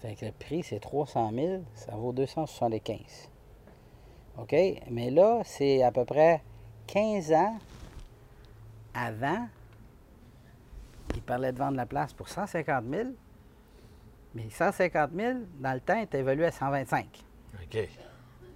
Fait 0.02 0.16
que 0.16 0.26
le 0.26 0.32
prix, 0.32 0.64
c'est 0.64 0.80
300 0.80 1.32
000, 1.34 1.64
ça 1.76 1.92
vaut 1.96 2.12
275. 2.12 3.30
OK? 4.40 4.56
Mais 4.90 5.12
là, 5.12 5.42
c'est 5.46 5.84
à 5.84 5.92
peu 5.92 6.06
près 6.06 6.42
15 6.88 7.32
ans 7.34 7.58
avant. 8.94 9.48
Il 11.16 11.22
parlait 11.22 11.52
de 11.52 11.58
vendre 11.60 11.78
la 11.78 11.86
place 11.86 12.14
pour 12.14 12.30
150 12.30 12.86
000. 12.90 13.10
Mais 14.34 14.50
150 14.50 15.12
000, 15.14 15.40
dans 15.60 15.74
le 15.74 15.82
temps, 15.82 16.00
est 16.00 16.16
évalué 16.16 16.46
à 16.46 16.52
125. 16.52 17.06
OK. 17.62 17.78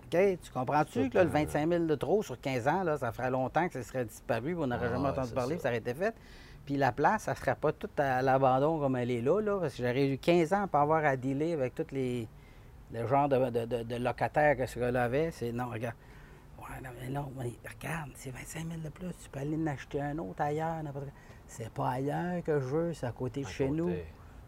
OK? 0.05 0.17
Tu 0.41 0.51
comprends-tu 0.51 1.09
que 1.09 1.17
là, 1.17 1.23
le 1.25 1.29
25 1.29 1.69
000 1.69 1.85
de 1.85 1.95
trop 1.95 2.23
sur 2.23 2.39
15 2.39 2.67
ans, 2.67 2.83
là, 2.83 2.97
ça 2.97 3.11
ferait 3.11 3.29
longtemps 3.29 3.67
que 3.67 3.73
ça 3.73 3.83
serait 3.83 4.05
disparu, 4.05 4.55
on 4.57 4.67
n'aurait 4.67 4.87
Ah 4.87 4.93
jamais 4.93 5.09
entendu 5.09 5.33
parler, 5.33 5.57
ça. 5.57 5.63
ça 5.63 5.69
aurait 5.69 5.79
été 5.79 5.93
fait. 5.93 6.15
Puis 6.65 6.77
la 6.77 6.91
place, 6.91 7.23
ça 7.23 7.31
ne 7.31 7.37
serait 7.37 7.55
pas 7.55 7.71
toute 7.71 7.99
à 7.99 8.21
l'abandon 8.21 8.79
comme 8.79 8.95
elle 8.95 9.11
est 9.11 9.21
là, 9.21 9.39
là 9.41 9.59
parce 9.59 9.75
que 9.75 9.83
j'aurais 9.83 10.07
eu 10.09 10.17
15 10.17 10.53
ans 10.53 10.67
pour 10.67 10.79
avoir 10.79 11.05
à 11.05 11.15
dealer 11.15 11.53
avec 11.53 11.75
tous 11.75 11.87
les 11.91 12.27
le 12.91 13.05
genre 13.07 13.27
de, 13.27 13.49
de- 13.49 13.65
de- 13.65 13.83
de 13.83 13.95
locataires 13.97 14.55
que 14.57 14.65
ce 14.65 14.79
gars-là 14.79 15.03
avait. 15.03 15.31
C'est 15.31 15.51
non, 15.51 15.69
regarde. 15.69 15.95
Ouais, 16.59 16.81
non, 16.83 16.89
mais 17.01 17.09
non, 17.09 17.31
mais 17.37 17.51
regarde, 17.69 18.09
c'est 18.15 18.29
25 18.31 18.59
000 18.67 18.81
de 18.83 18.89
plus. 18.89 19.07
Tu 19.21 19.29
peux 19.29 19.39
aller 19.39 19.55
en 19.57 19.67
acheter 19.67 20.01
un 20.01 20.17
autre 20.17 20.41
ailleurs. 20.41 20.81
n'importe 20.83 21.05
quoi. 21.05 21.13
C'est 21.47 21.69
pas 21.71 21.89
ailleurs 21.89 22.43
que 22.43 22.59
je 22.59 22.65
veux, 22.65 22.93
c'est 22.93 23.05
à 23.05 23.11
côté 23.11 23.41
de 23.41 23.45
À 23.45 23.49
chez 23.49 23.67
côté. 23.67 23.77
nous. 23.77 23.91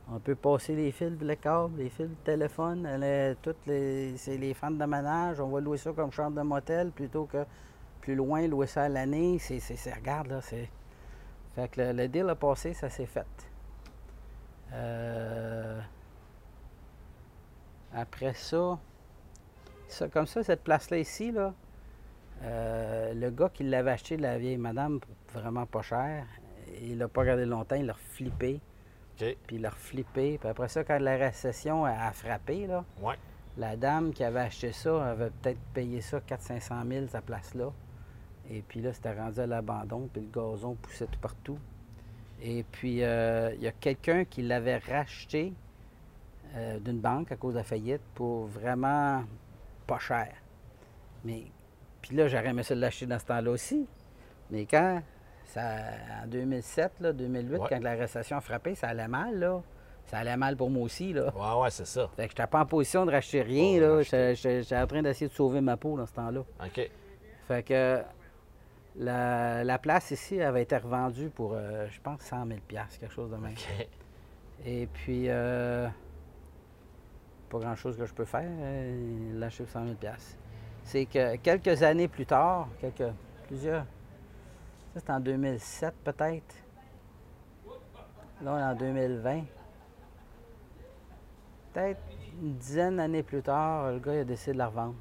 On 0.10 0.20
peut 0.20 0.36
passer 0.36 0.74
les 0.76 0.92
fils 0.92 1.18
de 1.18 1.34
câble, 1.34 1.78
les 1.80 1.90
fils 1.90 2.08
de 2.10 2.16
téléphone, 2.24 2.88
les- 3.00 3.36
toutes 3.42 3.66
les, 3.68 4.16
c'est 4.18 4.38
les 4.38 4.54
fentes 4.54 4.78
de 4.78 4.86
ménage. 4.86 5.40
On 5.42 5.50
va 5.50 5.60
louer 5.60 5.78
ça 5.78 5.92
comme 5.92 6.12
chambre 6.12 6.38
de 6.38 6.42
motel 6.44 6.92
plutôt 6.92 7.26
que 7.26 7.46
plus 8.02 8.16
loin, 8.16 8.48
louer 8.48 8.68
ça 8.68 8.84
à 8.84 8.90
l'année. 8.90 9.38
C'est- 9.40 9.94
regarde, 9.94 10.28
là, 10.28 10.40
c'est... 10.42 10.70
Fait 11.58 11.68
que 11.70 11.82
le, 11.82 11.92
le 11.92 12.08
deal 12.08 12.30
a 12.30 12.36
passé, 12.36 12.74
ça 12.76 12.88
s'est 12.88 13.08
fait. 13.08 13.26
Euh, 14.74 15.80
Après 17.96 18.34
ça, 18.36 18.78
ça, 19.88 20.08
comme 20.08 20.28
ça, 20.28 20.44
cette 20.44 20.64
place-là 20.64 20.98
ici, 21.00 21.32
là, 21.32 21.54
euh, 22.44 23.14
le 23.16 23.32
gars 23.32 23.50
qui 23.50 23.64
l'avait 23.64 23.90
acheté 23.92 24.18
de 24.18 24.22
la 24.22 24.38
vieille 24.38 24.58
madame 24.58 25.00
pour 25.00 25.42
vraiment 25.42 25.66
pas 25.66 25.82
cher, 25.82 26.26
il 26.82 27.00
l'a 27.00 27.08
pas 27.08 27.26
gardé 27.26 27.46
longtemps, 27.46 27.76
il 27.76 27.88
l'a 27.88 27.94
reflippé, 27.94 28.60
OK. 29.20 29.36
puis 29.48 29.56
il 29.56 29.62
l'a 29.64 29.70
reflippé. 29.72 30.38
Puis 30.38 30.48
après 30.50 30.68
ça, 30.68 30.84
quand 30.84 31.00
la 31.00 31.16
récession 31.18 31.86
a, 31.86 31.92
a 31.92 32.12
frappé, 32.12 32.68
là, 32.68 32.84
Ouais. 33.02 33.16
la 33.58 33.76
dame 33.76 34.12
qui 34.14 34.24
avait 34.24 34.42
acheté 34.42 34.72
ça 34.74 35.04
avait 35.12 35.32
peut-être 35.42 35.60
payé 35.74 36.02
ça 36.02 36.20
400-500 36.20 36.88
000, 36.88 37.08
sa 37.08 37.22
place-là. 37.22 37.72
Et 38.50 38.62
puis 38.62 38.82
là, 38.82 38.94
c'était 38.94 39.14
rendu 39.14 39.40
à 39.40 39.48
l'abandon, 39.48 40.10
puis 40.12 40.22
le 40.22 40.28
gazon 40.32 40.76
poussait 40.76 41.08
tout 41.08 41.20
partout. 41.20 41.60
Et 42.42 42.64
puis, 42.72 43.04
euh, 43.04 43.52
il 43.56 43.62
y 43.62 43.68
a 43.68 43.72
quelqu'un 43.72 44.24
qui 44.26 44.42
l'avait 44.44 44.78
racheté 44.78 45.54
euh, 46.56 46.80
d'une 46.80 47.00
banque 47.00 47.32
à 47.32 47.36
cause 47.36 47.54
de 47.54 47.60
la 47.60 47.64
faillite 47.64 48.02
pour 48.16 48.46
vraiment 48.46 49.24
pas 49.86 50.00
cher. 50.00 50.34
Mais, 51.26 51.44
puis 52.02 52.16
là, 52.16 52.28
j'aurais 52.28 52.48
aimé 52.50 52.64
ça 52.64 52.76
l'acheter 52.76 53.06
dans 53.06 53.20
ce 53.20 53.26
temps-là 53.26 53.52
aussi. 53.52 53.88
Mais 54.52 54.66
quand, 54.66 55.02
ça, 55.46 55.62
en 56.24 56.28
2007, 56.28 56.92
là, 57.02 57.12
2008, 57.12 57.58
Ouais. 57.58 57.68
quand 57.70 57.84
la 57.84 57.96
récession 57.96 58.38
a 58.38 58.42
frappé, 58.42 58.76
ça 58.76 58.88
allait 58.90 59.08
mal, 59.08 59.40
là. 59.40 59.62
Ça 60.06 60.20
allait 60.20 60.38
mal 60.38 60.56
pour 60.56 60.70
moi 60.70 60.84
aussi, 60.84 61.12
là. 61.12 61.34
Ouais, 61.36 61.62
ouais, 61.64 61.70
c'est 61.70 61.86
ça. 61.88 62.08
Fait 62.16 62.26
que 62.28 62.30
j'étais 62.30 62.48
pas 62.48 62.62
en 62.62 62.66
position 62.66 63.06
de 63.06 63.12
racheter 63.12 63.42
rien, 63.42 63.82
là. 63.82 64.02
j'étais 64.04 64.78
en 64.78 64.88
train 64.88 65.02
d'essayer 65.02 65.28
de 65.28 65.34
sauver 65.34 65.60
ma 65.60 65.76
peau 65.76 65.98
dans 65.98 66.06
ce 66.06 66.14
temps-là. 66.14 66.42
OK. 66.64 66.90
Fait 67.48 67.64
que 67.64 68.02
la, 68.98 69.64
la 69.64 69.78
place 69.78 70.12
ici 70.12 70.42
avait 70.42 70.64
été 70.64 70.78
revendue 70.78 71.30
pour, 71.30 71.54
euh, 71.54 71.88
je 71.90 72.02
pense, 72.02 72.22
100 72.22 72.48
000 72.48 72.60
quelque 73.00 73.14
chose 73.14 73.30
de 73.32 73.38
même. 73.38 73.54
Et 74.66 74.88
puis, 74.88 75.26
euh, 75.30 75.88
pas 77.50 77.60
grand-chose 77.60 77.96
que 77.98 78.06
je 78.06 78.14
peux 78.14 78.26
faire, 78.26 78.50
l'acheter 79.36 79.64
pour 79.64 79.72
100 79.72 79.86
000 79.86 79.96
C'est 80.84 81.06
que 81.06 81.36
quelques 81.38 81.84
années 81.84 82.08
plus 82.08 82.26
tard, 82.26 82.68
quelques, 82.80 83.14
plusieurs, 83.46 83.86
ça 84.94 85.00
c'est 85.00 85.10
en 85.12 85.20
2007 85.20 85.94
peut-être. 86.04 86.56
Là, 88.42 88.54
on 88.54 88.58
est 88.58 88.64
en 88.64 88.76
2020. 88.76 89.44
Peut-être 91.74 92.02
une 92.42 92.56
dizaine 92.56 92.98
d'années 92.98 93.24
plus 93.24 93.42
tard, 93.42 93.92
le 93.92 94.00
gars 94.00 94.16
il 94.16 94.20
a 94.20 94.24
décidé 94.24 94.54
de 94.54 94.58
la 94.58 94.68
revendre. 94.68 94.96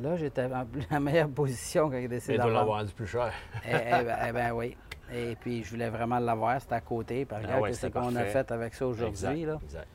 Là, 0.00 0.16
j'étais 0.16 0.44
en 0.44 0.66
en 0.90 1.00
meilleure 1.00 1.28
position 1.28 1.90
quand 1.90 1.98
il 1.98 2.08
décidé 2.08 2.34
de 2.34 2.38
la 2.38 2.44
revendre. 2.46 2.78
vendu 2.78 2.92
plus 2.92 3.06
cher. 3.06 3.32
Eh, 3.64 3.70
eh 3.74 4.04
ben, 4.04 4.16
eh 4.28 4.32
ben 4.32 4.52
oui. 4.52 4.76
Et 5.12 5.36
puis, 5.36 5.62
je 5.62 5.70
voulais 5.70 5.90
vraiment 5.90 6.18
l'avoir, 6.18 6.60
c'était 6.60 6.74
à 6.74 6.80
côté. 6.80 7.24
Regarde 7.24 7.46
Ah 7.52 7.60
ouais, 7.60 7.72
ce 7.74 7.86
qu'on 7.88 8.16
a 8.16 8.24
fait 8.24 8.50
avec 8.50 8.74
ça 8.74 8.86
aujourd'hui. 8.86 9.44
Là. 9.44 9.58
Exact. 9.62 9.86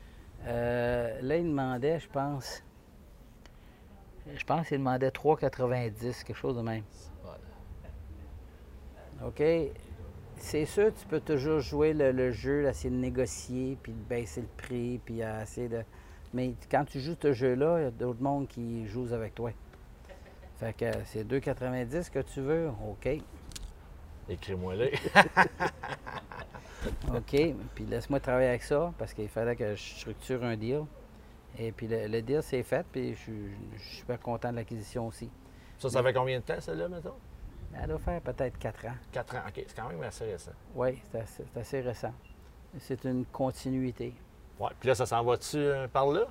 Euh, 0.46 1.20
là, 1.20 1.36
il 1.36 1.44
demandait, 1.44 1.98
je 1.98 2.08
pense, 2.08 2.62
je 4.32 4.44
pense 4.44 4.68
qu'il 4.68 4.78
demandait 4.78 5.08
3,90, 5.08 6.24
quelque 6.24 6.36
chose 6.36 6.56
de 6.56 6.62
même. 6.62 6.84
OK? 9.24 9.42
C'est 10.36 10.64
sûr, 10.66 10.94
tu 10.94 11.04
peux 11.06 11.18
toujours 11.18 11.58
jouer 11.58 11.92
le, 11.92 12.12
le 12.12 12.30
jeu, 12.30 12.62
là, 12.62 12.70
essayer 12.70 12.90
de 12.90 13.00
négocier, 13.00 13.76
puis 13.82 13.92
de 13.92 13.98
baisser 14.08 14.42
le 14.42 14.46
prix, 14.56 15.00
puis 15.04 15.20
essayer 15.20 15.68
de... 15.68 15.82
Mais 16.32 16.54
quand 16.70 16.84
tu 16.84 17.00
joues 17.00 17.16
ce 17.20 17.32
jeu-là, 17.32 17.80
il 17.80 17.82
y 17.82 17.86
a 17.86 17.90
d'autres 17.90 18.22
mondes 18.22 18.46
qui 18.46 18.86
jouent 18.86 19.12
avec 19.12 19.34
toi. 19.34 19.50
Fait 20.58 20.72
que 20.76 20.86
c'est 21.06 21.24
2,90 21.24 22.10
que 22.10 22.18
tu 22.20 22.40
veux, 22.40 22.68
OK. 22.90 23.08
Écris-moi-les. 24.28 24.92
OK, 27.14 27.54
puis 27.74 27.84
laisse-moi 27.86 28.20
travailler 28.20 28.48
avec 28.48 28.62
ça 28.62 28.92
parce 28.98 29.12
qu'il 29.12 29.28
fallait 29.28 29.56
que 29.56 29.74
je 29.74 29.82
structure 29.82 30.42
un 30.44 30.56
deal. 30.56 30.82
Et 31.58 31.72
puis 31.72 31.88
le, 31.88 32.06
le 32.06 32.22
deal, 32.22 32.40
c'est 32.42 32.62
fait, 32.62 32.86
puis 32.90 33.14
je, 33.14 33.18
suis- 33.18 33.50
je 33.76 33.82
suis 33.82 33.96
super 33.98 34.20
content 34.20 34.50
de 34.50 34.56
l'acquisition 34.56 35.06
aussi. 35.06 35.30
ça, 35.78 35.88
ça 35.90 36.02
fait 36.02 36.12
combien 36.12 36.38
de 36.38 36.44
temps, 36.44 36.60
celle-là, 36.60 36.88
mettons? 36.88 37.14
Elle 37.80 37.88
doit 37.88 37.98
faire 37.98 38.20
peut-être 38.20 38.58
4 38.58 38.86
ans. 38.86 38.94
Quatre 39.12 39.34
ans. 39.36 39.40
OK, 39.48 39.64
c'est 39.66 39.76
quand 39.76 39.88
même 39.88 40.02
assez 40.02 40.24
récent. 40.24 40.52
Oui, 40.74 41.00
c'est 41.10 41.20
assez, 41.20 41.44
assez 41.56 41.80
récent. 41.80 42.12
C'est 42.78 43.04
une 43.04 43.24
continuité. 43.26 44.14
Ouais. 44.58 44.70
Puis 44.78 44.88
là, 44.88 44.94
ça 44.94 45.06
s'en 45.06 45.22
va-tu 45.24 45.56
euh, 45.56 45.88
par 45.88 46.06
là? 46.08 46.26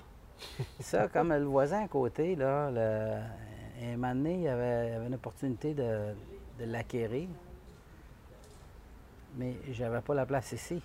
Ça, 0.79 1.07
comme 1.07 1.29
le 1.33 1.43
voisin 1.45 1.83
à 1.83 1.87
côté, 1.87 2.35
là, 2.35 2.69
le, 2.71 3.21
un 3.85 3.97
moment 3.97 4.15
donné, 4.15 4.33
il 4.35 4.41
y 4.41 4.47
avait, 4.47 4.95
une 5.05 5.15
opportunité 5.15 5.73
de, 5.73 6.13
de 6.59 6.65
l'acquérir. 6.65 7.27
Mais 9.37 9.55
j'avais 9.71 10.01
pas 10.01 10.13
la 10.15 10.25
place 10.25 10.51
ici. 10.51 10.81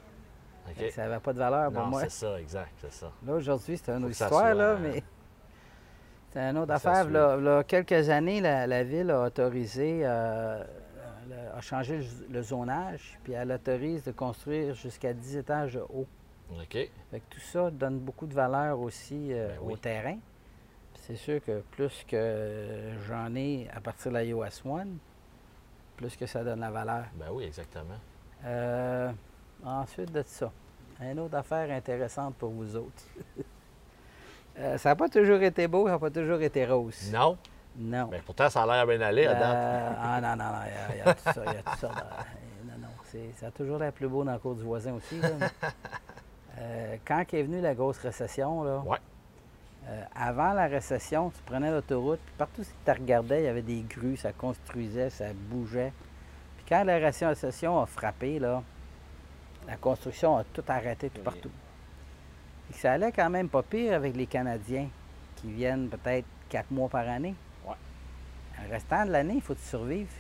Ça 0.91 1.03
n'avait 1.09 1.21
pas 1.21 1.33
de 1.33 1.39
valeur 1.39 1.73
pour 1.73 1.87
moi. 1.87 2.03
c'est 2.03 2.11
ça, 2.11 2.41
exact, 2.41 2.73
c'est 2.79 2.93
ça. 2.93 3.11
Là, 3.27 3.35
aujourd'hui, 3.35 3.77
c'est 3.77 3.91
une 3.91 4.05
autre 4.05 4.13
histoire, 4.13 4.31
soit, 4.31 4.55
là, 4.55 4.65
euh, 4.71 4.79
mais 4.81 5.03
c'est 6.31 6.39
une 6.41 6.59
autre 6.59 6.79
faut 6.79 6.89
affaire. 6.89 7.11
Là, 7.11 7.37
là, 7.37 7.65
quelques 7.65 8.09
années, 8.11 8.41
la, 8.41 8.67
la 8.67 8.85
Ville 8.85 9.11
a 9.11 9.23
autorisé, 9.25 10.03
euh, 10.05 10.63
le- 11.29 11.57
a 11.57 11.61
changé 11.61 11.99
le, 11.99 12.05
le 12.35 12.43
zonage, 12.43 13.19
puis 13.25 13.33
elle 13.33 13.51
autorise 13.51 14.05
de 14.05 14.13
construire 14.13 14.75
jusqu'à 14.75 15.13
10 15.13 15.39
étages 15.39 15.75
de 15.75 15.81
haut. 15.81 16.07
OK. 16.51 16.73
Fait 16.73 16.91
que 17.13 17.25
tout 17.31 17.41
ça 17.41 17.71
donne 17.71 17.99
beaucoup 17.99 18.27
de 18.27 18.35
valeur 18.35 18.79
aussi 18.79 19.33
euh, 19.33 19.49
Ben 19.49 19.59
oui. 19.63 19.73
au 19.73 19.77
terrain. 19.77 20.19
C'est 21.03 21.17
sûr 21.17 21.43
que 21.45 21.63
plus 21.73 22.05
que 22.09 22.93
j'en 23.09 23.35
ai 23.35 23.69
à 23.75 23.81
partir 23.81 24.13
de 24.13 24.17
la 24.19 24.25
iOS 24.25 24.45
One, 24.65 24.99
plus 25.97 26.17
que 26.17 26.27
ça 26.27 26.45
donne 26.45 26.61
la 26.61 26.71
valeur. 26.71 27.07
Ben 27.17 27.27
oui, 27.33 27.45
exactement. 27.45 27.99
Euh, 28.45 29.11
ensuite 29.65 30.13
de 30.13 30.23
ça, 30.25 30.53
une 31.01 31.19
autre 31.19 31.37
affaire 31.37 31.71
intéressante 31.71 32.35
pour 32.37 32.51
vous 32.51 32.77
autres. 32.77 33.03
Euh, 34.59 34.77
ça 34.77 34.91
n'a 34.91 34.97
pas 34.97 35.09
toujours 35.09 35.41
été 35.41 35.67
beau, 35.67 35.87
ça 35.87 35.93
n'a 35.93 35.99
pas 35.99 36.11
toujours 36.11 36.39
été 36.43 36.67
rose. 36.67 37.11
Non? 37.11 37.39
Non. 37.75 38.09
Mais 38.11 38.19
pourtant, 38.21 38.51
ça 38.51 38.65
a 38.65 38.67
l'air 38.67 38.87
bien 38.87 39.01
aller 39.01 39.25
à 39.27 39.33
date. 39.33 39.43
Euh, 39.43 39.93
ah 39.99 40.21
non, 40.21 40.37
non, 40.37 40.45
non, 40.53 40.59
il 40.67 40.73
y 40.75 40.77
a- 40.77 40.95
il 40.95 40.99
y, 40.99 41.09
a 41.11 41.15
tout 41.15 41.23
ça, 41.33 41.43
il 41.47 41.53
y 41.55 41.57
a 41.57 41.63
tout 41.63 41.79
ça. 41.79 41.89
non, 42.67 42.75
non, 42.83 42.89
c'est- 43.05 43.33
ça 43.37 43.47
a 43.47 43.51
toujours 43.51 43.79
l'air 43.79 43.93
plus 43.95 44.09
beau 44.09 44.25
dans 44.25 44.35
le 44.35 44.39
cours 44.39 44.55
du 44.55 44.63
voisin 44.63 44.93
aussi. 44.93 45.19
là, 45.21 45.29
euh, 46.59 46.97
quand 47.03 47.25
est 47.33 47.43
venue 47.45 47.63
la 47.63 47.75
grosse 47.75 47.97
récession, 47.97 48.63
là, 48.63 48.81
Ouais. 48.81 48.99
Euh, 49.89 50.05
avant 50.15 50.53
la 50.53 50.67
récession, 50.67 51.31
tu 51.31 51.43
prenais 51.43 51.71
l'autoroute, 51.71 52.21
puis 52.25 52.35
partout 52.39 52.63
où 52.63 52.65
tu 52.65 52.91
regardais, 52.91 53.43
il 53.43 53.45
y 53.47 53.49
avait 53.49 53.63
des 53.63 53.83
grues, 53.83 54.17
ça 54.17 54.33
construisait, 54.33 55.11
ça 55.11 55.27
bougeait. 55.35 55.93
Puis 56.57 56.67
quand 56.69 56.85
la 56.85 56.99
récession 56.99 57.81
a 57.81 57.87
frappé, 57.87 58.39
là, 58.39 58.63
la 59.67 59.77
construction 59.77 60.37
a 60.37 60.45
tout 60.45 60.65
arrêté 60.69 61.11
tout 61.11 61.23
partout. 61.23 61.51
Puis 62.69 62.79
ça 62.79 62.93
allait 62.93 63.13
quand 63.13 63.31
même 63.31 63.49
pas 63.49 63.63
pire 63.63 63.95
avec 63.95 64.17
les 64.17 64.27
Canadiens 64.27 64.89
qui 65.37 65.51
viennent 65.51 65.89
peut-être 65.89 66.27
quatre 66.49 66.71
mois 66.71 66.89
par 66.89 67.09
année. 67.09 67.35
Ouais. 67.67 67.75
Le 68.65 68.73
restant 68.73 69.05
de 69.05 69.11
l'année, 69.11 69.35
il 69.37 69.43
faut 69.43 69.55
que 69.55 69.61
tu 69.61 69.67
survives. 69.67 70.13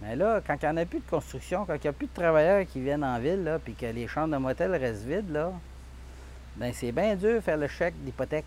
Mais 0.00 0.16
là, 0.16 0.40
quand 0.44 0.56
il 0.60 0.66
n'y 0.66 0.72
en 0.72 0.76
a 0.78 0.84
plus 0.84 0.98
de 0.98 1.08
construction, 1.08 1.64
quand 1.64 1.76
il 1.76 1.82
n'y 1.82 1.88
a 1.88 1.92
plus 1.92 2.08
de 2.08 2.14
travailleurs 2.14 2.66
qui 2.66 2.80
viennent 2.80 3.04
en 3.04 3.20
ville, 3.20 3.44
là, 3.44 3.60
puis 3.60 3.74
que 3.74 3.86
les 3.86 4.08
chambres 4.08 4.34
de 4.34 4.38
motel 4.38 4.74
restent 4.74 5.04
vides, 5.04 5.30
là, 5.30 5.52
ben 6.56 6.72
c'est 6.72 6.92
bien 6.92 7.14
dur 7.16 7.34
de 7.36 7.40
faire 7.40 7.56
le 7.56 7.68
chèque 7.68 7.94
d'hypothèque. 8.04 8.44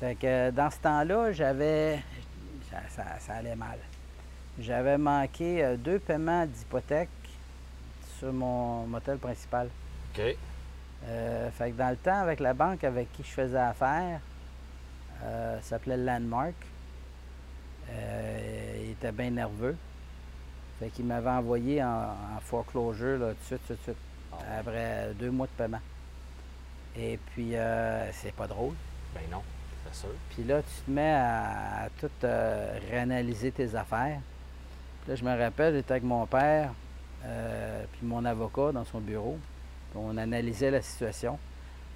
Fait 0.00 0.14
que 0.14 0.50
dans 0.50 0.70
ce 0.70 0.78
temps-là, 0.78 1.32
j'avais. 1.32 2.02
Ça, 2.70 2.78
ça- 2.90 3.18
ça 3.20 3.34
allait 3.34 3.56
mal. 3.56 3.78
J'avais 4.58 4.98
manqué 4.98 5.64
euh, 5.64 5.76
deux 5.76 5.98
paiements 5.98 6.46
d'hypothèque 6.46 7.08
sur 8.18 8.32
mon 8.32 8.86
motel 8.86 9.18
principal. 9.18 9.68
OK. 10.14 10.36
Euh, 11.08 11.50
fait 11.50 11.70
que 11.70 11.76
dans 11.76 11.90
le 11.90 11.96
temps, 11.96 12.20
avec 12.20 12.40
la 12.40 12.54
banque 12.54 12.82
avec 12.84 13.12
qui 13.12 13.22
je 13.22 13.28
faisais 13.30 13.58
affaire, 13.58 14.20
euh, 15.24 15.56
ça 15.60 15.70
s'appelait 15.70 15.96
Landmark. 15.98 16.54
Euh, 17.90 18.80
il 18.84 18.90
était 18.92 19.12
bien 19.12 19.30
nerveux. 19.30 19.76
Fait 20.80 20.88
qu'il 20.88 21.06
m'avait 21.06 21.30
envoyé 21.30 21.82
en, 21.82 21.88
en 22.36 22.40
foreclosure 22.40 23.18
là, 23.18 23.28
tout 23.30 23.34
de 23.40 23.44
suite, 23.44 23.66
tout 23.66 23.72
de 23.74 23.78
suite, 23.82 23.96
Ah, 24.32 24.58
après 24.60 25.12
deux 25.14 25.30
mois 25.30 25.46
de 25.46 25.52
paiement. 25.52 25.80
Et 26.98 27.18
puis, 27.32 27.56
euh, 27.56 28.10
c'est 28.12 28.32
pas 28.32 28.46
drôle. 28.46 28.74
Ben 29.14 29.22
non, 29.30 29.42
c'est 29.84 30.00
sûr. 30.00 30.14
Puis 30.30 30.44
là, 30.44 30.62
tu 30.62 30.84
te 30.84 30.90
mets 30.90 31.12
à, 31.12 31.84
à 31.84 31.88
tout 32.00 32.10
euh, 32.24 32.78
réanalyser 32.90 33.52
tes 33.52 33.74
affaires. 33.74 34.18
Puis 35.02 35.10
là, 35.10 35.16
je 35.16 35.24
me 35.24 35.38
rappelle, 35.38 35.74
j'étais 35.74 35.92
avec 35.92 36.04
mon 36.04 36.26
père, 36.26 36.72
euh, 37.24 37.84
puis 37.92 38.06
mon 38.06 38.24
avocat 38.24 38.72
dans 38.72 38.84
son 38.84 39.00
bureau. 39.00 39.38
Puis 39.90 40.00
on 40.02 40.16
analysait 40.16 40.70
la 40.70 40.82
situation. 40.82 41.38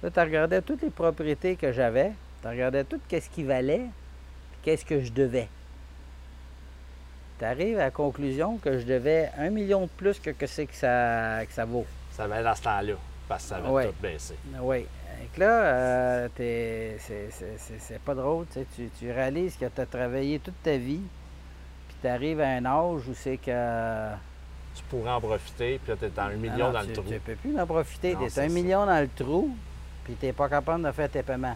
Là, 0.03 0.09
tu 0.09 0.19
regardais 0.19 0.61
toutes 0.61 0.81
les 0.81 0.89
propriétés 0.89 1.55
que 1.55 1.71
j'avais, 1.71 2.11
tu 2.41 2.47
regardais 2.47 2.83
tout 2.83 2.99
ce 3.09 3.29
qui 3.29 3.43
valait, 3.43 3.85
puis 4.51 4.59
qu'est-ce 4.63 4.85
que 4.85 5.01
je 5.01 5.11
devais. 5.11 5.47
Tu 7.37 7.45
arrives 7.45 7.77
à 7.77 7.85
la 7.85 7.91
conclusion 7.91 8.57
que 8.57 8.79
je 8.79 8.85
devais 8.85 9.31
un 9.37 9.49
million 9.49 9.81
de 9.81 9.89
plus 9.97 10.19
que, 10.19 10.31
que 10.31 10.47
c'est 10.47 10.65
que 10.65 10.75
ça, 10.75 11.45
que 11.45 11.53
ça 11.53 11.65
vaut. 11.65 11.85
Ça 12.11 12.27
va 12.27 12.41
dans 12.43 12.55
ce 12.55 12.63
temps-là, 12.63 12.93
parce 13.31 13.43
que 13.43 13.49
ça 13.49 13.59
va 13.61 13.71
Ouais. 13.71 13.87
tout 13.87 13.93
baisser. 14.01 14.35
Oui. 14.59 14.79
Donc 14.81 15.37
là, 15.37 15.63
euh, 15.63 16.27
t'es- 16.35 16.97
c'est- 16.99 17.99
pas 18.03 18.13
drôle. 18.13 18.45
tu. 18.75 18.89
Tu, 18.99 19.09
réalises 19.09 19.55
que 19.55 19.65
tu 19.73 19.79
as 19.79 19.85
travaillé 19.85 20.39
toute 20.39 20.61
ta 20.61 20.75
vie, 20.75 20.99
puis 21.87 21.95
tu 22.01 22.07
arrives 22.09 22.41
à 22.41 22.49
un 22.49 22.65
âge 22.65 23.07
où 23.07 23.13
c'est 23.15 23.37
que. 23.37 24.09
Tu 24.75 24.83
pourrais 24.89 25.11
en 25.11 25.21
profiter, 25.21 25.79
puis 25.81 25.91
là, 25.93 25.97
tu 25.97 26.05
es 26.05 26.09
dans 26.09 26.23
un 26.23 26.29
million 26.31 26.71
dans 26.73 26.81
tu, 26.81 26.87
le 26.87 26.93
trou. 26.93 27.05
Tu 27.09 27.19
peux 27.21 27.35
plus 27.35 27.57
en 27.57 27.65
profiter. 27.65 28.15
Tu 28.21 28.29
c'est 28.29 28.43
un 28.43 28.49
ça. 28.49 28.53
million 28.53 28.85
dans 28.85 28.99
le 28.99 29.07
trou, 29.07 29.55
puis 30.03 30.15
tu 30.19 30.33
pas 30.33 30.49
capable 30.49 30.83
de 30.85 30.91
faire 30.91 31.09
tes 31.09 31.23
paiements. 31.23 31.55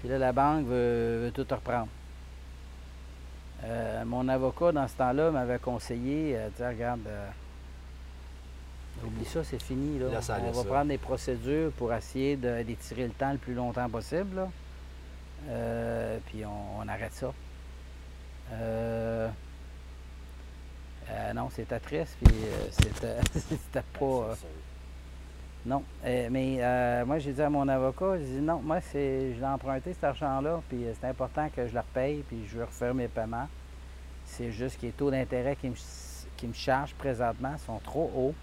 Puis 0.00 0.08
là, 0.08 0.18
la 0.18 0.32
banque 0.32 0.66
veut, 0.66 1.26
veut 1.26 1.32
tout 1.32 1.46
reprendre. 1.48 1.86
Euh, 3.62 4.04
mon 4.06 4.26
avocat, 4.28 4.72
dans 4.72 4.88
ce 4.88 4.94
temps-là, 4.94 5.30
m'avait 5.30 5.58
conseillé, 5.58 6.34
euh, 6.36 6.48
Dis, 6.56 6.64
regarde, 6.64 7.00
euh, 7.06 7.28
oublie 9.06 9.24
ça, 9.24 9.42
c'est 9.44 9.62
fini. 9.62 9.98
Là. 9.98 10.06
On 10.08 10.10
va 10.10 10.20
ça. 10.62 10.64
prendre 10.64 10.86
des 10.88 10.98
procédures 10.98 11.70
pour 11.72 11.92
essayer 11.94 12.36
de- 12.36 12.62
d'étirer 12.62 13.04
le 13.04 13.10
temps 13.12 13.32
le 13.32 13.38
plus 13.38 13.54
longtemps 13.54 13.88
possible. 13.88 14.36
là. 14.36 14.48
Euh, 15.48 16.18
puis 16.26 16.44
on, 16.44 16.80
on 16.80 16.88
arrête 16.88 17.12
ça. 17.14 17.32
Euh, 18.52 19.28
euh, 21.10 21.32
non, 21.32 21.48
c'était 21.50 21.80
triste, 21.80 22.16
puis 22.22 22.34
euh, 22.36 22.68
c'était 22.70 23.82
pas... 23.98 24.04
euh, 24.04 24.34
C'est 24.34 24.40
sûr. 24.40 24.48
non, 25.66 25.82
mais 26.04 27.04
moi 27.04 27.18
j'ai 27.18 27.32
dit 27.32 27.42
à 27.42 27.50
mon 27.50 27.66
avocat, 27.68 28.18
j'ai 28.18 28.24
dit 28.24 28.40
non, 28.40 28.60
moi 28.60 28.80
c'est, 28.80 29.34
je 29.34 29.40
l'ai 29.40 29.46
emprunté 29.46 29.92
cet 29.94 30.04
argent-là, 30.04 30.60
puis 30.68 30.84
c'est 31.00 31.06
important 31.08 31.48
que 31.54 31.66
je 31.66 31.72
le 31.74 31.80
repaye, 31.80 32.22
puis 32.28 32.44
je 32.50 32.58
veux 32.58 32.64
refaire 32.64 32.94
mes 32.94 33.08
paiements. 33.08 33.48
C'est 34.26 34.52
juste 34.52 34.80
que 34.80 34.86
les 34.86 34.92
taux 34.92 35.10
d'intérêt 35.10 35.56
qui 35.56 35.68
me, 35.68 35.74
qui 36.36 36.46
me 36.46 36.52
chargent 36.54 36.94
présentement 36.94 37.56
sont 37.66 37.78
trop 37.80 38.10
hauts, 38.14 38.34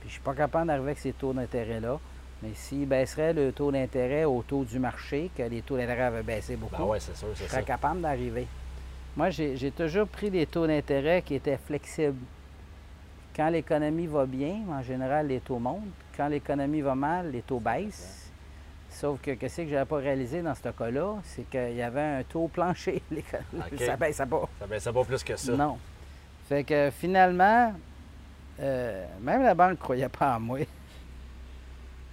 puis 0.00 0.08
je 0.08 0.14
suis 0.14 0.22
pas 0.22 0.34
capable 0.34 0.66
d'arriver 0.66 0.88
avec 0.88 0.98
ces 0.98 1.12
taux 1.12 1.32
d'intérêt-là. 1.32 1.98
Mais 2.42 2.50
s'ils 2.54 2.88
baisseraient 2.88 3.34
le 3.34 3.52
taux 3.52 3.70
d'intérêt 3.70 4.24
au 4.24 4.42
taux 4.42 4.64
du 4.64 4.78
marché, 4.78 5.30
que 5.36 5.42
les 5.42 5.60
taux 5.60 5.76
d'intérêt 5.76 6.04
avaient 6.04 6.22
baissé 6.22 6.56
beaucoup, 6.56 6.76
Ben 6.76 6.84
ouais, 6.84 7.00
c'est 7.00 7.16
sûr, 7.16 7.28
je 7.34 7.44
serais 7.44 7.62
capable 7.62 8.00
d'arriver. 8.00 8.46
Moi, 9.16 9.30
j'ai 9.30 9.72
toujours 9.72 10.06
pris 10.06 10.30
des 10.30 10.46
taux 10.46 10.66
d'intérêt 10.66 11.22
qui 11.22 11.34
étaient 11.34 11.58
flexibles. 11.58 12.16
Quand 13.36 13.50
l'économie 13.50 14.06
va 14.06 14.24
bien, 14.24 14.60
en 14.70 14.82
général, 14.82 15.26
les 15.26 15.40
taux 15.40 15.58
montent. 15.58 15.82
Quand 16.16 16.28
l'économie 16.28 16.80
va 16.80 16.94
mal, 16.94 17.30
les 17.30 17.42
taux 17.42 17.60
baissent. 17.60 18.30
Sauf 18.90 19.20
que 19.20 19.32
qu'est-ce 19.32 19.62
que 19.62 19.68
je 19.68 19.74
n'avais 19.74 19.86
pas 19.86 19.98
réalisé 19.98 20.42
dans 20.42 20.54
ce 20.54 20.68
cas-là, 20.68 21.16
c'est 21.24 21.48
qu'il 21.48 21.76
y 21.76 21.82
avait 21.82 22.00
un 22.00 22.22
taux 22.24 22.48
plancher. 22.48 23.02
Ça 23.78 23.96
baissait 23.96 24.26
pas. 24.26 24.48
Ça 24.58 24.66
baissait 24.66 24.92
pas 24.92 25.04
plus 25.04 25.22
que 25.22 25.36
ça. 25.36 25.52
Non. 25.52 25.78
Fait 26.48 26.64
que 26.64 26.90
finalement, 26.90 27.72
euh, 28.60 29.06
même 29.20 29.42
la 29.42 29.54
banque 29.54 29.70
ne 29.72 29.76
croyait 29.76 30.08
pas 30.08 30.36
en 30.36 30.40
moi. 30.40 30.58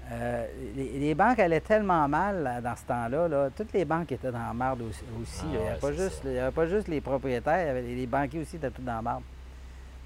Euh, 0.10 0.48
les, 0.76 1.00
les 1.00 1.16
banques 1.16 1.38
allaient 1.40 1.60
tellement 1.60 2.08
mal 2.08 2.42
là, 2.42 2.62
dans 2.62 2.76
ce 2.78 2.84
temps-là. 2.84 3.28
là. 3.28 3.50
Toutes 3.56 3.74
les 3.74 3.84
banques 3.84 4.10
étaient 4.14 4.32
dans 4.32 4.48
la 4.48 4.54
merde 4.54 4.82
aussi. 4.84 5.04
aussi, 5.22 5.44
Ah 5.44 5.54
là. 5.54 5.60
il 5.60 5.62
n'y 5.62 5.68
avait, 5.68 5.80
pas 5.80 5.92
juste- 5.92 6.24
ça. 6.24 6.30
il 6.30 6.34
y 6.34 6.40
avait 6.40 6.52
pas 6.52 6.66
juste 6.68 6.88
les 6.88 7.02
propriétaires, 7.02 7.70
avait 7.72 7.82
les, 7.82 8.08
banquiers 8.08 8.40
aussi 8.40 8.56
étaient 8.56 8.72
tous 8.72 8.82
dans 8.82 8.96
la 8.96 9.02
merde. 9.02 9.24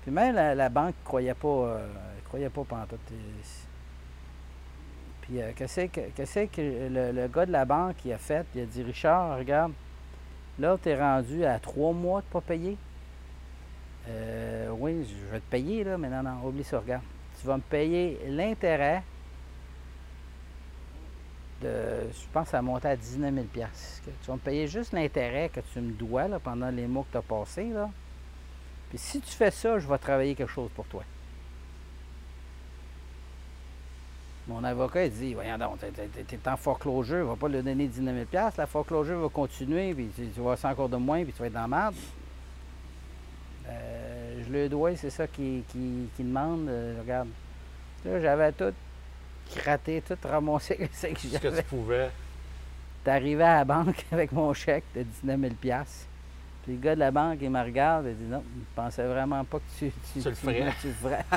Puis 0.02 0.10
même 0.12 0.34
la, 0.34 0.56
la 0.56 0.70
banque 0.70 0.96
ne 1.00 1.06
croyait 1.06 1.36
pas, 1.36 1.48
euh, 1.48 1.88
croyait 2.28 2.50
pas 2.50 2.64
pantoute. 2.64 3.00
Puis 5.22 5.40
euh, 5.40 5.52
qu'est-ce 5.56 5.82
que, 5.82 6.02
qu'est-ce 6.16 6.40
que 6.48 6.62
le, 6.62 7.12
le 7.12 7.28
gars 7.28 7.46
de 7.46 7.52
la 7.52 7.66
banque 7.66 7.98
il 8.04 8.14
a 8.14 8.18
fait? 8.18 8.46
Il 8.56 8.62
a 8.62 8.66
dit 8.66 8.82
Richard, 8.82 9.38
regarde, 9.38 9.74
là, 10.58 10.78
tu 10.82 10.90
es 10.90 11.00
rendu 11.00 11.46
à 11.46 11.60
trois 11.60 11.94
mois 11.94 12.22
de 12.22 12.26
pas 12.26 12.42
payer. 12.42 12.76
Euh, 14.10 14.69
oui, 14.72 15.06
je 15.07 15.32
vais 15.32 15.40
te 15.40 15.49
payer, 15.49 15.84
là, 15.84 15.98
mais 15.98 16.10
non, 16.10 16.23
non, 16.23 16.45
oublie 16.45 16.64
ça, 16.64 16.80
regarde. 16.80 17.03
Tu 17.40 17.48
vas 17.48 17.57
me 17.57 17.61
payer 17.61 18.19
l'intérêt 18.28 19.03
de, 21.61 22.10
je 22.11 22.26
pense, 22.34 22.49
ça 22.49 22.60
a 22.60 22.61
monté 22.61 22.88
à 22.88 22.95
19 22.95 23.34
000 23.34 23.45
Que 23.45 23.60
Tu 24.10 24.28
vas 24.28 24.34
me 24.34 24.40
payer 24.40 24.68
juste 24.68 24.94
l'intérêt 24.94 25.49
que 25.49 25.60
tu 25.60 25.80
me 25.80 25.91
dois 25.91 26.28
là, 26.28 26.40
pendant 26.40 26.69
les 26.69 26.88
mois 26.88 27.03
que 27.03 27.11
tu 27.11 27.18
as 27.18 27.22
passés. 27.22 27.72
Puis 28.90 28.98
si 28.98 29.22
tu 29.22 29.32
fais 29.32 29.52
ça, 29.52 29.80
je 29.80 29.88
vais 29.88 29.98
travailler 29.98 30.36
quelque 30.36 30.52
chose 30.52 30.69
pour 30.76 30.86
toi. 30.86 31.03
Mon 34.48 34.64
avocat, 34.64 35.06
il 35.06 35.11
dit, 35.11 35.34
voyons 35.34 35.57
donc, 35.57 35.78
tu 35.80 36.36
es 36.36 36.49
en 36.49 36.57
foreclosure, 36.57 37.19
ne 37.19 37.23
va 37.23 37.36
pas 37.36 37.48
lui 37.48 37.61
donner 37.61 37.88
19 37.88 38.28
000 38.32 38.45
La 38.57 38.65
foreclosure 38.65 39.19
va 39.19 39.30
continuer, 39.30 39.94
puis 39.94 40.10
tu, 40.15 40.28
tu 40.28 40.41
vas 40.41 40.56
encore 40.64 40.90
de 40.90 40.98
moins, 40.98 41.23
puis 41.23 41.32
tu 41.32 41.40
vas 41.40 41.45
être 41.45 41.53
dans 41.53 41.61
la 41.61 41.68
merde. 41.68 41.95
Euh, 43.72 44.41
je 44.45 44.52
le 44.52 44.69
dois, 44.69 44.95
c'est 44.95 45.10
ça 45.10 45.27
qui, 45.27 45.64
qui, 45.72 46.10
qui 46.15 46.23
demande. 46.23 46.68
Euh, 46.69 46.99
regarde, 47.02 47.30
là, 48.06 48.19
j'avais 48.22 48.52
tout 48.52 48.73
gratté, 49.56 50.02
tout 50.02 50.18
ramassé 50.23 50.76
que 50.77 50.85
Ce 50.93 51.07
que 51.07 51.57
tu 51.57 51.64
pouvais. 51.64 52.10
T'es 53.03 53.11
arrivé 53.11 53.43
à 53.43 53.56
la 53.57 53.65
banque 53.65 54.06
avec 54.11 54.31
mon 54.31 54.53
chèque 54.53 54.84
de 54.95 55.03
19 55.03 55.39
000 55.39 55.53
Puis 55.60 56.73
le 56.73 56.80
gars 56.80 56.95
de 56.95 56.99
la 56.99 57.11
banque, 57.11 57.39
il 57.41 57.49
me 57.49 57.61
regarde 57.61 58.07
et 58.07 58.14
dit 58.14 58.26
non, 58.26 58.43
je 58.56 58.76
pensais 58.76 59.06
vraiment 59.06 59.43
pas 59.43 59.57
que 59.60 59.64
tu, 59.80 59.91
Tu 60.14 60.30
le 60.30 60.35
ferais. 60.35 60.73
tu 60.81 60.88
le 60.88 60.93
ferais. 60.93 61.26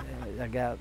Euh, 0.00 0.42
regarde, 0.44 0.78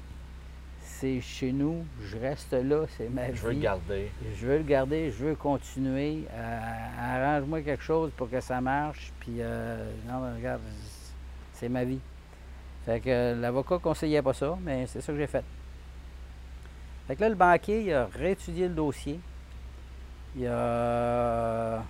c'est 1.00 1.22
chez 1.22 1.52
nous, 1.52 1.86
je 2.02 2.18
reste 2.18 2.54
là, 2.54 2.86
c'est 2.98 3.10
ma 3.10 3.32
Je 3.34 3.42
veux 3.42 3.50
le 3.50 3.56
vie. 3.56 3.62
garder. 3.62 4.12
Je 4.36 4.48
veux 4.48 4.58
le 4.58 4.64
garder, 4.64 5.12
je 5.12 5.26
veux 5.26 5.36
continuer. 5.36 6.24
Euh, 6.32 6.60
Arrange-moi 7.00 7.62
quelque 7.62 7.84
chose 7.84 8.12
pour 8.18 8.30
que 8.30 8.40
ça 8.42 8.60
marche. 8.62 9.12
Puis, 9.20 9.36
euh, 9.40 9.90
non, 10.08 10.22
regarde, 10.36 10.62
c'est 11.54 11.70
ma 11.70 11.84
vie. 11.84 12.00
Fait 12.86 13.00
que 13.00 13.10
euh, 13.10 13.36
l'avocat 13.40 13.78
conseillait 13.80 14.22
pas 14.22 14.34
ça, 14.34 14.58
mais 14.64 14.88
c'est 14.88 15.02
ça 15.02 15.12
que 15.14 15.18
j'ai 15.20 15.28
fait. 15.28 15.44
Fait 17.08 17.16
que 17.16 17.22
là, 17.22 17.30
le 17.30 17.36
banquier, 17.36 17.84
il 17.84 17.94
a 17.94 18.06
réétudié 18.14 18.68
le 18.68 18.74
dossier. 18.74 19.20
Il 20.36 20.46
a- 20.48 21.84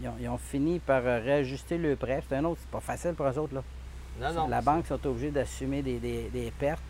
ils, 0.00 0.08
ont, 0.08 0.14
ils 0.20 0.28
ont 0.28 0.38
fini 0.38 0.78
par 0.78 1.02
réajuster 1.02 1.78
le 1.78 1.96
prêt. 1.96 2.22
C'est 2.28 2.36
un 2.36 2.44
autre, 2.44 2.60
c'est 2.62 2.70
pas 2.70 2.80
facile 2.80 3.14
pour 3.14 3.26
eux 3.26 3.38
autres, 3.38 3.54
là. 3.54 3.62
Non, 4.20 4.32
non. 4.34 4.48
La 4.48 4.60
banque 4.60 4.86
sont 4.86 5.04
obligés 5.06 5.30
d'assumer 5.30 5.82
des, 5.82 5.98
des- 5.98 6.28
des 6.30 6.50
pertes. 6.58 6.80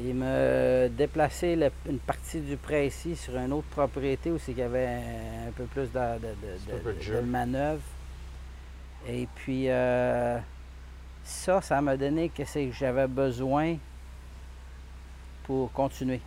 Il 0.00 0.14
me 0.14 0.88
déplacer 0.88 1.54
le- 1.54 1.70
une 1.88 1.98
partie 1.98 2.40
du 2.40 2.56
prêt 2.56 2.86
ici 2.86 3.14
sur 3.14 3.36
une 3.36 3.52
autre 3.52 3.68
propriété 3.68 4.30
où 4.30 4.38
c'est 4.38 4.52
qu'il 4.52 4.62
y 4.62 4.62
avait 4.62 4.86
un, 4.86 5.48
un 5.48 5.52
peu 5.52 5.64
plus 5.64 5.88
de, 5.92 7.20
manœuvre. 7.20 7.82
Et 9.06 9.28
puis 9.34 9.68
euh, 9.68 10.38
ça, 11.24 11.60
ça 11.60 11.80
m'a 11.82 11.96
donné 11.96 12.30
que 12.30 12.44
c'est 12.44 12.66
que 12.66 12.72
j'avais 12.74 13.06
besoin 13.06 13.76
pour 15.44 15.70
continuer. 15.72 16.20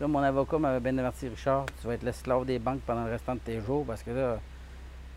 Là, 0.00 0.08
mon 0.08 0.18
avocat 0.18 0.58
m'avait 0.58 0.80
bien 0.80 0.98
averti, 0.98 1.28
Richard, 1.28 1.66
tu 1.80 1.86
vas 1.86 1.94
être 1.94 2.02
l'esclave 2.02 2.44
des 2.44 2.58
banques 2.58 2.80
pendant 2.80 3.04
le 3.04 3.12
restant 3.12 3.34
de 3.34 3.40
tes 3.40 3.60
jours 3.60 3.86
parce 3.86 4.02
que 4.02 4.10
là, 4.10 4.38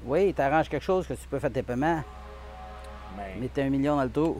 oui, 0.05 0.33
tu 0.33 0.41
arranges 0.41 0.69
quelque 0.69 0.83
chose 0.83 1.07
que 1.07 1.13
tu 1.15 1.27
peux 1.27 1.39
faire 1.39 1.51
tes 1.51 1.63
paiements, 1.63 2.03
Mais, 3.17 3.35
mais 3.39 3.49
tu 3.53 3.59
as 3.59 3.63
un 3.63 3.69
million 3.69 3.95
dans 3.95 4.03
le 4.03 4.11
trou. 4.11 4.39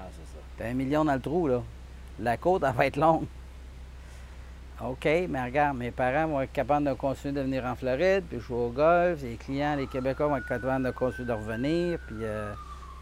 Ah, 0.00 0.04
c'est 0.10 0.34
ça. 0.34 0.42
T'as 0.56 0.68
un 0.70 0.74
million 0.74 1.04
dans 1.04 1.14
le 1.14 1.20
trou, 1.20 1.46
là. 1.46 1.62
La 2.22 2.36
côte, 2.36 2.62
elle 2.66 2.72
va 2.74 2.86
être 2.86 2.96
longue. 2.96 3.26
OK, 4.84 5.04
mais 5.28 5.42
regarde, 5.44 5.76
mes 5.76 5.90
parents 5.92 6.26
vont 6.26 6.40
être 6.40 6.52
capables 6.52 6.86
de 6.86 6.92
continuer 6.94 7.34
de 7.34 7.40
venir 7.42 7.64
en 7.64 7.74
Floride, 7.76 8.24
puis 8.28 8.40
jouer 8.40 8.56
au 8.56 8.68
golf. 8.70 9.20
Les 9.22 9.36
clients, 9.36 9.76
les 9.76 9.86
Québécois 9.86 10.26
vont 10.28 10.36
être 10.36 10.48
capables 10.48 10.84
de 10.84 10.90
continuer 10.90 11.28
de 11.28 11.32
revenir, 11.32 11.98
puis 12.06 12.16
euh, 12.22 12.52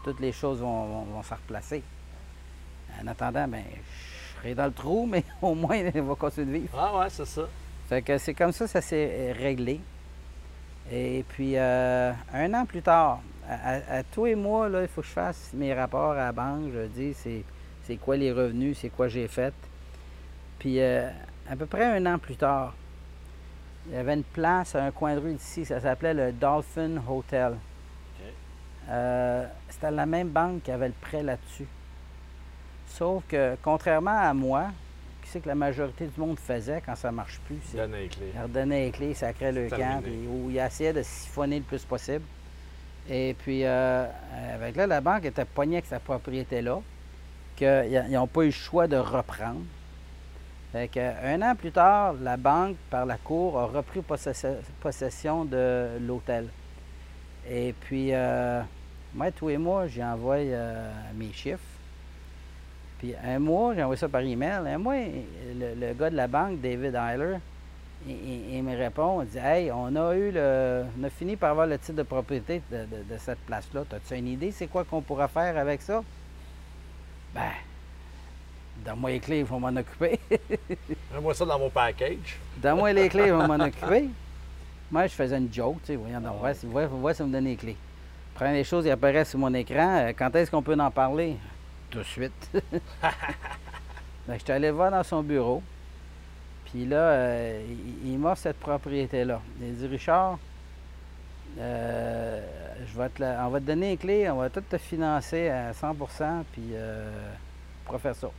toutes 0.03 0.19
les 0.19 0.31
choses 0.31 0.59
vont, 0.59 0.85
vont, 0.85 1.03
vont 1.05 1.23
se 1.23 1.33
replacer. 1.33 1.81
En 3.01 3.07
attendant, 3.07 3.47
ben, 3.47 3.63
je 3.73 4.37
serai 4.41 4.53
dans 4.55 4.65
le 4.65 4.71
trou, 4.73 5.07
mais 5.11 5.23
au 5.41 5.55
moins, 5.55 5.75
il 5.77 6.01
va 6.01 6.15
continuer 6.15 6.45
de 6.47 6.51
vivre. 6.63 6.77
Ah 6.77 6.99
ouais, 6.99 7.09
c'est 7.09 7.25
ça. 7.25 7.43
Fait 7.89 8.01
que 8.03 8.17
c'est 8.19 8.33
comme 8.35 8.51
ça, 8.51 8.67
ça 8.67 8.81
s'est 8.81 9.09
euh, 9.11 9.33
réglé. 9.37 9.79
Et 10.91 11.25
puis, 11.29 11.53
euh, 11.57 12.11
un 12.33 12.53
an 12.53 12.65
plus 12.65 12.81
tard, 12.81 13.21
à, 13.49 13.53
à- 13.75 13.97
à 13.99 14.03
tous 14.03 14.25
les 14.25 14.35
mois, 14.35 14.69
là, 14.69 14.83
il 14.83 14.87
faut 14.87 15.01
que 15.01 15.07
je 15.07 15.13
fasse 15.13 15.49
mes 15.53 15.73
rapports 15.73 16.11
à 16.11 16.15
la 16.25 16.31
banque. 16.31 16.71
Je 16.73 16.85
dis, 16.87 17.13
c'est, 17.15 17.43
c'est 17.91 17.97
quoi 17.97 18.15
les 18.15 18.31
revenus, 18.31 18.77
c'est 18.79 18.89
quoi 18.89 19.09
j'ai 19.09 19.27
fait. 19.27 19.53
Puis, 20.59 20.79
euh, 20.79 21.09
à 21.49 21.57
peu 21.57 21.65
près 21.65 21.83
un 21.83 22.05
an 22.05 22.17
plus 22.17 22.37
tard, 22.37 22.73
il 23.87 23.95
y 23.95 23.97
avait 23.97 24.13
une 24.13 24.23
place 24.23 24.75
à 24.75 24.85
un 24.85 24.91
coin 24.91 25.15
de 25.15 25.19
rue 25.19 25.33
d'ici, 25.33 25.65
ça 25.65 25.81
s'appelait 25.81 26.13
le 26.13 26.31
Dolphin 26.31 27.01
Hotel. 27.09 27.57
Euh, 28.89 29.45
c'était 29.69 29.91
la 29.91 30.05
même 30.05 30.29
banque 30.29 30.63
qui 30.63 30.71
avait 30.71 30.87
le 30.87 30.93
prêt 31.01 31.21
là-dessus. 31.21 31.67
Sauf 32.87 33.23
que, 33.27 33.57
contrairement 33.61 34.17
à 34.17 34.33
moi, 34.33 34.67
qui 35.21 35.29
c'est 35.29 35.41
que 35.41 35.49
la 35.49 35.55
majorité 35.55 36.07
du 36.07 36.19
monde 36.19 36.39
faisait 36.39 36.81
quand 36.85 36.95
ça 36.95 37.11
marche 37.11 37.39
plus, 37.45 37.59
c'est 37.65 37.77
Donne 37.77 37.91
les 37.91 38.07
clés. 38.07 38.31
il 38.33 38.41
redonnait 38.41 38.85
les 38.85 38.91
clés, 38.91 39.13
le 39.51 39.69
camp, 39.69 40.01
puis 40.01 40.27
où 40.29 40.49
il 40.49 40.57
essayait 40.57 40.93
de 40.93 41.03
siphonner 41.03 41.57
le 41.59 41.65
plus 41.65 41.83
possible. 41.83 42.23
Et 43.09 43.35
puis, 43.37 43.65
euh, 43.65 44.07
avec 44.53 44.77
là, 44.77 44.87
la 44.87 45.01
banque 45.01 45.25
était 45.25 45.45
pognée 45.45 45.77
avec 45.77 45.87
sa 45.87 45.99
propriété-là, 45.99 46.81
qu'ils 47.61 48.17
n'ont 48.17 48.27
pas 48.27 48.41
eu 48.41 48.47
le 48.47 48.51
choix 48.51 48.87
de 48.87 48.97
reprendre. 48.97 49.61
Fait 50.71 50.89
un 51.23 51.41
an 51.41 51.53
plus 51.55 51.71
tard, 51.71 52.13
la 52.21 52.37
banque, 52.37 52.77
par 52.89 53.05
la 53.05 53.17
cour, 53.17 53.59
a 53.59 53.65
repris 53.65 54.01
possession, 54.01 55.45
de 55.45 55.99
l'hôtel. 55.99 56.47
Et 57.49 57.73
puis, 57.81 58.13
euh, 58.13 58.61
moi, 59.13 59.31
tous 59.31 59.49
les 59.49 59.57
mois, 59.57 59.87
j'ai 59.87 60.03
envoyé 60.03 60.51
euh, 60.53 60.91
mes 61.15 61.33
chiffres. 61.33 61.59
Puis 62.99 63.13
un 63.23 63.39
mois, 63.39 63.75
j'ai 63.75 63.83
envoyé 63.83 63.99
ça 63.99 64.07
par 64.07 64.21
email. 64.21 64.61
Un 64.65 64.77
mois, 64.77 64.95
le, 64.95 65.93
gars 65.93 66.09
de 66.09 66.15
la 66.15 66.27
banque, 66.27 66.61
David 66.61 66.95
Eiler, 66.95 67.37
il, 68.07 68.63
me 68.63 68.75
répond, 68.77 69.21
il 69.21 69.27
dit 69.27 69.37
Hey, 69.37 69.71
on 69.71 69.95
a 69.95 70.15
eu 70.15 70.31
le. 70.31 70.83
On 70.99 71.03
a 71.03 71.09
fini 71.09 71.35
par 71.35 71.51
avoir 71.51 71.67
le 71.67 71.77
titre 71.77 71.97
de 71.97 72.03
propriété 72.03 72.61
de 72.71 73.17
cette 73.17 73.39
place-là. 73.39 73.83
As-tu 73.91 74.15
une 74.15 74.27
idée, 74.27 74.51
c'est 74.51 74.67
quoi 74.67 74.83
qu'on 74.83 75.01
pourra 75.01 75.27
faire 75.27 75.57
avec 75.57 75.81
ça? 75.81 76.01
Ben, 77.33 77.51
donne-moi 78.85 79.11
les 79.11 79.19
clés, 79.19 79.39
il 79.39 79.45
faut 79.45 79.59
m'en 79.59 79.75
occuper. 79.75 80.19
Mets-moi 81.13 81.33
ça 81.33 81.45
dans 81.45 81.59
mon 81.59 81.69
package. 81.69 82.37
Donne-moi 82.57 82.93
les 82.93 83.09
clés, 83.09 83.27
je 83.27 83.33
vais 83.33 83.47
m'en 83.47 83.59
occuper. 83.65 84.09
Moi, 84.91 85.07
je 85.07 85.13
faisais 85.13 85.37
une 85.37 85.51
joke, 85.53 85.77
tu 85.81 85.87
sais, 85.87 85.95
voyons 85.95 86.19
donc, 86.19 86.39
vois, 86.39 86.53
si- 86.53 86.65
vois, 86.65 86.85
vois 86.87 87.13
si 87.13 87.21
vous 87.21 87.29
me 87.29 87.33
donnez 87.33 87.51
les 87.51 87.55
clés. 87.55 87.77
Première 88.33 88.53
des 88.53 88.63
choses 88.65 88.83
qui 88.83 88.89
apparaissent 88.89 89.29
sur 89.29 89.39
mon 89.39 89.53
écran, 89.53 89.99
euh, 90.01 90.11
quand 90.17 90.35
est-ce 90.35 90.51
qu'on 90.51 90.61
peut 90.61 90.77
en 90.77 90.91
parler? 90.91 91.37
Tout 91.89 91.99
de 91.99 92.03
suite. 92.03 92.49
Donc, 92.53 94.37
je 94.37 94.43
suis 94.43 94.51
allé 94.51 94.69
voir 94.71 94.91
dans 94.91 95.03
son 95.03 95.21
bureau. 95.23 95.61
Puis 96.65 96.85
là, 96.85 96.97
euh, 96.97 97.65
il, 98.03 98.11
il 98.11 98.17
m'offre 98.19 98.41
cette 98.41 98.59
propriété-là. 98.59 99.41
Il 99.61 99.75
dit, 99.75 99.87
Richard, 99.87 100.37
euh, 101.59 102.45
je 102.85 102.97
vais 102.97 103.09
te 103.09 103.21
la- 103.21 103.45
on 103.47 103.49
va 103.49 103.59
te 103.59 103.65
donner 103.65 103.91
les 103.91 103.97
clés, 103.97 104.29
on 104.29 104.37
va 104.37 104.49
tout 104.49 104.61
te 104.61 104.77
financer 104.77 105.49
à 105.49 105.73
100 105.73 105.95
puis 106.51 106.69
euh, 106.73 107.11
pourra 107.85 107.99
faire 107.99 108.15
ça. 108.15 108.29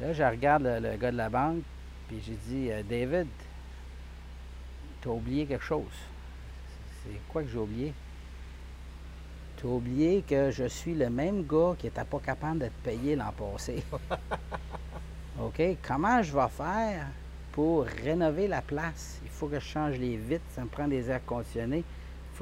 Là, 0.00 0.12
je 0.12 0.22
regarde 0.22 0.62
le, 0.64 0.80
le 0.80 0.96
gars 0.96 1.12
de 1.12 1.16
la 1.16 1.28
banque, 1.28 1.62
puis 2.08 2.20
j'ai 2.26 2.36
dit, 2.48 2.70
euh, 2.70 2.82
David, 2.82 3.26
tu 5.00 5.08
as 5.08 5.12
oublié 5.12 5.46
quelque 5.46 5.64
chose. 5.64 5.84
C'est 7.04 7.20
quoi 7.28 7.42
que 7.42 7.48
j'ai 7.48 7.58
oublié? 7.58 7.92
Tu 9.56 9.66
as 9.66 9.70
oublié 9.70 10.22
que 10.22 10.50
je 10.50 10.64
suis 10.64 10.94
le 10.94 11.10
même 11.10 11.44
gars 11.46 11.74
qui 11.78 11.86
n'était 11.86 12.04
pas 12.04 12.18
capable 12.20 12.60
de 12.60 12.66
te 12.66 12.84
payer 12.84 13.16
l'an 13.16 13.32
passé. 13.32 13.82
OK? 15.40 15.60
Comment 15.86 16.22
je 16.22 16.32
vais 16.32 16.48
faire 16.48 17.06
pour 17.52 17.84
rénover 17.84 18.48
la 18.48 18.62
place? 18.62 19.20
Il 19.24 19.30
faut 19.30 19.46
que 19.46 19.60
je 19.60 19.64
change 19.64 19.98
les 19.98 20.16
vitres, 20.16 20.44
ça 20.54 20.62
me 20.62 20.68
prend 20.68 20.88
des 20.88 21.10
airs 21.10 21.24
conditionnés. 21.24 21.84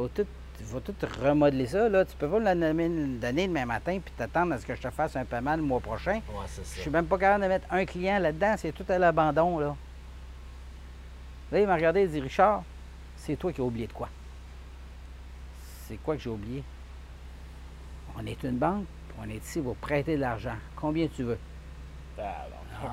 Il 0.01 0.67
faut 0.67 0.81
tout, 0.81 0.93
faut 0.93 0.93
tout 0.93 0.95
remodeler 1.23 1.67
ça. 1.67 1.89
Là. 1.89 2.05
Tu 2.05 2.17
peux 2.17 2.29
pas 2.29 2.39
me 2.39 2.45
la 2.45 2.55
donner 2.55 3.47
demain 3.49 3.67
matin 3.67 3.99
puis 4.05 4.13
t'attendre 4.17 4.55
à 4.55 4.59
ce 4.59 4.67
que 4.67 4.75
je 4.75 4.81
te 4.83 4.91
fasse 4.91 5.17
un 5.17 5.25
paiement 5.25 5.57
le 5.57 5.63
mois 5.63 5.81
prochain. 5.81 6.15
Ouais, 6.15 6.45
c'est 6.47 6.63
Je 6.65 6.69
ça. 6.69 6.81
suis 6.83 6.91
même 6.91 7.07
pas 7.07 7.19
capable 7.19 7.45
de 7.45 7.49
mettre 7.49 7.67
un 7.71 7.85
client 7.85 8.19
là-dedans, 8.19 8.55
c'est 8.59 8.73
tout 8.73 8.85
à 8.89 8.99
l'abandon, 8.99 9.59
là. 9.59 9.77
Là, 11.53 11.61
il 11.61 11.67
m'a 11.67 11.75
regardé 11.75 12.01
et 12.03 12.07
dit 12.09 12.21
Richard, 12.21 12.63
c'est 13.17 13.37
toi 13.37 13.53
qui 13.53 13.61
as 13.61 13.65
oublié 13.65 13.87
de 13.87 13.93
quoi? 13.93 14.09
C'est 15.89 15.97
quoi 15.97 16.15
que 16.17 16.23
j'ai 16.23 16.31
oublié? 16.31 16.63
On 18.17 18.25
est 18.27 18.43
une 18.45 18.57
banque, 18.57 18.85
on 19.21 19.29
est 19.29 19.37
ici 19.37 19.61
pour 19.61 19.75
prêter 19.77 20.15
de 20.17 20.21
l'argent. 20.21 20.55
Combien 20.77 21.09
tu 21.09 21.25
veux? 21.25 21.39
Alors, 22.19 22.93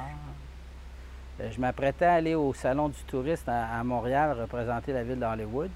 Euh, 1.40 1.52
Je 1.52 1.60
m'apprêtais 1.62 2.06
à 2.06 2.14
aller 2.14 2.34
au 2.34 2.52
Salon 2.54 2.90
du 2.90 2.98
touriste 3.06 3.48
à, 3.48 3.78
à 3.80 3.84
Montréal 3.84 4.36
représenter 4.40 4.92
la 4.92 5.04
ville 5.04 5.20
d'Hollywood. 5.20 5.70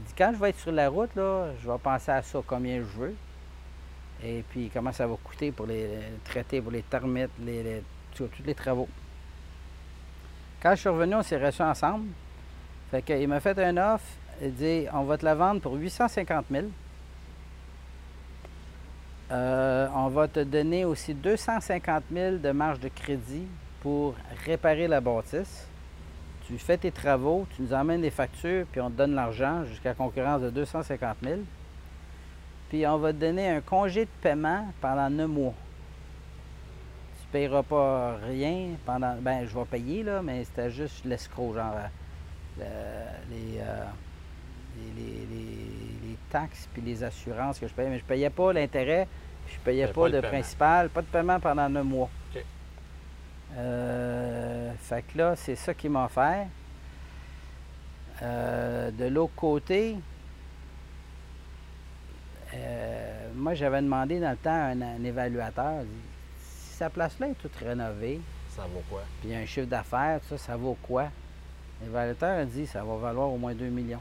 Il 0.00 0.04
dit 0.06 0.14
quand 0.16 0.32
je 0.34 0.38
vais 0.38 0.50
être 0.50 0.58
sur 0.58 0.72
la 0.72 0.88
route, 0.88 1.14
là, 1.14 1.46
je 1.62 1.70
vais 1.70 1.78
penser 1.78 2.10
à 2.10 2.22
ça, 2.22 2.40
combien 2.46 2.78
je 2.78 2.98
veux. 3.00 3.14
Et 4.22 4.42
puis 4.50 4.70
comment 4.72 4.92
ça 4.92 5.06
va 5.06 5.16
coûter 5.22 5.52
pour 5.52 5.66
les, 5.66 5.88
traités, 6.24 6.60
pour 6.60 6.72
les 6.72 6.82
termites, 6.82 7.30
les, 7.40 7.62
les- 7.62 7.82
tous 8.14 8.28
les 8.44 8.54
travaux. 8.54 8.88
Quand 10.62 10.70
je 10.74 10.80
suis 10.80 10.88
revenu, 10.88 11.14
on 11.16 11.22
s'est 11.22 11.44
reçus 11.44 11.62
ensemble. 11.62 12.06
Fait 12.90 13.02
qu'il 13.02 13.26
m'a 13.28 13.40
fait 13.40 13.58
un 13.58 13.76
offre. 13.94 14.04
Il 14.42 14.54
dit 14.54 14.86
on 14.92 15.02
va 15.04 15.18
te 15.18 15.24
la 15.24 15.34
vendre 15.34 15.60
pour 15.60 15.74
850 15.74 16.46
000. 16.50 16.66
Euh, 19.30 19.88
on 19.94 20.08
va 20.08 20.28
te 20.28 20.40
donner 20.40 20.84
aussi 20.84 21.14
250 21.14 22.04
000 22.12 22.36
de 22.36 22.50
marge 22.50 22.78
de 22.80 22.88
crédit 22.88 23.46
pour 23.80 24.14
réparer 24.44 24.86
la 24.86 25.00
bâtisse. 25.00 25.66
Tu 26.46 26.58
fais 26.58 26.76
tes 26.76 26.90
travaux, 26.90 27.46
tu 27.56 27.62
nous 27.62 27.72
emmènes 27.72 28.02
des 28.02 28.10
factures, 28.10 28.66
puis 28.70 28.80
on 28.80 28.90
te 28.90 28.96
donne 28.96 29.14
l'argent 29.14 29.64
jusqu'à 29.64 29.94
concurrence 29.94 30.42
de 30.42 30.50
250 30.50 31.16
000. 31.22 31.40
Puis 32.68 32.86
on 32.86 32.98
va 32.98 33.12
te 33.12 33.18
donner 33.18 33.48
un 33.48 33.60
congé 33.60 34.04
de 34.04 34.10
paiement 34.20 34.66
pendant 34.80 35.08
9 35.08 35.26
mois. 35.28 35.54
Tu 37.20 37.26
ne 37.28 37.32
payeras 37.32 37.62
pas 37.62 38.16
rien 38.28 38.68
pendant. 38.84 39.16
Ben, 39.20 39.46
je 39.46 39.54
vais 39.58 39.64
payer, 39.64 40.02
là, 40.02 40.20
mais 40.22 40.44
c'était 40.44 40.70
juste 40.70 41.04
l'escroc, 41.04 41.54
genre 41.54 41.74
euh, 42.60 43.10
les, 43.30 43.58
euh, 43.60 43.84
les, 44.96 45.04
les- 45.04 45.26
les- 45.32 46.18
taxes 46.30 46.68
puis 46.72 46.82
les 46.82 47.04
assurances 47.04 47.60
que 47.60 47.68
je 47.68 47.72
payais. 47.72 47.88
Mais 47.90 47.98
je 47.98 48.02
ne 48.02 48.08
payais 48.08 48.28
pas 48.30 48.52
l'intérêt, 48.52 49.06
puis 49.46 49.54
je 49.54 49.60
ne 49.60 49.64
payais 49.64 49.86
pas, 49.86 49.92
pas 50.02 50.08
le 50.08 50.14
de 50.14 50.20
principal, 50.26 50.88
pas 50.88 51.00
de 51.02 51.06
paiement 51.06 51.38
pendant 51.38 51.68
9 51.68 51.84
mois. 51.84 52.10
Euh, 53.56 54.72
fait 54.80 55.02
que 55.02 55.18
là, 55.18 55.36
c'est 55.36 55.56
ça 55.56 55.74
qu'ils 55.74 55.90
m'ont 55.90 56.04
offert. 56.04 56.46
Euh, 58.22 58.90
de 58.90 59.06
l'autre 59.06 59.34
côté, 59.34 59.96
euh, 62.54 63.28
moi, 63.34 63.54
j'avais 63.54 63.82
demandé 63.82 64.20
dans 64.20 64.30
le 64.30 64.36
temps 64.36 64.50
à 64.50 64.66
un, 64.66 64.80
un 64.80 65.04
évaluateur, 65.04 65.82
si 66.38 66.74
sa 66.76 66.90
place-là 66.90 67.28
est 67.28 67.34
toute 67.34 67.56
rénovée, 67.56 68.20
ça 68.50 68.62
vaut 68.72 68.82
quoi? 68.88 69.02
puis 69.20 69.30
il 69.30 69.32
y 69.32 69.34
a 69.34 69.40
un 69.40 69.46
chiffre 69.46 69.66
d'affaires, 69.66 70.20
ça, 70.28 70.38
ça 70.38 70.56
vaut 70.56 70.78
quoi? 70.82 71.08
L'évaluateur 71.82 72.38
a 72.38 72.44
dit, 72.44 72.66
ça 72.66 72.84
va 72.84 72.96
valoir 72.96 73.30
au 73.30 73.36
moins 73.36 73.54
2 73.54 73.66
millions. 73.66 74.00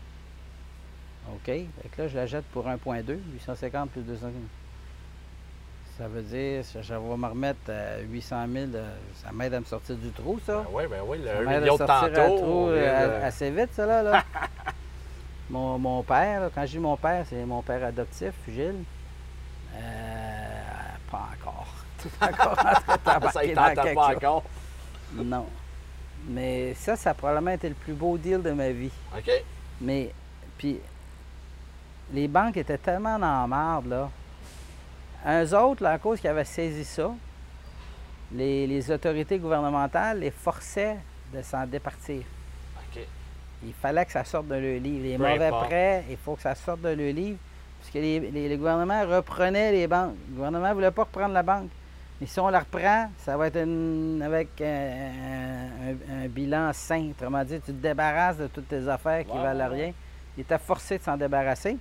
OK? 1.31 1.45
Fait 1.45 1.67
que 1.91 2.01
là, 2.01 2.07
je 2.07 2.15
la 2.15 2.25
jette 2.27 2.45
pour 2.45 2.67
1,2, 2.67 3.17
850 3.33 3.89
plus 3.89 4.01
200 4.01 4.27
Ça 5.97 6.07
veut 6.07 6.23
dire, 6.23 6.65
ça, 6.65 6.81
je 6.81 6.93
vais 6.93 7.17
me 7.17 7.27
remettre 7.27 7.69
à 7.69 7.99
800 7.99 8.45
000, 8.51 8.65
euh, 8.73 8.95
ça 9.23 9.31
m'aide 9.31 9.53
à 9.53 9.59
me 9.59 9.65
sortir 9.65 9.95
du 9.95 10.09
trou, 10.09 10.39
ça. 10.43 10.63
Ben 10.63 10.65
oui, 10.73 10.83
ben 10.89 11.01
oui, 11.05 11.19
Ça 11.23 11.39
le 11.41 11.47
à 11.47 11.59
million 11.59 11.77
de 11.77 11.83
tantôt. 11.85 12.37
trou, 12.39 12.67
euh, 12.69 13.19
de- 13.19 13.23
assez 13.23 13.51
vite, 13.51 13.69
ça, 13.73 13.85
là. 13.85 14.01
là. 14.01 14.23
mon, 15.51 15.77
mon 15.77 16.01
père, 16.01 16.41
là, 16.41 16.49
quand 16.53 16.65
je 16.65 16.71
dis 16.71 16.79
mon 16.79 16.97
père, 16.97 17.23
c'est 17.29 17.45
mon 17.45 17.61
père 17.61 17.85
adoptif, 17.85 18.33
Gilles. 18.47 18.83
Euh, 19.75 20.51
pas 21.11 21.29
encore. 21.39 21.67
Pas 22.19 22.27
encore 22.27 22.51
en 22.51 22.55
train 22.55 23.31
Ça 23.31 23.75
dans 23.75 23.93
pas 23.93 24.15
encore. 24.15 24.43
Non. 25.13 25.45
Mais 26.27 26.73
ça, 26.73 26.95
ça 26.95 27.11
a 27.11 27.13
probablement 27.13 27.51
été 27.51 27.69
le 27.69 27.75
plus 27.75 27.93
beau 27.93 28.17
deal 28.17 28.41
de 28.41 28.51
ma 28.51 28.69
vie. 28.71 28.91
OK. 29.15 29.31
Mais, 29.79 30.11
puis, 30.57 30.79
les 32.11 32.27
banques 32.27 32.57
étaient 32.57 32.77
tellement 32.77 33.19
dans 33.19 33.41
la 33.41 33.47
marde, 33.47 33.87
là. 33.87 34.09
Eux 35.27 35.55
autres, 35.57 35.83
là, 35.83 35.91
à 35.91 35.97
cause 35.99 36.19
qu'ils 36.19 36.29
avaient 36.29 36.43
saisi 36.43 36.83
ça, 36.83 37.11
les, 38.31 38.67
les 38.67 38.91
autorités 38.91 39.37
gouvernementales 39.39 40.19
les 40.19 40.31
forçaient 40.31 40.97
de 41.33 41.41
s'en 41.41 41.65
départir. 41.65 42.21
Il 43.65 43.73
fallait 43.73 44.05
que 44.05 44.11
ça 44.11 44.23
sorte 44.25 44.47
de 44.47 44.55
leur 44.55 44.81
livre. 44.81 45.03
Les 45.03 45.17
mauvais 45.17 45.49
prêts, 45.67 46.03
il 46.09 46.17
faut 46.17 46.35
que 46.35 46.41
ça 46.41 46.53
sorte 46.55 46.81
de 46.81 46.89
leur 46.89 47.13
livre. 47.13 47.37
Parce 47.79 47.91
que 47.93 47.99
les, 47.99 48.19
les- 48.19 48.49
les 48.49 48.57
gouvernements 48.57 49.05
reprenaient 49.05 49.71
les 49.71 49.87
banques. 49.87 50.15
Le 50.29 50.35
gouvernement 50.35 50.69
ne 50.69 50.73
voulait 50.73 50.91
pas 50.91 51.03
reprendre 51.03 51.33
la 51.33 51.43
banque. 51.43 51.69
Mais 52.19 52.27
si 52.27 52.39
on 52.41 52.49
la 52.49 52.59
reprend, 52.59 53.09
ça 53.19 53.37
va 53.37 53.47
être 53.47 53.57
une- 53.57 54.21
avec 54.21 54.49
euh, 54.59 55.09
un, 56.11 56.23
un 56.25 56.27
bilan 56.27 56.71
sain. 56.73 57.09
Autrement 57.11 57.43
dit, 57.45 57.55
tu 57.61 57.67
te 57.67 57.71
débarrasses 57.71 58.37
de 58.37 58.47
toutes 58.47 58.67
tes 58.67 58.85
affaires 58.87 59.25
qui 59.25 59.31
Ouais, 59.31 59.41
valent 59.43 59.69
rien. 59.69 59.93
Il 60.37 60.41
était 60.41 60.57
forcé 60.57 60.97
de 60.97 61.03
s'en 61.03 61.15
débarrasser. 61.15 61.77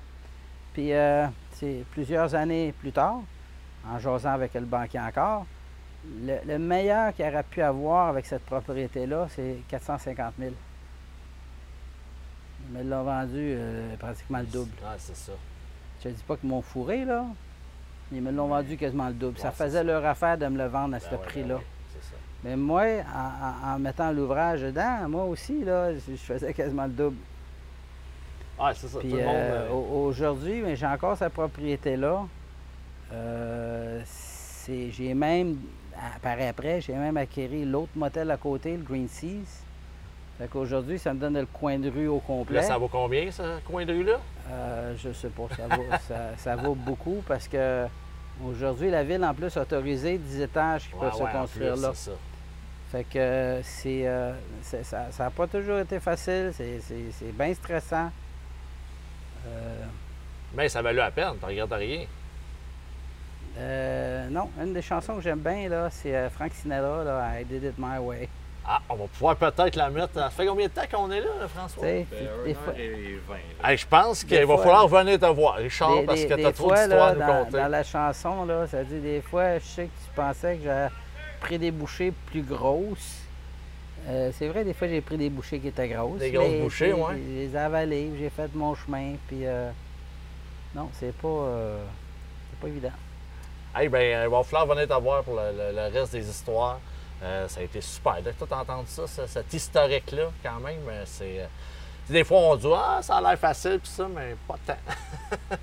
Puis, 0.75 0.93
euh, 0.93 1.27
c'est 1.55 1.85
plusieurs 1.91 2.35
années 2.35 2.73
plus 2.79 2.93
tard, 2.93 3.21
en 3.89 3.99
jasant 3.99 4.33
avec 4.33 4.55
le 4.55 4.61
banquier 4.63 5.01
encore, 5.01 5.47
le, 6.05 6.37
le 6.47 6.59
meilleur 6.59 7.15
qu'il 7.15 7.25
aurait 7.27 7.43
pu 7.45 7.63
avoir 7.63 8.09
avec 8.09 8.27
cette 8.27 8.45
propriété-là, 8.45 9.29
c'est 9.31 9.59
450 9.69 10.35
000. 10.39 10.53
Ils 12.71 12.79
me 12.79 12.83
l'ont 12.89 13.03
vendu 13.05 13.37
euh, 13.57 13.97
pratiquement 13.97 14.39
le 14.39 14.47
double. 14.47 14.71
Ah, 14.85 14.95
c'est 14.99 15.17
ça. 15.17 15.33
Je 16.03 16.09
te 16.09 16.15
dis 16.15 16.23
pas 16.23 16.37
qu'ils 16.37 16.49
m'ont 16.49 16.63
fourré, 16.63 17.05
là. 17.05 17.25
Ils 18.13 18.23
me 18.23 18.31
l'ont 18.31 18.49
vendu 18.49 18.77
quasiment 18.77 19.09
le 19.09 19.15
double. 19.15 19.39
ça 19.39 19.49
Ouais, 19.49 19.55
faisait 19.55 19.79
ça. 19.79 19.85
leur 19.85 20.05
affaire 20.05 20.37
de 20.39 20.47
me 20.47 20.59
le 20.59 20.67
vendre 20.67 20.95
à 20.97 20.99
Ben 20.99 21.05
ce 21.05 21.11
ouais, 21.11 21.17
ben 21.19 21.25
prix-là. 21.27 21.55
ouais. 21.57 21.63
Mais 22.45 22.57
moi, 22.57 22.83
en, 23.65 23.79
mettant 23.79 24.11
l'ouvrage 24.11 24.63
dedans, 24.63 25.09
moi 25.09 25.25
aussi, 25.25 25.63
là, 25.65 25.93
je 25.95 26.17
faisais 26.17 26.53
quasiment 26.53 26.85
le 26.87 26.91
double. 26.93 27.17
Ah, 28.59 28.73
c'est 28.75 28.89
ça. 28.89 28.99
Puis 28.99 29.13
euh, 29.15 29.25
euh, 29.25 29.71
au- 29.71 30.07
aujourd'hui, 30.09 30.61
mais 30.61 30.75
j'ai 30.75 30.87
encore 30.87 31.17
cette 31.17 31.33
propriété-là. 31.33 32.25
Euh, 33.13 34.01
j'ai 34.67 35.15
même, 35.15 35.57
par 36.23 36.37
après, 36.41 36.81
j'ai 36.81 36.95
même 36.95 37.17
acquéri 37.17 37.65
l'autre 37.65 37.93
motel 37.95 38.31
à 38.31 38.37
côté, 38.37 38.77
le 38.77 38.83
Green 38.83 39.09
Seas. 39.09 39.63
Fait 40.39 40.49
qu'aujourd'hui, 40.49 40.99
ça 40.99 41.13
me 41.13 41.21
donne 41.21 41.39
le 41.39 41.47
coin 41.47 41.79
de 41.79 41.91
rue 41.91 42.09
au 42.09 42.19
complet. 42.19 42.57
Là, 42.57 42.63
ça 42.63 42.79
vaut 42.79 42.89
combien, 42.89 43.31
ce 43.31 43.61
coin 43.61 43.85
de 43.85 43.93
rue-là? 43.93 44.19
Euh, 44.51 44.95
je 44.97 45.13
sais 45.13 45.29
pas, 45.29 45.43
ça 45.57 45.77
vaut, 45.77 45.85
ça, 46.09 46.17
ça 46.37 46.57
vaut 46.57 46.75
beaucoup 46.75 47.23
parce 47.29 47.47
que 47.49 47.87
aujourd'hui, 48.45 48.91
la 48.91 49.05
ville 49.05 49.25
en 49.25 49.35
plus 49.35 49.55
a 49.57 49.63
autorisé 49.63 50.19
10 50.19 50.41
étages 50.41 50.89
qui 50.89 50.95
Ouais, 50.95 51.01
peuvent 51.11 51.21
ouais, 51.21 51.31
se 51.33 51.37
construire 51.37 51.73
plus, 51.75 51.83
là. 51.83 51.91
c'est 51.95 52.11
ça. 52.11 52.17
Fait 52.91 53.05
que 53.05 53.19
euh, 53.19 53.63
c'est, 53.63 54.07
euh, 54.07 54.33
ça 54.63 55.07
n'a 55.19 55.31
pas 55.31 55.47
toujours 55.47 55.79
été 55.79 55.99
facile, 56.01 56.53
c'est, 56.55 56.81
bien 57.33 57.55
stressant. 57.55 58.11
Euh, 59.47 59.85
Mais 60.55 60.69
ça 60.69 60.83
valait 60.83 60.99
la 60.99 61.11
peine, 61.11 61.35
tu 61.41 61.45
regrettes 61.47 61.73
rien. 61.73 62.05
Euh, 63.59 64.29
non, 64.31 64.49
une 64.63 64.73
des 64.73 64.83
chansons 64.83 65.17
que 65.17 65.21
j'aime 65.23 65.41
bien, 65.41 65.69
là, 65.69 65.89
c'est 65.91 66.15
euh, 66.15 66.31
Frank 66.31 66.53
Sinatra, 66.55 67.05
là, 67.05 67.41
I 67.41 67.45
Did 67.45 67.65
It 67.65 67.75
My 67.79 67.99
Way. 67.99 68.29
Ah, 68.65 68.81
on 68.89 68.95
va 68.95 69.07
pouvoir 69.07 69.37
peut-être 69.37 69.75
la 69.75 69.91
mettre. 69.91 70.15
Ça 70.15 70.31
fait 70.31 70.47
combien 70.47 70.69
de 70.69 70.73
temps 70.73 70.83
qu'on 70.91 71.11
est 71.11 71.21
là, 71.21 71.27
Tu 71.43 71.49
François? 71.49 71.83
Ben, 71.83 72.07
des 72.45 72.55
fois- 72.55 72.75
et 72.79 73.19
vingt. 73.27 73.35
là. 73.61 73.71
Hey, 73.71 73.77
je 73.77 73.87
pense 73.87 74.23
qu'il 74.23 74.39
va 74.39 74.47
fois, 74.55 74.59
falloir 74.59 74.87
venir 74.89 75.19
te 75.19 75.27
voir, 75.27 75.57
Richard, 75.57 75.99
des- 76.01 76.07
parce 76.07 76.25
que 76.25 76.35
tu 76.35 76.47
as 76.47 76.53
trop 76.53 76.73
d'histoires 76.73 77.09
à 77.09 77.13
nous 77.15 77.19
dans, 77.19 77.45
conter. 77.45 77.57
dans 77.59 77.69
la 77.69 77.83
chanson, 77.83 78.45
là, 78.45 78.67
ça 78.69 78.85
dit 78.85 79.01
des 79.01 79.21
fois, 79.21 79.59
je 79.59 79.65
sais 79.65 79.85
que 79.87 80.05
tu 80.05 80.11
pensais 80.15 80.57
que 80.59 80.63
j'avais 80.65 80.91
pris 81.41 81.59
des 81.59 81.73
bouchées 81.73 82.13
plus 82.27 82.43
grosses. 82.43 83.19
Euh, 84.09 84.31
c'est 84.39 84.47
vrai, 84.49 84.65
des 84.65 84.75
fois, 84.75 84.87
j'ai 84.89 85.01
pris 85.01 85.17
des 85.19 85.29
bouchées 85.31 85.59
qui 85.59 85.69
étaient 85.69 85.89
grosses. 85.89 86.21
Des 86.21 86.31
grosses 86.31 86.49
mais, 86.49 86.61
bouchées, 86.63 86.93
ouais. 86.93 87.15
Je 87.17 87.33
les 87.33 87.55
ai 87.55 87.59
avalées, 87.59 88.11
j'ai 88.17 88.31
fait 88.31 88.55
mon 88.55 88.77
chemin, 88.77 89.15
puis 89.27 89.41
euh, 89.45 89.71
non, 90.75 90.89
c'est 91.01 91.15
pas, 91.17 91.27
euh, 91.29 91.83
c'est 92.51 92.61
pas 92.61 92.69
évident. 92.69 92.93
Hey, 93.75 93.89
ben, 93.89 94.25
il 94.25 94.29
va 94.31 94.43
falloir 94.43 94.67
venir 94.67 94.87
te 94.89 95.01
voir 95.03 95.23
pour 95.25 95.35
le, 95.37 95.51
le- 95.57 95.75
le 95.75 95.99
reste 95.99 96.13
des 96.13 96.29
histoires. 96.29 96.79
Euh, 97.23 97.47
ça 97.49 97.61
a 97.61 97.63
été 97.63 97.81
super. 97.81 98.21
De 98.23 98.33
tout 98.33 98.53
entendre 98.53 98.85
ça, 98.87 99.07
ce- 99.07 99.27
cet 99.27 99.53
historique-là, 99.55 100.25
quand 100.43 100.61
même, 100.61 100.81
euh, 100.89 101.03
c'est. 101.07 101.41
euh, 101.41 101.47
des 102.11 102.25
fois, 102.25 102.39
on 102.39 102.57
dit 102.57 102.67
Ah, 102.75 102.99
ça 103.03 103.17
a 103.17 103.21
l'air 103.21 103.39
facile, 103.39 103.79
puis 103.81 103.91
ça, 103.91 104.07
mais 104.15 104.37
pas 104.47 104.57
tant. 104.67 104.77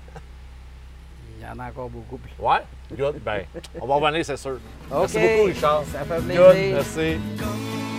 Il 1.38 1.44
y 1.46 1.48
en 1.48 1.58
a 1.58 1.68
encore 1.68 1.88
beaucoup 1.88 2.18
plus. 2.18 2.32
Ouais, 2.38 2.60
good. 2.92 3.18
Ben, 3.22 3.44
on 3.80 3.86
va 3.86 3.94
revenir, 3.96 4.24
c'est 4.24 4.36
sûr. 4.36 4.58
Merci 4.90 5.18
beaucoup, 5.18 5.44
Richard. 5.44 5.84
Ça 5.92 6.00
fait 6.04 6.20
Good, 6.20 6.52
plaisir. 6.52 6.74
merci. 6.74 7.89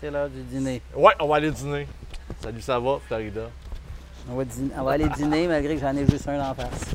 C'est 0.00 0.10
l'heure 0.10 0.28
du 0.28 0.42
dîner. 0.42 0.80
Ouais, 0.94 1.12
on 1.20 1.26
va 1.28 1.36
aller 1.36 1.50
dîner. 1.50 1.86
Salut, 2.42 2.60
ça 2.60 2.78
va, 2.78 2.98
Florida? 3.06 3.50
On 4.30 4.34
va, 4.36 4.44
dîner- 4.44 4.70
on 4.78 4.82
va 4.82 4.92
aller 4.92 5.08
dîner 5.10 5.46
malgré 5.46 5.74
que 5.76 5.80
j'en 5.80 5.96
ai 5.96 6.06
juste 6.06 6.28
un 6.28 6.40
en 6.50 6.54
face. 6.54 6.94